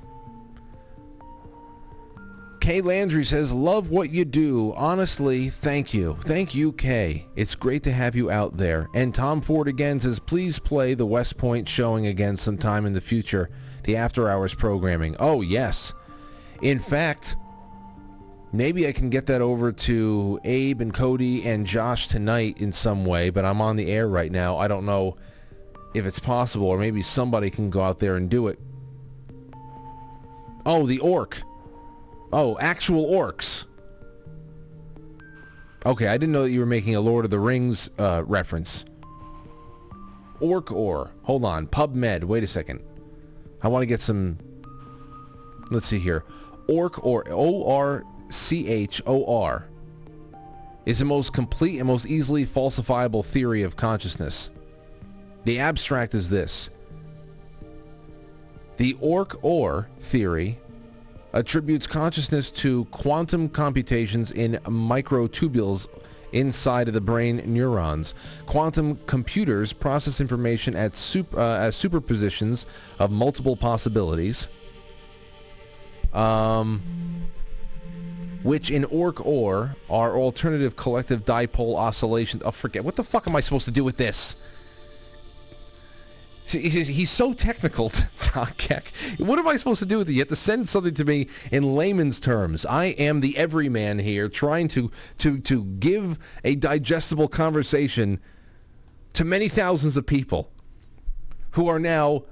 Kay 2.60 2.82
Landry 2.82 3.24
says, 3.24 3.50
Love 3.50 3.88
what 3.88 4.10
you 4.10 4.24
do. 4.24 4.74
Honestly, 4.76 5.48
thank 5.48 5.94
you. 5.94 6.18
Thank 6.20 6.54
you, 6.54 6.72
Kay. 6.72 7.26
It's 7.34 7.54
great 7.54 7.82
to 7.84 7.92
have 7.92 8.14
you 8.14 8.30
out 8.30 8.58
there. 8.58 8.88
And 8.94 9.14
Tom 9.14 9.40
Ford 9.40 9.68
again 9.68 10.00
says, 10.00 10.18
Please 10.18 10.58
play 10.58 10.92
the 10.92 11.06
West 11.06 11.38
Point 11.38 11.68
showing 11.68 12.06
again 12.06 12.36
sometime 12.36 12.84
in 12.84 12.92
the 12.92 13.00
future, 13.00 13.48
the 13.84 13.96
after 13.96 14.28
hours 14.28 14.54
programming. 14.54 15.16
Oh, 15.18 15.40
yes. 15.40 15.94
In 16.60 16.78
fact, 16.78 17.36
Maybe 18.52 18.88
I 18.88 18.92
can 18.92 19.10
get 19.10 19.26
that 19.26 19.42
over 19.42 19.72
to 19.72 20.40
Abe 20.44 20.80
and 20.80 20.94
Cody 20.94 21.46
and 21.46 21.66
Josh 21.66 22.08
tonight 22.08 22.60
in 22.60 22.72
some 22.72 23.04
way, 23.04 23.28
but 23.30 23.44
I'm 23.44 23.60
on 23.60 23.76
the 23.76 23.90
air 23.90 24.08
right 24.08 24.32
now. 24.32 24.56
I 24.56 24.68
don't 24.68 24.86
know 24.86 25.16
if 25.94 26.06
it's 26.06 26.18
possible, 26.18 26.66
or 26.66 26.78
maybe 26.78 27.02
somebody 27.02 27.50
can 27.50 27.68
go 27.68 27.82
out 27.82 27.98
there 27.98 28.16
and 28.16 28.30
do 28.30 28.48
it. 28.48 28.58
Oh, 30.64 30.86
the 30.86 30.98
orc. 31.00 31.42
Oh, 32.32 32.58
actual 32.58 33.06
orcs. 33.06 33.64
Okay, 35.86 36.08
I 36.08 36.18
didn't 36.18 36.32
know 36.32 36.42
that 36.42 36.50
you 36.50 36.60
were 36.60 36.66
making 36.66 36.96
a 36.96 37.00
Lord 37.00 37.24
of 37.24 37.30
the 37.30 37.38
Rings 37.38 37.88
uh, 37.98 38.22
reference. 38.26 38.84
Orc 40.40 40.70
or. 40.72 41.10
Hold 41.22 41.44
on. 41.44 41.66
PubMed. 41.66 42.24
Wait 42.24 42.44
a 42.44 42.46
second. 42.46 42.82
I 43.62 43.68
want 43.68 43.82
to 43.82 43.86
get 43.86 44.00
some... 44.00 44.38
Let's 45.70 45.86
see 45.86 45.98
here. 45.98 46.24
Orc 46.68 47.04
or 47.04 47.28
or. 47.30 48.04
O-R-C-H-O-R 48.28 49.68
is 50.84 50.98
the 50.98 51.04
most 51.04 51.32
complete 51.32 51.78
and 51.78 51.86
most 51.86 52.06
easily 52.06 52.46
falsifiable 52.46 53.24
theory 53.24 53.62
of 53.62 53.76
consciousness. 53.76 54.50
The 55.44 55.60
abstract 55.60 56.14
is 56.14 56.28
this. 56.28 56.70
The 58.76 58.96
orc-or 59.00 59.88
theory 60.00 60.58
attributes 61.32 61.86
consciousness 61.86 62.50
to 62.50 62.84
quantum 62.86 63.48
computations 63.48 64.30
in 64.30 64.52
microtubules 64.64 65.88
inside 66.32 66.88
of 66.88 66.94
the 66.94 67.00
brain 67.00 67.42
neurons. 67.46 68.14
Quantum 68.46 68.98
computers 69.06 69.72
process 69.72 70.20
information 70.20 70.76
at 70.76 70.94
super, 70.94 71.38
uh, 71.38 71.58
as 71.58 71.76
superpositions 71.76 72.66
of 72.98 73.10
multiple 73.10 73.56
possibilities, 73.56 74.48
um, 76.12 76.82
which 78.42 78.70
in 78.70 78.84
orc-or 78.84 79.76
are 79.90 80.16
alternative 80.16 80.76
collective 80.76 81.24
dipole 81.24 81.76
oscillations. 81.76 82.42
Oh, 82.44 82.50
forget. 82.50 82.84
What 82.84 82.96
the 82.96 83.04
fuck 83.04 83.26
am 83.26 83.36
I 83.36 83.40
supposed 83.40 83.64
to 83.66 83.70
do 83.70 83.84
with 83.84 83.96
this? 83.96 84.36
He's 86.46 87.10
so 87.10 87.34
technical, 87.34 87.92
Doc 88.22 88.56
Keck. 88.56 88.92
What 89.18 89.38
am 89.38 89.46
I 89.46 89.58
supposed 89.58 89.80
to 89.80 89.86
do 89.86 89.98
with 89.98 90.08
it? 90.08 90.12
You 90.12 90.20
have 90.20 90.28
to 90.28 90.36
send 90.36 90.66
something 90.66 90.94
to 90.94 91.04
me 91.04 91.28
in 91.52 91.76
layman's 91.76 92.18
terms. 92.18 92.64
I 92.64 92.86
am 92.86 93.20
the 93.20 93.36
everyman 93.36 93.98
here, 93.98 94.30
trying 94.30 94.68
to 94.68 94.90
to 95.18 95.40
to 95.40 95.64
give 95.64 96.18
a 96.44 96.54
digestible 96.54 97.28
conversation 97.28 98.18
to 99.12 99.24
many 99.24 99.48
thousands 99.48 99.98
of 99.98 100.06
people 100.06 100.50
who 101.50 101.68
are 101.68 101.78
now 101.78 102.24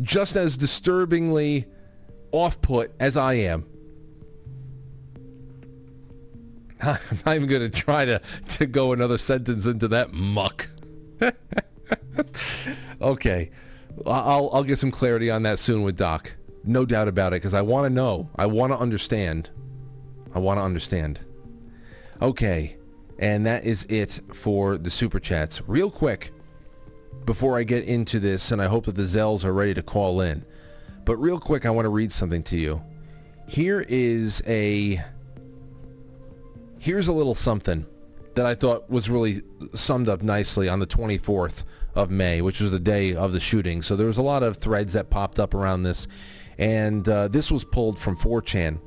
just 0.00 0.36
as 0.36 0.56
disturbingly 0.56 1.66
off-put 2.30 2.92
as 3.00 3.16
I 3.16 3.34
am. 3.34 3.64
I'm 6.82 6.98
not 7.24 7.34
even 7.36 7.48
going 7.48 7.70
to 7.70 7.70
try 7.70 8.04
to 8.04 8.20
to 8.48 8.66
go 8.66 8.92
another 8.92 9.18
sentence 9.18 9.66
into 9.66 9.88
that 9.88 10.12
muck. 10.12 10.68
okay, 13.00 13.50
I'll 14.06 14.50
I'll 14.52 14.64
get 14.64 14.78
some 14.78 14.90
clarity 14.90 15.30
on 15.30 15.42
that 15.44 15.58
soon 15.58 15.82
with 15.82 15.96
Doc. 15.96 16.34
No 16.64 16.84
doubt 16.84 17.08
about 17.08 17.32
it, 17.32 17.36
because 17.36 17.54
I 17.54 17.62
want 17.62 17.86
to 17.86 17.90
know. 17.90 18.28
I 18.36 18.46
want 18.46 18.72
to 18.72 18.78
understand. 18.78 19.50
I 20.34 20.38
want 20.38 20.58
to 20.58 20.62
understand. 20.62 21.20
Okay, 22.20 22.76
and 23.18 23.46
that 23.46 23.64
is 23.64 23.84
it 23.84 24.20
for 24.34 24.76
the 24.76 24.90
super 24.90 25.20
chats. 25.20 25.62
Real 25.66 25.90
quick, 25.90 26.32
before 27.24 27.56
I 27.56 27.62
get 27.62 27.84
into 27.84 28.18
this, 28.18 28.50
and 28.50 28.60
I 28.60 28.66
hope 28.66 28.84
that 28.86 28.96
the 28.96 29.02
Zells 29.02 29.44
are 29.44 29.52
ready 29.52 29.74
to 29.74 29.82
call 29.82 30.20
in. 30.20 30.44
But 31.04 31.16
real 31.16 31.38
quick, 31.38 31.64
I 31.64 31.70
want 31.70 31.84
to 31.86 31.90
read 31.90 32.12
something 32.12 32.42
to 32.44 32.58
you. 32.58 32.82
Here 33.48 33.86
is 33.88 34.42
a 34.46 35.02
here's 36.86 37.08
a 37.08 37.12
little 37.12 37.34
something 37.34 37.84
that 38.36 38.46
I 38.46 38.54
thought 38.54 38.88
was 38.88 39.10
really 39.10 39.42
summed 39.74 40.08
up 40.08 40.22
nicely 40.22 40.68
on 40.68 40.78
the 40.78 40.86
24th 40.86 41.64
of 41.96 42.12
May, 42.12 42.40
which 42.40 42.60
was 42.60 42.70
the 42.70 42.78
day 42.78 43.12
of 43.12 43.32
the 43.32 43.40
shooting. 43.40 43.82
So 43.82 43.96
there 43.96 44.06
was 44.06 44.18
a 44.18 44.22
lot 44.22 44.44
of 44.44 44.56
threads 44.56 44.92
that 44.92 45.10
popped 45.10 45.40
up 45.40 45.52
around 45.52 45.82
this, 45.82 46.06
and 46.58 47.08
uh, 47.08 47.26
this 47.26 47.50
was 47.50 47.64
pulled 47.64 47.98
from 47.98 48.16
4chan. 48.16 48.78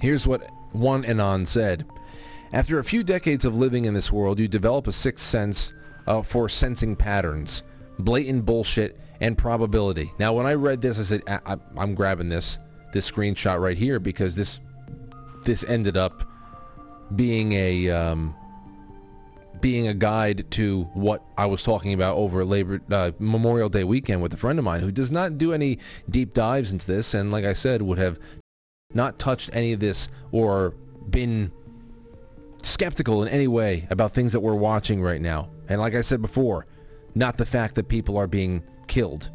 Here's 0.00 0.26
what 0.26 0.48
one 0.72 1.04
Anon 1.04 1.44
said. 1.44 1.84
After 2.50 2.78
a 2.78 2.84
few 2.84 3.04
decades 3.04 3.44
of 3.44 3.54
living 3.54 3.84
in 3.84 3.92
this 3.92 4.10
world, 4.10 4.38
you 4.38 4.48
develop 4.48 4.86
a 4.86 4.92
sixth 4.92 5.26
sense 5.26 5.74
uh, 6.06 6.22
for 6.22 6.48
sensing 6.48 6.96
patterns, 6.96 7.62
blatant 7.98 8.46
bullshit, 8.46 8.98
and 9.20 9.36
probability. 9.36 10.14
Now, 10.18 10.32
when 10.32 10.46
I 10.46 10.54
read 10.54 10.80
this, 10.80 10.98
I 10.98 11.02
said, 11.02 11.22
I- 11.28 11.58
I'm 11.76 11.94
grabbing 11.94 12.30
this, 12.30 12.56
this 12.94 13.10
screenshot 13.10 13.60
right 13.60 13.76
here 13.76 14.00
because 14.00 14.34
this, 14.34 14.60
this 15.46 15.64
ended 15.64 15.96
up 15.96 16.28
being 17.14 17.52
a 17.52 17.88
um, 17.90 18.34
being 19.60 19.88
a 19.88 19.94
guide 19.94 20.44
to 20.50 20.82
what 20.92 21.24
I 21.38 21.46
was 21.46 21.62
talking 21.62 21.94
about 21.94 22.16
over 22.16 22.44
Labor 22.44 22.80
uh, 22.90 23.12
Memorial 23.18 23.68
Day 23.68 23.84
weekend 23.84 24.20
with 24.20 24.34
a 24.34 24.36
friend 24.36 24.58
of 24.58 24.64
mine 24.64 24.80
who 24.80 24.92
does 24.92 25.10
not 25.10 25.38
do 25.38 25.52
any 25.52 25.78
deep 26.10 26.34
dives 26.34 26.70
into 26.70 26.86
this, 26.86 27.14
and 27.14 27.32
like 27.32 27.44
I 27.44 27.54
said, 27.54 27.80
would 27.80 27.98
have 27.98 28.18
not 28.92 29.18
touched 29.18 29.50
any 29.52 29.72
of 29.72 29.80
this 29.80 30.08
or 30.32 30.74
been 31.08 31.52
skeptical 32.62 33.22
in 33.22 33.28
any 33.28 33.46
way 33.46 33.86
about 33.90 34.12
things 34.12 34.32
that 34.32 34.40
we're 34.40 34.54
watching 34.54 35.00
right 35.00 35.20
now. 35.20 35.48
And 35.68 35.80
like 35.80 35.94
I 35.94 36.00
said 36.00 36.20
before, 36.20 36.66
not 37.14 37.36
the 37.38 37.46
fact 37.46 37.74
that 37.76 37.88
people 37.88 38.16
are 38.16 38.26
being 38.26 38.62
killed, 38.88 39.30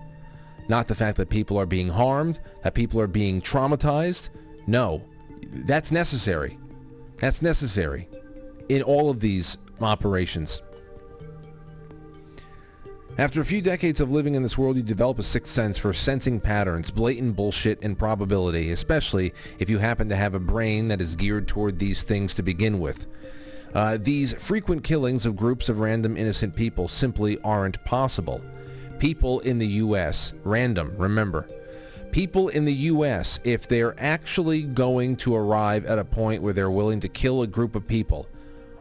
not 0.68 0.88
the 0.88 0.96
fact 0.96 1.18
that 1.18 1.30
people 1.30 1.58
are 1.58 1.66
being 1.66 1.90
harmed, 1.90 2.40
that 2.64 2.74
people 2.74 3.00
are 3.00 3.08
being 3.08 3.42
traumatized. 3.42 4.30
No, 4.68 5.04
that's 5.52 5.92
necessary. 5.92 6.58
That's 7.18 7.42
necessary 7.42 8.08
in 8.70 8.82
all 8.82 9.10
of 9.10 9.20
these 9.20 9.58
operations. 9.80 10.62
After 13.18 13.42
a 13.42 13.46
few 13.46 13.62
decades 13.62 14.00
of 14.00 14.10
living 14.10 14.36
in 14.36 14.42
this 14.42 14.58
world, 14.58 14.78
you 14.78 14.84
develop 14.84 15.20
a 15.20 15.24
sixth 15.24 15.54
sense 15.54 15.78
for 15.78 15.92
sensing 15.94 16.40
patterns, 16.40 16.90
blatant 16.90 17.36
bullshit, 17.36 17.84
and 17.84 18.00
probability, 18.00 18.72
especially 18.72 19.34
if 19.60 19.70
you 19.70 19.78
happen 19.78 20.08
to 20.10 20.16
have 20.16 20.34
a 20.34 20.40
brain 20.40 20.88
that 20.88 21.02
is 21.02 21.18
geared 21.18 21.48
toward 21.48 21.78
these 21.78 22.04
things 22.04 22.34
to 22.36 22.42
begin 22.42 22.80
with. 22.80 23.08
Uh, 23.74 23.98
these 24.02 24.34
frequent 24.34 24.84
killings 24.84 25.26
of 25.26 25.36
groups 25.36 25.68
of 25.68 25.80
random 25.80 26.16
innocent 26.16 26.56
people 26.56 26.88
simply 26.88 27.40
aren't 27.42 27.84
possible. 27.86 28.42
People 28.98 29.40
in 29.42 29.60
the 29.60 29.68
U.S., 29.68 30.34
random, 30.44 30.94
remember. 30.98 31.48
People 32.12 32.50
in 32.50 32.66
the 32.66 32.74
U.S., 32.74 33.40
if 33.44 33.68
they're 33.68 33.98
actually 34.00 34.64
going 34.64 35.16
to 35.18 35.36
arrive 35.36 35.86
at 35.86 35.98
a 35.98 36.04
point 36.04 36.42
where 36.42 36.54
they're 36.54 36.72
willing 36.72 37.00
to 37.00 37.08
kill 37.08 37.42
a 37.42 37.48
group 37.48 37.76
of 37.76 37.88
people, 37.88 38.28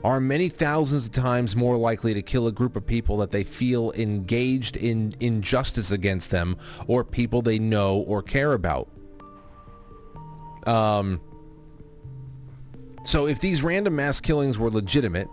are 0.03 0.21
many 0.21 0.49
thousands 0.49 1.07
of 1.07 1.13
times 1.13 1.55
more 1.55 1.77
likely 1.77 2.15
to 2.15 2.23
kill 2.23 2.47
a 2.47 2.53
group 2.53 2.75
of 2.75 2.87
people 2.87 3.19
that 3.19 3.31
they 3.31 3.45
feel 3.45 3.93
engaged 3.93 4.77
in 4.77 5.15
injustice 5.21 5.91
against 5.91 6.31
them 6.31 6.57
or 6.87 7.05
people 7.05 7.43
they 7.43 7.59
know 7.59 7.99
or 7.99 8.23
care 8.23 8.55
about. 8.55 8.89
Um, 10.67 11.21
so 13.05 13.27
if 13.27 13.41
these 13.41 13.63
random 13.63 13.97
mass 13.97 14.21
killings 14.21 14.59
were 14.59 14.71
legitimate, 14.71 15.29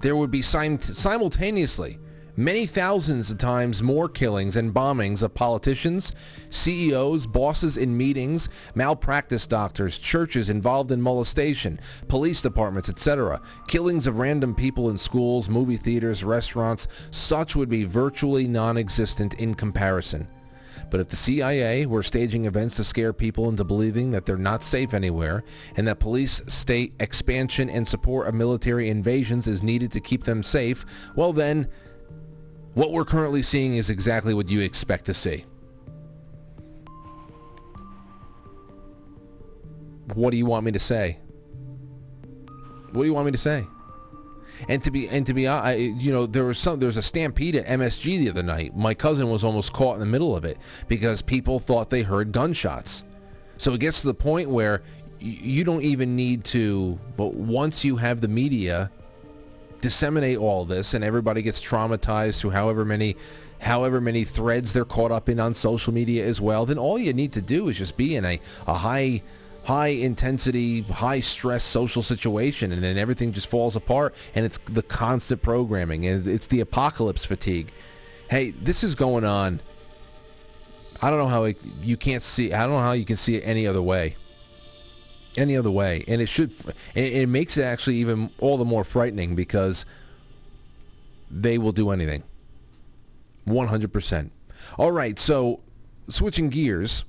there 0.00 0.16
would 0.16 0.30
be 0.30 0.42
sim- 0.42 0.80
simultaneously 0.80 1.98
many 2.38 2.66
thousands 2.66 3.32
of 3.32 3.36
times 3.36 3.82
more 3.82 4.08
killings 4.08 4.54
and 4.54 4.72
bombings 4.72 5.22
of 5.22 5.34
politicians, 5.34 6.12
CEOs, 6.50 7.26
bosses 7.26 7.76
in 7.76 7.96
meetings, 7.96 8.48
malpractice 8.76 9.44
doctors, 9.44 9.98
churches 9.98 10.48
involved 10.48 10.92
in 10.92 11.02
molestation, 11.02 11.80
police 12.06 12.40
departments, 12.40 12.88
etc. 12.88 13.40
Killings 13.66 14.06
of 14.06 14.20
random 14.20 14.54
people 14.54 14.88
in 14.88 14.96
schools, 14.96 15.48
movie 15.48 15.76
theaters, 15.76 16.22
restaurants, 16.22 16.86
such 17.10 17.56
would 17.56 17.68
be 17.68 17.82
virtually 17.84 18.46
non-existent 18.46 19.34
in 19.34 19.52
comparison. 19.52 20.28
But 20.90 21.00
if 21.00 21.08
the 21.08 21.16
CIA 21.16 21.86
were 21.86 22.04
staging 22.04 22.44
events 22.44 22.76
to 22.76 22.84
scare 22.84 23.12
people 23.12 23.48
into 23.48 23.64
believing 23.64 24.12
that 24.12 24.26
they're 24.26 24.36
not 24.36 24.62
safe 24.62 24.94
anywhere 24.94 25.42
and 25.76 25.88
that 25.88 25.98
police 25.98 26.40
state 26.46 26.94
expansion 27.00 27.68
and 27.68 27.86
support 27.86 28.28
of 28.28 28.34
military 28.34 28.88
invasions 28.88 29.48
is 29.48 29.60
needed 29.60 29.90
to 29.92 30.00
keep 30.00 30.22
them 30.22 30.42
safe, 30.42 30.86
well 31.16 31.32
then, 31.32 31.68
what 32.78 32.92
we're 32.92 33.04
currently 33.04 33.42
seeing 33.42 33.74
is 33.74 33.90
exactly 33.90 34.32
what 34.32 34.48
you 34.48 34.60
expect 34.60 35.04
to 35.06 35.12
see. 35.12 35.44
What 40.14 40.30
do 40.30 40.36
you 40.36 40.46
want 40.46 40.64
me 40.64 40.70
to 40.70 40.78
say? 40.78 41.18
What 42.92 43.02
do 43.02 43.04
you 43.04 43.12
want 43.12 43.26
me 43.26 43.32
to 43.32 43.38
say? 43.38 43.66
And 44.68 44.80
to 44.84 44.92
be 44.92 45.08
and 45.08 45.26
to 45.26 45.34
be 45.34 45.48
uh, 45.48 45.60
I, 45.60 45.72
you 45.74 46.12
know 46.12 46.24
there 46.24 46.44
was 46.44 46.56
some 46.60 46.78
there 46.78 46.86
was 46.86 46.96
a 46.96 47.02
stampede 47.02 47.56
at 47.56 47.66
MSG 47.66 48.20
the 48.20 48.30
other 48.30 48.44
night. 48.44 48.76
My 48.76 48.94
cousin 48.94 49.28
was 49.28 49.42
almost 49.42 49.72
caught 49.72 49.94
in 49.94 50.00
the 50.00 50.06
middle 50.06 50.36
of 50.36 50.44
it 50.44 50.56
because 50.86 51.20
people 51.20 51.58
thought 51.58 51.90
they 51.90 52.02
heard 52.02 52.30
gunshots. 52.30 53.02
So 53.56 53.74
it 53.74 53.80
gets 53.80 54.02
to 54.02 54.06
the 54.06 54.14
point 54.14 54.50
where 54.50 54.82
you 55.18 55.64
don't 55.64 55.82
even 55.82 56.14
need 56.14 56.44
to 56.44 56.96
but 57.16 57.34
once 57.34 57.84
you 57.84 57.96
have 57.96 58.20
the 58.20 58.28
media 58.28 58.88
disseminate 59.80 60.38
all 60.38 60.64
this 60.64 60.94
and 60.94 61.04
everybody 61.04 61.42
gets 61.42 61.62
traumatized 61.62 62.40
through 62.40 62.50
however 62.50 62.84
many 62.84 63.16
however 63.60 64.00
many 64.00 64.24
threads 64.24 64.72
they're 64.72 64.84
caught 64.84 65.10
up 65.10 65.28
in 65.28 65.40
on 65.40 65.52
social 65.52 65.92
media 65.92 66.24
as 66.24 66.40
well, 66.40 66.64
then 66.64 66.78
all 66.78 66.98
you 66.98 67.12
need 67.12 67.32
to 67.32 67.42
do 67.42 67.68
is 67.68 67.76
just 67.76 67.96
be 67.96 68.14
in 68.14 68.24
a, 68.24 68.40
a 68.66 68.74
high 68.74 69.22
high 69.68 69.88
intensity, 69.88 70.80
high 70.80 71.20
stress 71.20 71.62
social 71.62 72.02
situation, 72.02 72.72
and 72.72 72.82
then 72.82 72.96
everything 72.96 73.32
just 73.32 73.48
falls 73.48 73.76
apart. 73.76 74.14
And 74.34 74.46
it's 74.46 74.58
the 74.64 74.82
constant 74.82 75.42
programming, 75.42 76.06
and 76.06 76.26
it's 76.26 76.46
the 76.46 76.60
apocalypse 76.60 77.26
fatigue. 77.26 77.70
Hey, 78.30 78.52
this 78.52 78.82
is 78.82 78.94
going 78.94 79.24
on. 79.24 79.60
I 81.02 81.10
don't 81.10 81.18
know 81.18 81.28
how 81.28 81.44
it, 81.44 81.58
you 81.82 81.98
can't 81.98 82.22
see. 82.22 82.52
I 82.54 82.60
don't 82.60 82.70
know 82.70 82.80
how 82.80 82.92
you 82.92 83.04
can 83.04 83.18
see 83.18 83.36
it 83.36 83.40
any 83.40 83.66
other 83.66 83.82
way. 83.82 84.16
Any 85.36 85.56
other 85.56 85.70
way, 85.70 86.04
and 86.08 86.20
it 86.20 86.28
should. 86.28 86.52
It 86.94 87.28
makes 87.28 87.56
it 87.56 87.62
actually 87.62 87.96
even 87.96 88.30
all 88.40 88.56
the 88.56 88.64
more 88.64 88.82
frightening 88.82 89.36
because 89.36 89.84
they 91.30 91.58
will 91.58 91.70
do 91.70 91.90
anything. 91.90 92.24
One 93.44 93.68
hundred 93.68 93.92
percent. 93.92 94.32
All 94.78 94.90
right, 94.90 95.18
so 95.18 95.60
switching 96.08 96.48
gears 96.48 97.04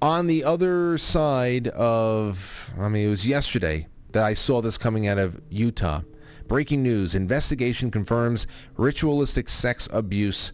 on 0.00 0.26
the 0.26 0.44
other 0.44 0.96
side 0.96 1.68
of, 1.68 2.70
I 2.78 2.88
mean, 2.88 3.06
it 3.06 3.10
was 3.10 3.26
yesterday 3.26 3.88
that 4.12 4.24
I 4.24 4.34
saw 4.34 4.62
this 4.62 4.78
coming 4.78 5.06
out 5.06 5.18
of 5.18 5.40
Utah. 5.50 6.02
Breaking 6.46 6.82
news, 6.82 7.14
investigation 7.14 7.90
confirms 7.90 8.46
ritualistic 8.76 9.48
sex 9.48 9.88
abuse, 9.92 10.52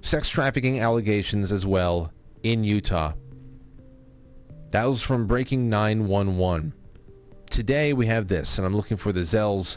sex 0.00 0.28
trafficking 0.28 0.80
allegations 0.80 1.52
as 1.52 1.64
well 1.66 2.12
in 2.42 2.64
Utah. 2.64 3.12
That 4.72 4.86
was 4.86 5.02
from 5.02 5.26
Breaking 5.26 5.68
911. 5.68 6.72
Today 7.50 7.92
we 7.92 8.06
have 8.06 8.28
this, 8.28 8.56
and 8.56 8.66
I'm 8.66 8.74
looking 8.74 8.96
for 8.96 9.12
the 9.12 9.20
Zells. 9.20 9.76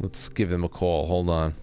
Let's 0.00 0.28
give 0.28 0.50
them 0.50 0.64
a 0.64 0.68
call. 0.68 1.06
Hold 1.06 1.30
on. 1.30 1.54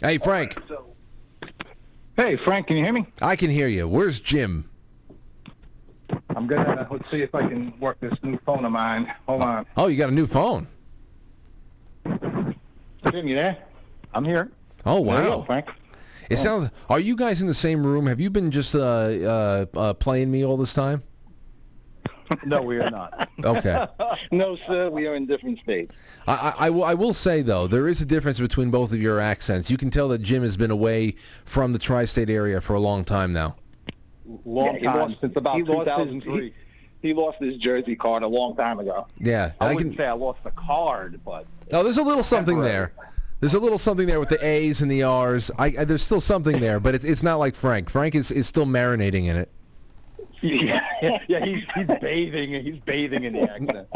Hey, 0.00 0.16
Frank. 0.16 0.56
Hey, 2.16 2.36
Frank, 2.36 2.68
can 2.68 2.78
you 2.78 2.84
hear 2.84 2.94
me? 2.94 3.08
I 3.20 3.36
can 3.36 3.50
hear 3.50 3.68
you. 3.68 3.86
Where's 3.86 4.20
Jim? 4.20 4.70
I'm 6.34 6.46
gonna 6.46 6.86
let's 6.90 7.10
see 7.10 7.22
if 7.22 7.34
I 7.34 7.48
can 7.48 7.78
work 7.80 7.98
this 8.00 8.14
new 8.22 8.38
phone 8.44 8.64
of 8.64 8.72
mine. 8.72 9.12
Hold 9.26 9.42
on. 9.42 9.66
Oh, 9.76 9.86
you 9.86 9.96
got 9.96 10.08
a 10.08 10.12
new 10.12 10.26
phone. 10.26 10.68
Jim, 12.04 13.26
you 13.26 13.34
there? 13.34 13.58
I'm 14.14 14.24
here. 14.24 14.50
Oh 14.84 15.04
There 15.04 15.24
you 15.24 15.30
wow, 15.30 15.36
go, 15.38 15.44
Frank. 15.44 15.70
It 16.28 16.38
sounds. 16.38 16.70
Are 16.88 16.98
you 16.98 17.16
guys 17.16 17.40
in 17.40 17.46
the 17.46 17.54
same 17.54 17.86
room? 17.86 18.06
Have 18.06 18.20
you 18.20 18.30
been 18.30 18.50
just 18.50 18.74
uh, 18.74 18.80
uh, 18.80 19.66
uh, 19.76 19.94
playing 19.94 20.30
me 20.30 20.44
all 20.44 20.56
this 20.56 20.74
time? 20.74 21.02
no, 22.44 22.62
we 22.62 22.78
are 22.78 22.90
not. 22.90 23.28
Okay. 23.44 23.86
no, 24.32 24.56
sir, 24.66 24.90
we 24.90 25.06
are 25.06 25.14
in 25.14 25.26
different 25.26 25.60
states. 25.60 25.94
I, 26.26 26.34
I, 26.34 26.66
I 26.66 26.70
will, 26.70 26.84
I 26.84 26.94
will 26.94 27.14
say 27.14 27.42
though, 27.42 27.66
there 27.66 27.86
is 27.86 28.00
a 28.00 28.04
difference 28.04 28.40
between 28.40 28.70
both 28.70 28.92
of 28.92 29.00
your 29.00 29.20
accents. 29.20 29.70
You 29.70 29.76
can 29.76 29.90
tell 29.90 30.08
that 30.08 30.22
Jim 30.22 30.42
has 30.42 30.56
been 30.56 30.70
away 30.70 31.14
from 31.44 31.72
the 31.72 31.78
tri-state 31.78 32.30
area 32.30 32.60
for 32.60 32.74
a 32.74 32.80
long 32.80 33.04
time 33.04 33.32
now. 33.32 33.56
Long 34.44 34.74
Yeah, 34.74 34.78
he 34.80 34.86
time 34.86 34.96
lost- 34.98 35.20
since 35.20 35.36
about 35.36 35.56
he 35.56 35.62
lost 35.62 35.88
his- 35.88 35.96
2003. 36.24 36.52
He, 37.02 37.14
lost 37.14 37.38
his 37.38 37.56
jersey 37.58 37.94
card 37.94 38.24
a 38.24 38.26
long 38.26 38.56
time 38.56 38.80
ago. 38.80 39.06
Yeah, 39.20 39.52
I, 39.60 39.66
I 39.68 39.74
wouldn't 39.74 39.92
can. 39.94 39.98
say 40.04 40.08
I 40.08 40.12
lost 40.12 40.42
the 40.42 40.50
card, 40.52 41.20
but 41.24 41.46
no, 41.70 41.84
there's 41.84 41.98
a 41.98 42.02
little 42.02 42.24
something 42.24 42.60
there. 42.60 42.92
There's 43.38 43.54
a 43.54 43.60
little 43.60 43.78
something 43.78 44.06
there 44.06 44.18
with 44.18 44.30
the 44.30 44.44
A's 44.44 44.80
and 44.80 44.90
the 44.90 45.02
R's. 45.04 45.50
I, 45.58 45.66
I, 45.66 45.84
there's 45.84 46.02
still 46.02 46.20
something 46.22 46.58
there, 46.58 46.80
but 46.80 46.94
it's 46.96 47.04
it's 47.04 47.22
not 47.22 47.36
like 47.36 47.54
Frank. 47.54 47.90
Frank 47.90 48.14
is, 48.16 48.30
is 48.32 48.48
still 48.48 48.66
marinating 48.66 49.26
in 49.26 49.36
it. 49.36 49.50
Yeah, 50.42 51.18
yeah, 51.28 51.44
he's 51.44 51.64
he's 51.74 51.86
bathing, 52.00 52.50
he's 52.64 52.78
bathing 52.80 53.24
in 53.24 53.32
the 53.34 53.50
accent. 53.50 53.88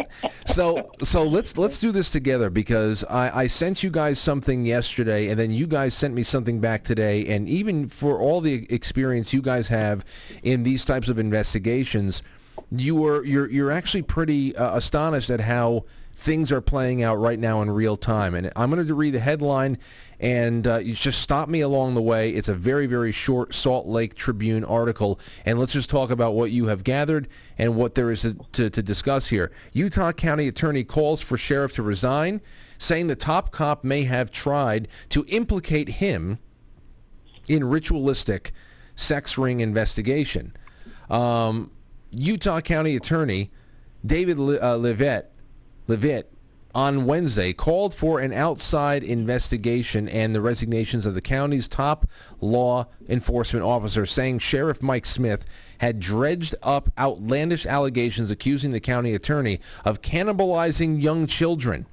So 0.46 0.90
so 1.02 1.22
let's 1.22 1.56
let's 1.56 1.78
do 1.78 1.92
this 1.92 2.10
together 2.10 2.50
because 2.50 3.04
I, 3.04 3.42
I 3.42 3.46
sent 3.46 3.82
you 3.82 3.90
guys 3.90 4.18
something 4.18 4.64
yesterday 4.64 5.28
and 5.28 5.38
then 5.38 5.50
you 5.50 5.66
guys 5.66 5.94
sent 5.94 6.14
me 6.14 6.22
something 6.22 6.60
back 6.60 6.84
today 6.84 7.26
and 7.28 7.48
even 7.48 7.88
for 7.88 8.18
all 8.18 8.40
the 8.40 8.66
experience 8.72 9.32
you 9.32 9.42
guys 9.42 9.68
have 9.68 10.04
in 10.42 10.62
these 10.62 10.84
types 10.84 11.08
of 11.08 11.18
investigations, 11.18 12.22
you 12.70 12.96
were 12.96 13.24
you're 13.24 13.50
you're 13.50 13.70
actually 13.70 14.02
pretty 14.02 14.56
uh, 14.56 14.76
astonished 14.76 15.30
at 15.30 15.40
how 15.40 15.84
things 16.20 16.52
are 16.52 16.60
playing 16.60 17.02
out 17.02 17.16
right 17.16 17.38
now 17.38 17.62
in 17.62 17.70
real 17.70 17.96
time. 17.96 18.34
And 18.34 18.52
I'm 18.54 18.70
going 18.70 18.86
to 18.86 18.94
read 18.94 19.14
the 19.14 19.20
headline 19.20 19.78
and 20.20 20.66
uh, 20.66 20.76
you 20.76 20.94
just 20.94 21.22
stop 21.22 21.48
me 21.48 21.62
along 21.62 21.94
the 21.94 22.02
way. 22.02 22.30
It's 22.30 22.48
a 22.48 22.54
very, 22.54 22.86
very 22.86 23.10
short 23.10 23.54
Salt 23.54 23.86
Lake 23.86 24.14
Tribune 24.14 24.64
article, 24.64 25.18
and 25.46 25.58
let's 25.58 25.72
just 25.72 25.88
talk 25.88 26.10
about 26.10 26.34
what 26.34 26.50
you 26.50 26.66
have 26.66 26.84
gathered 26.84 27.26
and 27.58 27.74
what 27.74 27.94
there 27.94 28.10
is 28.10 28.22
to, 28.22 28.34
to, 28.52 28.70
to 28.70 28.82
discuss 28.82 29.28
here. 29.28 29.50
Utah 29.72 30.12
County 30.12 30.46
Attorney 30.46 30.84
calls 30.84 31.22
for 31.22 31.38
sheriff 31.38 31.72
to 31.72 31.82
resign, 31.82 32.42
saying 32.78 33.06
the 33.06 33.16
top 33.16 33.50
cop 33.50 33.82
may 33.82 34.04
have 34.04 34.30
tried 34.30 34.88
to 35.08 35.24
implicate 35.28 35.88
him 35.88 36.38
in 37.48 37.64
ritualistic 37.64 38.52
sex 38.94 39.38
ring 39.38 39.60
investigation. 39.60 40.54
Um, 41.08 41.70
Utah 42.10 42.60
County 42.60 42.94
Attorney 42.94 43.50
David 44.04 44.38
Le- 44.38 44.60
uh, 44.60 44.76
Leavitt, 44.76 45.30
Leavitt 45.86 46.32
on 46.74 47.04
Wednesday 47.04 47.52
called 47.52 47.94
for 47.94 48.20
an 48.20 48.32
outside 48.32 49.02
investigation 49.02 50.08
and 50.08 50.34
the 50.34 50.40
resignations 50.40 51.06
of 51.06 51.14
the 51.14 51.20
county's 51.20 51.68
top 51.68 52.06
law 52.40 52.86
enforcement 53.08 53.64
officer, 53.64 54.06
saying 54.06 54.38
Sheriff 54.38 54.82
Mike 54.82 55.06
Smith 55.06 55.44
had 55.78 55.98
dredged 55.98 56.54
up 56.62 56.92
outlandish 56.98 57.66
allegations 57.66 58.30
accusing 58.30 58.70
the 58.70 58.80
county 58.80 59.14
attorney 59.14 59.60
of 59.84 60.02
cannibalizing 60.02 61.02
young 61.02 61.26
children 61.26 61.86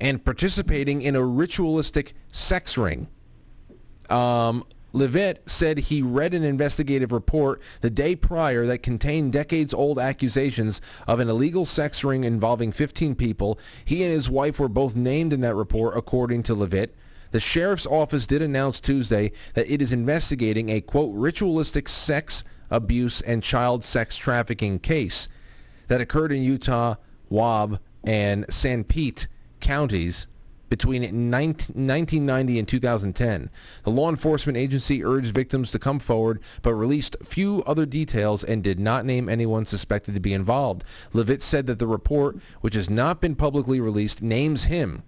and 0.00 0.24
participating 0.24 1.02
in 1.02 1.16
a 1.16 1.24
ritualistic 1.24 2.14
sex 2.32 2.76
ring. 2.76 3.08
Um, 4.10 4.64
Leavitt 4.94 5.42
said 5.50 5.78
he 5.78 6.02
read 6.02 6.34
an 6.34 6.44
investigative 6.44 7.10
report 7.10 7.60
the 7.80 7.90
day 7.90 8.14
prior 8.14 8.64
that 8.66 8.82
contained 8.82 9.32
decades-old 9.32 9.98
accusations 9.98 10.80
of 11.08 11.18
an 11.18 11.28
illegal 11.28 11.66
sex 11.66 12.04
ring 12.04 12.22
involving 12.22 12.70
15 12.70 13.16
people. 13.16 13.58
He 13.84 14.04
and 14.04 14.12
his 14.12 14.30
wife 14.30 14.60
were 14.60 14.68
both 14.68 14.96
named 14.96 15.32
in 15.32 15.40
that 15.40 15.56
report, 15.56 15.96
according 15.96 16.44
to 16.44 16.54
Leavitt. 16.54 16.94
The 17.32 17.40
sheriff's 17.40 17.86
office 17.86 18.28
did 18.28 18.40
announce 18.40 18.80
Tuesday 18.80 19.32
that 19.54 19.68
it 19.68 19.82
is 19.82 19.92
investigating 19.92 20.68
a, 20.68 20.80
quote, 20.80 21.12
ritualistic 21.12 21.88
sex 21.88 22.44
abuse 22.70 23.20
and 23.20 23.42
child 23.42 23.82
sex 23.82 24.16
trafficking 24.16 24.78
case 24.78 25.26
that 25.88 26.00
occurred 26.00 26.30
in 26.30 26.42
Utah, 26.44 26.94
Wab, 27.28 27.80
and 28.04 28.46
Sanpete 28.46 29.26
counties 29.60 30.28
between 30.74 31.30
19, 31.30 31.86
1990 31.86 32.58
and 32.58 32.66
2010. 32.66 33.48
The 33.84 33.90
law 33.90 34.10
enforcement 34.10 34.58
agency 34.58 35.04
urged 35.04 35.32
victims 35.32 35.70
to 35.70 35.78
come 35.78 36.00
forward, 36.00 36.42
but 36.62 36.74
released 36.74 37.16
few 37.22 37.62
other 37.64 37.86
details 37.86 38.42
and 38.42 38.60
did 38.60 38.80
not 38.80 39.04
name 39.04 39.28
anyone 39.28 39.66
suspected 39.66 40.14
to 40.14 40.20
be 40.20 40.32
involved. 40.32 40.82
Leavitt 41.12 41.42
said 41.42 41.68
that 41.68 41.78
the 41.78 41.86
report, 41.86 42.38
which 42.60 42.74
has 42.74 42.90
not 42.90 43.20
been 43.20 43.36
publicly 43.36 43.78
released, 43.78 44.20
names 44.20 44.64
him 44.64 45.04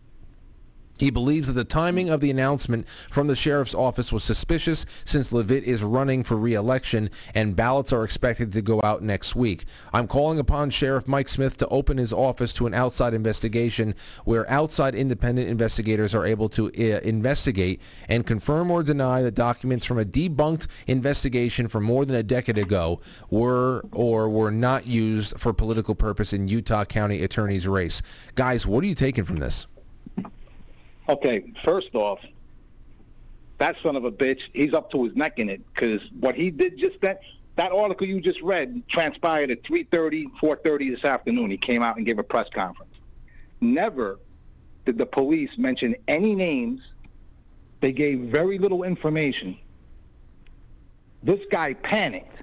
he 0.98 1.10
believes 1.10 1.46
that 1.48 1.54
the 1.54 1.64
timing 1.64 2.08
of 2.08 2.20
the 2.20 2.30
announcement 2.30 2.88
from 3.10 3.26
the 3.26 3.36
sheriff's 3.36 3.74
office 3.74 4.12
was 4.12 4.24
suspicious 4.24 4.86
since 5.04 5.32
Leavitt 5.32 5.64
is 5.64 5.82
running 5.82 6.22
for 6.22 6.36
re-election 6.36 7.10
and 7.34 7.56
ballots 7.56 7.92
are 7.92 8.04
expected 8.04 8.52
to 8.52 8.62
go 8.62 8.80
out 8.82 9.02
next 9.02 9.36
week. 9.36 9.64
I'm 9.92 10.06
calling 10.06 10.38
upon 10.38 10.70
Sheriff 10.70 11.06
Mike 11.06 11.28
Smith 11.28 11.56
to 11.58 11.68
open 11.68 11.98
his 11.98 12.12
office 12.12 12.52
to 12.54 12.66
an 12.66 12.74
outside 12.74 13.14
investigation 13.14 13.94
where 14.24 14.48
outside 14.50 14.94
independent 14.94 15.48
investigators 15.48 16.14
are 16.14 16.26
able 16.26 16.48
to 16.50 16.66
uh, 16.68 17.00
investigate 17.00 17.80
and 18.08 18.26
confirm 18.26 18.70
or 18.70 18.82
deny 18.82 19.22
that 19.22 19.34
documents 19.34 19.84
from 19.84 19.98
a 19.98 20.04
debunked 20.04 20.66
investigation 20.86 21.68
from 21.68 21.84
more 21.84 22.04
than 22.04 22.16
a 22.16 22.22
decade 22.22 22.58
ago 22.58 23.00
were 23.30 23.84
or 23.92 24.28
were 24.28 24.50
not 24.50 24.86
used 24.86 25.38
for 25.38 25.52
political 25.52 25.94
purpose 25.94 26.32
in 26.32 26.48
Utah 26.48 26.84
County 26.84 27.22
Attorney's 27.22 27.66
race. 27.66 28.02
Guys, 28.34 28.66
what 28.66 28.84
are 28.84 28.86
you 28.86 28.94
taking 28.94 29.24
from 29.24 29.38
this? 29.38 29.66
Okay, 31.08 31.52
first 31.64 31.94
off, 31.94 32.20
that 33.58 33.76
son 33.82 33.96
of 33.96 34.04
a 34.04 34.12
bitch, 34.12 34.42
he's 34.52 34.74
up 34.74 34.90
to 34.90 35.04
his 35.04 35.14
neck 35.14 35.38
in 35.38 35.48
it 35.48 35.62
because 35.72 36.00
what 36.20 36.34
he 36.34 36.50
did 36.50 36.76
just 36.78 37.00
that 37.00 37.20
that 37.54 37.72
article 37.72 38.06
you 38.06 38.20
just 38.20 38.42
read 38.42 38.82
transpired 38.86 39.50
at 39.50 39.62
3:30, 39.62 40.26
4:30 40.40 40.90
this 40.90 41.04
afternoon. 41.04 41.50
He 41.50 41.56
came 41.56 41.82
out 41.82 41.96
and 41.96 42.04
gave 42.04 42.18
a 42.18 42.22
press 42.22 42.48
conference. 42.52 42.94
Never 43.60 44.18
did 44.84 44.98
the 44.98 45.06
police 45.06 45.56
mention 45.56 45.96
any 46.06 46.34
names. 46.34 46.82
They 47.80 47.92
gave 47.92 48.20
very 48.20 48.58
little 48.58 48.82
information. 48.82 49.56
This 51.22 51.40
guy 51.50 51.74
panicked 51.74 52.42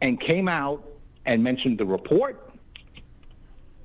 and 0.00 0.18
came 0.18 0.48
out 0.48 0.84
and 1.26 1.42
mentioned 1.44 1.78
the 1.78 1.86
report 1.86 2.50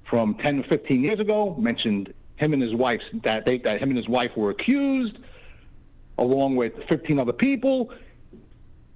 from 0.03 0.33
10 0.35 0.63
to 0.63 0.67
15 0.67 1.03
years 1.03 1.19
ago, 1.19 1.55
mentioned 1.59 2.13
him 2.37 2.53
and 2.53 2.61
his 2.61 2.73
wife 2.73 3.01
that 3.23 3.45
they 3.45 3.57
that 3.59 3.81
him 3.81 3.89
and 3.89 3.97
his 3.97 4.07
wife 4.07 4.35
were 4.37 4.51
accused, 4.51 5.17
along 6.17 6.55
with 6.55 6.83
15 6.85 7.19
other 7.19 7.33
people. 7.33 7.91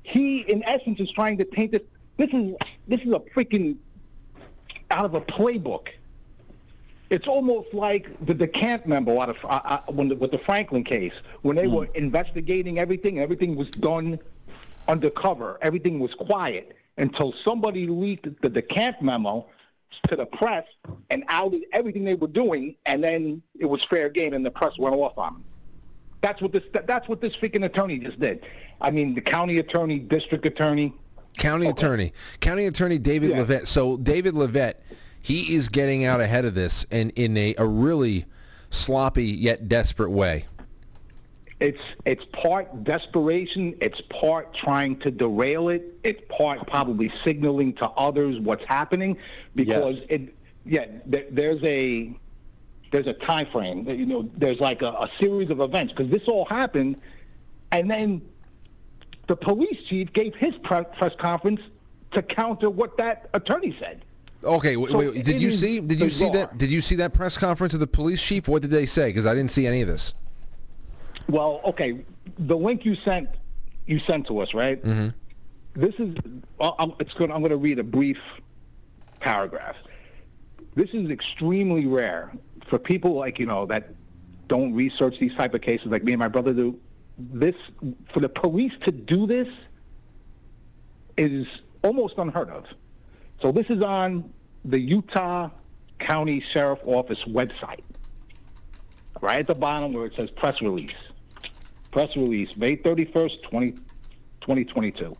He, 0.03 0.39
in 0.41 0.63
essence, 0.63 0.99
is 0.99 1.11
trying 1.11 1.37
to 1.39 1.45
paint 1.45 1.73
this. 1.73 1.81
This 2.17 2.29
is 2.31 2.55
this 2.87 3.01
is 3.01 3.11
a 3.13 3.19
freaking 3.19 3.77
out 4.89 5.05
of 5.05 5.15
a 5.15 5.21
playbook. 5.21 5.89
It's 7.09 7.27
almost 7.27 7.73
like 7.73 8.07
the 8.25 8.33
DeCamp 8.33 8.85
memo 8.85 9.19
out 9.19 9.29
of 9.29 9.37
uh, 9.43 9.59
uh, 9.65 9.81
when 9.91 10.07
the, 10.07 10.15
with 10.15 10.31
the 10.31 10.37
Franklin 10.37 10.83
case 10.83 11.13
when 11.41 11.57
they 11.57 11.67
were 11.67 11.85
investigating 11.95 12.79
everything. 12.79 13.19
Everything 13.19 13.55
was 13.55 13.69
done 13.69 14.19
undercover. 14.87 15.57
Everything 15.61 15.99
was 15.99 16.13
quiet 16.13 16.75
until 16.97 17.33
somebody 17.33 17.87
leaked 17.87 18.41
the 18.41 18.49
DeCamp 18.49 19.01
memo 19.01 19.47
to 20.07 20.15
the 20.15 20.25
press 20.25 20.65
and 21.09 21.23
outed 21.27 21.63
everything 21.73 22.03
they 22.03 22.15
were 22.15 22.27
doing, 22.27 22.75
and 22.85 23.03
then 23.03 23.41
it 23.59 23.65
was 23.65 23.83
fair 23.83 24.09
game, 24.09 24.33
and 24.33 24.45
the 24.45 24.51
press 24.51 24.77
went 24.77 24.95
off 24.95 25.17
on 25.17 25.33
them. 25.33 25.43
That's 26.21 26.41
what 26.41 26.51
this. 26.51 26.63
That's 26.85 27.07
what 27.09 27.21
this 27.21 27.35
freaking 27.35 27.65
attorney 27.65 27.97
just 27.97 28.19
did. 28.19 28.45
I 28.79 28.91
mean, 28.91 29.15
the 29.15 29.21
county 29.21 29.57
attorney, 29.57 29.99
district 29.99 30.45
attorney. 30.45 30.93
County 31.37 31.67
attorney, 31.67 32.13
county 32.41 32.65
attorney 32.65 32.97
David 32.99 33.29
Yeah. 33.31 33.39
Leavitt. 33.39 33.67
So 33.67 33.97
David 33.97 34.33
Leavitt, 34.35 34.83
he 35.21 35.55
is 35.55 35.69
getting 35.69 36.03
out 36.05 36.19
ahead 36.19 36.45
of 36.45 36.53
this, 36.55 36.85
and 36.91 37.11
in 37.15 37.37
a, 37.37 37.55
a 37.57 37.65
really 37.65 38.25
sloppy 38.69 39.25
yet 39.25 39.67
desperate 39.67 40.11
way. 40.11 40.45
It's 41.61 41.81
it's 42.05 42.25
part 42.25 42.83
desperation. 42.83 43.75
It's 43.81 44.01
part 44.01 44.51
trying 44.51 44.97
to 44.99 45.11
derail 45.11 45.69
it. 45.69 45.93
It's 46.03 46.21
part 46.27 46.67
probably 46.67 47.13
signaling 47.23 47.73
to 47.73 47.87
others 47.91 48.39
what's 48.39 48.65
happening 48.65 49.15
because 49.55 49.99
it. 50.09 50.35
Yeah, 50.65 50.85
there, 51.05 51.25
there's 51.29 51.63
a 51.63 52.13
there's 52.91 53.05
a 53.05 53.13
time 53.13 53.45
frame. 53.45 53.87
You 53.87 54.07
know, 54.07 54.29
there's 54.35 54.59
like 54.59 54.81
a, 54.81 54.89
a 54.89 55.09
series 55.19 55.51
of 55.51 55.59
events 55.59 55.93
because 55.93 56.11
this 56.11 56.27
all 56.27 56.45
happened, 56.45 56.97
and 57.71 57.89
then 57.89 58.23
the 59.27 59.35
police 59.35 59.83
chief 59.83 60.11
gave 60.13 60.35
his 60.35 60.55
pre- 60.63 60.83
press 60.97 61.15
conference 61.15 61.61
to 62.11 62.23
counter 62.23 62.71
what 62.71 62.97
that 62.97 63.29
attorney 63.35 63.75
said. 63.79 64.03
Okay, 64.43 64.77
wait, 64.77 64.91
So 64.91 64.97
wait, 64.97 65.23
did 65.23 65.39
you 65.39 65.51
see? 65.51 65.79
Did 65.79 65.99
you 65.99 66.09
see 66.09 66.29
that? 66.31 66.57
Did 66.57 66.71
you 66.71 66.81
see 66.81 66.95
that 66.95 67.13
press 67.13 67.37
conference 67.37 67.75
of 67.75 67.79
the 67.79 67.87
police 67.87 68.21
chief? 68.21 68.47
What 68.47 68.63
did 68.63 68.71
they 68.71 68.87
say? 68.87 69.09
Because 69.09 69.27
I 69.27 69.35
didn't 69.35 69.51
see 69.51 69.67
any 69.67 69.81
of 69.81 69.87
this. 69.87 70.15
Well, 71.31 71.61
okay, 71.63 72.03
the 72.37 72.57
link 72.57 72.83
you 72.83 72.95
sent 72.95 73.29
you 73.85 73.99
sent 73.99 74.27
to 74.27 74.39
us, 74.39 74.53
right? 74.53 74.83
Mm-hmm. 74.83 75.09
This 75.79 75.95
is 75.95 76.15
I'm, 76.59 76.93
it's 76.99 77.13
going. 77.13 77.31
I'm 77.31 77.39
going 77.39 77.51
to 77.51 77.57
read 77.57 77.79
a 77.79 77.83
brief 77.83 78.19
paragraph. 79.21 79.77
This 80.75 80.89
is 80.89 81.09
extremely 81.09 81.85
rare 81.87 82.33
for 82.67 82.77
people 82.77 83.13
like 83.13 83.39
you 83.39 83.45
know 83.45 83.65
that 83.67 83.93
don't 84.49 84.73
research 84.73 85.19
these 85.19 85.33
type 85.33 85.53
of 85.53 85.61
cases, 85.61 85.87
like 85.87 86.03
me 86.03 86.11
and 86.11 86.19
my 86.19 86.27
brother 86.27 86.53
do. 86.53 86.77
This 87.17 87.55
for 88.13 88.19
the 88.19 88.29
police 88.29 88.73
to 88.81 88.91
do 88.91 89.25
this 89.25 89.47
is 91.15 91.47
almost 91.81 92.17
unheard 92.17 92.49
of. 92.49 92.65
So 93.41 93.53
this 93.53 93.67
is 93.69 93.81
on 93.81 94.33
the 94.65 94.79
Utah 94.79 95.49
County 95.99 96.41
Sheriff 96.41 96.79
Office 96.83 97.23
website, 97.23 97.83
right 99.21 99.39
at 99.39 99.47
the 99.47 99.55
bottom 99.55 99.93
where 99.93 100.07
it 100.07 100.15
says 100.17 100.29
press 100.29 100.61
release. 100.61 100.93
Press 101.91 102.15
release, 102.15 102.55
May 102.55 102.77
31st, 102.77 103.43
20, 103.43 103.71
2022. 103.71 105.17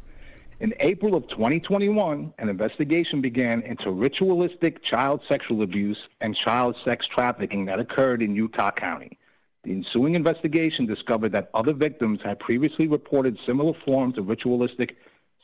In 0.62 0.74
April 0.80 1.16
of 1.16 1.28
2021, 1.28 2.34
an 2.38 2.50
investigation 2.50 3.20
began 3.20 3.62
into 3.64 3.92
ritualistic 3.92 4.82
child 4.82 5.22
sexual 5.28 5.64
abuse 5.64 6.08
and 6.22 6.34
child 6.34 6.78
sex 6.84 7.08
trafficking 7.08 7.66
that 7.66 7.80
occurred 7.80 8.22
in 8.22 8.36
Utah 8.36 8.72
County. 8.72 9.18
The 9.64 9.72
ensuing 9.72 10.16
investigation 10.16 10.86
discovered 10.86 11.34
that 11.34 11.50
other 11.54 11.74
victims 11.74 12.22
had 12.24 12.40
previously 12.40 12.88
reported 12.88 13.38
similar 13.46 13.74
forms 13.74 14.18
of 14.18 14.30
ritualistic 14.30 14.98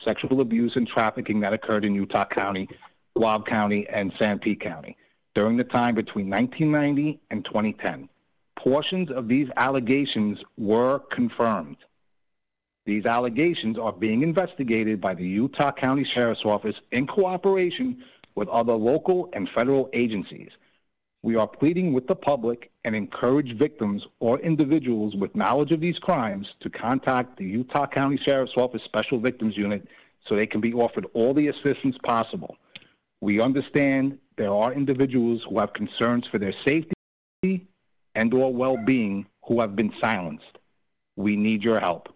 sexual 0.03 0.39
abuse 0.39 0.75
and 0.77 0.87
trafficking 0.87 1.41
that 1.41 1.51
occurred 1.51 1.83
in 1.83 1.93
Utah 1.93 2.25
County, 2.25 2.69
Wab 3.15 3.45
County, 3.45 3.87
and 3.89 4.13
San 4.17 4.39
Sanpete 4.39 4.59
County 4.61 4.95
during 5.35 5.57
the 5.57 5.63
time 5.63 5.93
between 5.93 6.29
1990 6.29 7.19
and 7.31 7.43
2010. 7.43 8.07
Portions 8.57 9.11
of 9.11 9.27
these 9.27 9.49
allegations 9.55 10.43
were 10.57 10.99
confirmed. 10.99 11.77
These 12.87 13.05
allegations 13.05 13.77
are 13.77 13.93
being 13.93 14.23
investigated 14.23 14.99
by 14.99 15.13
the 15.13 15.27
Utah 15.27 15.71
County 15.71 16.03
Sheriff's 16.03 16.43
Office 16.43 16.81
in 16.91 17.05
cooperation 17.05 18.03
with 18.33 18.49
other 18.49 18.73
local 18.73 19.29
and 19.33 19.47
federal 19.47 19.89
agencies. 19.93 20.49
We 21.21 21.35
are 21.35 21.47
pleading 21.47 21.93
with 21.93 22.07
the 22.07 22.15
public 22.15 22.71
and 22.83 22.95
encourage 22.95 23.53
victims 23.53 24.07
or 24.19 24.39
individuals 24.39 25.15
with 25.15 25.35
knowledge 25.35 25.71
of 25.71 25.79
these 25.79 25.99
crimes 25.99 26.55
to 26.61 26.69
contact 26.69 27.37
the 27.37 27.45
Utah 27.45 27.85
County 27.85 28.17
Sheriff's 28.17 28.57
Office 28.57 28.83
Special 28.83 29.19
Victims 29.19 29.55
Unit 29.55 29.87
so 30.25 30.35
they 30.35 30.47
can 30.47 30.61
be 30.61 30.73
offered 30.73 31.05
all 31.13 31.33
the 31.33 31.49
assistance 31.49 31.97
possible. 31.99 32.57
We 33.21 33.39
understand 33.39 34.17
there 34.35 34.51
are 34.51 34.73
individuals 34.73 35.43
who 35.43 35.59
have 35.59 35.73
concerns 35.73 36.25
for 36.25 36.39
their 36.39 36.53
safety 36.53 37.67
and 38.17 38.33
or 38.33 38.51
well-being 38.51 39.27
who 39.45 39.61
have 39.61 39.75
been 39.75 39.93
silenced. 40.01 40.57
We 41.15 41.35
need 41.35 41.63
your 41.63 41.79
help. 41.79 42.09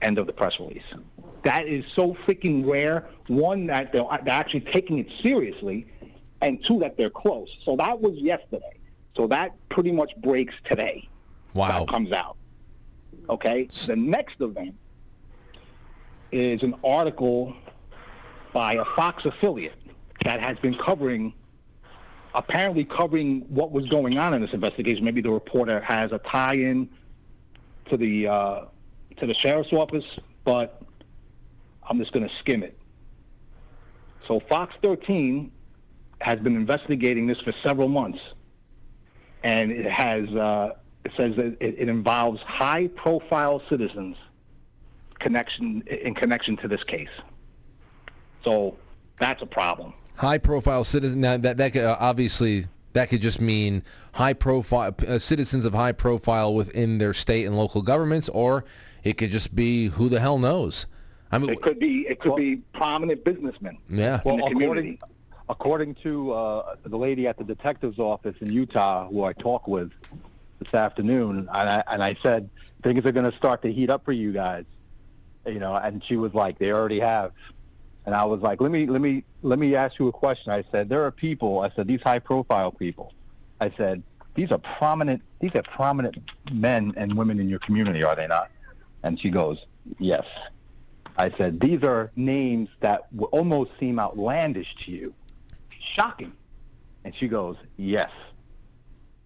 End 0.00 0.18
of 0.18 0.26
the 0.28 0.32
press 0.32 0.60
release. 0.60 0.84
That 1.42 1.66
is 1.66 1.84
so 1.92 2.14
freaking 2.26 2.66
rare. 2.66 3.08
One, 3.26 3.66
that 3.66 3.92
they're, 3.92 4.06
they're 4.24 4.34
actually 4.34 4.60
taking 4.60 4.98
it 4.98 5.08
seriously, 5.20 5.86
and 6.40 6.64
two, 6.64 6.78
that 6.78 6.96
they're 6.96 7.10
close. 7.10 7.48
So 7.64 7.74
that 7.76 8.00
was 8.00 8.14
yesterday. 8.18 8.78
So 9.16 9.26
that 9.26 9.56
pretty 9.68 9.90
much 9.90 10.16
breaks 10.18 10.54
today. 10.64 11.08
Wow. 11.54 11.80
That 11.80 11.88
comes 11.88 12.12
out. 12.12 12.36
Okay? 13.28 13.68
The 13.86 13.96
next 13.96 14.40
event 14.40 14.76
is 16.30 16.62
an 16.62 16.74
article 16.84 17.54
by 18.52 18.74
a 18.74 18.84
Fox 18.84 19.24
affiliate 19.24 19.74
that 20.24 20.38
has 20.38 20.56
been 20.58 20.74
covering, 20.74 21.32
apparently 22.36 22.84
covering 22.84 23.40
what 23.48 23.72
was 23.72 23.88
going 23.88 24.18
on 24.18 24.34
in 24.34 24.42
this 24.42 24.52
investigation. 24.52 25.04
Maybe 25.04 25.22
the 25.22 25.30
reporter 25.30 25.80
has 25.80 26.12
a 26.12 26.18
tie-in 26.18 26.88
to 27.86 27.96
the 27.96 28.28
uh, 28.28 28.64
to 29.16 29.26
the 29.26 29.34
sheriff's 29.34 29.72
office, 29.72 30.04
but 30.44 30.82
I'm 31.88 31.98
just 31.98 32.12
going 32.12 32.28
to 32.28 32.34
skim 32.36 32.62
it. 32.62 32.78
So 34.28 34.38
Fox 34.38 34.74
13 34.82 35.50
has 36.20 36.38
been 36.40 36.56
investigating 36.56 37.26
this 37.26 37.40
for 37.40 37.52
several 37.62 37.88
months, 37.88 38.20
and 39.42 39.72
it 39.72 39.86
has 39.86 40.28
uh, 40.34 40.74
it 41.04 41.12
says 41.16 41.36
that 41.36 41.56
it, 41.60 41.76
it 41.78 41.88
involves 41.88 42.42
high-profile 42.42 43.62
citizens 43.68 44.16
connection 45.18 45.82
in 45.82 46.14
connection 46.14 46.56
to 46.58 46.68
this 46.68 46.84
case. 46.84 47.08
So 48.44 48.76
that's 49.18 49.40
a 49.40 49.46
problem. 49.46 49.94
High 50.16 50.38
profile 50.38 50.84
citizen. 50.84 51.20
Now 51.20 51.36
that 51.36 51.56
that 51.58 51.72
could, 51.72 51.84
uh, 51.84 51.96
obviously 52.00 52.66
that 52.94 53.10
could 53.10 53.20
just 53.20 53.40
mean 53.40 53.82
high 54.12 54.32
profile 54.32 54.94
uh, 55.06 55.18
citizens 55.18 55.64
of 55.64 55.74
high 55.74 55.92
profile 55.92 56.54
within 56.54 56.98
their 56.98 57.12
state 57.12 57.44
and 57.44 57.56
local 57.56 57.82
governments, 57.82 58.28
or 58.30 58.64
it 59.04 59.18
could 59.18 59.30
just 59.30 59.54
be 59.54 59.88
who 59.88 60.08
the 60.08 60.20
hell 60.20 60.38
knows. 60.38 60.86
I 61.30 61.38
mean, 61.38 61.50
It 61.50 61.60
could 61.60 61.78
be 61.78 62.06
it 62.08 62.20
could 62.20 62.36
be 62.36 62.56
prominent 62.72 63.24
businessmen 63.24 63.78
yeah. 63.88 64.20
in 64.24 64.36
the 64.38 64.46
community. 64.48 64.98
according 65.48 65.94
to 65.96 66.32
uh, 66.32 66.76
the 66.84 66.96
lady 66.96 67.26
at 67.26 67.36
the 67.36 67.44
detective's 67.44 67.98
office 67.98 68.36
in 68.40 68.52
Utah, 68.52 69.08
who 69.08 69.24
I 69.24 69.32
talked 69.32 69.68
with 69.68 69.92
this 70.60 70.72
afternoon, 70.72 71.38
and 71.38 71.50
I, 71.50 71.84
and 71.88 72.02
I 72.02 72.16
said 72.22 72.48
things 72.82 73.04
are 73.04 73.12
going 73.12 73.30
to 73.30 73.36
start 73.36 73.62
to 73.62 73.72
heat 73.72 73.90
up 73.90 74.04
for 74.04 74.12
you 74.12 74.32
guys, 74.32 74.64
you 75.44 75.58
know, 75.58 75.74
and 75.74 76.02
she 76.02 76.16
was 76.16 76.32
like, 76.34 76.58
they 76.58 76.72
already 76.72 77.00
have, 77.00 77.32
and 78.06 78.14
I 78.14 78.24
was 78.24 78.40
like, 78.40 78.60
let 78.60 78.70
me 78.70 78.86
let 78.86 79.00
me 79.00 79.24
let 79.42 79.58
me 79.58 79.74
ask 79.74 79.98
you 79.98 80.08
a 80.08 80.12
question. 80.12 80.52
I 80.52 80.64
said, 80.70 80.88
there 80.88 81.04
are 81.04 81.10
people. 81.10 81.60
I 81.60 81.70
said 81.70 81.86
these 81.86 82.00
high-profile 82.02 82.72
people. 82.72 83.12
I 83.60 83.70
said 83.76 84.02
these 84.34 84.50
are 84.52 84.58
prominent. 84.58 85.22
These 85.40 85.54
are 85.54 85.62
prominent 85.62 86.16
men 86.52 86.94
and 86.96 87.14
women 87.14 87.40
in 87.40 87.48
your 87.48 87.58
community, 87.58 88.02
are 88.02 88.14
they 88.16 88.26
not? 88.26 88.50
And 89.02 89.20
she 89.20 89.30
goes, 89.30 89.66
yes. 89.98 90.24
I 91.18 91.30
said, 91.30 91.60
these 91.60 91.82
are 91.82 92.10
names 92.16 92.68
that 92.80 93.06
almost 93.30 93.70
seem 93.80 93.98
outlandish 93.98 94.76
to 94.84 94.90
you. 94.92 95.14
Shocking. 95.78 96.32
And 97.04 97.14
she 97.14 97.28
goes, 97.28 97.56
yes. 97.76 98.10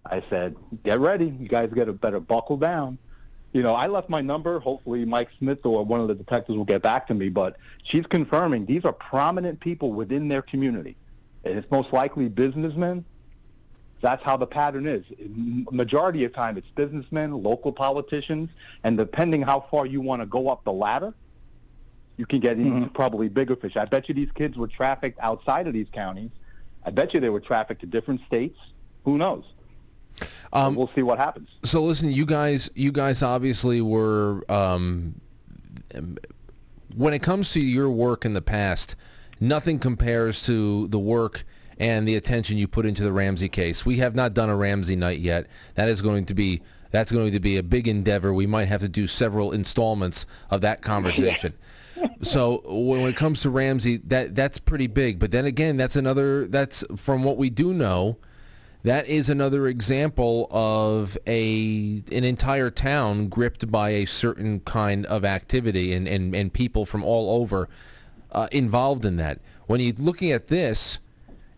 I 0.05 0.23
said, 0.29 0.55
get 0.83 0.99
ready. 0.99 1.25
You 1.39 1.47
guys 1.47 1.69
got 1.69 1.85
to 1.85 1.93
better 1.93 2.19
buckle 2.19 2.57
down. 2.57 2.97
You 3.53 3.63
know, 3.63 3.75
I 3.75 3.87
left 3.87 4.09
my 4.09 4.21
number. 4.21 4.59
Hopefully 4.59 5.03
Mike 5.05 5.29
Smith 5.37 5.65
or 5.65 5.83
one 5.83 5.99
of 5.99 6.07
the 6.07 6.15
detectives 6.15 6.57
will 6.57 6.65
get 6.65 6.81
back 6.81 7.07
to 7.07 7.13
me. 7.13 7.29
But 7.29 7.57
she's 7.83 8.05
confirming 8.05 8.65
these 8.65 8.85
are 8.85 8.93
prominent 8.93 9.59
people 9.59 9.91
within 9.91 10.27
their 10.27 10.41
community. 10.41 10.95
And 11.43 11.57
it's 11.57 11.69
most 11.69 11.91
likely 11.91 12.29
businessmen. 12.29 13.03
That's 14.01 14.23
how 14.23 14.37
the 14.37 14.47
pattern 14.47 14.87
is. 14.87 15.03
Majority 15.71 16.23
of 16.23 16.33
time, 16.33 16.57
it's 16.57 16.69
businessmen, 16.75 17.43
local 17.43 17.71
politicians, 17.71 18.49
and 18.83 18.97
depending 18.97 19.43
how 19.43 19.59
far 19.59 19.85
you 19.85 20.01
want 20.01 20.21
to 20.21 20.25
go 20.25 20.49
up 20.49 20.63
the 20.63 20.73
ladder, 20.73 21.13
you 22.17 22.25
can 22.25 22.39
get 22.39 22.57
into 22.57 22.71
mm-hmm. 22.71 22.93
probably 22.93 23.29
bigger 23.29 23.55
fish. 23.55 23.77
I 23.77 23.85
bet 23.85 24.09
you 24.09 24.15
these 24.15 24.31
kids 24.33 24.57
were 24.57 24.67
trafficked 24.67 25.19
outside 25.19 25.67
of 25.67 25.73
these 25.73 25.87
counties. 25.91 26.31
I 26.83 26.89
bet 26.89 27.13
you 27.13 27.19
they 27.19 27.29
were 27.29 27.39
trafficked 27.39 27.81
to 27.81 27.87
different 27.87 28.21
states. 28.25 28.57
Who 29.05 29.17
knows? 29.17 29.43
Um, 30.53 30.75
we'll 30.75 30.91
see 30.95 31.01
what 31.01 31.17
happens. 31.17 31.49
So 31.63 31.83
listen, 31.83 32.11
you 32.11 32.25
guys, 32.25 32.69
you 32.75 32.91
guys 32.91 33.21
obviously 33.21 33.81
were. 33.81 34.43
Um, 34.51 35.21
when 36.95 37.13
it 37.13 37.21
comes 37.21 37.51
to 37.53 37.59
your 37.59 37.89
work 37.89 38.25
in 38.25 38.33
the 38.33 38.41
past, 38.41 38.95
nothing 39.39 39.79
compares 39.79 40.43
to 40.43 40.87
the 40.87 40.99
work 40.99 41.45
and 41.77 42.07
the 42.07 42.15
attention 42.15 42.57
you 42.57 42.67
put 42.67 42.85
into 42.85 43.03
the 43.03 43.11
Ramsey 43.11 43.49
case. 43.49 43.85
We 43.85 43.97
have 43.97 44.13
not 44.13 44.33
done 44.33 44.49
a 44.49 44.55
Ramsey 44.55 44.95
night 44.95 45.19
yet. 45.19 45.47
That 45.75 45.89
is 45.89 46.01
going 46.01 46.25
to 46.27 46.33
be 46.33 46.61
that's 46.91 47.11
going 47.11 47.31
to 47.31 47.39
be 47.39 47.57
a 47.57 47.63
big 47.63 47.87
endeavor. 47.87 48.33
We 48.33 48.45
might 48.45 48.65
have 48.65 48.81
to 48.81 48.89
do 48.89 49.07
several 49.07 49.53
installments 49.53 50.25
of 50.49 50.61
that 50.61 50.81
conversation. 50.81 51.53
so 52.21 52.61
when 52.65 53.07
it 53.07 53.15
comes 53.15 53.41
to 53.41 53.49
Ramsey, 53.49 53.97
that 53.97 54.35
that's 54.35 54.59
pretty 54.59 54.87
big. 54.87 55.17
But 55.17 55.31
then 55.31 55.45
again, 55.45 55.77
that's 55.77 55.95
another. 55.95 56.45
That's 56.47 56.83
from 56.95 57.23
what 57.23 57.37
we 57.37 57.49
do 57.49 57.73
know. 57.73 58.17
That 58.83 59.07
is 59.07 59.29
another 59.29 59.67
example 59.67 60.47
of 60.49 61.17
a 61.27 62.03
an 62.11 62.23
entire 62.23 62.71
town 62.71 63.27
gripped 63.27 63.71
by 63.71 63.91
a 63.91 64.05
certain 64.05 64.61
kind 64.61 65.05
of 65.05 65.23
activity 65.23 65.93
and, 65.93 66.07
and, 66.07 66.33
and 66.33 66.51
people 66.51 66.85
from 66.85 67.03
all 67.03 67.41
over 67.41 67.69
uh, 68.31 68.47
involved 68.51 69.05
in 69.05 69.17
that. 69.17 69.39
When 69.67 69.79
you're 69.79 69.93
looking 69.97 70.31
at 70.31 70.47
this, 70.47 70.97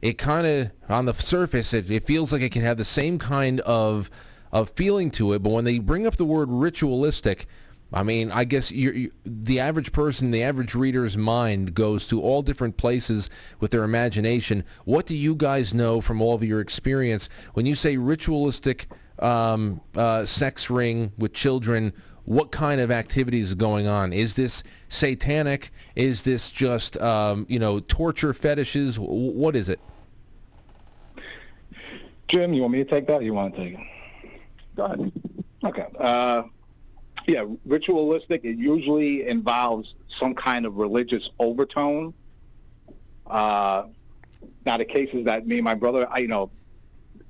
it 0.02 0.18
kind 0.18 0.46
of 0.46 0.72
on 0.90 1.06
the 1.06 1.14
surface 1.14 1.74
it, 1.74 1.90
it 1.90 2.04
feels 2.04 2.34
like 2.34 2.42
it 2.42 2.52
can 2.52 2.62
have 2.64 2.78
the 2.78 2.86
same 2.86 3.18
kind 3.18 3.62
of 3.62 4.12
of 4.52 4.70
feeling 4.72 5.10
to 5.10 5.34
it, 5.34 5.42
but 5.42 5.50
when 5.50 5.66
they 5.66 5.80
bring 5.80 6.06
up 6.06 6.18
the 6.18 6.26
word 6.26 6.48
ritualistic, 6.52 7.48
I 7.94 8.02
mean, 8.02 8.32
I 8.32 8.44
guess 8.44 8.72
you're, 8.72 8.94
you, 8.94 9.12
the 9.24 9.60
average 9.60 9.92
person, 9.92 10.32
the 10.32 10.42
average 10.42 10.74
reader's 10.74 11.16
mind 11.16 11.76
goes 11.76 12.08
to 12.08 12.20
all 12.20 12.42
different 12.42 12.76
places 12.76 13.30
with 13.60 13.72
their 13.72 13.84
imagination. 13.84 14.64
What 14.84 15.06
do 15.06 15.16
you 15.16 15.36
guys 15.36 15.74
know 15.74 16.02
from 16.02 16.20
all 16.22 16.34
of 16.34 16.44
your 16.44 16.60
experience 16.60 17.30
when 17.54 17.68
you 17.68 17.76
say 17.76 17.98
ritualistic 17.98 18.88
um, 19.20 19.82
uh, 19.96 20.26
sex 20.26 20.72
ring 20.72 21.12
with 21.18 21.34
children? 21.34 21.94
What 22.26 22.52
kind 22.52 22.82
of 22.82 22.90
activities 22.90 23.52
are 23.52 23.56
going 23.56 23.86
on? 23.86 24.12
Is 24.12 24.36
this 24.36 24.64
satanic? 24.90 25.72
Is 25.96 26.24
this 26.24 26.50
just 26.50 26.98
um, 26.98 27.46
you 27.50 27.60
know 27.60 27.80
torture 27.82 28.34
fetishes? 28.34 28.98
What 28.98 29.56
is 29.56 29.70
it? 29.70 29.80
Jim, 32.30 32.54
you 32.54 32.62
want 32.62 32.74
me 32.74 32.84
to 32.84 32.90
take 32.90 33.06
that? 33.08 33.20
or 33.20 33.22
You 33.22 33.34
want 33.34 33.54
to 33.56 33.62
take 33.62 33.74
it? 33.74 33.88
Go 34.76 34.86
ahead. 34.86 35.12
Okay. 35.66 35.86
Uh, 36.00 36.44
yeah, 37.26 37.46
ritualistic. 37.66 38.42
It 38.44 38.58
usually 38.58 39.28
involves 39.28 39.96
some 40.08 40.34
kind 40.36 40.66
of 40.66 40.76
religious 40.78 41.30
overtone. 41.40 42.14
Uh, 43.26 43.86
now, 44.66 44.78
the 44.78 44.86
cases 44.86 45.26
that 45.26 45.48
me 45.48 45.58
and 45.58 45.66
my 45.66 45.76
brother, 45.76 46.08
I, 46.10 46.20
you 46.20 46.28
know, 46.28 46.52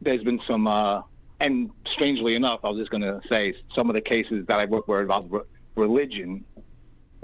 there's 0.02 0.24
been 0.24 0.42
some, 0.46 0.68
uh, 0.68 1.02
and 1.40 1.72
strangely 1.86 2.36
enough, 2.36 2.60
I 2.64 2.70
was 2.70 2.80
just 2.80 2.92
going 2.92 3.02
to 3.02 3.22
say 3.30 3.54
some 3.74 3.90
of 3.90 3.94
the 3.94 4.02
cases 4.02 4.46
that 4.48 4.60
I 4.60 4.66
worked 4.66 4.88
where 4.88 5.02
involved 5.02 5.32
re- 5.32 5.42
religion 5.76 6.44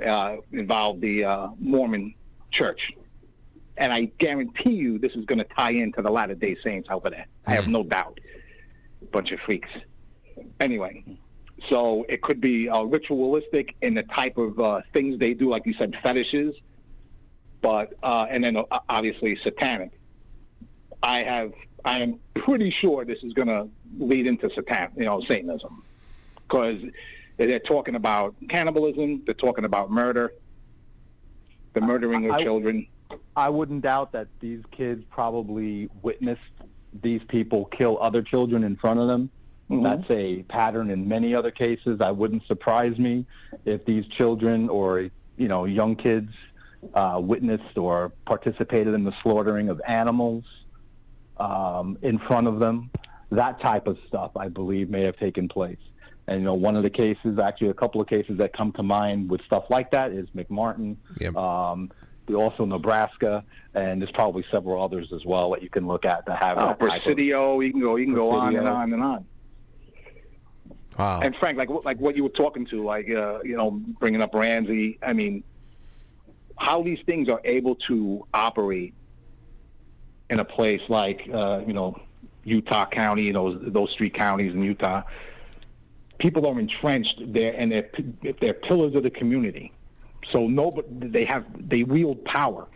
uh, 0.06 0.38
involved 0.52 1.02
the 1.02 1.26
uh, 1.26 1.48
Mormon 1.60 2.14
Church, 2.52 2.94
and 3.78 3.94
I 3.94 4.06
guarantee 4.18 4.74
you 4.74 4.98
this 4.98 5.14
is 5.14 5.26
going 5.26 5.40
to 5.40 5.46
tie 5.46 5.72
into 5.72 6.02
the 6.02 6.10
Latter 6.10 6.36
Day 6.36 6.56
Saints 6.64 6.90
over 6.92 7.10
there. 7.10 7.28
I 7.46 7.54
have 7.54 7.68
no 7.68 7.84
doubt. 7.84 8.20
Bunch 9.12 9.32
of 9.32 9.40
freaks. 9.40 9.70
Anyway, 10.60 11.04
so 11.68 12.06
it 12.08 12.22
could 12.22 12.40
be 12.42 12.70
uh, 12.70 12.84
ritualistic 12.84 13.76
in 13.82 13.94
the 13.94 14.04
type 14.04 14.38
of 14.38 14.60
uh, 14.60 14.82
things 14.94 15.20
they 15.20 15.34
do, 15.34 15.50
like 15.50 15.66
you 15.66 15.74
said, 15.74 15.96
fetishes, 16.02 16.56
but 17.62 17.94
uh, 18.04 18.28
and 18.30 18.44
then 18.44 18.58
uh, 18.58 18.80
obviously 18.90 19.36
satanic. 19.38 19.92
I 21.02 21.20
have, 21.20 21.54
I 21.86 22.00
am 22.00 22.20
pretty 22.34 22.70
sure 22.70 23.06
this 23.06 23.24
is 23.24 23.34
going 23.34 23.48
to 23.48 23.70
lead 23.98 24.28
into 24.28 24.50
satan, 24.54 24.90
you 24.98 25.06
know, 25.06 25.22
Satanism, 25.22 25.84
because 26.48 26.82
they're 27.38 27.60
talking 27.60 27.96
about 27.96 28.36
cannibalism, 28.50 29.24
they're 29.26 29.34
talking 29.34 29.66
about 29.66 29.90
murder, 29.90 30.34
the 31.74 31.82
murdering 31.82 32.26
of 32.26 32.32
I- 32.32 32.44
children. 32.44 32.88
I 33.36 33.50
wouldn't 33.50 33.82
doubt 33.82 34.12
that 34.12 34.28
these 34.40 34.62
kids 34.70 35.04
probably 35.10 35.90
witnessed 36.04 36.42
these 37.02 37.22
people 37.28 37.66
kill 37.66 37.98
other 38.02 38.22
children 38.22 38.64
in 38.64 38.76
front 38.76 39.00
of 39.00 39.08
them. 39.08 39.32
Mhm. 39.70 39.84
That's 39.84 40.10
a 40.10 40.44
pattern 40.44 40.90
in 40.90 41.08
many 41.08 41.36
other 41.36 41.52
cases. 41.52 42.02
I 42.02 42.12
wouldn't 42.12 42.46
surprise 42.48 42.98
me 42.98 43.26
if 43.66 43.86
these 43.86 44.06
children 44.08 44.68
or 44.70 45.10
you 45.38 45.48
know 45.48 45.66
young 45.66 45.96
kids 45.96 46.34
uh, 46.94 47.20
witnessed 47.24 47.78
or 47.78 48.12
participated 48.26 48.94
in 48.94 49.04
the 49.04 49.14
slaughtering 49.22 49.70
of 49.70 49.82
animals 49.88 50.46
um, 51.38 51.98
in 52.02 52.18
front 52.18 52.48
of 52.48 52.60
them. 52.60 52.90
That 53.32 53.60
type 53.62 53.86
of 53.88 53.98
stuff, 54.08 54.32
I 54.36 54.48
believe, 54.48 54.90
may 54.90 55.04
have 55.04 55.18
taken 55.18 55.48
place. 55.48 55.78
And 56.28 56.40
you 56.40 56.46
know, 56.46 56.54
one 56.54 56.76
of 56.76 56.84
the 56.84 56.90
cases, 56.90 57.38
actually, 57.38 57.70
a 57.70 57.74
couple 57.74 58.02
of 58.02 58.08
cases 58.08 58.38
that 58.38 58.54
come 58.54 58.72
to 58.74 58.84
mind 58.84 59.30
with 59.30 59.42
stuff 59.44 59.66
like 59.70 59.92
that 59.92 60.12
is 60.12 60.28
McMartin, 60.36 60.96
um, 61.36 61.92
the- 62.28 62.36
also 62.36 62.66
Nebraska, 62.66 63.44
and 63.76 64.02
there's 64.02 64.12
probably 64.12 64.44
several 64.50 64.82
others 64.82 65.12
as 65.12 65.26
well 65.26 65.52
that 65.52 65.62
you 65.62 65.70
can 65.70 65.86
look 65.88 66.06
at 66.06 66.26
that 66.28 66.38
have 66.38 66.58
Oh, 66.58 66.62
that 66.68 66.80
type 66.80 66.98
of- 66.98 67.04
Presidio, 67.04 67.60
you 67.60 67.72
can 67.72 67.82
go, 67.82 67.96
you 67.98 68.06
can 68.06 68.16
go 68.16 68.30
on 68.32 68.56
and 68.56 68.68
on 68.68 68.94
and 68.94 69.04
on. 69.04 69.26
Wow. 71.00 71.22
And 71.22 71.34
Frank, 71.34 71.58
like 71.58 71.70
like 71.86 71.98
what 71.98 72.18
you 72.18 72.24
were 72.24 72.30
talking 72.30 72.66
to, 72.66 72.84
like 72.84 73.10
uh, 73.10 73.40
you 73.42 73.56
know, 73.56 73.72
bringing 73.72 74.22
up 74.22 74.36
Ramsey. 74.36 75.00
I 75.02 75.14
mean, 75.14 75.46
how 76.58 76.84
these 76.84 77.00
things 77.06 77.30
are 77.30 77.40
able 77.46 77.76
to 77.76 78.28
operate 78.34 78.94
in 80.30 80.42
a 80.42 80.46
place 80.46 80.82
like 80.90 81.30
uh, 81.34 81.62
you 81.66 81.72
know 81.72 81.98
Utah 82.44 82.86
County, 82.86 83.24
you 83.24 83.32
know 83.32 83.56
those 83.56 83.96
three 83.96 84.10
counties 84.10 84.54
in 84.54 84.62
Utah. 84.62 85.04
People 86.18 86.46
are 86.46 86.60
entrenched 86.60 87.22
there, 87.32 87.54
and 87.56 87.72
they're 87.72 87.90
they're 88.42 88.54
pillars 88.54 88.94
of 88.94 89.04
the 89.04 89.10
community. 89.10 89.72
So 90.30 90.50
no, 90.50 90.84
they 90.90 91.24
have 91.24 91.46
they 91.70 91.84
wield 91.84 92.26
power. 92.26 92.68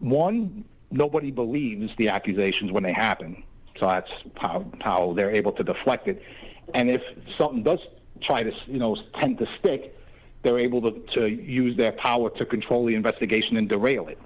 One, 0.00 0.64
nobody 0.90 1.30
believes 1.30 1.94
the 1.98 2.08
accusations 2.08 2.72
when 2.72 2.82
they 2.82 2.92
happen. 2.92 3.44
So 3.78 3.86
that's 3.86 4.10
how 4.36 4.64
how 4.80 5.12
they're 5.12 5.30
able 5.30 5.52
to 5.52 5.64
deflect 5.64 6.08
it. 6.08 6.22
And 6.74 6.90
if 6.90 7.02
something 7.36 7.62
does 7.62 7.80
try 8.20 8.42
to 8.42 8.52
you 8.66 8.78
know 8.78 8.96
tend 9.14 9.38
to 9.38 9.46
stick, 9.58 9.96
they're 10.42 10.58
able 10.58 10.80
to, 10.82 10.92
to 11.12 11.26
use 11.28 11.76
their 11.76 11.92
power 11.92 12.30
to 12.30 12.46
control 12.46 12.86
the 12.86 12.94
investigation 12.94 13.56
and 13.56 13.68
derail 13.68 14.08
it. 14.08 14.18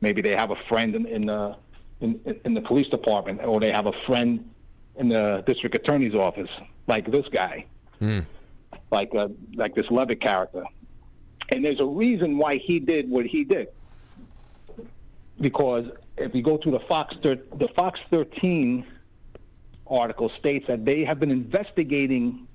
Maybe 0.00 0.20
they 0.20 0.34
have 0.34 0.50
a 0.50 0.56
friend 0.56 0.94
in, 0.94 1.06
in 1.06 1.26
the 1.26 1.56
in, 2.00 2.20
in 2.44 2.54
the 2.54 2.60
police 2.60 2.88
department, 2.88 3.40
or 3.44 3.60
they 3.60 3.70
have 3.70 3.86
a 3.86 3.92
friend 3.92 4.50
in 4.96 5.08
the 5.08 5.42
district 5.46 5.74
attorney's 5.74 6.14
office, 6.14 6.50
like 6.86 7.10
this 7.10 7.28
guy, 7.28 7.64
like 8.90 9.14
uh, 9.14 9.28
like 9.54 9.74
this 9.74 9.90
Leavitt 9.90 10.20
character. 10.20 10.64
And 11.50 11.64
there's 11.64 11.80
a 11.80 11.86
reason 11.86 12.38
why 12.38 12.56
he 12.56 12.80
did 12.80 13.08
what 13.10 13.26
he 13.26 13.44
did. 13.44 13.68
Because 15.40 15.86
if 16.22 16.34
you 16.34 16.42
go 16.42 16.56
to 16.56 16.70
the 16.70 16.80
Fox, 16.80 17.16
the 17.22 17.68
Fox 17.74 18.00
13 18.10 18.86
article 19.86 20.30
states 20.30 20.66
that 20.66 20.84
they 20.84 21.04
have 21.04 21.20
been 21.20 21.30
investigating 21.30 22.46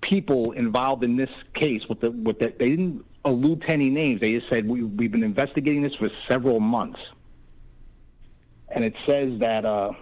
people 0.00 0.52
involved 0.52 1.02
in 1.02 1.16
this 1.16 1.30
case 1.54 1.88
with 1.88 2.00
the 2.00 2.10
with 2.10 2.38
the, 2.38 2.52
they 2.58 2.70
didn't 2.70 3.04
allude 3.24 3.62
to 3.62 3.70
any 3.70 3.90
names. 3.90 4.20
They 4.20 4.34
just 4.34 4.48
said 4.48 4.68
we, 4.68 4.82
we've 4.82 5.10
been 5.10 5.22
investigating 5.22 5.82
this 5.82 5.94
for 5.94 6.10
several 6.28 6.60
months. 6.60 7.00
And 8.68 8.84
it 8.84 8.94
says 9.06 9.38
that. 9.38 9.64
Uh, 9.64 9.92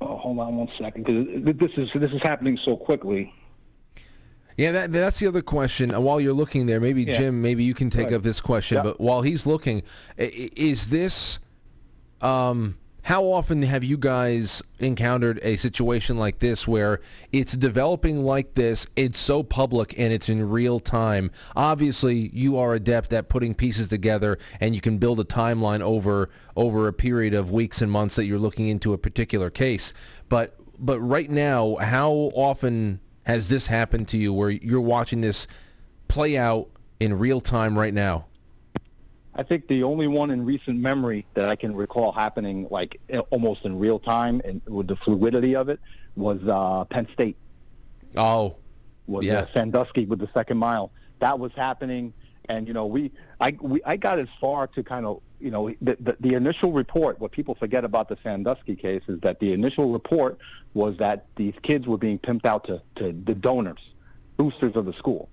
oh, 0.00 0.16
hold 0.16 0.38
on 0.38 0.56
one 0.56 0.70
second, 0.78 1.04
because 1.44 1.58
this 1.58 1.78
is 1.78 1.92
this 1.92 2.12
is 2.12 2.22
happening 2.22 2.56
so 2.56 2.76
quickly. 2.76 3.34
Yeah, 4.60 4.72
that, 4.72 4.92
that's 4.92 5.18
the 5.20 5.26
other 5.26 5.40
question. 5.40 5.90
While 5.90 6.20
you're 6.20 6.34
looking 6.34 6.66
there, 6.66 6.80
maybe 6.80 7.04
Yeah. 7.04 7.16
Jim, 7.16 7.40
maybe 7.40 7.64
you 7.64 7.72
can 7.72 7.88
take 7.88 8.06
Right. 8.08 8.14
up 8.14 8.22
this 8.22 8.42
question. 8.42 8.76
Yeah. 8.76 8.82
But 8.82 9.00
while 9.00 9.22
he's 9.22 9.46
looking, 9.46 9.82
is 10.18 10.88
this? 10.88 11.38
Um, 12.20 12.76
how 13.04 13.24
often 13.24 13.62
have 13.62 13.82
you 13.82 13.96
guys 13.96 14.62
encountered 14.78 15.40
a 15.42 15.56
situation 15.56 16.18
like 16.18 16.40
this 16.40 16.68
where 16.68 17.00
it's 17.32 17.54
developing 17.54 18.22
like 18.22 18.52
this? 18.52 18.86
It's 18.96 19.18
so 19.18 19.42
public 19.42 19.98
and 19.98 20.12
it's 20.12 20.28
in 20.28 20.46
real 20.50 20.78
time. 20.78 21.30
Obviously, 21.56 22.30
you 22.34 22.58
are 22.58 22.74
adept 22.74 23.14
at 23.14 23.30
putting 23.30 23.54
pieces 23.54 23.88
together, 23.88 24.38
and 24.60 24.74
you 24.74 24.82
can 24.82 24.98
build 24.98 25.18
a 25.18 25.24
timeline 25.24 25.80
over 25.80 26.28
over 26.54 26.86
a 26.86 26.92
period 26.92 27.32
of 27.32 27.50
weeks 27.50 27.80
and 27.80 27.90
months 27.90 28.16
that 28.16 28.26
you're 28.26 28.38
looking 28.38 28.68
into 28.68 28.92
a 28.92 28.98
particular 28.98 29.48
case. 29.48 29.94
But 30.28 30.54
but 30.78 31.00
right 31.00 31.30
now, 31.30 31.76
how 31.80 32.12
often 32.34 33.00
has 33.30 33.48
this 33.48 33.68
happened 33.68 34.08
to 34.08 34.16
you 34.16 34.32
where 34.32 34.50
you're 34.50 34.80
watching 34.80 35.20
this 35.20 35.46
play 36.08 36.36
out 36.36 36.68
in 36.98 37.16
real 37.16 37.40
time 37.40 37.78
right 37.78 37.94
now? 37.94 38.26
I 39.36 39.44
think 39.44 39.68
the 39.68 39.84
only 39.84 40.08
one 40.08 40.32
in 40.32 40.44
recent 40.44 40.78
memory 40.78 41.24
that 41.34 41.48
I 41.48 41.54
can 41.54 41.74
recall 41.74 42.10
happening 42.10 42.66
like 42.70 43.00
almost 43.30 43.64
in 43.64 43.78
real 43.78 44.00
time 44.00 44.42
and 44.44 44.60
with 44.66 44.88
the 44.88 44.96
fluidity 44.96 45.54
of 45.54 45.68
it 45.68 45.78
was 46.16 46.40
uh, 46.48 46.84
Penn 46.86 47.06
State. 47.12 47.36
Oh, 48.16 48.56
was 49.06 49.24
yeah. 49.24 49.40
uh, 49.40 49.46
Sandusky 49.54 50.06
with 50.06 50.18
the 50.18 50.28
second 50.34 50.58
mile. 50.58 50.90
That 51.20 51.38
was 51.38 51.52
happening, 51.54 52.12
and 52.48 52.66
you 52.66 52.74
know 52.74 52.86
we 52.86 53.12
I 53.40 53.56
we, 53.60 53.82
I 53.84 53.96
got 53.96 54.18
as 54.18 54.28
far 54.40 54.66
to 54.68 54.82
kind 54.82 55.06
of 55.06 55.22
you 55.40 55.50
know 55.50 55.74
the, 55.80 55.96
the 56.00 56.16
the 56.20 56.34
initial 56.34 56.72
report. 56.72 57.18
What 57.20 57.32
people 57.32 57.54
forget 57.54 57.84
about 57.84 58.08
the 58.08 58.18
Sandusky 58.22 58.76
case 58.76 59.02
is 59.08 59.20
that 59.20 59.40
the 59.40 59.52
initial 59.52 59.90
report 59.90 60.38
was 60.74 60.96
that 60.98 61.26
these 61.36 61.54
kids 61.62 61.86
were 61.86 61.98
being 61.98 62.18
pimped 62.18 62.44
out 62.44 62.64
to 62.64 62.82
to 62.96 63.12
the 63.12 63.34
donors, 63.34 63.80
boosters 64.36 64.76
of 64.76 64.84
the 64.84 64.92
school. 64.92 65.28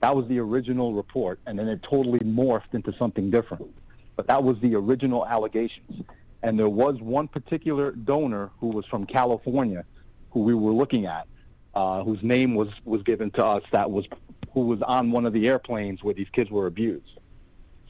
That 0.00 0.14
was 0.14 0.28
the 0.28 0.38
original 0.38 0.92
report, 0.92 1.40
and 1.46 1.58
then 1.58 1.66
it 1.66 1.82
totally 1.82 2.20
morphed 2.20 2.74
into 2.74 2.92
something 2.92 3.30
different. 3.30 3.74
But 4.16 4.26
that 4.26 4.44
was 4.44 4.60
the 4.60 4.74
original 4.74 5.26
allegations. 5.26 6.04
And 6.42 6.58
there 6.58 6.68
was 6.68 7.00
one 7.00 7.26
particular 7.26 7.92
donor 7.92 8.50
who 8.60 8.68
was 8.68 8.84
from 8.84 9.06
California, 9.06 9.86
who 10.30 10.40
we 10.40 10.52
were 10.52 10.72
looking 10.72 11.06
at, 11.06 11.26
uh, 11.74 12.04
whose 12.04 12.22
name 12.22 12.54
was 12.54 12.68
was 12.84 13.02
given 13.02 13.30
to 13.32 13.44
us. 13.44 13.62
That 13.70 13.90
was 13.90 14.06
who 14.54 14.60
was 14.60 14.80
on 14.82 15.10
one 15.10 15.26
of 15.26 15.32
the 15.32 15.48
airplanes 15.48 16.02
where 16.02 16.14
these 16.14 16.28
kids 16.30 16.50
were 16.50 16.66
abused. 16.66 17.18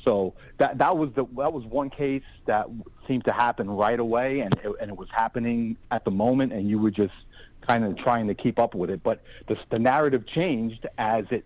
So 0.02 0.34
that 0.58 0.78
that 0.78 0.96
was 0.96 1.12
the 1.12 1.24
that 1.36 1.52
was 1.52 1.64
one 1.64 1.90
case 1.90 2.24
that 2.46 2.68
seemed 3.06 3.24
to 3.26 3.32
happen 3.32 3.70
right 3.70 3.98
away, 4.00 4.40
and 4.40 4.52
it, 4.62 4.72
and 4.80 4.90
it 4.90 4.96
was 4.96 5.08
happening 5.10 5.76
at 5.90 6.04
the 6.04 6.10
moment, 6.10 6.52
and 6.52 6.68
you 6.68 6.78
were 6.78 6.90
just 6.90 7.14
kind 7.60 7.84
of 7.84 7.96
trying 7.96 8.26
to 8.26 8.34
keep 8.34 8.58
up 8.58 8.74
with 8.74 8.90
it. 8.90 9.02
But 9.02 9.22
the, 9.46 9.58
the 9.70 9.78
narrative 9.78 10.26
changed 10.26 10.86
as 10.98 11.24
it 11.30 11.44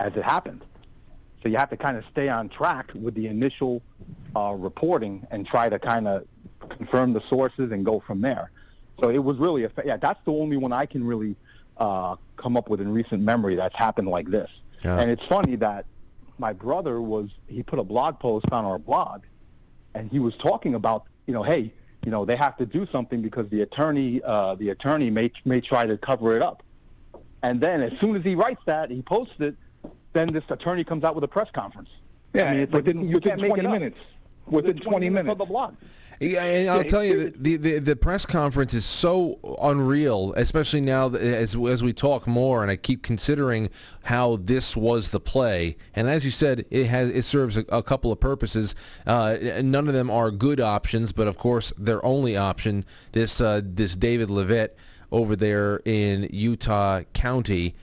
as 0.00 0.14
it 0.16 0.22
happened. 0.22 0.64
So 1.42 1.48
you 1.48 1.56
have 1.56 1.70
to 1.70 1.76
kind 1.76 1.96
of 1.96 2.04
stay 2.10 2.28
on 2.28 2.48
track 2.48 2.90
with 2.94 3.14
the 3.14 3.26
initial 3.26 3.82
uh, 4.34 4.54
reporting 4.56 5.26
and 5.30 5.46
try 5.46 5.68
to 5.68 5.78
kind 5.78 6.08
of 6.08 6.26
confirm 6.68 7.12
the 7.12 7.22
sources 7.28 7.72
and 7.72 7.84
go 7.84 8.00
from 8.00 8.20
there. 8.20 8.50
So 9.00 9.10
it 9.10 9.22
was 9.22 9.36
really 9.38 9.64
a 9.64 9.70
yeah. 9.84 9.96
That's 9.96 10.22
the 10.24 10.32
only 10.32 10.56
one 10.56 10.72
I 10.72 10.86
can 10.86 11.04
really 11.04 11.36
uh, 11.76 12.16
come 12.38 12.56
up 12.56 12.68
with 12.70 12.80
in 12.80 12.92
recent 12.92 13.22
memory 13.22 13.56
that's 13.56 13.76
happened 13.76 14.08
like 14.08 14.30
this. 14.30 14.50
Yeah. 14.84 14.98
And 14.98 15.10
it's 15.10 15.24
funny 15.24 15.56
that 15.56 15.84
my 16.38 16.52
brother 16.52 17.02
was 17.02 17.30
he 17.46 17.62
put 17.62 17.78
a 17.78 17.84
blog 17.84 18.18
post 18.18 18.46
on 18.52 18.64
our 18.64 18.78
blog, 18.78 19.22
and 19.94 20.10
he 20.10 20.18
was 20.18 20.34
talking 20.36 20.74
about 20.74 21.04
you 21.26 21.34
know 21.34 21.42
hey 21.42 21.72
you 22.04 22.10
know 22.10 22.24
they 22.24 22.36
have 22.36 22.56
to 22.58 22.66
do 22.66 22.86
something 22.92 23.20
because 23.20 23.48
the 23.50 23.62
attorney 23.62 24.22
uh, 24.24 24.54
the 24.54 24.70
attorney 24.70 25.10
may 25.10 25.30
may 25.44 25.60
try 25.60 25.86
to 25.86 25.98
cover 25.98 26.36
it 26.36 26.42
up, 26.42 26.62
and 27.42 27.60
then 27.60 27.82
as 27.82 27.92
soon 28.00 28.16
as 28.16 28.22
he 28.22 28.34
writes 28.34 28.62
that 28.66 28.90
he 28.90 29.02
posts 29.02 29.34
it, 29.40 29.56
then 30.12 30.32
this 30.32 30.44
attorney 30.48 30.84
comes 30.84 31.04
out 31.04 31.14
with 31.14 31.24
a 31.24 31.28
press 31.28 31.50
conference. 31.52 31.90
Yeah, 32.34 32.44
I 32.44 32.52
mean, 32.52 32.60
it's 32.60 32.72
like 32.72 32.84
within, 32.84 33.08
you 33.08 33.14
within 33.14 33.30
can't 33.30 33.40
make 33.40 33.50
20 33.50 33.60
it 33.60 33.66
up. 33.66 33.72
minutes. 33.72 33.98
Within 34.46 34.78
20 34.78 35.10
minutes. 35.10 35.32
of 35.32 35.38
the 35.38 35.44
blog. 35.44 35.74
Yeah, 36.20 36.42
and 36.42 36.70
I'll 36.70 36.84
tell 36.84 37.04
you, 37.04 37.30
the, 37.30 37.56
the 37.56 37.78
the 37.78 37.94
press 37.94 38.26
conference 38.26 38.74
is 38.74 38.84
so 38.84 39.38
unreal, 39.62 40.32
especially 40.36 40.80
now 40.80 41.10
as 41.10 41.54
as 41.54 41.82
we 41.82 41.92
talk 41.92 42.26
more, 42.26 42.62
and 42.62 42.70
I 42.70 42.76
keep 42.76 43.02
considering 43.02 43.70
how 44.04 44.36
this 44.36 44.76
was 44.76 45.10
the 45.10 45.20
play. 45.20 45.76
And 45.94 46.08
as 46.08 46.24
you 46.24 46.32
said, 46.32 46.64
it 46.70 46.86
has 46.86 47.10
it 47.12 47.24
serves 47.24 47.56
a, 47.56 47.64
a 47.68 47.84
couple 47.84 48.10
of 48.10 48.18
purposes. 48.18 48.74
Uh, 49.06 49.36
none 49.62 49.86
of 49.86 49.94
them 49.94 50.10
are 50.10 50.32
good 50.32 50.60
options, 50.60 51.12
but 51.12 51.28
of 51.28 51.38
course, 51.38 51.72
their 51.78 52.04
only 52.04 52.36
option 52.36 52.84
this 53.12 53.40
uh, 53.40 53.60
this 53.62 53.94
David 53.94 54.28
Leavitt 54.28 54.76
over 55.12 55.36
there 55.36 55.80
in 55.84 56.28
Utah 56.32 57.02
County. 57.12 57.76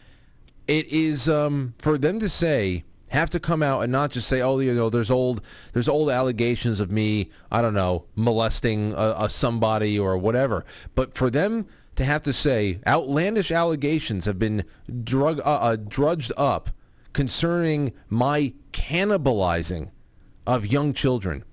It 0.68 0.88
is 0.88 1.30
um, 1.30 1.74
for 1.78 1.98
them 1.98 2.20
to 2.20 2.28
say 2.28 2.84
have 3.10 3.30
to 3.30 3.40
come 3.40 3.62
out 3.62 3.82
and 3.82 3.92
not 3.92 4.12
just 4.12 4.28
say, 4.28 4.42
"Oh, 4.42 4.60
you 4.60 4.74
know, 4.74 4.90
there's 4.90 5.12
old, 5.12 5.42
there's 5.74 5.88
old 5.88 6.10
allegations 6.10 6.80
of 6.80 6.92
me, 6.92 7.30
I 7.52 7.62
don't 7.62 7.74
know, 7.74 8.06
molesting 8.16 8.94
a, 8.94 9.16
a 9.20 9.30
somebody 9.30 9.98
or 9.98 10.18
whatever." 10.18 10.66
But 10.96 11.16
for 11.16 11.30
them 11.30 11.68
to 11.96 12.04
have 12.04 12.24
to 12.24 12.34
say 12.34 12.80
outlandish 12.86 13.52
allegations 13.52 14.26
have 14.26 14.40
been 14.40 14.66
drug, 15.04 15.40
uh, 15.40 15.44
uh, 15.44 15.76
drudged 15.76 16.34
up 16.38 16.70
concerning 17.14 17.94
my 18.10 18.54
cannibalizing 18.74 19.92
of 20.46 20.66
young 20.66 20.94
children. 20.94 21.44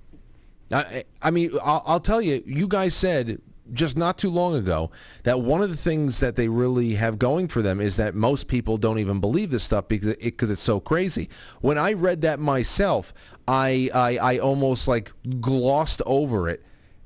I, 0.72 1.04
I 1.20 1.30
mean, 1.30 1.52
I'll, 1.62 1.82
I'll 1.86 2.00
tell 2.00 2.20
you, 2.20 2.42
you 2.46 2.66
guys 2.66 2.94
said 2.94 3.40
just 3.72 3.96
not 3.96 4.18
too 4.18 4.30
long 4.30 4.54
ago 4.54 4.90
that 5.24 5.40
one 5.40 5.62
of 5.62 5.70
the 5.70 5.76
things 5.76 6.20
that 6.20 6.36
they 6.36 6.48
really 6.48 6.94
have 6.94 7.18
going 7.18 7.48
for 7.48 7.62
them 7.62 7.80
is 7.80 7.96
that 7.96 8.14
most 8.14 8.48
people 8.48 8.76
don't 8.76 8.98
even 8.98 9.20
believe 9.20 9.50
this 9.50 9.64
stuff 9.64 9.88
because 9.88 10.08
it, 10.08 10.20
because 10.20 10.50
it's 10.50 10.60
so 10.60 10.80
crazy. 10.80 11.28
When 11.60 11.78
I 11.78 11.92
read 11.92 12.22
that 12.22 12.38
myself, 12.40 13.12
I, 13.48 13.90
I, 13.94 14.16
I 14.16 14.38
almost 14.38 14.88
like 14.88 15.12
glossed 15.40 16.02
over 16.06 16.48
it 16.48 16.64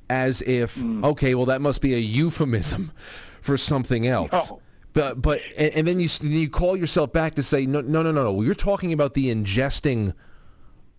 as 0.08 0.42
if, 0.42 0.76
hmm. 0.76 1.04
okay, 1.04 1.34
well, 1.34 1.46
that 1.46 1.60
must 1.60 1.80
be 1.80 1.94
a 1.94 1.98
euphemism 1.98 2.92
for 3.40 3.56
something 3.56 4.06
else. 4.06 4.30
Oh. 4.32 4.60
But 4.92 5.20
but 5.20 5.42
and, 5.58 5.74
and 5.74 5.86
then 5.86 6.00
you 6.00 6.08
you 6.22 6.48
call 6.48 6.74
yourself 6.74 7.12
back 7.12 7.34
to 7.34 7.42
say 7.42 7.66
no 7.66 7.82
no 7.82 8.02
no 8.02 8.12
no 8.12 8.32
no 8.32 8.40
you're 8.40 8.54
talking 8.54 8.94
about 8.94 9.12
the 9.12 9.26
ingesting 9.26 10.14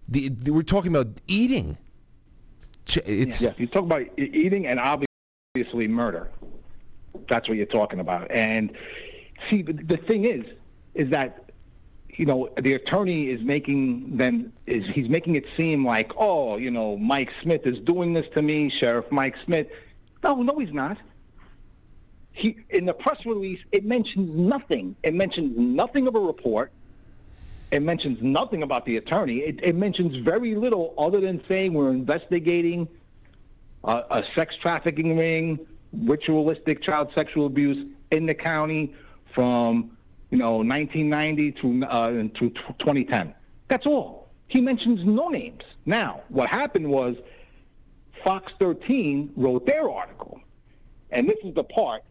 the, 0.07 0.29
we're 0.51 0.61
talking 0.61 0.95
about 0.95 1.07
eating. 1.27 1.77
It's 2.85 3.41
yes, 3.41 3.55
you 3.57 3.65
talk 3.67 3.83
about 3.83 4.05
eating 4.17 4.67
and 4.67 4.79
obviously 4.79 5.06
murder. 5.63 6.29
That's 7.27 7.47
what 7.49 7.57
you're 7.57 7.65
talking 7.65 7.99
about. 7.99 8.29
And 8.31 8.71
see, 9.49 9.61
the, 9.61 9.73
the 9.73 9.97
thing 9.97 10.25
is, 10.25 10.45
is 10.93 11.09
that 11.09 11.47
you 12.09 12.25
know 12.25 12.49
the 12.57 12.73
attorney 12.73 13.29
is 13.29 13.41
making 13.41 14.17
them 14.17 14.51
is 14.65 14.87
he's 14.87 15.07
making 15.07 15.35
it 15.35 15.45
seem 15.55 15.85
like 15.85 16.11
oh 16.17 16.57
you 16.57 16.71
know 16.71 16.97
Mike 16.97 17.31
Smith 17.41 17.65
is 17.65 17.79
doing 17.79 18.13
this 18.13 18.25
to 18.33 18.41
me, 18.41 18.69
Sheriff 18.69 19.11
Mike 19.11 19.35
Smith. 19.45 19.67
No, 20.23 20.41
no, 20.41 20.57
he's 20.57 20.73
not. 20.73 20.97
He 22.31 22.57
in 22.69 22.85
the 22.85 22.93
press 22.93 23.25
release 23.25 23.59
it 23.71 23.85
mentions 23.85 24.35
nothing. 24.35 24.95
It 25.03 25.13
mentions 25.13 25.57
nothing 25.57 26.07
of 26.07 26.15
a 26.15 26.19
report. 26.19 26.71
It 27.69 27.81
mentions 27.81 28.21
nothing 28.21 28.63
about 28.63 28.85
the 28.85 28.95
attorney. 28.95 29.39
It, 29.39 29.59
it 29.61 29.75
mentions 29.75 30.15
very 30.15 30.55
little 30.55 30.93
other 30.97 31.19
than 31.19 31.43
saying 31.47 31.73
we're 31.73 31.91
investigating 31.91 32.87
a, 33.87 34.03
a 34.11 34.25
sex 34.35 34.55
trafficking 34.55 35.17
ring, 35.17 35.59
ritualistic 35.93 36.81
child 36.81 37.11
sexual 37.15 37.45
abuse 37.45 37.87
in 38.11 38.25
the 38.25 38.35
county 38.35 38.93
from 39.33 39.97
you 40.29 40.37
know 40.37 40.57
1990 40.57 41.51
to 41.53 41.85
uh, 41.85 42.11
to 42.11 42.49
2010. 42.49 43.33
That's 43.69 43.85
all. 43.85 44.29
He 44.49 44.61
mentions 44.61 45.03
no 45.03 45.29
names. 45.29 45.63
Now, 45.85 46.21
what 46.29 46.49
happened 46.49 46.89
was 46.89 47.17
Fox 48.23 48.53
13 48.59 49.33
wrote 49.35 49.65
their 49.65 49.89
article, 49.89 50.39
and 51.11 51.27
this 51.27 51.37
is 51.43 51.53
the 51.53 51.63
part 51.63 52.03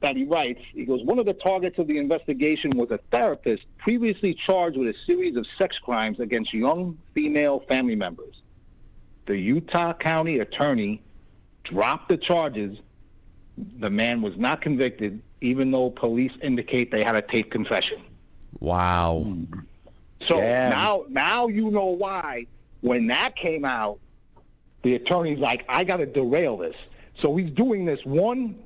that 0.00 0.16
he 0.16 0.24
writes. 0.24 0.62
He 0.72 0.86
goes, 0.86 1.02
one 1.02 1.18
of 1.18 1.26
the 1.26 1.34
targets 1.34 1.78
of 1.78 1.86
the 1.86 1.98
investigation 1.98 2.70
was 2.70 2.90
a 2.90 2.98
therapist 3.10 3.64
previously 3.76 4.32
charged 4.32 4.78
with 4.78 4.88
a 4.88 4.98
series 5.06 5.36
of 5.36 5.46
sex 5.58 5.78
crimes 5.78 6.20
against 6.20 6.54
young 6.54 6.96
female 7.14 7.60
family 7.60 7.96
members. 7.96 8.39
The 9.30 9.38
Utah 9.38 9.92
County 9.92 10.40
attorney 10.40 11.00
dropped 11.62 12.08
the 12.08 12.16
charges. 12.16 12.78
The 13.78 13.88
man 13.88 14.22
was 14.22 14.36
not 14.36 14.60
convicted, 14.60 15.22
even 15.40 15.70
though 15.70 15.88
police 15.88 16.32
indicate 16.42 16.90
they 16.90 17.04
had 17.04 17.14
a 17.14 17.22
tape 17.22 17.48
confession. 17.48 18.02
wow. 18.58 19.24
So 20.26 20.40
now, 20.40 21.04
now 21.08 21.46
you 21.46 21.70
know 21.70 21.86
why. 21.86 22.48
When 22.80 23.06
that 23.06 23.36
came 23.36 23.64
out, 23.64 24.00
the 24.82 24.96
attorney's 24.96 25.38
like, 25.38 25.64
"I 25.68 25.84
got 25.84 25.98
to 25.98 26.06
derail 26.06 26.56
this." 26.56 26.74
So 27.20 27.36
he's 27.36 27.52
doing 27.52 27.84
this 27.84 28.04
one, 28.04 28.56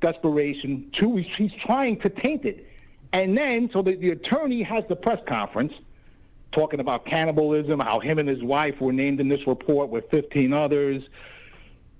desperation. 0.00 0.88
Two, 0.92 1.16
he's, 1.16 1.34
he's 1.34 1.52
trying 1.52 1.98
to 2.02 2.08
taint 2.08 2.44
it, 2.44 2.64
and 3.12 3.36
then 3.36 3.68
so 3.72 3.82
the, 3.82 3.96
the 3.96 4.10
attorney 4.10 4.62
has 4.62 4.84
the 4.86 4.94
press 4.94 5.18
conference 5.26 5.74
talking 6.52 6.80
about 6.80 7.04
cannibalism, 7.06 7.80
how 7.80 8.00
him 8.00 8.18
and 8.18 8.28
his 8.28 8.42
wife 8.42 8.80
were 8.80 8.92
named 8.92 9.20
in 9.20 9.28
this 9.28 9.46
report 9.46 9.88
with 9.88 10.10
15 10.10 10.52
others, 10.52 11.08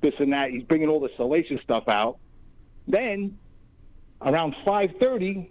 this 0.00 0.14
and 0.18 0.32
that. 0.32 0.50
He's 0.50 0.62
bringing 0.64 0.88
all 0.88 1.00
the 1.00 1.10
salacious 1.16 1.60
stuff 1.62 1.88
out. 1.88 2.18
Then, 2.88 3.38
around 4.22 4.54
5:30, 4.64 5.48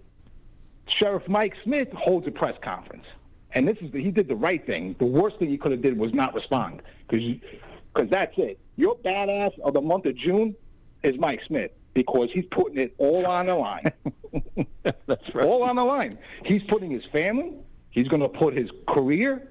Sheriff 0.88 1.28
Mike 1.28 1.56
Smith 1.64 1.92
holds 1.94 2.28
a 2.28 2.32
press 2.32 2.58
conference. 2.62 3.06
And 3.54 3.68
this 3.68 3.78
is 3.80 3.92
the, 3.92 4.02
he 4.02 4.12
did 4.12 4.28
the 4.28 4.36
right 4.36 4.64
thing. 4.64 4.96
The 5.00 5.06
worst 5.06 5.38
thing 5.38 5.50
he 5.50 5.58
could 5.58 5.72
have 5.72 5.82
did 5.82 5.98
was 5.98 6.14
not 6.14 6.34
respond 6.36 6.82
because 7.08 7.40
because 7.94 8.10
that's 8.10 8.38
it. 8.38 8.60
Your 8.76 8.96
badass 8.98 9.58
of 9.60 9.74
the 9.74 9.82
month 9.82 10.06
of 10.06 10.16
June 10.16 10.56
is 11.04 11.18
Mike 11.18 11.42
Smith 11.46 11.72
because 11.94 12.32
he's 12.32 12.46
putting 12.46 12.78
it 12.78 12.94
all 12.98 13.26
on 13.26 13.48
the 13.48 13.56
line. 13.56 13.92
That's 14.84 15.36
right. 15.36 15.46
all 15.46 15.64
on 15.64 15.76
the 15.76 15.84
line. 15.84 16.18
He's 16.46 16.64
putting 16.64 16.92
his 16.92 17.04
family. 17.06 17.54
He's 18.00 18.08
going 18.08 18.22
to 18.22 18.30
put 18.30 18.54
his 18.54 18.70
career. 18.88 19.50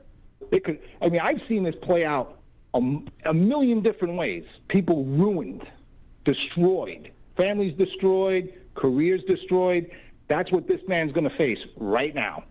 It 0.50 0.64
could. 0.64 0.78
I 1.02 1.10
mean, 1.10 1.20
I've 1.20 1.42
seen 1.46 1.64
this 1.64 1.74
play 1.82 2.06
out 2.06 2.38
a 2.72 3.34
million 3.34 3.80
different 3.82 4.14
ways. 4.16 4.44
People 4.68 5.04
ruined, 5.04 5.66
destroyed, 6.24 7.10
families 7.36 7.74
destroyed, 7.74 8.54
careers 8.74 9.22
destroyed. 9.24 9.90
That's 10.28 10.50
what 10.50 10.66
this 10.66 10.80
man's 10.88 11.12
going 11.12 11.28
to 11.28 11.36
face 11.36 11.66
right 11.76 12.14
now. 12.14 12.44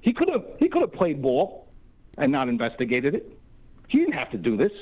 He 0.00 0.12
could 0.12 0.28
have 0.30 0.44
he 0.58 0.68
could 0.68 0.80
have 0.82 0.92
played 0.92 1.22
ball 1.22 1.68
and 2.16 2.32
not 2.32 2.48
investigated 2.48 3.14
it. 3.14 3.38
He 3.86 3.98
didn't 3.98 4.14
have 4.14 4.30
to 4.30 4.38
do 4.38 4.56
this. 4.56 4.72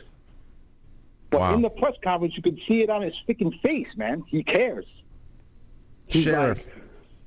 But 1.28 1.40
Wow. 1.40 1.54
in 1.54 1.60
the 1.60 1.70
press 1.70 1.94
conference, 2.02 2.34
you 2.36 2.42
could 2.42 2.58
see 2.66 2.80
it 2.82 2.88
on 2.88 3.02
his 3.02 3.14
freaking 3.28 3.60
face, 3.60 3.88
man. 3.96 4.24
He 4.26 4.42
cares. 4.42 4.86
He's 6.06 6.24
Sheriff 6.24 6.64
like- 6.64 6.74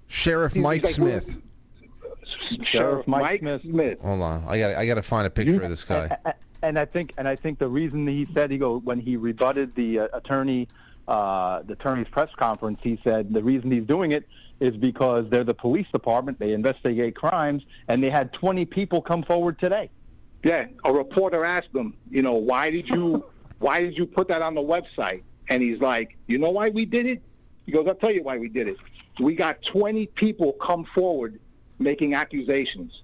Sheriff 0.08 0.56
Mike 0.56 0.84
like, 0.86 0.94
Smith. 0.94 1.38
Sheriff 2.64 3.08
Mike 3.08 3.22
Mike, 3.22 3.40
Smith. 3.40 3.62
Smith. 3.62 4.02
Hold 4.02 4.22
on, 4.22 4.46
I 4.48 4.60
got 4.60 4.76
I 4.76 4.86
got 4.86 4.96
to 4.96 5.04
find 5.04 5.28
a 5.28 5.30
picture 5.30 5.62
of 5.62 5.70
this 5.70 5.84
guy. 5.84 6.18
And, 6.26 6.34
and 6.62 6.80
I 6.80 6.86
think, 6.86 7.14
and 7.18 7.28
I 7.28 7.36
think 7.36 7.60
the 7.60 7.70
reason 7.70 8.06
he 8.08 8.28
said 8.34 8.52
he 8.52 8.58
go 8.58 8.80
when 8.80 9.00
he 9.00 9.18
rebutted 9.18 9.76
the 9.76 10.00
uh, 10.00 10.08
attorney, 10.14 10.68
uh, 11.08 11.62
the 11.64 11.74
attorney's 11.74 12.08
press 12.08 12.30
conference, 12.36 12.80
he 12.84 13.00
said 13.04 13.34
the 13.34 13.44
reason 13.44 13.72
he's 13.72 13.86
doing 13.86 14.12
it 14.12 14.28
is 14.60 14.76
because 14.76 15.30
they're 15.30 15.44
the 15.44 15.54
police 15.54 15.88
department. 15.92 16.38
They 16.40 16.54
investigate 16.54 17.16
crimes, 17.16 17.64
and 17.88 18.04
they 18.04 18.10
had 18.10 18.34
20 18.34 18.66
people 18.66 19.02
come 19.02 19.24
forward 19.24 19.58
today. 19.60 19.90
Yeah, 20.44 20.68
a 20.84 20.92
reporter 20.92 21.46
asked 21.46 21.74
him, 21.74 21.96
you 22.10 22.22
know, 22.22 22.34
why 22.34 22.72
did 22.72 22.90
you 22.90 23.26
why 23.60 23.82
did 23.82 23.98
you 23.98 24.06
put 24.06 24.28
that 24.30 24.42
on 24.42 24.56
the 24.56 24.62
website? 24.62 25.24
And 25.50 25.62
he's 25.62 25.80
like, 25.80 26.18
you 26.28 26.38
know 26.38 26.50
why 26.50 26.70
we 26.70 26.86
did 26.86 27.06
it? 27.06 27.22
He 27.66 27.72
goes, 27.72 27.88
I'll 27.88 27.96
tell 27.96 28.12
you 28.12 28.24
why 28.24 28.38
we 28.38 28.50
did 28.50 28.68
it. 28.68 28.78
We 29.20 29.36
got 29.36 29.62
20 29.62 30.06
people 30.08 30.54
come 30.54 30.86
forward 30.96 31.40
making 31.80 32.14
accusations 32.14 33.04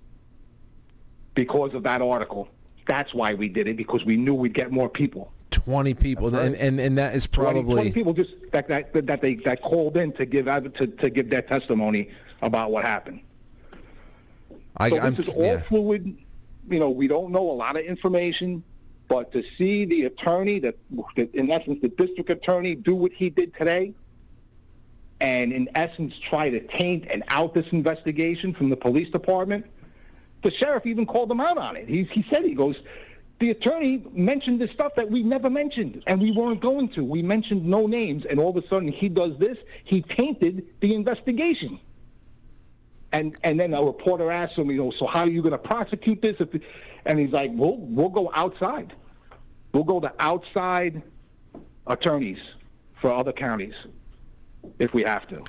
because 1.34 1.73
of 1.73 1.84
that 1.84 2.02
article. 2.02 2.47
That's 2.88 3.14
why 3.14 3.34
we 3.34 3.49
did 3.49 3.68
it 3.68 3.77
because 3.77 4.06
we 4.06 4.15
knew 4.15 4.34
we'd 4.34 4.53
get 4.53 4.72
more 4.72 4.89
people. 4.89 5.31
20 5.52 5.93
people, 5.93 6.35
and, 6.35 6.56
and 6.56 6.80
and 6.80 6.97
that 6.97 7.15
is 7.15 7.27
20, 7.27 7.52
probably 7.52 7.76
20 7.76 7.91
people 7.91 8.14
just 8.14 8.31
that 8.52 8.68
that 8.68 8.93
that 9.07 9.22
they 9.22 9.35
that 9.35 9.61
called 9.61 9.95
in 9.95 10.11
to 10.14 10.26
give 10.26 10.45
to 10.45 10.88
to 10.88 11.10
give 11.10 11.30
their 11.30 11.41
testimony 11.41 12.10
about 12.41 12.72
what 12.72 12.84
happened. 12.84 13.22
I, 14.77 14.89
so 14.89 14.99
I'm, 14.99 15.15
this 15.15 15.27
is 15.27 15.34
all 15.34 15.43
yeah. 15.43 15.61
fluid. 15.61 16.18
You 16.69 16.80
know, 16.80 16.89
we 16.89 17.07
don't 17.07 17.31
know 17.31 17.49
a 17.49 17.53
lot 17.53 17.77
of 17.77 17.84
information, 17.84 18.64
but 19.07 19.31
to 19.31 19.43
see 19.57 19.85
the 19.85 20.06
attorney, 20.06 20.60
that, 20.60 20.76
that 21.15 21.34
in 21.34 21.49
essence 21.52 21.80
the 21.81 21.89
district 21.89 22.30
attorney, 22.30 22.76
do 22.76 22.95
what 22.95 23.14
he 23.14 23.30
did 23.30 23.56
today, 23.56 23.93
and 25.22 25.54
in 25.54 25.70
essence 25.76 26.18
try 26.18 26.50
to 26.50 26.60
taint 26.60 27.06
and 27.10 27.24
out 27.30 27.54
this 27.54 27.68
investigation 27.72 28.54
from 28.54 28.70
the 28.70 28.76
police 28.76 29.10
department. 29.10 29.66
The 30.44 30.52
sheriff 30.52 30.86
even 30.86 31.06
called 31.06 31.32
him 31.32 31.40
out 31.40 31.58
on 31.58 31.76
it. 31.76 31.88
He 31.88 32.04
he 32.04 32.26
said 32.30 32.44
he 32.44 32.54
goes. 32.54 32.78
The 33.40 33.52
attorney 33.52 34.06
mentioned 34.14 34.62
the 34.62 34.70
stuff 34.70 34.96
that 34.96 35.12
we 35.12 35.22
never 35.22 35.50
mentioned, 35.50 36.02
and 36.08 36.22
we 36.22 36.32
weren't 36.32 36.62
going 36.62 36.88
to. 36.90 37.04
We 37.04 37.22
mentioned 37.22 37.66
no 37.66 37.86
names, 37.86 38.24
and 38.26 38.40
all 38.40 38.56
of 38.56 38.64
a 38.64 38.68
sudden 38.68 38.88
he 38.88 39.10
does 39.10 39.38
this. 39.38 39.58
He 39.84 40.02
tainted 40.02 40.66
the 40.80 40.94
investigation. 40.94 41.80
And 43.12 43.36
and 43.44 43.60
then 43.60 43.74
a 43.74 43.82
reporter 43.82 44.32
asked 44.32 44.56
him, 44.56 44.70
you 44.70 44.78
know, 44.78 44.92
so 44.92 45.06
how 45.06 45.22
are 45.22 45.30
you 45.30 45.42
going 45.42 45.52
to 45.52 45.58
prosecute 45.58 46.22
this? 46.22 46.38
And 47.06 47.20
he's 47.20 47.32
like, 47.32 47.52
we'll 47.54 47.78
we'll 47.78 48.10
go 48.10 48.32
outside. 48.34 48.94
We'll 49.74 49.84
go 49.84 50.00
to 50.00 50.14
outside 50.20 51.02
attorneys 51.88 52.40
for 53.02 53.12
other 53.12 53.34
counties 53.34 53.76
if 54.80 54.94
we 54.94 55.04
have 55.04 55.28
to. 55.30 55.44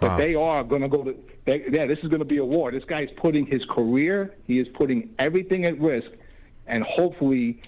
But 0.00 0.10
Wow. 0.10 0.16
they 0.16 0.34
are 0.34 0.64
going 0.64 0.82
to 0.82 0.88
go 0.88 1.04
to. 1.04 1.14
They, 1.44 1.64
yeah, 1.70 1.86
this 1.86 1.98
is 2.00 2.08
going 2.08 2.20
to 2.20 2.24
be 2.24 2.38
a 2.38 2.44
war. 2.44 2.70
This 2.70 2.84
guy 2.84 3.00
is 3.00 3.10
putting 3.16 3.44
his 3.46 3.64
career. 3.66 4.34
He 4.46 4.58
is 4.58 4.68
putting 4.68 5.10
everything 5.18 5.64
at 5.64 5.78
risk, 5.78 6.10
and 6.66 6.84
hopefully, 6.84 7.62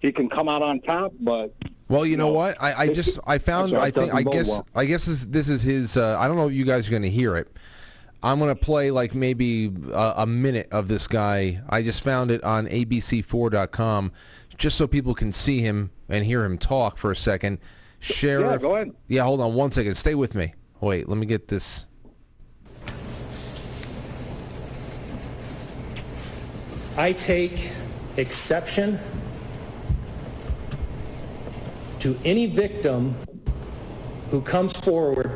he 0.00 0.12
can 0.12 0.28
come 0.28 0.48
out 0.48 0.62
on 0.62 0.80
top. 0.80 1.12
But 1.20 1.54
Well, 1.88 2.06
you 2.06 2.16
know 2.16 2.28
No. 2.28 2.34
what? 2.34 2.56
I, 2.62 2.84
I 2.84 2.88
just 2.88 3.18
I 3.26 3.38
found 3.38 3.70
sorry, 3.70 3.82
I 3.82 3.90
think 3.90 4.14
I 4.14 4.22
guess 4.22 4.48
well. 4.48 4.66
I 4.74 4.84
guess 4.86 5.04
this, 5.04 5.26
this 5.26 5.48
is 5.48 5.62
his. 5.62 5.96
Uh, 5.96 6.16
I 6.18 6.26
don't 6.28 6.36
know 6.36 6.48
if 6.48 6.54
you 6.54 6.64
guys 6.64 6.86
are 6.88 6.90
going 6.90 7.02
to 7.02 7.10
hear 7.10 7.36
it. 7.36 7.48
I'm 8.22 8.38
going 8.38 8.54
to 8.54 8.60
play 8.60 8.90
like 8.90 9.14
maybe 9.14 9.72
a, 9.92 10.14
a 10.18 10.26
minute 10.26 10.68
of 10.72 10.88
this 10.88 11.06
guy. 11.06 11.60
I 11.68 11.82
just 11.82 12.00
found 12.02 12.30
it 12.30 12.42
on 12.44 12.66
ABC4.com, 12.66 14.12
just 14.56 14.76
so 14.78 14.86
people 14.86 15.14
can 15.14 15.32
see 15.32 15.60
him 15.60 15.90
and 16.08 16.24
hear 16.24 16.44
him 16.44 16.56
talk 16.58 16.96
for 16.98 17.10
a 17.10 17.16
second. 17.16 17.58
Sheriff, 18.00 18.60
go 18.60 18.76
ahead. 18.76 18.92
Yeah, 19.08 19.22
hold 19.22 19.40
on 19.40 19.54
one 19.54 19.70
second. 19.70 19.94
Stay 19.96 20.14
with 20.14 20.34
me. 20.34 20.54
Wait, 20.80 21.08
let 21.08 21.18
me 21.18 21.26
get 21.26 21.48
this. 21.48 21.86
I 26.96 27.12
take 27.12 27.72
exception 28.16 28.98
to 31.98 32.18
any 32.24 32.46
victim 32.46 33.14
who 34.30 34.40
comes 34.40 34.72
forward 34.78 35.30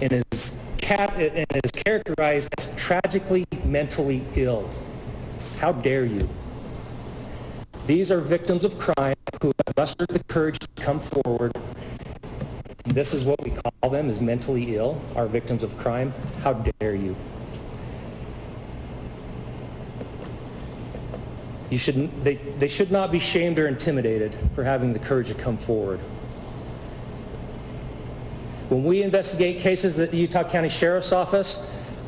and 0.00 0.24
is, 0.32 0.58
cat- 0.78 1.14
and 1.14 1.46
is 1.64 1.72
characterized 1.72 2.48
as 2.58 2.74
tragically 2.76 3.44
mentally 3.64 4.24
ill. 4.36 4.68
How 5.58 5.72
dare 5.72 6.04
you? 6.04 6.28
These 7.86 8.10
are 8.10 8.20
victims 8.20 8.64
of 8.64 8.78
crime 8.78 9.16
who 9.44 9.52
have 9.66 9.76
mustered 9.76 10.08
the 10.08 10.24
courage 10.24 10.58
to 10.58 10.66
come 10.76 10.98
forward. 10.98 11.52
This 12.86 13.12
is 13.12 13.26
what 13.26 13.42
we 13.44 13.50
call 13.50 13.90
them, 13.90 14.08
is 14.08 14.18
mentally 14.18 14.74
ill, 14.76 14.98
are 15.16 15.26
victims 15.26 15.62
of 15.62 15.76
crime. 15.76 16.14
How 16.40 16.54
dare 16.54 16.94
you? 16.94 17.14
You 21.68 21.76
shouldn't, 21.76 22.24
they, 22.24 22.36
they 22.36 22.68
should 22.68 22.90
not 22.90 23.12
be 23.12 23.18
shamed 23.18 23.58
or 23.58 23.68
intimidated 23.68 24.34
for 24.54 24.64
having 24.64 24.94
the 24.94 24.98
courage 24.98 25.28
to 25.28 25.34
come 25.34 25.58
forward. 25.58 26.00
When 28.70 28.82
we 28.82 29.02
investigate 29.02 29.58
cases 29.58 30.00
at 30.00 30.10
the 30.10 30.16
Utah 30.16 30.48
County 30.48 30.70
Sheriff's 30.70 31.12
Office, 31.12 31.60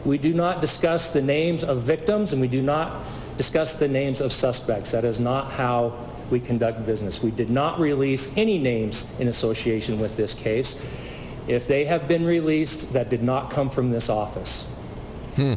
we 0.06 0.16
do 0.16 0.32
not 0.32 0.62
discuss 0.62 1.10
the 1.10 1.20
names 1.20 1.64
of 1.64 1.82
victims 1.82 2.32
and 2.32 2.40
we 2.40 2.48
do 2.48 2.62
not 2.62 3.04
discuss 3.36 3.74
the 3.74 3.88
names 3.88 4.22
of 4.22 4.32
suspects. 4.32 4.90
That 4.92 5.04
is 5.04 5.20
not 5.20 5.52
how 5.52 5.98
we 6.30 6.40
conduct 6.40 6.84
business. 6.84 7.22
We 7.22 7.30
did 7.30 7.50
not 7.50 7.78
release 7.78 8.30
any 8.36 8.58
names 8.58 9.06
in 9.18 9.28
association 9.28 9.98
with 9.98 10.16
this 10.16 10.34
case. 10.34 10.76
If 11.48 11.66
they 11.66 11.84
have 11.84 12.08
been 12.08 12.24
released, 12.24 12.92
that 12.92 13.08
did 13.08 13.22
not 13.22 13.50
come 13.50 13.70
from 13.70 13.90
this 13.90 14.08
office. 14.08 14.62
Hmm. 15.36 15.54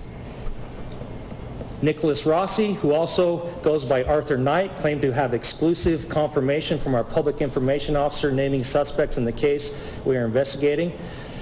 Nicholas 1.81 2.25
Rossi, 2.25 2.73
who 2.73 2.93
also 2.93 3.47
goes 3.61 3.85
by 3.85 4.03
Arthur 4.03 4.37
Knight, 4.37 4.75
claimed 4.77 5.01
to 5.01 5.13
have 5.13 5.33
exclusive 5.33 6.09
confirmation 6.09 6.77
from 6.77 6.93
our 6.93 7.05
public 7.05 7.41
information 7.41 7.95
officer 7.95 8.31
naming 8.31 8.65
suspects 8.65 9.17
in 9.17 9.23
the 9.23 9.31
case 9.31 9.73
we 10.03 10.17
are 10.17 10.25
investigating. 10.25 10.91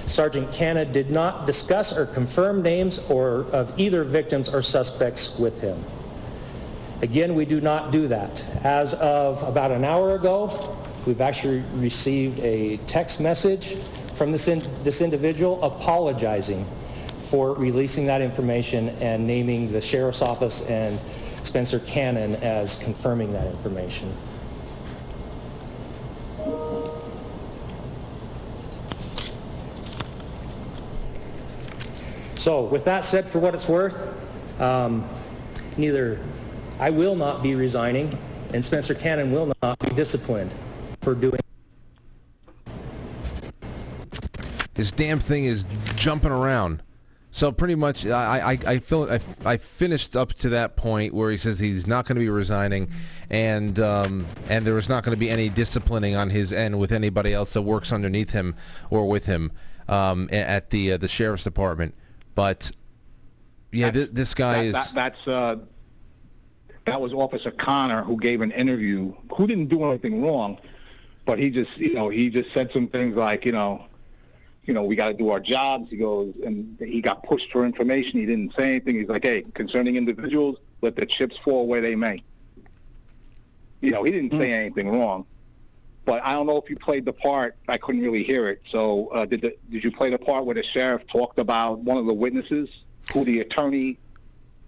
Sergeant 0.05 0.51
Cannon 0.53 0.91
did 0.91 1.09
not 1.09 1.47
discuss 1.47 1.91
or 1.91 2.05
confirm 2.05 2.61
names 2.61 2.99
or 3.09 3.47
of 3.51 3.77
either 3.79 4.03
victims 4.03 4.47
or 4.47 4.61
suspects 4.61 5.37
with 5.37 5.59
him. 5.59 5.83
Again, 7.01 7.35
we 7.35 7.45
do 7.45 7.61
not 7.61 7.91
do 7.91 8.07
that. 8.07 8.43
As 8.63 8.95
of 8.95 9.43
about 9.43 9.69
an 9.69 9.85
hour 9.85 10.15
ago, 10.15 10.75
we've 11.05 11.21
actually 11.21 11.59
received 11.75 12.39
a 12.39 12.77
text 12.87 13.19
message 13.19 13.75
from 14.15 14.31
this, 14.31 14.47
in, 14.47 14.63
this 14.83 15.01
individual 15.01 15.63
apologizing 15.63 16.65
for 17.19 17.53
releasing 17.53 18.07
that 18.07 18.21
information 18.21 18.89
and 18.99 19.27
naming 19.27 19.71
the 19.71 19.79
sheriff's 19.79 20.23
office 20.23 20.61
and 20.61 20.99
Spencer 21.43 21.79
Cannon 21.81 22.35
as 22.37 22.77
confirming 22.77 23.31
that 23.31 23.45
information. 23.45 24.11
So 32.35 32.63
with 32.63 32.85
that 32.85 33.05
said, 33.05 33.27
for 33.27 33.37
what 33.37 33.53
it's 33.53 33.67
worth, 33.67 34.09
um, 34.59 35.07
neither 35.77 36.19
I 36.79 36.89
will 36.89 37.15
not 37.15 37.41
be 37.41 37.55
resigning 37.55 38.17
and 38.53 38.63
Spencer 38.63 38.93
Cannon 38.93 39.31
will 39.31 39.51
not 39.61 39.79
be 39.79 39.89
disciplined 39.91 40.53
for 41.01 41.13
doing 41.15 41.39
This 44.73 44.91
damn 44.91 45.19
thing 45.19 45.45
is 45.45 45.65
jumping 45.95 46.31
around. 46.31 46.83
So 47.31 47.51
pretty 47.51 47.75
much, 47.75 48.05
I 48.05 48.51
I, 48.51 48.59
I 48.65 48.77
feel 48.79 49.11
I, 49.11 49.19
I 49.45 49.57
finished 49.57 50.15
up 50.15 50.33
to 50.35 50.49
that 50.49 50.75
point 50.75 51.13
where 51.13 51.29
he 51.29 51.37
says 51.37 51.59
he's 51.59 51.85
not 51.85 52.05
going 52.05 52.15
to 52.15 52.19
be 52.19 52.29
resigning, 52.29 52.89
and 53.29 53.79
um, 53.79 54.25
and 54.49 54.65
there 54.65 54.77
is 54.77 54.87
not 54.87 55.03
going 55.03 55.15
to 55.15 55.19
be 55.19 55.29
any 55.29 55.49
disciplining 55.49 56.15
on 56.15 56.29
his 56.29 56.53
end 56.53 56.79
with 56.79 56.91
anybody 56.91 57.33
else 57.33 57.53
that 57.53 57.63
works 57.63 57.91
underneath 57.91 58.31
him 58.31 58.55
or 58.89 59.07
with 59.07 59.25
him 59.25 59.51
um, 59.87 60.29
at 60.31 60.69
the 60.69 60.93
uh, 60.93 60.97
the 60.97 61.07
sheriff's 61.07 61.43
department. 61.43 61.93
But 62.33 62.71
yeah, 63.71 63.91
th- 63.91 64.11
this 64.13 64.33
guy 64.33 64.53
that, 64.53 64.65
is. 64.65 64.73
that, 64.73 64.91
that's 64.93 65.27
uh, 65.27 65.55
that 66.87 66.99
was 66.99 67.13
Officer 67.13 67.51
Connor 67.51 68.03
who 68.03 68.17
gave 68.17 68.41
an 68.41 68.51
interview. 68.51 69.13
Who 69.35 69.45
didn't 69.45 69.67
do 69.67 69.83
anything 69.83 70.23
wrong, 70.23 70.57
but 71.25 71.37
he 71.37 71.51
just 71.51 71.77
you 71.77 71.93
know 71.93 72.09
he 72.09 72.29
just 72.29 72.51
said 72.53 72.71
some 72.73 72.87
things 72.87 73.15
like 73.15 73.45
you 73.45 73.51
know 73.51 73.85
you 74.67 74.73
know, 74.73 74.83
we 74.83 74.95
got 74.95 75.07
to 75.07 75.13
do 75.13 75.29
our 75.29 75.39
jobs. 75.39 75.89
He 75.89 75.95
goes, 75.95 76.33
and 76.45 76.77
he 76.79 77.01
got 77.01 77.23
pushed 77.23 77.51
for 77.51 77.65
information. 77.65 78.19
He 78.19 78.25
didn't 78.25 78.53
say 78.55 78.71
anything. 78.71 78.95
He's 78.95 79.07
like, 79.07 79.23
hey, 79.23 79.45
concerning 79.53 79.95
individuals, 79.95 80.57
let 80.81 80.97
the 80.97 81.05
chips 81.05 81.37
fall 81.37 81.67
where 81.67 81.79
they 81.79 81.95
may. 81.95 82.21
You 83.79 83.91
know, 83.91 84.03
he 84.03 84.11
didn't 84.11 84.37
say 84.37 84.51
anything 84.51 84.89
wrong. 84.89 85.25
But 86.03 86.23
I 86.23 86.33
don't 86.33 86.47
know 86.47 86.57
if 86.57 86.69
you 86.69 86.75
played 86.75 87.05
the 87.05 87.13
part. 87.13 87.55
I 87.67 87.77
couldn't 87.77 88.01
really 88.01 88.23
hear 88.23 88.49
it. 88.49 88.61
So 88.69 89.07
uh, 89.07 89.25
did 89.25 89.41
the, 89.41 89.55
did 89.69 89.83
you 89.83 89.91
play 89.91 90.09
the 90.09 90.19
part 90.19 90.45
where 90.45 90.55
the 90.55 90.63
sheriff 90.63 91.07
talked 91.07 91.39
about 91.39 91.79
one 91.79 91.97
of 91.97 92.05
the 92.05 92.13
witnesses, 92.13 92.69
who 93.13 93.23
the 93.23 93.39
attorney, 93.39 93.97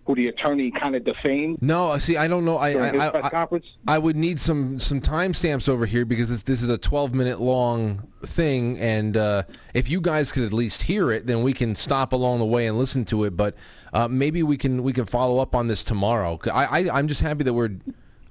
who 0.10 0.16
the 0.16 0.28
attorney 0.28 0.72
kind 0.72 0.96
of 0.96 1.04
defamed? 1.04 1.62
No, 1.62 1.96
see, 2.00 2.18
I 2.18 2.28
don't 2.28 2.44
know. 2.44 2.58
I 2.58 2.70
I, 2.70 3.10
press 3.12 3.26
I, 3.26 3.30
conference? 3.30 3.68
I 3.88 4.00
would 4.00 4.16
need 4.16 4.40
some 4.40 4.80
some 4.80 5.02
timestamps 5.02 5.70
over 5.70 5.86
here 5.86 6.04
because 6.04 6.30
this, 6.30 6.42
this 6.42 6.64
is 6.64 6.70
a 6.70 6.80
12 6.80 7.14
minute 7.14 7.40
long 7.40 8.08
thing, 8.24 8.80
and 8.80 9.16
uh, 9.16 9.44
if 9.76 9.88
you 9.88 10.02
guys 10.02 10.32
could 10.32 10.44
at 10.46 10.52
least 10.52 10.82
hear 10.82 11.12
it, 11.12 11.28
then 11.28 11.44
we 11.44 11.54
can 11.54 11.76
stop 11.76 12.12
along 12.12 12.40
the 12.40 12.46
way 12.46 12.66
and 12.66 12.76
listen 12.76 13.06
to 13.06 13.24
it. 13.24 13.38
But 13.38 13.54
uh, 13.94 14.08
maybe 14.08 14.42
we 14.42 14.58
can 14.58 14.82
we 14.82 14.94
can 14.94 15.06
follow 15.06 15.38
up 15.38 15.54
on 15.54 15.68
this 15.68 15.84
tomorrow. 15.84 16.40
I, 16.52 16.66
I 16.66 16.98
I'm 16.98 17.08
just 17.08 17.22
happy 17.22 17.44
that 17.44 17.54
we're 17.54 17.78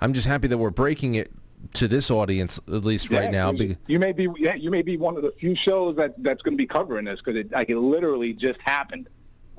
I'm 0.00 0.14
just 0.14 0.26
happy 0.26 0.48
that 0.48 0.58
we're 0.58 0.70
breaking 0.70 1.14
it 1.14 1.30
to 1.74 1.86
this 1.86 2.10
audience 2.10 2.58
at 2.66 2.84
least 2.84 3.08
right 3.10 3.30
now. 3.30 3.52
You, 3.52 3.76
you 3.86 4.00
may 4.00 4.10
be 4.10 4.26
yeah, 4.36 4.54
you 4.54 4.72
may 4.72 4.82
be 4.82 4.96
one 4.96 5.16
of 5.16 5.22
the 5.22 5.30
few 5.38 5.54
shows 5.54 5.94
that 5.94 6.20
that's 6.24 6.42
going 6.42 6.54
to 6.54 6.58
be 6.58 6.66
covering 6.66 7.04
this 7.04 7.20
because 7.20 7.36
it 7.38 7.52
like 7.52 7.70
it 7.70 7.78
literally 7.78 8.32
just 8.32 8.60
happened 8.62 9.08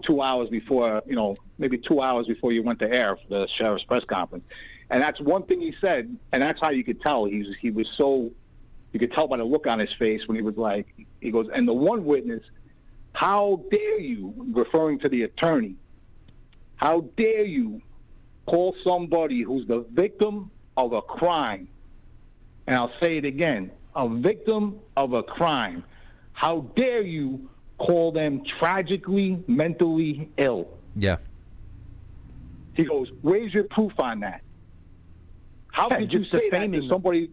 two 0.01 0.21
hours 0.21 0.49
before 0.49 1.03
you 1.05 1.15
know 1.15 1.37
maybe 1.57 1.77
two 1.77 2.01
hours 2.01 2.27
before 2.27 2.51
you 2.51 2.63
went 2.63 2.79
to 2.79 2.91
air 2.91 3.15
for 3.15 3.27
the 3.29 3.47
sheriff's 3.47 3.83
press 3.83 4.03
conference, 4.03 4.45
and 4.89 5.01
that's 5.01 5.19
one 5.19 5.43
thing 5.43 5.61
he 5.61 5.75
said, 5.79 6.15
and 6.31 6.41
that's 6.41 6.59
how 6.61 6.69
you 6.69 6.83
could 6.83 7.01
tell. 7.01 7.25
He's 7.25 7.55
he 7.57 7.71
was 7.71 7.87
so 7.89 8.31
you 8.91 8.99
could 8.99 9.11
tell 9.11 9.27
by 9.27 9.37
the 9.37 9.43
look 9.43 9.67
on 9.67 9.79
his 9.79 9.93
face 9.93 10.27
when 10.27 10.35
he 10.35 10.41
was 10.41 10.57
like 10.57 10.87
he 11.21 11.31
goes 11.31 11.49
and 11.53 11.67
the 11.67 11.73
one 11.73 12.05
witness, 12.05 12.43
how 13.13 13.63
dare 13.69 13.99
you 13.99 14.33
referring 14.51 14.99
to 14.99 15.09
the 15.09 15.23
attorney, 15.23 15.75
how 16.75 17.01
dare 17.17 17.43
you 17.43 17.81
call 18.45 18.75
somebody 18.83 19.41
who's 19.41 19.67
the 19.67 19.81
victim 19.91 20.49
of 20.77 20.93
a 20.93 21.01
crime? 21.01 21.67
And 22.67 22.75
I'll 22.75 22.93
say 22.99 23.17
it 23.17 23.25
again, 23.25 23.71
a 23.95 24.07
victim 24.07 24.79
of 24.95 25.13
a 25.13 25.23
crime. 25.23 25.83
How 26.33 26.61
dare 26.75 27.01
you 27.01 27.49
call 27.79 28.11
them 28.11 28.43
tragically 28.43 29.41
mentally 29.47 30.29
ill? 30.37 30.67
yeah. 30.95 31.17
He 32.75 32.85
goes, 32.85 33.11
where's 33.21 33.53
your 33.53 33.65
proof 33.65 33.99
on 33.99 34.21
that? 34.21 34.41
How 35.67 35.89
Yeah, 35.89 35.97
could 35.99 36.13
you 36.13 36.23
say 36.23 36.37
that 36.37 36.43
defaming 36.51 36.71
to 36.81 36.87
them. 36.87 36.89
somebody? 36.89 37.29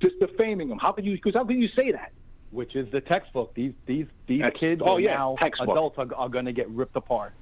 Just 0.00 0.18
defaming 0.18 0.68
them. 0.70 0.78
How 0.78 0.92
could 0.92 1.04
you? 1.04 1.12
Because 1.12 1.34
how 1.34 1.44
can 1.44 1.60
you 1.60 1.68
say 1.68 1.92
that? 1.92 2.12
Which 2.50 2.76
is 2.76 2.88
the 2.90 3.00
textbook. 3.00 3.52
These 3.54 3.74
these 3.84 4.06
these 4.26 4.40
That's- 4.40 4.58
kids 4.58 4.80
oh, 4.82 4.94
are 4.94 5.00
yeah, 5.00 5.16
now 5.16 5.36
textbook. 5.38 5.68
adults 5.70 5.98
are, 5.98 6.08
are 6.16 6.30
going 6.30 6.46
to 6.46 6.52
get 6.52 6.66
ripped 6.70 6.96
apart. 6.96 7.32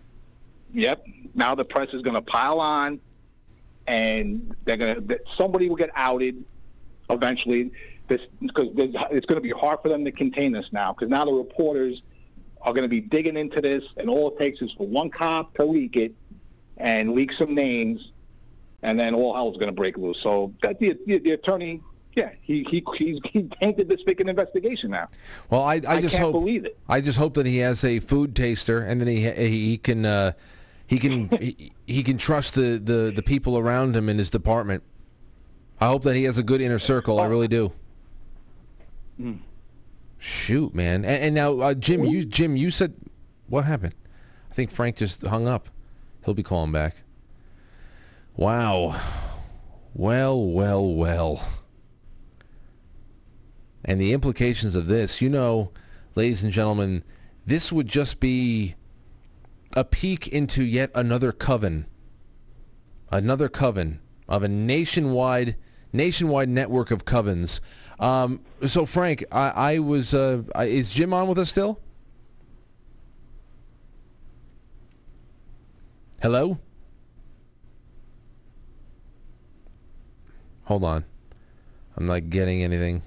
Yep. 0.73 1.07
Now 1.35 1.55
the 1.55 1.65
press 1.65 1.95
is 1.95 2.03
going 2.03 2.15
to 2.15 2.23
pile 2.23 2.59
on, 2.61 2.99
and 3.87 4.57
they're 4.65 4.77
going 4.77 5.07
to. 5.07 5.21
Somebody 5.37 5.69
will 5.69 5.77
get 5.77 5.91
outed 5.95 6.45
eventually. 7.09 7.71
This 8.09 8.23
because 8.41 8.69
it's 8.77 9.27
going 9.27 9.37
to 9.37 9.41
be 9.41 9.51
hard 9.51 9.79
for 9.81 9.89
them 9.89 10.05
to 10.05 10.11
contain 10.11 10.51
this 10.51 10.73
now 10.73 10.93
because 10.93 11.09
now 11.09 11.25
the 11.25 11.33
reporters 11.33 12.03
are 12.63 12.73
going 12.73 12.83
to 12.83 12.89
be 12.89 13.01
digging 13.01 13.37
into 13.37 13.61
this, 13.61 13.85
and 13.97 14.09
all 14.09 14.31
it 14.31 14.39
takes 14.39 14.63
is 14.63 14.73
for 14.73 14.87
one 14.87 15.11
cop 15.11 15.55
to 15.55 15.65
leak 15.65 15.97
it 15.97 16.15
and 16.77 17.13
leak 17.13 17.33
some 17.33 17.55
names, 17.55 18.13
and 18.83 18.99
then 18.99 19.15
all 19.15 19.35
hell's 19.35 19.57
going 19.57 19.69
to 19.69 19.75
break 19.75 19.97
loose. 19.97 20.21
So 20.21 20.53
that 20.63 20.79
the, 20.79 20.97
the, 21.07 21.19
the 21.19 21.31
attorney, 21.33 21.83
yeah, 22.15 22.31
he 22.41 22.65
he 22.65 22.85
he's, 22.97 23.21
he 23.31 23.45
tainted 23.61 23.89
this 23.89 24.03
fake 24.03 24.21
investigation 24.21 24.91
now. 24.91 25.09
Well, 25.51 25.63
I, 25.63 25.75
I 25.75 25.97
I 25.97 26.01
just 26.01 26.15
can't 26.15 26.25
hope 26.25 26.33
believe 26.33 26.65
it. 26.65 26.79
I 26.89 27.01
just 27.01 27.19
hope 27.19 27.35
that 27.35 27.47
he 27.47 27.59
has 27.59 27.85
a 27.85 28.01
food 28.01 28.35
taster, 28.35 28.81
and 28.81 29.01
then 29.01 29.09
he 29.09 29.31
he 29.31 29.79
can 29.79 30.05
uh, 30.05 30.33
he 30.89 30.99
can 30.99 31.29
he, 31.41 31.73
he 31.87 32.03
can 32.03 32.19
trust 32.19 32.55
the, 32.55 32.81
the, 32.83 33.13
the 33.15 33.23
people 33.23 33.57
around 33.57 33.95
him 33.95 34.09
in 34.09 34.19
his 34.19 34.31
department. 34.31 34.83
I 35.81 35.87
hope 35.87 36.03
that 36.03 36.17
he 36.17 36.25
has 36.25 36.39
a 36.39 36.43
good 36.43 36.61
inner 36.61 36.81
circle. 36.81 37.21
I 37.21 37.27
really 37.27 37.47
do. 37.47 37.73
Mm. 39.21 39.39
Shoot, 40.19 40.75
man! 40.75 41.05
And, 41.05 41.23
and 41.25 41.35
now, 41.35 41.61
uh, 41.61 41.75
Jim, 41.75 42.05
you 42.05 42.25
Jim, 42.25 42.57
you 42.57 42.71
said 42.71 42.95
what 43.49 43.65
happened? 43.65 43.95
I 44.51 44.55
think 44.55 44.71
Frank 44.71 44.97
just 44.97 45.23
hung 45.23 45.47
up. 45.47 45.69
He'll 46.25 46.35
be 46.35 46.43
calling 46.43 46.73
back. 46.73 46.97
Wow. 48.37 49.01
Well, 49.95 50.45
well, 50.45 50.95
well. 50.95 51.49
And 53.85 54.01
the 54.01 54.13
implications 54.13 54.77
of 54.77 54.87
this, 54.87 55.23
you 55.23 55.29
know, 55.29 55.73
ladies 56.15 56.43
and 56.43 56.53
gentlemen, 56.53 57.05
this 57.47 57.73
would 57.73 57.89
just 57.89 58.21
be 58.21 58.75
a 59.75 59.85
peek 59.85 60.29
into 60.29 60.63
yet 60.63 60.91
another 60.95 61.33
coven. 61.33 61.87
Another 63.11 63.49
coven 63.49 64.01
of 64.29 64.43
a 64.43 64.49
nationwide 64.49 65.57
nationwide 65.93 66.49
network 66.49 66.91
of 66.91 67.05
covens. 67.07 67.61
Um, 68.01 68.41
so 68.67 68.87
Frank, 68.87 69.25
I, 69.33 69.49
I 69.51 69.79
was. 69.79 70.15
Uh, 70.15 70.43
is 70.61 70.91
Jim 70.93 71.13
on 71.13 71.29
with 71.29 71.39
us 71.39 71.51
still? 71.51 71.81
Hello? 76.23 76.59
Hold 80.65 80.85
on. 80.85 81.05
I'm 81.97 82.07
not 82.07 82.29
getting 82.29 82.63
anything. 82.63 83.03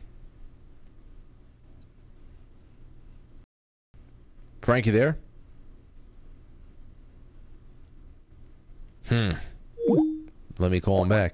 Frank, 4.62 4.86
you 4.86 4.92
there? 4.92 5.18
Hmm. 9.08 9.32
Let 10.58 10.72
me 10.72 10.80
call 10.80 11.04
him 11.04 11.10
back. 11.10 11.34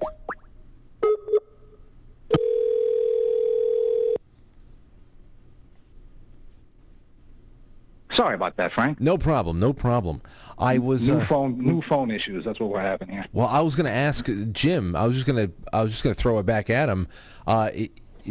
Sorry 8.18 8.34
about 8.34 8.56
that, 8.56 8.72
Frank. 8.72 9.00
No 9.00 9.16
problem. 9.16 9.60
No 9.60 9.72
problem. 9.72 10.20
I 10.58 10.78
was 10.78 11.08
New 11.08 11.20
uh, 11.20 11.26
phone, 11.26 11.56
new 11.56 11.80
phone 11.80 12.10
issues. 12.10 12.44
That's 12.44 12.58
what 12.58 12.70
we're 12.70 12.80
having 12.80 13.08
here. 13.08 13.24
Well, 13.32 13.46
I 13.46 13.60
was 13.60 13.76
going 13.76 13.86
to 13.86 13.92
ask 13.92 14.28
Jim. 14.50 14.96
I 14.96 15.06
was 15.06 15.14
just 15.14 15.24
going 15.24 15.46
to. 15.46 15.54
I 15.72 15.84
was 15.84 15.92
just 15.92 16.02
going 16.02 16.16
to 16.16 16.20
throw 16.20 16.36
it 16.40 16.42
back 16.44 16.68
at 16.68 16.88
him. 16.88 17.06
Uh, 17.46 17.70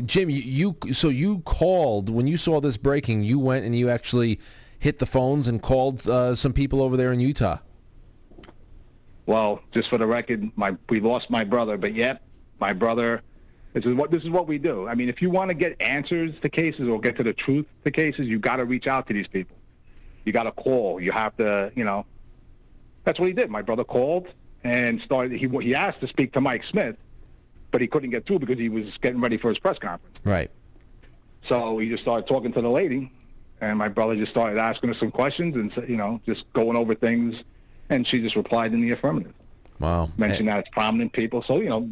Jim, 0.06 0.30
you, 0.30 0.76
you. 0.84 0.94
So 0.94 1.08
you 1.08 1.40
called 1.40 2.10
when 2.10 2.28
you 2.28 2.36
saw 2.36 2.60
this 2.60 2.76
breaking. 2.76 3.24
You 3.24 3.40
went 3.40 3.64
and 3.64 3.74
you 3.74 3.90
actually 3.90 4.42
hit 4.78 5.00
the 5.00 5.06
phones 5.06 5.48
and 5.48 5.62
called 5.62 6.06
uh, 6.06 6.36
some 6.36 6.52
people 6.52 6.82
over 6.82 6.98
there 6.98 7.14
in 7.14 7.22
Utah. 7.22 7.60
Well, 9.26 9.62
just 9.72 9.88
for 9.88 9.98
the 9.98 10.06
record, 10.06 10.52
my 10.58 10.76
we 10.90 11.00
lost 11.00 11.30
my 11.30 11.46
brother, 11.46 11.78
but 11.78 11.94
yet 11.94 12.24
my 12.60 12.74
brother. 12.74 13.22
This 13.72 13.86
is 13.86 13.96
what 13.96 14.12
this 14.12 14.24
is 14.24 14.32
what 14.32 14.50
we 14.50 14.58
do. 14.58 14.86
I 14.86 14.96
mean, 14.96 15.08
if 15.08 15.22
you 15.22 15.30
want 15.30 15.50
to 15.50 15.54
get 15.54 15.82
answers 15.82 16.38
to 16.42 16.50
cases 16.50 16.90
or 16.90 17.00
get 17.00 17.16
to 17.16 17.24
the 17.24 17.34
truth 17.34 17.68
to 17.86 17.92
cases, 17.92 18.28
you 18.28 18.38
got 18.38 18.58
to 18.58 18.66
reach 18.66 18.88
out 18.88 19.08
to 19.08 19.14
these 19.14 19.28
people. 19.28 19.57
You 20.28 20.34
got 20.34 20.44
to 20.44 20.52
call. 20.52 21.00
You 21.00 21.14
have 21.14 21.36
to, 21.38 21.72
you 21.74 21.86
know. 21.86 22.06
That's 23.06 23.18
what 23.18 23.28
he 23.28 23.34
did. 23.34 23.50
My 23.50 23.62
brother 23.62 23.86
called 23.86 24.28
and 24.66 25.02
started. 25.02 25.40
He 25.40 25.48
he 25.48 25.74
asked 25.74 26.02
to 26.02 26.08
speak 26.10 26.34
to 26.34 26.42
Mike 26.42 26.66
Smith, 26.66 26.98
but 27.72 27.80
he 27.80 27.88
couldn't 27.88 28.10
get 28.10 28.26
through 28.26 28.40
because 28.40 28.60
he 28.60 28.68
was 28.68 28.98
getting 28.98 29.22
ready 29.22 29.38
for 29.38 29.48
his 29.48 29.58
press 29.58 29.80
conference. 29.80 30.18
Right. 30.26 30.52
So 31.48 31.78
he 31.78 31.88
just 31.88 32.04
started 32.04 32.28
talking 32.28 32.52
to 32.52 32.62
the 32.62 32.70
lady, 32.70 33.10
and 33.62 33.78
my 33.78 33.88
brother 33.88 34.18
just 34.18 34.32
started 34.34 34.60
asking 34.60 34.90
her 34.90 34.96
some 34.96 35.12
questions 35.12 35.56
and 35.56 35.90
you 35.90 35.96
know 35.96 36.20
just 36.26 36.52
going 36.52 36.76
over 36.76 36.94
things, 36.94 37.42
and 37.90 38.06
she 38.06 38.22
just 38.22 38.36
replied 38.36 38.74
in 38.74 38.82
the 38.82 38.92
affirmative. 38.92 39.34
Wow. 39.80 40.12
Mentioned 40.18 40.50
that 40.50 40.60
it's 40.60 40.70
prominent 40.70 41.14
people, 41.14 41.42
so 41.42 41.62
you 41.62 41.70
know, 41.70 41.90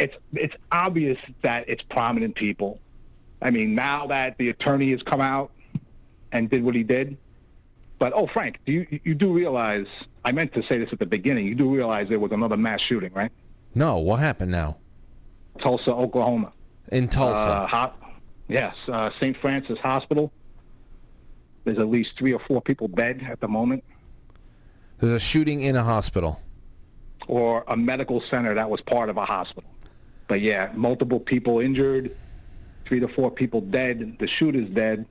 it's 0.00 0.16
it's 0.32 0.56
obvious 0.72 1.18
that 1.42 1.68
it's 1.68 1.84
prominent 1.84 2.34
people. 2.34 2.80
I 3.40 3.52
mean, 3.52 3.76
now 3.76 4.08
that 4.08 4.38
the 4.38 4.48
attorney 4.48 4.90
has 4.90 5.04
come 5.04 5.20
out 5.20 5.52
and 6.32 6.48
did 6.50 6.64
what 6.64 6.74
he 6.74 6.82
did, 6.82 7.16
but 7.98 8.12
oh, 8.14 8.26
Frank, 8.26 8.58
do 8.66 8.72
you 8.72 9.00
you 9.04 9.14
do 9.14 9.32
realize? 9.32 9.86
I 10.24 10.32
meant 10.32 10.52
to 10.54 10.62
say 10.62 10.78
this 10.78 10.92
at 10.92 10.98
the 10.98 11.06
beginning. 11.06 11.46
You 11.46 11.54
do 11.54 11.72
realize 11.72 12.08
there 12.08 12.18
was 12.20 12.32
another 12.32 12.56
mass 12.56 12.80
shooting, 12.80 13.12
right? 13.12 13.30
No, 13.74 13.98
what 13.98 14.18
happened 14.20 14.50
now? 14.52 14.76
Tulsa, 15.58 15.92
Oklahoma. 15.92 16.52
In 16.90 17.08
Tulsa. 17.08 17.38
Uh, 17.40 17.66
ho- 17.66 17.92
yes, 18.48 18.74
uh, 18.88 19.10
St. 19.20 19.36
Francis 19.36 19.78
Hospital. 19.78 20.32
There's 21.64 21.78
at 21.78 21.88
least 21.88 22.16
three 22.18 22.32
or 22.32 22.40
four 22.40 22.60
people 22.60 22.88
dead 22.88 23.22
at 23.28 23.40
the 23.40 23.46
moment, 23.48 23.84
There's 24.98 25.12
a 25.12 25.20
shooting 25.20 25.60
in 25.62 25.76
a 25.76 25.82
hospital. 25.84 26.40
or 27.28 27.64
a 27.68 27.76
medical 27.76 28.20
center 28.20 28.52
that 28.54 28.68
was 28.68 28.80
part 28.80 29.08
of 29.08 29.16
a 29.16 29.24
hospital. 29.24 29.70
But 30.26 30.40
yeah, 30.40 30.70
multiple 30.74 31.20
people 31.20 31.60
injured, 31.60 32.16
three 32.84 32.98
to 33.00 33.06
four 33.08 33.30
people 33.30 33.60
dead. 33.60 34.16
The 34.18 34.26
shooter's 34.26 34.68
dead, 34.70 35.06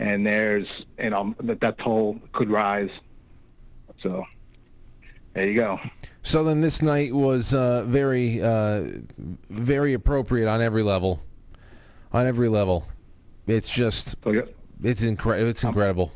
and 0.00 0.26
there's 0.26 0.66
you 0.98 1.10
know 1.10 1.34
that 1.40 1.60
that 1.60 1.78
toll 1.78 2.18
could 2.32 2.50
rise. 2.50 2.90
So 4.02 4.24
there 5.34 5.46
you 5.46 5.54
go. 5.54 5.78
So 6.22 6.42
then 6.42 6.62
this 6.62 6.82
night 6.82 7.14
was 7.14 7.54
uh, 7.54 7.84
very, 7.86 8.42
uh, 8.42 8.84
very 9.50 9.92
appropriate 9.92 10.48
on 10.48 10.60
every 10.62 10.82
level. 10.82 11.22
On 12.12 12.26
every 12.26 12.48
level, 12.48 12.88
it's 13.46 13.68
just, 13.68 14.16
it's 14.82 15.02
incredible. 15.02 15.48
It's 15.48 15.62
incredible. 15.62 16.12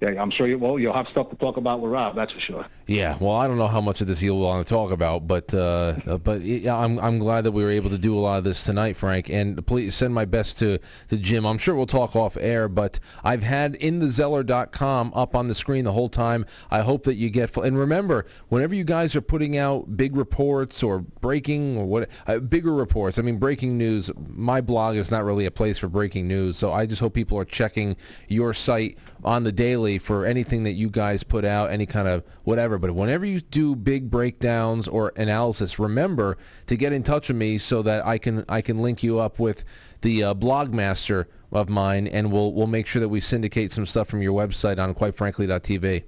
Yeah, 0.00 0.20
I'm 0.20 0.30
sure 0.30 0.46
you. 0.46 0.58
Well, 0.58 0.78
you'll 0.78 0.94
have 0.94 1.08
stuff 1.08 1.28
to 1.30 1.36
talk 1.36 1.58
about 1.58 1.80
with 1.80 1.92
Rob. 1.92 2.16
That's 2.16 2.32
for 2.32 2.40
sure. 2.40 2.66
Yeah, 2.86 3.16
well, 3.20 3.36
I 3.36 3.46
don't 3.46 3.58
know 3.58 3.68
how 3.68 3.80
much 3.80 4.00
of 4.00 4.08
this 4.08 4.20
you'll 4.22 4.40
want 4.40 4.66
to 4.66 4.72
talk 4.72 4.90
about, 4.90 5.26
but 5.26 5.54
uh, 5.54 5.94
uh, 6.06 6.18
but 6.18 6.40
yeah, 6.40 6.76
I'm 6.76 6.98
I'm 6.98 7.18
glad 7.18 7.42
that 7.44 7.52
we 7.52 7.62
were 7.62 7.70
able 7.70 7.90
to 7.90 7.98
do 7.98 8.16
a 8.16 8.18
lot 8.18 8.38
of 8.38 8.44
this 8.44 8.64
tonight, 8.64 8.96
Frank. 8.96 9.30
And 9.30 9.64
please 9.66 9.94
send 9.94 10.12
my 10.14 10.24
best 10.24 10.58
to 10.58 10.78
to 11.08 11.16
Jim. 11.16 11.46
I'm 11.46 11.58
sure 11.58 11.76
we'll 11.76 11.86
talk 11.86 12.16
off 12.16 12.36
air, 12.40 12.68
but 12.68 12.98
I've 13.22 13.44
had 13.44 13.74
inthezellar.com 13.74 15.12
up 15.14 15.36
on 15.36 15.48
the 15.48 15.54
screen 15.54 15.84
the 15.84 15.92
whole 15.92 16.08
time. 16.08 16.44
I 16.70 16.80
hope 16.80 17.04
that 17.04 17.14
you 17.14 17.30
get. 17.30 17.56
And 17.56 17.78
remember, 17.78 18.26
whenever 18.48 18.74
you 18.74 18.84
guys 18.84 19.14
are 19.14 19.20
putting 19.20 19.56
out 19.56 19.96
big 19.96 20.16
reports 20.16 20.82
or 20.82 21.00
breaking 21.00 21.78
or 21.78 21.86
what 21.86 22.08
uh, 22.26 22.38
bigger 22.38 22.74
reports, 22.74 23.18
I 23.18 23.22
mean 23.22 23.38
breaking 23.38 23.78
news. 23.78 24.10
My 24.16 24.60
blog 24.60 24.96
is 24.96 25.10
not 25.10 25.24
really 25.24 25.46
a 25.46 25.52
place 25.52 25.78
for 25.78 25.88
breaking 25.88 26.26
news, 26.26 26.56
so 26.58 26.72
I 26.72 26.86
just 26.86 27.00
hope 27.00 27.14
people 27.14 27.38
are 27.38 27.44
checking 27.44 27.96
your 28.26 28.52
site 28.52 28.98
on 29.24 29.44
the 29.44 29.52
daily 29.52 29.98
for 29.98 30.26
anything 30.26 30.64
that 30.64 30.72
you 30.72 30.90
guys 30.90 31.22
put 31.22 31.44
out, 31.44 31.70
any 31.70 31.86
kind 31.86 32.08
of 32.08 32.24
whatever 32.42 32.71
whatever. 32.72 32.92
But 32.92 33.00
whenever 33.00 33.24
you 33.24 33.40
do 33.40 33.74
big 33.74 34.10
breakdowns 34.10 34.88
or 34.88 35.12
analysis, 35.16 35.78
remember 35.78 36.36
to 36.66 36.76
get 36.76 36.92
in 36.92 37.02
touch 37.02 37.28
with 37.28 37.36
me 37.36 37.58
so 37.58 37.82
that 37.82 38.06
I 38.06 38.18
can 38.18 38.44
I 38.48 38.60
can 38.60 38.80
link 38.80 39.02
you 39.02 39.18
up 39.18 39.38
with 39.38 39.64
the 40.00 40.24
uh, 40.24 40.34
blog 40.34 40.72
master 40.72 41.28
of 41.52 41.68
mine, 41.68 42.06
and 42.06 42.32
we'll 42.32 42.52
we'll 42.52 42.66
make 42.66 42.86
sure 42.86 43.00
that 43.00 43.08
we 43.08 43.20
syndicate 43.20 43.72
some 43.72 43.86
stuff 43.86 44.08
from 44.08 44.22
your 44.22 44.32
website 44.32 44.78
on 44.78 44.94
quite 44.94 45.16
quitefrankly.tv. 45.16 46.04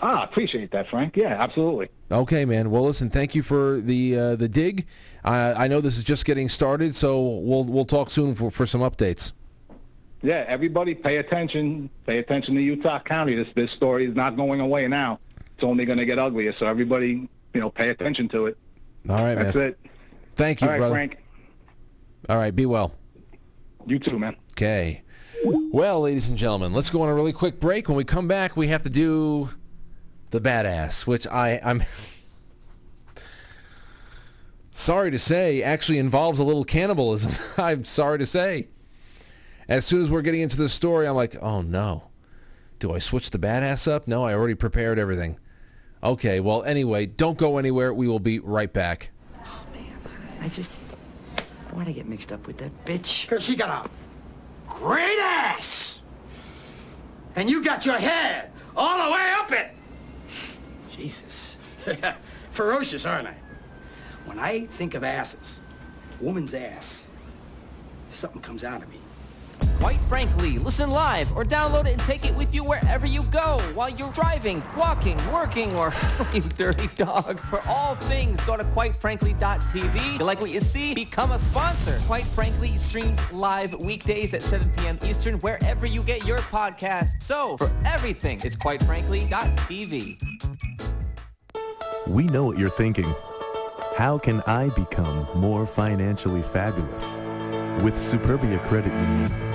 Ah, 0.00 0.22
appreciate 0.22 0.70
that, 0.70 0.88
Frank. 0.88 1.16
Yeah, 1.16 1.36
absolutely. 1.38 1.88
Okay, 2.10 2.44
man. 2.44 2.70
Well, 2.70 2.84
listen. 2.84 3.10
Thank 3.10 3.34
you 3.34 3.42
for 3.42 3.80
the 3.80 4.16
uh, 4.16 4.36
the 4.36 4.48
dig. 4.48 4.86
I 5.24 5.64
I 5.64 5.68
know 5.68 5.80
this 5.80 5.98
is 5.98 6.04
just 6.04 6.24
getting 6.24 6.48
started, 6.48 6.94
so 6.94 7.20
we'll 7.20 7.64
we'll 7.64 7.84
talk 7.84 8.10
soon 8.10 8.34
for, 8.34 8.50
for 8.50 8.66
some 8.66 8.80
updates. 8.80 9.32
Yeah, 10.22 10.44
everybody 10.48 10.94
pay 10.94 11.18
attention. 11.18 11.90
Pay 12.06 12.18
attention 12.18 12.54
to 12.56 12.60
Utah 12.60 12.98
County. 12.98 13.34
This 13.34 13.48
this 13.54 13.70
story 13.70 14.06
is 14.06 14.16
not 14.16 14.36
going 14.36 14.60
away 14.60 14.88
now. 14.88 15.20
It's 15.58 15.64
only 15.64 15.84
going 15.84 15.98
to 15.98 16.04
get 16.04 16.20
uglier. 16.20 16.54
So 16.56 16.66
everybody, 16.66 17.28
you 17.52 17.60
know, 17.60 17.68
pay 17.68 17.88
attention 17.88 18.28
to 18.28 18.46
it. 18.46 18.56
All 19.08 19.16
right, 19.16 19.34
That's 19.34 19.56
man. 19.56 19.64
it. 19.70 19.78
Thank 20.36 20.60
you, 20.60 20.68
All 20.68 20.70
right, 20.70 20.78
brother. 20.78 20.94
Frank. 20.94 21.18
All 22.28 22.36
right, 22.36 22.54
be 22.54 22.64
well. 22.64 22.94
You 23.84 23.98
too, 23.98 24.20
man. 24.20 24.36
Okay. 24.52 25.02
Well, 25.44 26.02
ladies 26.02 26.28
and 26.28 26.38
gentlemen, 26.38 26.72
let's 26.72 26.90
go 26.90 27.02
on 27.02 27.08
a 27.08 27.14
really 27.14 27.32
quick 27.32 27.58
break. 27.58 27.88
When 27.88 27.96
we 27.96 28.04
come 28.04 28.28
back, 28.28 28.56
we 28.56 28.68
have 28.68 28.84
to 28.84 28.88
do 28.88 29.50
the 30.30 30.40
badass, 30.40 31.08
which 31.08 31.26
I, 31.26 31.60
I'm 31.64 31.82
sorry 34.70 35.10
to 35.10 35.18
say 35.18 35.60
actually 35.60 35.98
involves 35.98 36.38
a 36.38 36.44
little 36.44 36.64
cannibalism. 36.64 37.32
I'm 37.56 37.82
sorry 37.82 38.20
to 38.20 38.26
say. 38.26 38.68
As 39.68 39.84
soon 39.84 40.02
as 40.02 40.08
we're 40.08 40.22
getting 40.22 40.42
into 40.42 40.56
the 40.56 40.68
story, 40.68 41.08
I'm 41.08 41.16
like, 41.16 41.36
oh 41.42 41.62
no. 41.62 42.04
Do 42.78 42.92
I 42.92 43.00
switch 43.00 43.30
the 43.30 43.40
badass 43.40 43.90
up? 43.90 44.06
No, 44.06 44.22
I 44.22 44.34
already 44.34 44.54
prepared 44.54 45.00
everything. 45.00 45.36
Okay, 46.02 46.38
well, 46.40 46.62
anyway, 46.62 47.06
don't 47.06 47.36
go 47.36 47.58
anywhere. 47.58 47.92
We 47.92 48.06
will 48.06 48.20
be 48.20 48.38
right 48.38 48.72
back. 48.72 49.10
Oh, 49.44 49.66
man. 49.72 49.92
I 50.40 50.48
just... 50.48 50.70
Why'd 51.72 51.88
I 51.88 51.92
get 51.92 52.06
mixed 52.06 52.32
up 52.32 52.46
with 52.46 52.58
that 52.58 52.84
bitch? 52.84 53.28
Because 53.28 53.44
she 53.44 53.56
got 53.56 53.86
a 53.86 53.90
great 54.68 55.18
ass. 55.20 56.00
And 57.34 57.50
you 57.50 57.62
got 57.62 57.84
your 57.84 57.96
head 57.96 58.50
all 58.76 59.04
the 59.04 59.12
way 59.12 59.32
up 59.38 59.52
it. 59.52 59.70
Jesus. 60.90 61.56
Ferocious, 62.52 63.04
aren't 63.04 63.28
I? 63.28 63.36
When 64.24 64.38
I 64.38 64.66
think 64.66 64.94
of 64.94 65.04
asses, 65.04 65.60
woman's 66.20 66.54
ass, 66.54 67.08
something 68.10 68.40
comes 68.40 68.62
out 68.62 68.82
of 68.82 68.88
me. 68.88 68.98
Quite 69.78 70.00
frankly, 70.02 70.58
listen 70.58 70.90
live 70.90 71.30
or 71.36 71.44
download 71.44 71.86
it 71.86 71.92
and 71.92 72.00
take 72.02 72.24
it 72.24 72.34
with 72.34 72.52
you 72.54 72.64
wherever 72.64 73.06
you 73.06 73.22
go 73.24 73.60
while 73.74 73.88
you're 73.88 74.10
driving, 74.10 74.62
walking, 74.76 75.16
working, 75.32 75.74
or 75.76 75.92
you 76.32 76.40
dirty 76.42 76.88
dog. 76.96 77.38
For 77.40 77.60
all 77.68 77.94
things, 77.94 78.44
go 78.44 78.56
to 78.56 78.64
quitefrankly.tv. 78.64 80.18
You 80.18 80.24
like 80.24 80.40
what 80.40 80.50
you 80.50 80.60
see? 80.60 80.94
Become 80.94 81.32
a 81.32 81.38
sponsor. 81.38 82.00
Quite 82.06 82.26
Frankly 82.28 82.76
streams 82.76 83.20
live 83.32 83.74
weekdays 83.74 84.34
at 84.34 84.42
7 84.42 84.70
p.m. 84.76 84.98
Eastern 85.04 85.38
wherever 85.40 85.86
you 85.86 86.02
get 86.02 86.24
your 86.24 86.38
podcast. 86.38 87.22
So, 87.22 87.56
for 87.56 87.70
everything, 87.84 88.40
it's 88.44 88.56
quitefrankly.tv. 88.56 90.18
We 92.06 92.24
know 92.24 92.44
what 92.44 92.58
you're 92.58 92.70
thinking. 92.70 93.14
How 93.96 94.16
can 94.16 94.40
I 94.42 94.70
become 94.70 95.26
more 95.34 95.66
financially 95.66 96.42
fabulous? 96.42 97.12
With 97.82 97.94
Superbia 97.94 98.60
Credit 98.62 98.92
Union, 98.92 99.47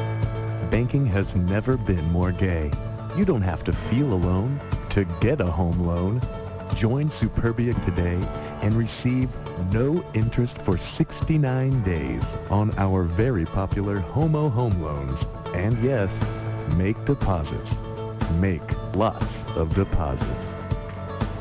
banking 0.73 1.05
has 1.05 1.35
never 1.35 1.77
been 1.77 2.03
more 2.11 2.31
gay. 2.31 2.71
You 3.15 3.25
don't 3.25 3.43
have 3.43 3.63
to 3.65 3.71
feel 3.71 4.11
alone 4.11 4.59
to 4.89 5.05
get 5.21 5.39
a 5.39 5.45
home 5.45 5.85
loan. 5.85 6.19
Join 6.73 7.09
Superbia 7.09 7.79
today 7.85 8.17
and 8.63 8.73
receive 8.73 9.37
no 9.71 10.03
interest 10.15 10.57
for 10.57 10.75
69 10.75 11.83
days 11.83 12.35
on 12.49 12.75
our 12.79 13.03
very 13.03 13.45
popular 13.45 13.99
Homo 13.99 14.49
Home 14.49 14.81
Loans. 14.81 15.29
And 15.53 15.77
yes, 15.83 16.19
make 16.75 16.97
deposits. 17.05 17.79
Make 18.39 18.95
lots 18.95 19.43
of 19.55 19.75
deposits. 19.75 20.55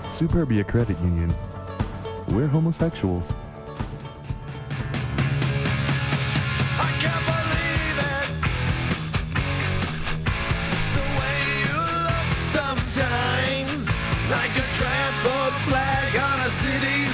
Superbia 0.08 0.68
Credit 0.68 0.98
Union. 0.98 1.34
We're 2.28 2.48
homosexuals. 2.48 3.32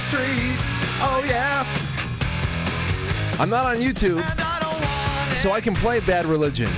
Street. 0.08 0.56
Oh 1.04 1.22
yeah. 1.28 1.66
I'm 3.38 3.50
not 3.50 3.66
on 3.66 3.76
YouTube, 3.76 4.24
so 5.36 5.52
I 5.52 5.60
can 5.60 5.74
play 5.74 6.00
Bad 6.00 6.24
Religion. 6.24 6.70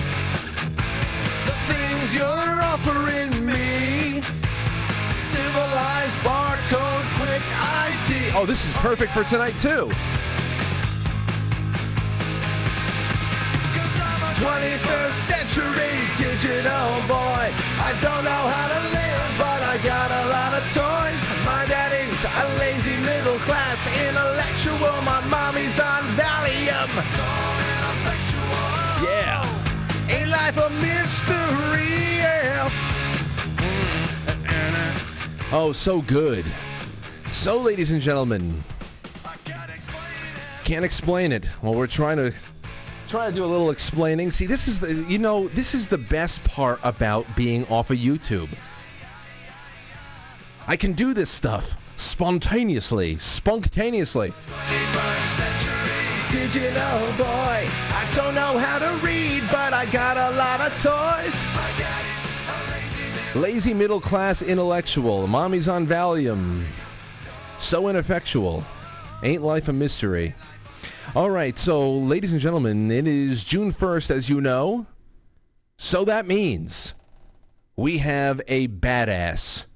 The 1.46 1.54
things 1.72 2.12
you're 2.12 2.26
offering 2.26 3.46
me. 3.46 4.20
Civilized 5.14 6.18
barcode, 6.26 7.06
quick 7.16 7.44
ID. 7.62 8.32
Oh, 8.34 8.44
this 8.46 8.66
is 8.66 8.72
perfect 8.74 9.12
for 9.12 9.22
tonight, 9.22 9.54
too. 9.60 9.88
21st 14.40 15.18
century 15.32 15.94
digital 16.18 16.90
boy. 17.06 17.46
I 17.78 17.92
don't 18.02 18.24
know 18.24 18.44
how 18.54 18.66
to 18.74 18.80
live, 18.90 19.38
but 19.38 19.62
I 19.62 19.78
got 19.84 20.10
a 20.10 20.28
lot 20.28 20.52
of 20.58 20.64
toys. 20.74 21.29
A 22.22 22.58
lazy 22.58 22.98
middle 22.98 23.38
class 23.38 23.78
intellectual. 24.06 25.00
My 25.04 25.24
mommy's 25.30 25.80
on 25.80 26.02
Valium. 26.18 26.88
Yeah. 29.02 29.48
Ain't 30.10 30.28
life 30.28 30.58
a 30.58 30.68
mystery? 30.68 32.18
Yeah. 32.18 32.68
Mm. 33.56 35.52
Oh, 35.52 35.72
so 35.72 36.02
good. 36.02 36.44
So, 37.32 37.58
ladies 37.58 37.90
and 37.90 38.02
gentlemen, 38.02 38.62
can't 40.64 40.84
explain 40.84 41.32
it. 41.32 41.48
Well, 41.62 41.72
we're 41.72 41.86
trying 41.86 42.18
to 42.18 42.34
trying 43.08 43.30
to 43.30 43.34
do 43.34 43.46
a 43.46 43.46
little 43.46 43.70
explaining. 43.70 44.30
See, 44.30 44.44
this 44.44 44.68
is 44.68 44.78
the 44.78 44.92
you 45.08 45.18
know 45.18 45.48
this 45.48 45.74
is 45.74 45.86
the 45.86 45.96
best 45.96 46.44
part 46.44 46.80
about 46.82 47.24
being 47.34 47.66
off 47.68 47.90
of 47.90 47.96
YouTube. 47.96 48.50
I 50.68 50.76
can 50.76 50.92
do 50.92 51.14
this 51.14 51.30
stuff 51.30 51.79
spontaneously, 52.00 53.18
spontaneously. 53.18 54.32
Digital 56.30 57.00
boy. 57.18 57.68
I 57.68 58.12
don't 58.14 58.34
know 58.34 58.58
how 58.58 58.78
to 58.78 59.06
read, 59.06 59.42
but 59.52 59.72
I 59.74 59.86
got 59.86 60.16
a 60.16 60.36
lot 60.36 60.60
of 60.60 60.72
toys. 60.82 61.34
Lazy 63.34 63.74
middle 63.74 64.00
class 64.00 64.42
intellectual. 64.42 65.26
Mommy's 65.26 65.68
on 65.68 65.86
Valium. 65.86 66.64
So 67.60 67.88
ineffectual. 67.88 68.64
Ain't 69.22 69.42
life 69.42 69.68
a 69.68 69.72
mystery? 69.72 70.34
All 71.14 71.30
right, 71.30 71.58
so 71.58 71.92
ladies 71.92 72.32
and 72.32 72.40
gentlemen, 72.40 72.90
it 72.90 73.06
is 73.06 73.44
June 73.44 73.72
1st, 73.72 74.10
as 74.10 74.30
you 74.30 74.40
know. 74.40 74.86
So 75.76 76.04
that 76.04 76.26
means 76.26 76.94
we 77.76 77.98
have 77.98 78.40
a 78.48 78.68
badass 78.68 79.66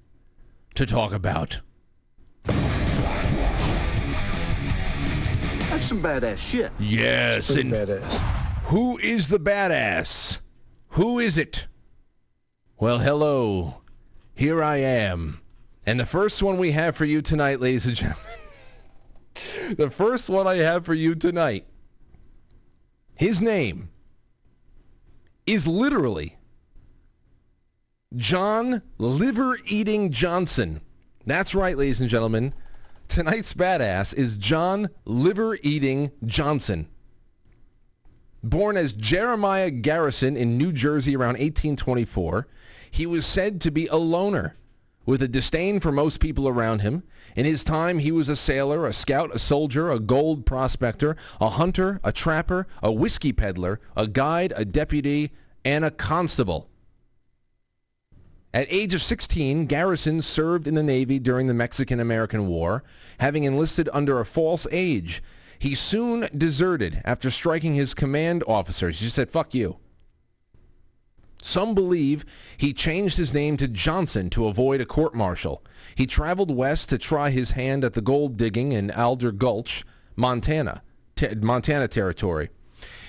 to 0.75 0.87
talk 0.87 1.13
about. 1.13 1.61
That's 5.75 5.87
some 5.87 6.01
badass 6.01 6.39
shit. 6.39 6.71
Yes, 6.79 7.51
and 7.51 7.73
badass. 7.73 8.13
who 8.67 8.97
is 8.99 9.27
the 9.27 9.41
badass? 9.41 10.39
Who 10.91 11.19
is 11.19 11.37
it? 11.37 11.67
Well, 12.79 13.01
hello. 13.01 13.83
Here 14.37 14.63
I 14.63 14.77
am. 14.77 15.41
And 15.85 15.99
the 15.99 16.07
first 16.07 16.45
one 16.45 16.59
we 16.59 16.71
have 16.71 16.95
for 16.97 17.05
you 17.05 17.21
tonight, 17.21 17.61
ladies 17.61 17.87
and 17.87 17.97
gentlemen, 17.97 18.39
the 19.77 19.91
first 19.91 20.31
one 20.31 20.47
I 20.47 20.59
have 20.59 20.85
for 20.85 20.95
you 20.95 21.17
tonight, 21.17 21.67
his 23.17 23.43
name 23.43 23.91
is 25.45 25.67
literally 25.67 26.37
John 28.15 28.83
Liver 28.99 29.59
Eating 29.67 30.13
Johnson. 30.13 30.83
That's 31.27 31.53
right, 31.53 31.77
ladies 31.77 32.01
and 32.01 32.09
gentlemen. 32.09 32.55
Tonight's 33.09 33.55
badass 33.55 34.15
is 34.15 34.37
John 34.37 34.89
Liver 35.05 35.59
Eating 35.63 36.11
Johnson. 36.25 36.89
Born 38.43 38.77
as 38.77 38.93
Jeremiah 38.93 39.71
Garrison 39.71 40.37
in 40.37 40.59
New 40.59 40.73
Jersey 40.73 41.17
around 41.17 41.35
1824, 41.35 42.49
he 42.91 43.07
was 43.07 43.25
said 43.25 43.61
to 43.61 43.71
be 43.71 43.87
a 43.87 43.97
loner 43.97 44.57
with 45.07 45.23
a 45.23 45.29
disdain 45.29 45.81
for 45.81 45.93
most 45.93 46.19
people 46.19 46.49
around 46.49 46.81
him. 46.81 47.05
In 47.37 47.45
his 47.45 47.63
time, 47.63 47.99
he 47.99 48.11
was 48.11 48.29
a 48.29 48.37
sailor, 48.37 48.87
a 48.87 48.93
scout, 48.93 49.35
a 49.35 49.39
soldier, 49.39 49.91
a 49.91 50.01
gold 50.01 50.47
prospector, 50.47 51.17
a 51.41 51.51
hunter, 51.51 52.01
a 52.03 52.13
trapper, 52.13 52.67
a 52.83 52.93
whiskey 52.93 53.33
peddler, 53.33 53.81
a 53.97 54.07
guide, 54.07 54.53
a 54.57 54.65
deputy, 54.65 55.33
and 55.65 55.85
a 55.85 55.91
constable. 55.91 56.69
At 58.55 58.69
age 58.71 58.95
of 58.95 59.03
16, 59.03 59.67
Garrison 59.67 60.23
served 60.23 60.69
in 60.69 60.77
the 60.77 60.83
Navy 60.85 61.19
during 61.19 61.49
the 61.49 61.55
Mexican-American 61.55 62.47
War, 62.47 62.85
having 63.19 63.43
enlisted 63.43 63.89
under 63.93 64.21
a 64.21 64.25
false 64.25 64.65
age. 64.71 65.21
He 65.59 65.75
soon 65.75 66.29
deserted 66.39 67.03
after 67.05 67.33
striking 67.33 67.75
his 67.75 67.95
command 67.95 68.45
officers. 68.47 69.01
He 69.01 69.09
said, 69.09 69.33
fuck 69.33 69.55
you. 69.55 69.79
Some 71.43 71.75
believe 71.75 72.25
he 72.57 72.73
changed 72.73 73.17
his 73.17 73.35
name 73.35 73.57
to 73.57 73.67
Johnson 73.67 74.31
to 74.31 74.47
avoid 74.47 74.81
a 74.81 74.87
court-martial. 74.87 75.65
He 75.97 76.07
traveled 76.07 76.55
west 76.55 76.89
to 76.91 76.99
try 76.99 77.31
his 77.31 77.51
hand 77.51 77.85
at 77.85 77.95
the 77.95 78.01
gold 78.01 78.37
digging 78.37 78.71
in 78.71 78.93
Alder 78.93 79.33
Gulch, 79.33 79.85
Montana, 80.15 80.85
Montana 81.39 81.89
territory. 81.89 82.51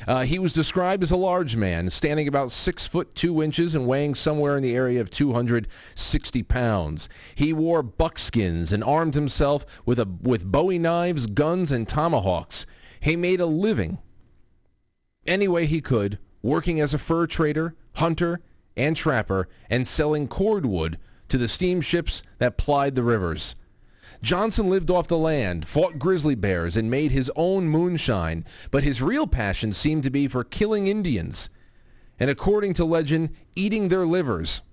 Uh, 0.07 0.23
he 0.23 0.37
was 0.37 0.53
described 0.53 1.03
as 1.03 1.11
a 1.11 1.15
large 1.15 1.55
man, 1.55 1.89
standing 1.89 2.27
about 2.27 2.51
six 2.51 2.85
foot 2.85 3.15
two 3.15 3.41
inches 3.41 3.73
and 3.73 3.87
weighing 3.87 4.13
somewhere 4.13 4.55
in 4.57 4.63
the 4.63 4.75
area 4.75 5.01
of 5.01 5.09
260 5.09 6.43
pounds. 6.43 7.09
He 7.33 7.53
wore 7.53 7.81
buckskins 7.81 8.71
and 8.71 8.83
armed 8.83 9.15
himself 9.15 9.65
with 9.85 9.99
a 9.99 10.07
with 10.21 10.51
Bowie 10.51 10.79
knives, 10.79 11.25
guns, 11.25 11.71
and 11.71 11.87
tomahawks. 11.87 12.65
He 12.99 13.15
made 13.15 13.39
a 13.39 13.45
living 13.45 13.99
any 15.25 15.47
way 15.47 15.65
he 15.65 15.81
could, 15.81 16.19
working 16.41 16.79
as 16.79 16.93
a 16.93 16.99
fur 16.99 17.25
trader, 17.25 17.75
hunter, 17.95 18.41
and 18.77 18.95
trapper, 18.95 19.47
and 19.69 19.87
selling 19.87 20.27
cordwood 20.27 20.99
to 21.29 21.37
the 21.37 21.47
steamships 21.47 22.21
that 22.37 22.57
plied 22.57 22.95
the 22.95 23.03
rivers. 23.03 23.55
Johnson 24.25 24.71
lived 24.71 24.89
off 24.89 25.07
the 25.07 25.19
land, 25.19 25.67
fought 25.67 25.99
grizzly 25.99 26.33
bears, 26.33 26.75
and 26.75 26.89
made 26.89 27.11
his 27.11 27.31
own 27.35 27.69
moonshine, 27.69 28.43
but 28.71 28.83
his 28.83 28.99
real 28.99 29.27
passion 29.27 29.71
seemed 29.71 30.03
to 30.03 30.09
be 30.09 30.27
for 30.27 30.43
killing 30.43 30.87
Indians, 30.87 31.47
and 32.19 32.27
according 32.27 32.73
to 32.73 32.85
legend, 32.85 33.29
eating 33.55 33.87
their 33.87 34.03
livers. 34.03 34.63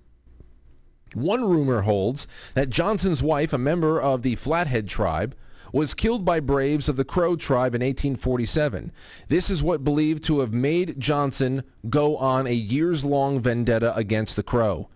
One 1.13 1.47
rumor 1.47 1.81
holds 1.81 2.25
that 2.55 2.71
Johnson's 2.71 3.21
wife, 3.21 3.53
a 3.53 3.59
member 3.59 4.01
of 4.01 4.23
the 4.23 4.33
Flathead 4.33 4.87
tribe, 4.87 5.35
was 5.71 5.93
killed 5.93 6.25
by 6.25 6.39
braves 6.39 6.89
of 6.89 6.95
the 6.95 7.05
Crow 7.05 7.35
tribe 7.35 7.75
in 7.75 7.81
1847. 7.81 8.91
This 9.27 9.51
is 9.51 9.61
what 9.61 9.83
believed 9.83 10.23
to 10.23 10.39
have 10.39 10.51
made 10.51 10.99
Johnson 10.99 11.63
go 11.91 12.17
on 12.17 12.47
a 12.47 12.53
years-long 12.53 13.39
vendetta 13.39 13.95
against 13.95 14.35
the 14.35 14.41
Crow. 14.41 14.89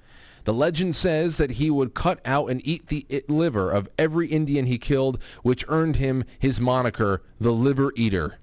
The 0.47 0.53
legend 0.53 0.95
says 0.95 1.35
that 1.35 1.51
he 1.51 1.69
would 1.69 1.93
cut 1.93 2.21
out 2.23 2.49
and 2.49 2.65
eat 2.65 2.87
the 2.87 3.05
liver 3.27 3.69
of 3.69 3.89
every 3.99 4.27
Indian 4.27 4.65
he 4.65 4.77
killed, 4.77 5.21
which 5.43 5.65
earned 5.67 5.97
him 5.97 6.23
his 6.39 6.61
moniker, 6.61 7.21
the 7.37 7.51
Liver 7.51 7.91
Eater. 7.97 8.39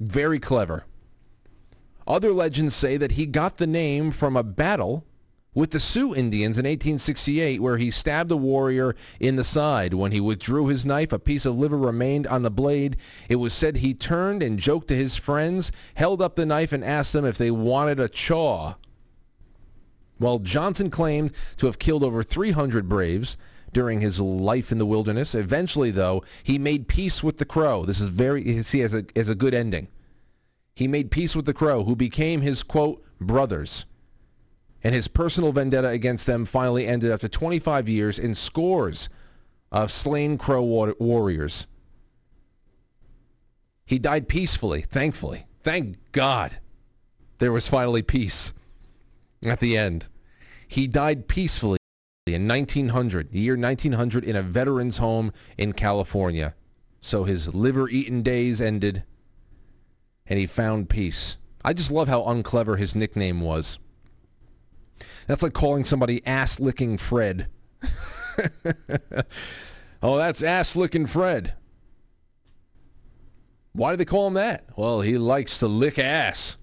Very 0.00 0.40
clever. 0.40 0.84
Other 2.08 2.32
legends 2.32 2.74
say 2.74 2.96
that 2.96 3.12
he 3.12 3.26
got 3.26 3.58
the 3.58 3.68
name 3.68 4.10
from 4.10 4.36
a 4.36 4.42
battle 4.42 5.06
with 5.54 5.70
the 5.70 5.78
Sioux 5.78 6.12
Indians 6.12 6.58
in 6.58 6.64
1868 6.64 7.62
where 7.62 7.76
he 7.76 7.92
stabbed 7.92 8.32
a 8.32 8.36
warrior 8.36 8.96
in 9.20 9.36
the 9.36 9.44
side. 9.44 9.94
When 9.94 10.10
he 10.10 10.18
withdrew 10.18 10.66
his 10.66 10.84
knife, 10.84 11.12
a 11.12 11.20
piece 11.20 11.46
of 11.46 11.56
liver 11.56 11.78
remained 11.78 12.26
on 12.26 12.42
the 12.42 12.50
blade. 12.50 12.96
It 13.28 13.36
was 13.36 13.54
said 13.54 13.76
he 13.76 13.94
turned 13.94 14.42
and 14.42 14.58
joked 14.58 14.88
to 14.88 14.96
his 14.96 15.14
friends, 15.14 15.70
held 15.94 16.20
up 16.20 16.34
the 16.34 16.46
knife 16.46 16.72
and 16.72 16.82
asked 16.82 17.12
them 17.12 17.24
if 17.24 17.38
they 17.38 17.52
wanted 17.52 18.00
a 18.00 18.08
chaw. 18.08 18.74
While 20.22 20.38
Johnson 20.38 20.88
claimed 20.88 21.32
to 21.56 21.66
have 21.66 21.80
killed 21.80 22.04
over 22.04 22.22
300 22.22 22.88
braves 22.88 23.36
during 23.72 24.00
his 24.00 24.20
life 24.20 24.70
in 24.70 24.78
the 24.78 24.86
wilderness, 24.86 25.34
eventually, 25.34 25.90
though, 25.90 26.22
he 26.44 26.60
made 26.60 26.86
peace 26.86 27.24
with 27.24 27.38
the 27.38 27.44
Crow. 27.44 27.84
This 27.84 28.00
is 28.00 28.06
very, 28.06 28.62
see, 28.62 28.82
as 28.82 28.94
a, 28.94 29.04
as 29.16 29.28
a 29.28 29.34
good 29.34 29.52
ending. 29.52 29.88
He 30.76 30.86
made 30.86 31.10
peace 31.10 31.34
with 31.34 31.44
the 31.44 31.52
Crow, 31.52 31.82
who 31.82 31.96
became 31.96 32.40
his, 32.40 32.62
quote, 32.62 33.04
brothers. 33.20 33.84
And 34.84 34.94
his 34.94 35.08
personal 35.08 35.50
vendetta 35.50 35.88
against 35.88 36.28
them 36.28 36.44
finally 36.44 36.86
ended 36.86 37.10
after 37.10 37.26
25 37.26 37.88
years 37.88 38.16
in 38.16 38.36
scores 38.36 39.08
of 39.72 39.90
slain 39.90 40.38
Crow 40.38 40.62
war- 40.62 40.94
warriors. 41.00 41.66
He 43.84 43.98
died 43.98 44.28
peacefully, 44.28 44.82
thankfully. 44.82 45.46
Thank 45.64 45.96
God 46.12 46.58
there 47.40 47.50
was 47.50 47.66
finally 47.66 48.02
peace 48.02 48.52
at 49.42 49.58
the 49.58 49.76
end. 49.76 50.06
He 50.72 50.86
died 50.86 51.28
peacefully 51.28 51.76
in 52.26 52.48
1900, 52.48 53.30
the 53.30 53.40
year 53.40 53.58
1900, 53.58 54.24
in 54.24 54.34
a 54.34 54.42
veteran's 54.42 54.96
home 54.96 55.30
in 55.58 55.74
California. 55.74 56.54
So 56.98 57.24
his 57.24 57.54
liver-eaten 57.54 58.22
days 58.22 58.58
ended, 58.58 59.04
and 60.26 60.38
he 60.38 60.46
found 60.46 60.88
peace. 60.88 61.36
I 61.62 61.74
just 61.74 61.90
love 61.90 62.08
how 62.08 62.24
unclever 62.24 62.76
his 62.76 62.94
nickname 62.94 63.42
was. 63.42 63.78
That's 65.26 65.42
like 65.42 65.52
calling 65.52 65.84
somebody 65.84 66.26
ass-licking 66.26 66.96
Fred. 66.96 67.48
oh, 70.02 70.16
that's 70.16 70.42
ass-licking 70.42 71.04
Fred. 71.04 71.52
Why 73.74 73.90
do 73.90 73.98
they 73.98 74.06
call 74.06 74.26
him 74.26 74.34
that? 74.34 74.64
Well, 74.74 75.02
he 75.02 75.18
likes 75.18 75.58
to 75.58 75.68
lick 75.68 75.98
ass. 75.98 76.56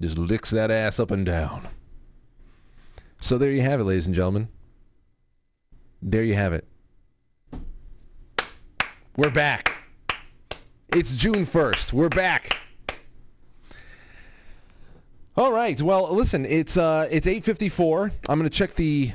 Just 0.00 0.18
licks 0.18 0.50
that 0.50 0.72
ass 0.72 0.98
up 0.98 1.12
and 1.12 1.24
down. 1.24 1.68
So 3.24 3.38
there 3.38 3.50
you 3.50 3.62
have 3.62 3.80
it, 3.80 3.84
ladies 3.84 4.04
and 4.04 4.14
gentlemen. 4.14 4.48
There 6.02 6.22
you 6.22 6.34
have 6.34 6.52
it. 6.52 6.68
We're 9.16 9.30
back. 9.30 9.82
It's 10.90 11.16
June 11.16 11.46
1st. 11.46 11.94
We're 11.94 12.10
back. 12.10 12.58
All 15.38 15.52
right. 15.54 15.80
Well, 15.80 16.14
listen, 16.14 16.44
it's 16.44 16.76
uh 16.76 17.08
it's 17.10 17.26
8:54. 17.26 18.10
I'm 18.28 18.38
going 18.38 18.42
to 18.42 18.54
check 18.54 18.74
the 18.74 19.14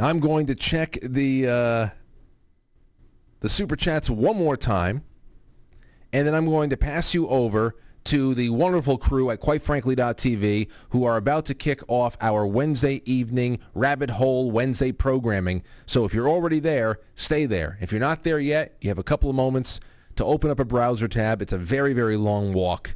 I'm 0.00 0.18
going 0.18 0.46
to 0.46 0.56
check 0.56 0.98
the 1.00 1.48
uh 1.48 1.88
the 3.38 3.48
super 3.48 3.76
chats 3.76 4.10
one 4.10 4.36
more 4.36 4.56
time. 4.56 5.04
And 6.12 6.26
then 6.26 6.34
I'm 6.34 6.46
going 6.46 6.70
to 6.70 6.76
pass 6.76 7.14
you 7.14 7.28
over 7.28 7.76
to 8.04 8.34
the 8.34 8.50
wonderful 8.50 8.98
crew 8.98 9.30
at 9.30 9.40
quitefrankly.tv 9.40 10.68
who 10.90 11.04
are 11.04 11.16
about 11.16 11.46
to 11.46 11.54
kick 11.54 11.80
off 11.88 12.16
our 12.20 12.46
Wednesday 12.46 13.02
evening 13.04 13.58
Rabbit 13.74 14.10
Hole 14.10 14.50
Wednesday 14.50 14.92
programming. 14.92 15.62
So 15.86 16.04
if 16.04 16.12
you're 16.12 16.28
already 16.28 16.60
there, 16.60 17.00
stay 17.14 17.46
there. 17.46 17.78
If 17.80 17.92
you're 17.92 18.00
not 18.00 18.22
there 18.22 18.38
yet, 18.38 18.76
you 18.80 18.90
have 18.90 18.98
a 18.98 19.02
couple 19.02 19.30
of 19.30 19.36
moments 19.36 19.80
to 20.16 20.24
open 20.24 20.50
up 20.50 20.60
a 20.60 20.64
browser 20.64 21.08
tab. 21.08 21.40
It's 21.40 21.52
a 21.52 21.58
very, 21.58 21.92
very 21.92 22.16
long 22.16 22.52
walk 22.52 22.94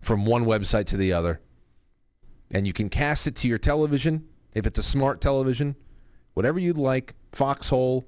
from 0.00 0.24
one 0.24 0.44
website 0.44 0.86
to 0.86 0.96
the 0.96 1.12
other. 1.12 1.40
And 2.50 2.66
you 2.66 2.72
can 2.72 2.88
cast 2.88 3.26
it 3.26 3.36
to 3.36 3.48
your 3.48 3.58
television, 3.58 4.26
if 4.54 4.66
it's 4.66 4.78
a 4.78 4.82
smart 4.82 5.20
television, 5.20 5.76
whatever 6.34 6.58
you'd 6.58 6.78
like. 6.78 7.14
Foxhole 7.32 8.06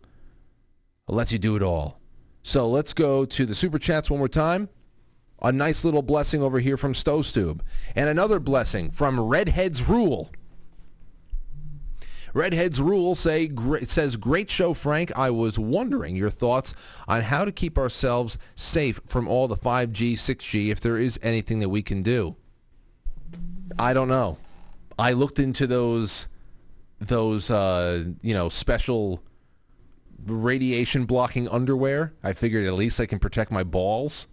lets 1.08 1.32
you 1.32 1.38
do 1.38 1.56
it 1.56 1.62
all. 1.62 2.00
So 2.42 2.68
let's 2.68 2.92
go 2.92 3.24
to 3.24 3.46
the 3.46 3.54
super 3.54 3.78
chats 3.78 4.10
one 4.10 4.18
more 4.18 4.28
time. 4.28 4.68
A 5.44 5.52
nice 5.52 5.84
little 5.84 6.00
blessing 6.00 6.42
over 6.42 6.58
here 6.58 6.78
from 6.78 6.94
Stove 6.94 7.60
And 7.94 8.08
another 8.08 8.40
blessing 8.40 8.90
from 8.90 9.20
Redheads 9.20 9.86
Rule. 9.86 10.30
Redheads 12.32 12.80
Rule 12.80 13.14
say 13.14 13.50
says 13.82 14.16
great 14.16 14.50
show 14.50 14.72
Frank. 14.72 15.12
I 15.14 15.28
was 15.28 15.58
wondering 15.58 16.16
your 16.16 16.30
thoughts 16.30 16.74
on 17.06 17.20
how 17.20 17.44
to 17.44 17.52
keep 17.52 17.76
ourselves 17.76 18.38
safe 18.54 19.02
from 19.06 19.28
all 19.28 19.46
the 19.46 19.56
5G, 19.56 20.14
6G 20.14 20.70
if 20.70 20.80
there 20.80 20.96
is 20.96 21.20
anything 21.22 21.60
that 21.60 21.68
we 21.68 21.82
can 21.82 22.00
do. 22.00 22.36
I 23.78 23.92
don't 23.92 24.08
know. 24.08 24.38
I 24.98 25.12
looked 25.12 25.38
into 25.38 25.66
those 25.66 26.26
those 27.00 27.50
uh, 27.50 28.04
you 28.22 28.32
know 28.32 28.48
special 28.48 29.22
radiation 30.24 31.04
blocking 31.04 31.50
underwear. 31.50 32.14
I 32.22 32.32
figured 32.32 32.66
at 32.66 32.72
least 32.72 32.98
I 32.98 33.04
can 33.04 33.18
protect 33.18 33.50
my 33.50 33.62
balls. 33.62 34.26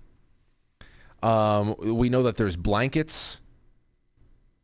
Um, 1.21 1.75
we 1.77 2.09
know 2.09 2.23
that 2.23 2.37
there's 2.37 2.55
blankets. 2.55 3.39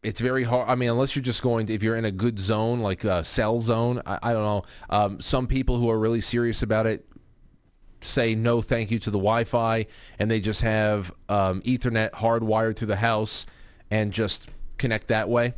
It's 0.04 0.22
very 0.22 0.44
hard. 0.44 0.70
I 0.70 0.76
mean, 0.76 0.90
unless 0.90 1.16
you're 1.16 1.24
just 1.24 1.42
going 1.42 1.68
to, 1.68 1.74
if 1.74 1.84
you're 1.84 1.96
in 1.96 2.06
a 2.06 2.12
good 2.12 2.40
zone, 2.40 2.80
like 2.80 3.04
a 3.04 3.24
cell 3.24 3.60
zone, 3.60 4.02
I, 4.06 4.20
I 4.24 4.34
don't 4.34 4.44
know. 4.44 4.64
Um, 4.90 5.22
some 5.22 5.48
people 5.48 5.78
who 5.80 5.90
are 5.90 6.00
really 6.00 6.22
serious 6.22 6.62
about 6.62 6.86
it 6.86 7.06
say 8.02 8.36
no 8.36 8.62
thank 8.62 8.92
you 8.92 9.00
to 9.00 9.10
the 9.10 9.18
Wi-Fi, 9.18 9.88
and 10.20 10.30
they 10.30 10.40
just 10.40 10.62
have 10.62 11.12
um, 11.30 11.62
Ethernet 11.62 12.12
hardwired 12.12 12.78
through 12.78 12.88
the 12.88 12.98
house 12.98 13.46
and 13.90 14.14
just 14.14 14.50
connect 14.78 15.08
that 15.08 15.30
way 15.30 15.54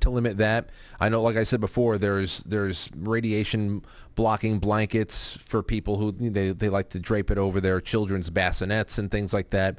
to 0.00 0.10
limit 0.10 0.38
that. 0.38 0.70
I 1.00 1.08
know, 1.08 1.22
like 1.22 1.36
I 1.36 1.44
said 1.44 1.60
before, 1.60 1.98
there's 1.98 2.40
there's 2.40 2.88
radiation 2.96 3.84
blocking 4.14 4.58
blankets 4.58 5.38
for 5.44 5.62
people 5.62 5.98
who 5.98 6.12
they 6.12 6.52
they 6.52 6.68
like 6.68 6.90
to 6.90 6.98
drape 6.98 7.30
it 7.30 7.38
over 7.38 7.60
their 7.60 7.80
children's 7.80 8.30
bassinets 8.30 8.98
and 8.98 9.10
things 9.10 9.32
like 9.32 9.50
that. 9.50 9.78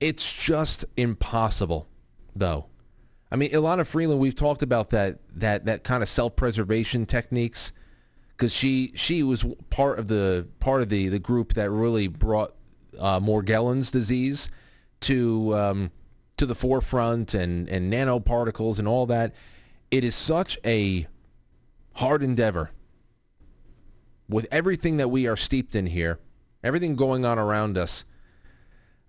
It's 0.00 0.32
just 0.32 0.84
impossible, 0.96 1.88
though. 2.34 2.66
I 3.30 3.36
mean, 3.36 3.50
Ilana 3.50 3.86
Freeland, 3.86 4.20
we've 4.20 4.34
talked 4.34 4.62
about 4.62 4.90
that 4.90 5.18
that 5.34 5.66
that 5.66 5.84
kind 5.84 6.02
of 6.02 6.08
self-preservation 6.08 7.06
techniques 7.06 7.72
because 8.36 8.52
she 8.52 8.92
she 8.94 9.22
was 9.22 9.44
part 9.70 9.98
of 9.98 10.08
the 10.08 10.46
part 10.60 10.80
of 10.82 10.88
the 10.88 11.08
the 11.08 11.18
group 11.18 11.54
that 11.54 11.70
really 11.70 12.08
brought 12.08 12.54
uh, 12.98 13.20
Morgellons 13.20 13.90
disease 13.90 14.48
to 15.00 15.54
um, 15.54 15.90
to 16.38 16.46
the 16.46 16.54
forefront 16.54 17.34
and, 17.34 17.68
and 17.68 17.92
nanoparticles 17.92 18.78
and 18.78 18.88
all 18.88 19.06
that. 19.06 19.34
It 19.90 20.04
is 20.04 20.14
such 20.14 20.58
a 20.64 21.06
hard 21.94 22.22
endeavor 22.22 22.70
with 24.28 24.46
everything 24.50 24.98
that 24.98 25.08
we 25.08 25.26
are 25.26 25.36
steeped 25.36 25.74
in 25.74 25.86
here, 25.86 26.18
everything 26.62 26.96
going 26.96 27.24
on 27.24 27.38
around 27.38 27.78
us. 27.78 28.04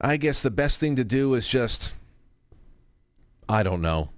I 0.02 0.18
guess 0.18 0.42
the 0.42 0.52
best 0.52 0.80
thing 0.80 0.96
to 0.96 1.04
do 1.04 1.34
is 1.34 1.48
just, 1.48 1.94
I 3.50 3.64
don't 3.64 3.82
know, 3.82 4.10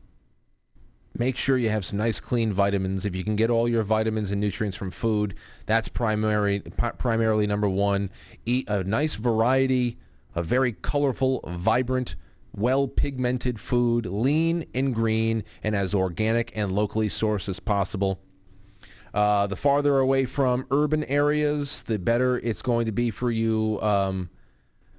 make 1.17 1.35
sure 1.35 1.57
you 1.57 1.69
have 1.69 1.83
some 1.83 1.97
nice 1.97 2.19
clean 2.19 2.53
vitamins. 2.53 3.03
If 3.03 3.15
you 3.15 3.23
can 3.23 3.35
get 3.35 3.49
all 3.49 3.67
your 3.67 3.83
vitamins 3.83 4.29
and 4.29 4.39
nutrients 4.39 4.77
from 4.77 4.91
food, 4.91 5.33
that's 5.65 5.88
primary, 5.88 6.59
primarily 6.99 7.47
number 7.47 7.67
one. 7.67 8.11
Eat 8.45 8.69
a 8.69 8.83
nice 8.83 9.15
variety, 9.15 9.97
a 10.35 10.43
very 10.43 10.71
colorful, 10.71 11.41
vibrant, 11.47 12.15
well 12.53 12.87
pigmented 12.87 13.59
food, 13.59 14.05
lean 14.05 14.65
and 14.73 14.93
green, 14.93 15.43
and 15.63 15.75
as 15.75 15.93
organic 15.93 16.55
and 16.55 16.71
locally 16.71 17.09
sourced 17.09 17.47
as 17.47 17.59
possible. 17.59 18.19
Uh, 19.13 19.45
the 19.47 19.55
farther 19.55 19.99
away 19.99 20.25
from 20.25 20.65
urban 20.71 21.03
areas, 21.05 21.81
the 21.83 21.99
better 21.99 22.39
it's 22.39 22.61
going 22.61 22.85
to 22.85 22.91
be 22.91 23.11
for 23.11 23.29
you 23.29 23.79
um, 23.81 24.29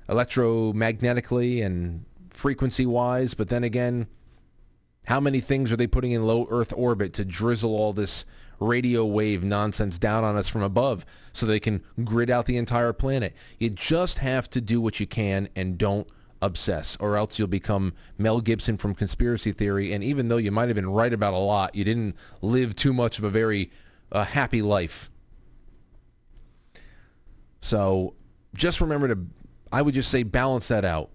electromagnetically 0.09 1.65
and 1.65 2.05
frequency-wise. 2.31 3.35
But 3.35 3.49
then 3.49 3.65
again, 3.65 4.07
how 5.07 5.19
many 5.19 5.41
things 5.41 5.73
are 5.73 5.77
they 5.77 5.87
putting 5.87 6.13
in 6.13 6.27
low 6.27 6.47
Earth 6.51 6.73
orbit 6.77 7.13
to 7.15 7.25
drizzle 7.25 7.75
all 7.75 7.93
this 7.93 8.25
radio 8.61 9.05
wave 9.05 9.43
nonsense 9.43 9.99
down 9.99 10.23
on 10.25 10.37
us 10.37 10.49
from 10.49 10.63
above 10.63 11.05
so 11.33 11.47
they 11.47 11.59
can 11.59 11.83
grid 12.05 12.29
out 12.29 12.45
the 12.45 12.59
entire 12.59 12.93
planet? 12.93 13.35
You 13.59 13.71
just 13.71 14.19
have 14.19 14.51
to 14.51 14.61
do 14.61 14.81
what 14.81 15.01
you 15.01 15.07
can 15.07 15.49
and 15.57 15.79
don't 15.79 16.07
obsess, 16.43 16.99
or 17.01 17.17
else 17.17 17.39
you'll 17.39 17.49
become 17.49 17.95
Mel 18.19 18.41
Gibson 18.41 18.77
from 18.77 18.95
Conspiracy 18.95 19.53
Theory. 19.53 19.93
And 19.93 20.05
even 20.05 20.29
though 20.29 20.37
you 20.37 20.51
might 20.51 20.69
have 20.69 20.77
been 20.77 20.91
right 20.91 21.13
about 21.13 21.33
a 21.33 21.39
lot, 21.39 21.75
you 21.75 21.85
didn't 21.85 22.17
live 22.43 22.77
too 22.77 22.93
much 22.93 23.19
of 23.19 23.25
a 23.25 23.31
very 23.31 23.71
a 24.11 24.25
happy 24.25 24.61
life. 24.61 25.09
So 27.63 28.15
just 28.55 28.81
remember 28.81 29.09
to, 29.09 29.19
I 29.73 29.81
would 29.81 29.95
just 29.95 30.11
say 30.11 30.25
balance 30.25 30.69
that 30.69 30.85
out. 30.85 31.11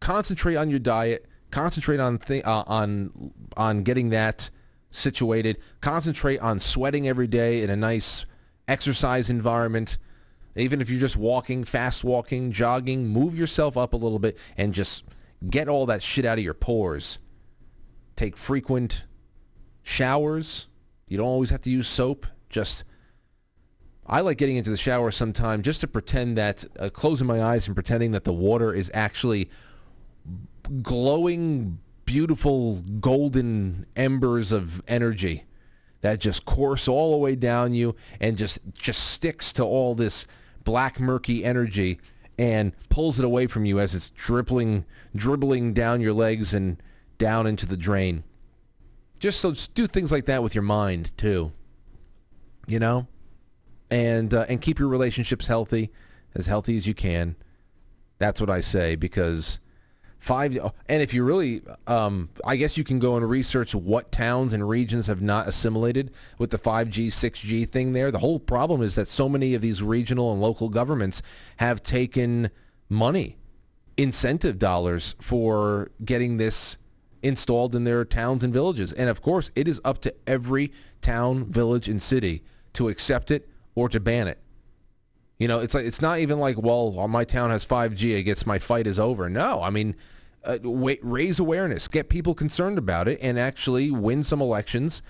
Concentrate 0.00 0.56
on 0.56 0.68
your 0.68 0.80
diet. 0.80 1.26
Concentrate 1.50 2.00
on 2.00 2.18
th- 2.18 2.44
uh, 2.44 2.64
on 2.66 3.32
on 3.56 3.84
getting 3.84 4.10
that 4.10 4.50
situated. 4.90 5.58
Concentrate 5.80 6.38
on 6.40 6.58
sweating 6.60 7.08
every 7.08 7.28
day 7.28 7.62
in 7.62 7.70
a 7.70 7.76
nice 7.76 8.26
exercise 8.66 9.30
environment. 9.30 9.96
Even 10.56 10.80
if 10.80 10.88
you're 10.90 11.00
just 11.00 11.16
walking, 11.16 11.64
fast 11.64 12.04
walking, 12.04 12.52
jogging, 12.52 13.08
move 13.08 13.36
yourself 13.36 13.76
up 13.76 13.92
a 13.92 13.96
little 13.96 14.18
bit 14.18 14.38
and 14.56 14.72
just 14.72 15.04
get 15.50 15.68
all 15.68 15.86
that 15.86 16.02
shit 16.02 16.24
out 16.24 16.38
of 16.38 16.44
your 16.44 16.54
pores. 16.54 17.18
Take 18.16 18.36
frequent 18.36 19.04
showers. 19.82 20.66
You 21.08 21.16
don't 21.16 21.26
always 21.26 21.50
have 21.50 21.62
to 21.62 21.70
use 21.70 21.88
soap 21.88 22.26
just 22.48 22.84
I 24.06 24.20
like 24.20 24.38
getting 24.38 24.56
into 24.56 24.70
the 24.70 24.76
shower 24.76 25.10
sometime 25.10 25.62
just 25.62 25.80
to 25.80 25.88
pretend 25.88 26.36
that 26.36 26.64
uh, 26.78 26.90
closing 26.90 27.26
my 27.26 27.42
eyes 27.42 27.66
and 27.66 27.74
pretending 27.74 28.12
that 28.12 28.24
the 28.24 28.32
water 28.32 28.72
is 28.74 28.90
actually 28.92 29.50
glowing 30.82 31.78
beautiful 32.04 32.82
golden 33.00 33.86
embers 33.96 34.52
of 34.52 34.82
energy 34.86 35.44
that 36.02 36.20
just 36.20 36.44
course 36.44 36.86
all 36.86 37.12
the 37.12 37.16
way 37.16 37.34
down 37.34 37.72
you 37.72 37.96
and 38.20 38.36
just 38.36 38.58
just 38.74 39.04
sticks 39.10 39.54
to 39.54 39.64
all 39.64 39.94
this 39.94 40.26
black 40.64 40.98
murky 40.98 41.44
energy 41.44 41.98
and 42.38 42.72
pulls 42.88 43.18
it 43.18 43.24
away 43.24 43.46
from 43.46 43.64
you 43.64 43.78
as 43.78 43.94
it's 43.94 44.08
dribbling 44.10 44.84
dribbling 45.14 45.72
down 45.72 46.00
your 46.00 46.12
legs 46.12 46.52
and 46.52 46.82
down 47.18 47.46
into 47.46 47.66
the 47.66 47.76
drain. 47.76 48.24
Just 49.20 49.40
so 49.40 49.52
just 49.52 49.74
do 49.74 49.86
things 49.86 50.10
like 50.10 50.24
that 50.26 50.42
with 50.42 50.54
your 50.54 50.62
mind 50.62 51.16
too 51.16 51.52
you 52.66 52.78
know, 52.78 53.06
and 53.90 54.32
uh, 54.32 54.46
and 54.48 54.60
keep 54.60 54.78
your 54.78 54.88
relationships 54.88 55.46
healthy, 55.46 55.90
as 56.34 56.46
healthy 56.46 56.76
as 56.76 56.86
you 56.86 56.94
can. 56.94 57.36
That's 58.18 58.40
what 58.40 58.50
I 58.50 58.60
say 58.60 58.96
because 58.96 59.58
five. 60.24 60.56
And 60.88 61.02
if 61.02 61.12
you 61.12 61.22
really, 61.22 61.60
um, 61.86 62.30
I 62.46 62.56
guess 62.56 62.78
you 62.78 62.84
can 62.84 62.98
go 62.98 63.16
and 63.16 63.28
research 63.28 63.74
what 63.74 64.10
towns 64.10 64.54
and 64.54 64.66
regions 64.66 65.06
have 65.06 65.20
not 65.20 65.46
assimilated 65.46 66.10
with 66.38 66.50
the 66.50 66.58
5G, 66.58 67.08
6G 67.08 67.68
thing. 67.68 67.92
There, 67.92 68.10
the 68.10 68.20
whole 68.20 68.40
problem 68.40 68.80
is 68.80 68.94
that 68.94 69.06
so 69.06 69.28
many 69.28 69.54
of 69.54 69.60
these 69.60 69.82
regional 69.82 70.32
and 70.32 70.40
local 70.40 70.70
governments 70.70 71.20
have 71.58 71.82
taken 71.82 72.50
money, 72.88 73.36
incentive 73.98 74.58
dollars 74.58 75.14
for 75.20 75.90
getting 76.02 76.38
this 76.38 76.78
installed 77.22 77.74
in 77.74 77.84
their 77.84 78.04
towns 78.06 78.42
and 78.42 78.52
villages. 78.52 78.94
And 78.94 79.10
of 79.10 79.20
course, 79.20 79.50
it 79.54 79.68
is 79.68 79.78
up 79.84 80.00
to 80.02 80.14
every 80.26 80.72
town, 81.02 81.44
village, 81.44 81.86
and 81.86 82.00
city 82.00 82.42
to 82.72 82.88
accept 82.88 83.30
it 83.30 83.46
or 83.74 83.90
to 83.90 84.00
ban 84.00 84.26
it. 84.28 84.38
You 85.38 85.48
know, 85.48 85.58
it's 85.58 85.74
like 85.74 85.84
it's 85.84 86.00
not 86.00 86.20
even 86.20 86.38
like, 86.38 86.56
well, 86.56 87.08
my 87.08 87.24
town 87.24 87.50
has 87.50 87.66
5G, 87.66 88.16
I 88.16 88.20
guess 88.22 88.46
my 88.46 88.58
fight 88.58 88.86
is 88.86 88.98
over. 88.98 89.28
No, 89.28 89.60
I 89.62 89.68
mean, 89.68 89.96
uh, 90.44 90.58
wait, 90.62 91.00
raise 91.02 91.38
awareness, 91.38 91.88
get 91.88 92.08
people 92.08 92.34
concerned 92.34 92.78
about 92.78 93.08
it, 93.08 93.18
and 93.22 93.38
actually 93.38 93.90
win 93.90 94.22
some 94.22 94.40
elections 94.40 95.02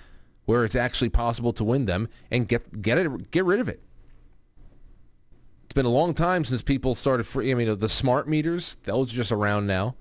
where 0.44 0.64
it's 0.64 0.76
actually 0.76 1.08
possible 1.08 1.52
to 1.54 1.64
win 1.64 1.86
them, 1.86 2.08
and 2.30 2.48
get 2.48 2.82
get 2.82 2.98
it, 2.98 3.30
get 3.30 3.44
rid 3.44 3.60
of 3.60 3.68
it. 3.68 3.82
It's 5.64 5.74
been 5.74 5.86
a 5.86 5.90
long 5.90 6.14
time 6.14 6.44
since 6.44 6.62
people 6.62 6.94
started. 6.94 7.24
Free, 7.24 7.50
I 7.50 7.54
mean, 7.54 7.78
the 7.78 7.88
smart 7.88 8.28
meters; 8.28 8.76
those 8.84 9.12
are 9.12 9.16
just 9.16 9.32
around 9.32 9.66
now. 9.66 9.96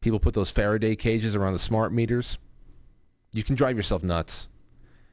People 0.00 0.20
put 0.20 0.34
those 0.34 0.50
Faraday 0.50 0.94
cages 0.94 1.34
around 1.34 1.54
the 1.54 1.58
smart 1.58 1.92
meters. 1.92 2.38
You 3.32 3.42
can 3.42 3.56
drive 3.56 3.76
yourself 3.76 4.02
nuts. 4.02 4.48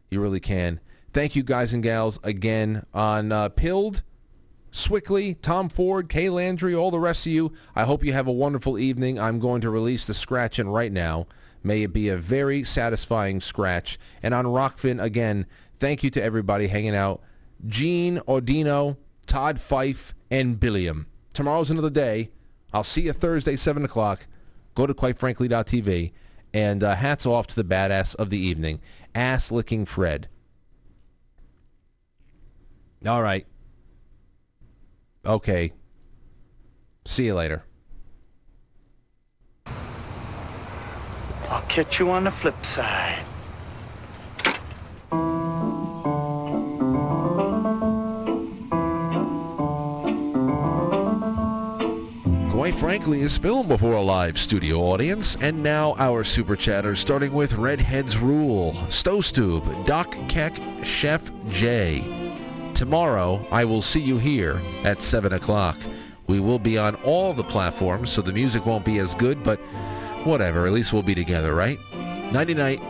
You 0.09 0.21
really 0.21 0.39
can. 0.39 0.79
Thank 1.13 1.35
you, 1.35 1.43
guys 1.43 1.73
and 1.73 1.81
gals, 1.81 2.19
again 2.23 2.85
on 2.93 3.31
uh, 3.31 3.49
Pilled, 3.49 4.03
Swickley, 4.75 5.35
Tom 5.35 5.69
Ford, 5.69 6.09
Kay 6.09 6.31
Landry, 6.31 6.73
all 6.73 6.89
the 6.89 6.99
rest 6.99 7.27
of 7.27 7.31
you. 7.31 7.53
I 7.75 7.83
hope 7.83 8.03
you 8.03 8.11
have 8.13 8.25
a 8.25 8.31
wonderful 8.31 8.79
evening. 8.79 9.19
I'm 9.19 9.39
going 9.39 9.61
to 9.61 9.69
release 9.69 10.07
the 10.07 10.15
scratch 10.15 10.57
in 10.57 10.67
right 10.67 10.91
now. 10.91 11.27
May 11.61 11.83
it 11.83 11.93
be 11.93 12.09
a 12.09 12.17
very 12.17 12.63
satisfying 12.63 13.39
scratch. 13.39 13.99
And 14.23 14.33
on 14.33 14.45
Rokfin, 14.45 15.01
again, 15.01 15.45
thank 15.77 16.03
you 16.03 16.09
to 16.09 16.23
everybody 16.23 16.67
hanging 16.67 16.95
out. 16.95 17.21
Gene 17.67 18.17
Ordino, 18.27 18.97
Todd 19.27 19.61
Fife, 19.61 20.15
and 20.31 20.59
Billiam. 20.59 21.05
Tomorrow's 21.35 21.69
another 21.69 21.91
day. 21.91 22.31
I'll 22.73 22.83
see 22.83 23.01
you 23.01 23.13
Thursday, 23.13 23.55
7 23.55 23.85
o'clock. 23.85 24.25
Go 24.73 24.87
to 24.87 24.95
quitefrankly.tv. 24.95 26.13
And 26.51 26.83
uh, 26.83 26.95
hats 26.95 27.27
off 27.27 27.45
to 27.47 27.55
the 27.55 27.63
badass 27.63 28.15
of 28.15 28.31
the 28.31 28.39
evening, 28.39 28.81
Ass 29.13 29.51
Licking 29.51 29.85
Fred. 29.85 30.29
All 33.05 33.21
right. 33.21 33.45
Okay. 35.25 35.71
See 37.05 37.25
you 37.25 37.35
later. 37.35 37.63
I'll 41.49 41.61
catch 41.69 41.99
you 41.99 42.09
on 42.09 42.25
the 42.25 42.31
flip 42.31 42.65
side. 42.65 43.23
Quite 52.51 52.75
frankly, 52.75 53.21
is 53.21 53.37
filmed 53.37 53.67
before 53.67 53.93
a 53.93 54.01
live 54.01 54.37
studio 54.37 54.79
audience. 54.79 55.35
And 55.41 55.61
now 55.61 55.95
our 55.97 56.23
super 56.23 56.55
chatters, 56.55 56.99
starting 56.99 57.33
with 57.33 57.53
Redhead's 57.53 58.17
Rule, 58.17 58.73
Stowstube, 58.87 59.85
Doc 59.85 60.17
Keck, 60.27 60.57
Chef 60.83 61.31
J. 61.49 62.22
Tomorrow, 62.73 63.47
I 63.51 63.65
will 63.65 63.81
see 63.81 64.01
you 64.01 64.17
here 64.17 64.61
at 64.83 65.01
7 65.01 65.33
o'clock. 65.33 65.77
We 66.27 66.39
will 66.39 66.59
be 66.59 66.77
on 66.77 66.95
all 67.03 67.33
the 67.33 67.43
platforms, 67.43 68.09
so 68.09 68.21
the 68.21 68.33
music 68.33 68.65
won't 68.65 68.85
be 68.85 68.99
as 68.99 69.13
good, 69.13 69.43
but 69.43 69.59
whatever. 70.25 70.65
At 70.65 70.73
least 70.73 70.93
we'll 70.93 71.03
be 71.03 71.15
together, 71.15 71.53
right? 71.53 71.79
Nighty 72.31 72.53
night. 72.53 72.81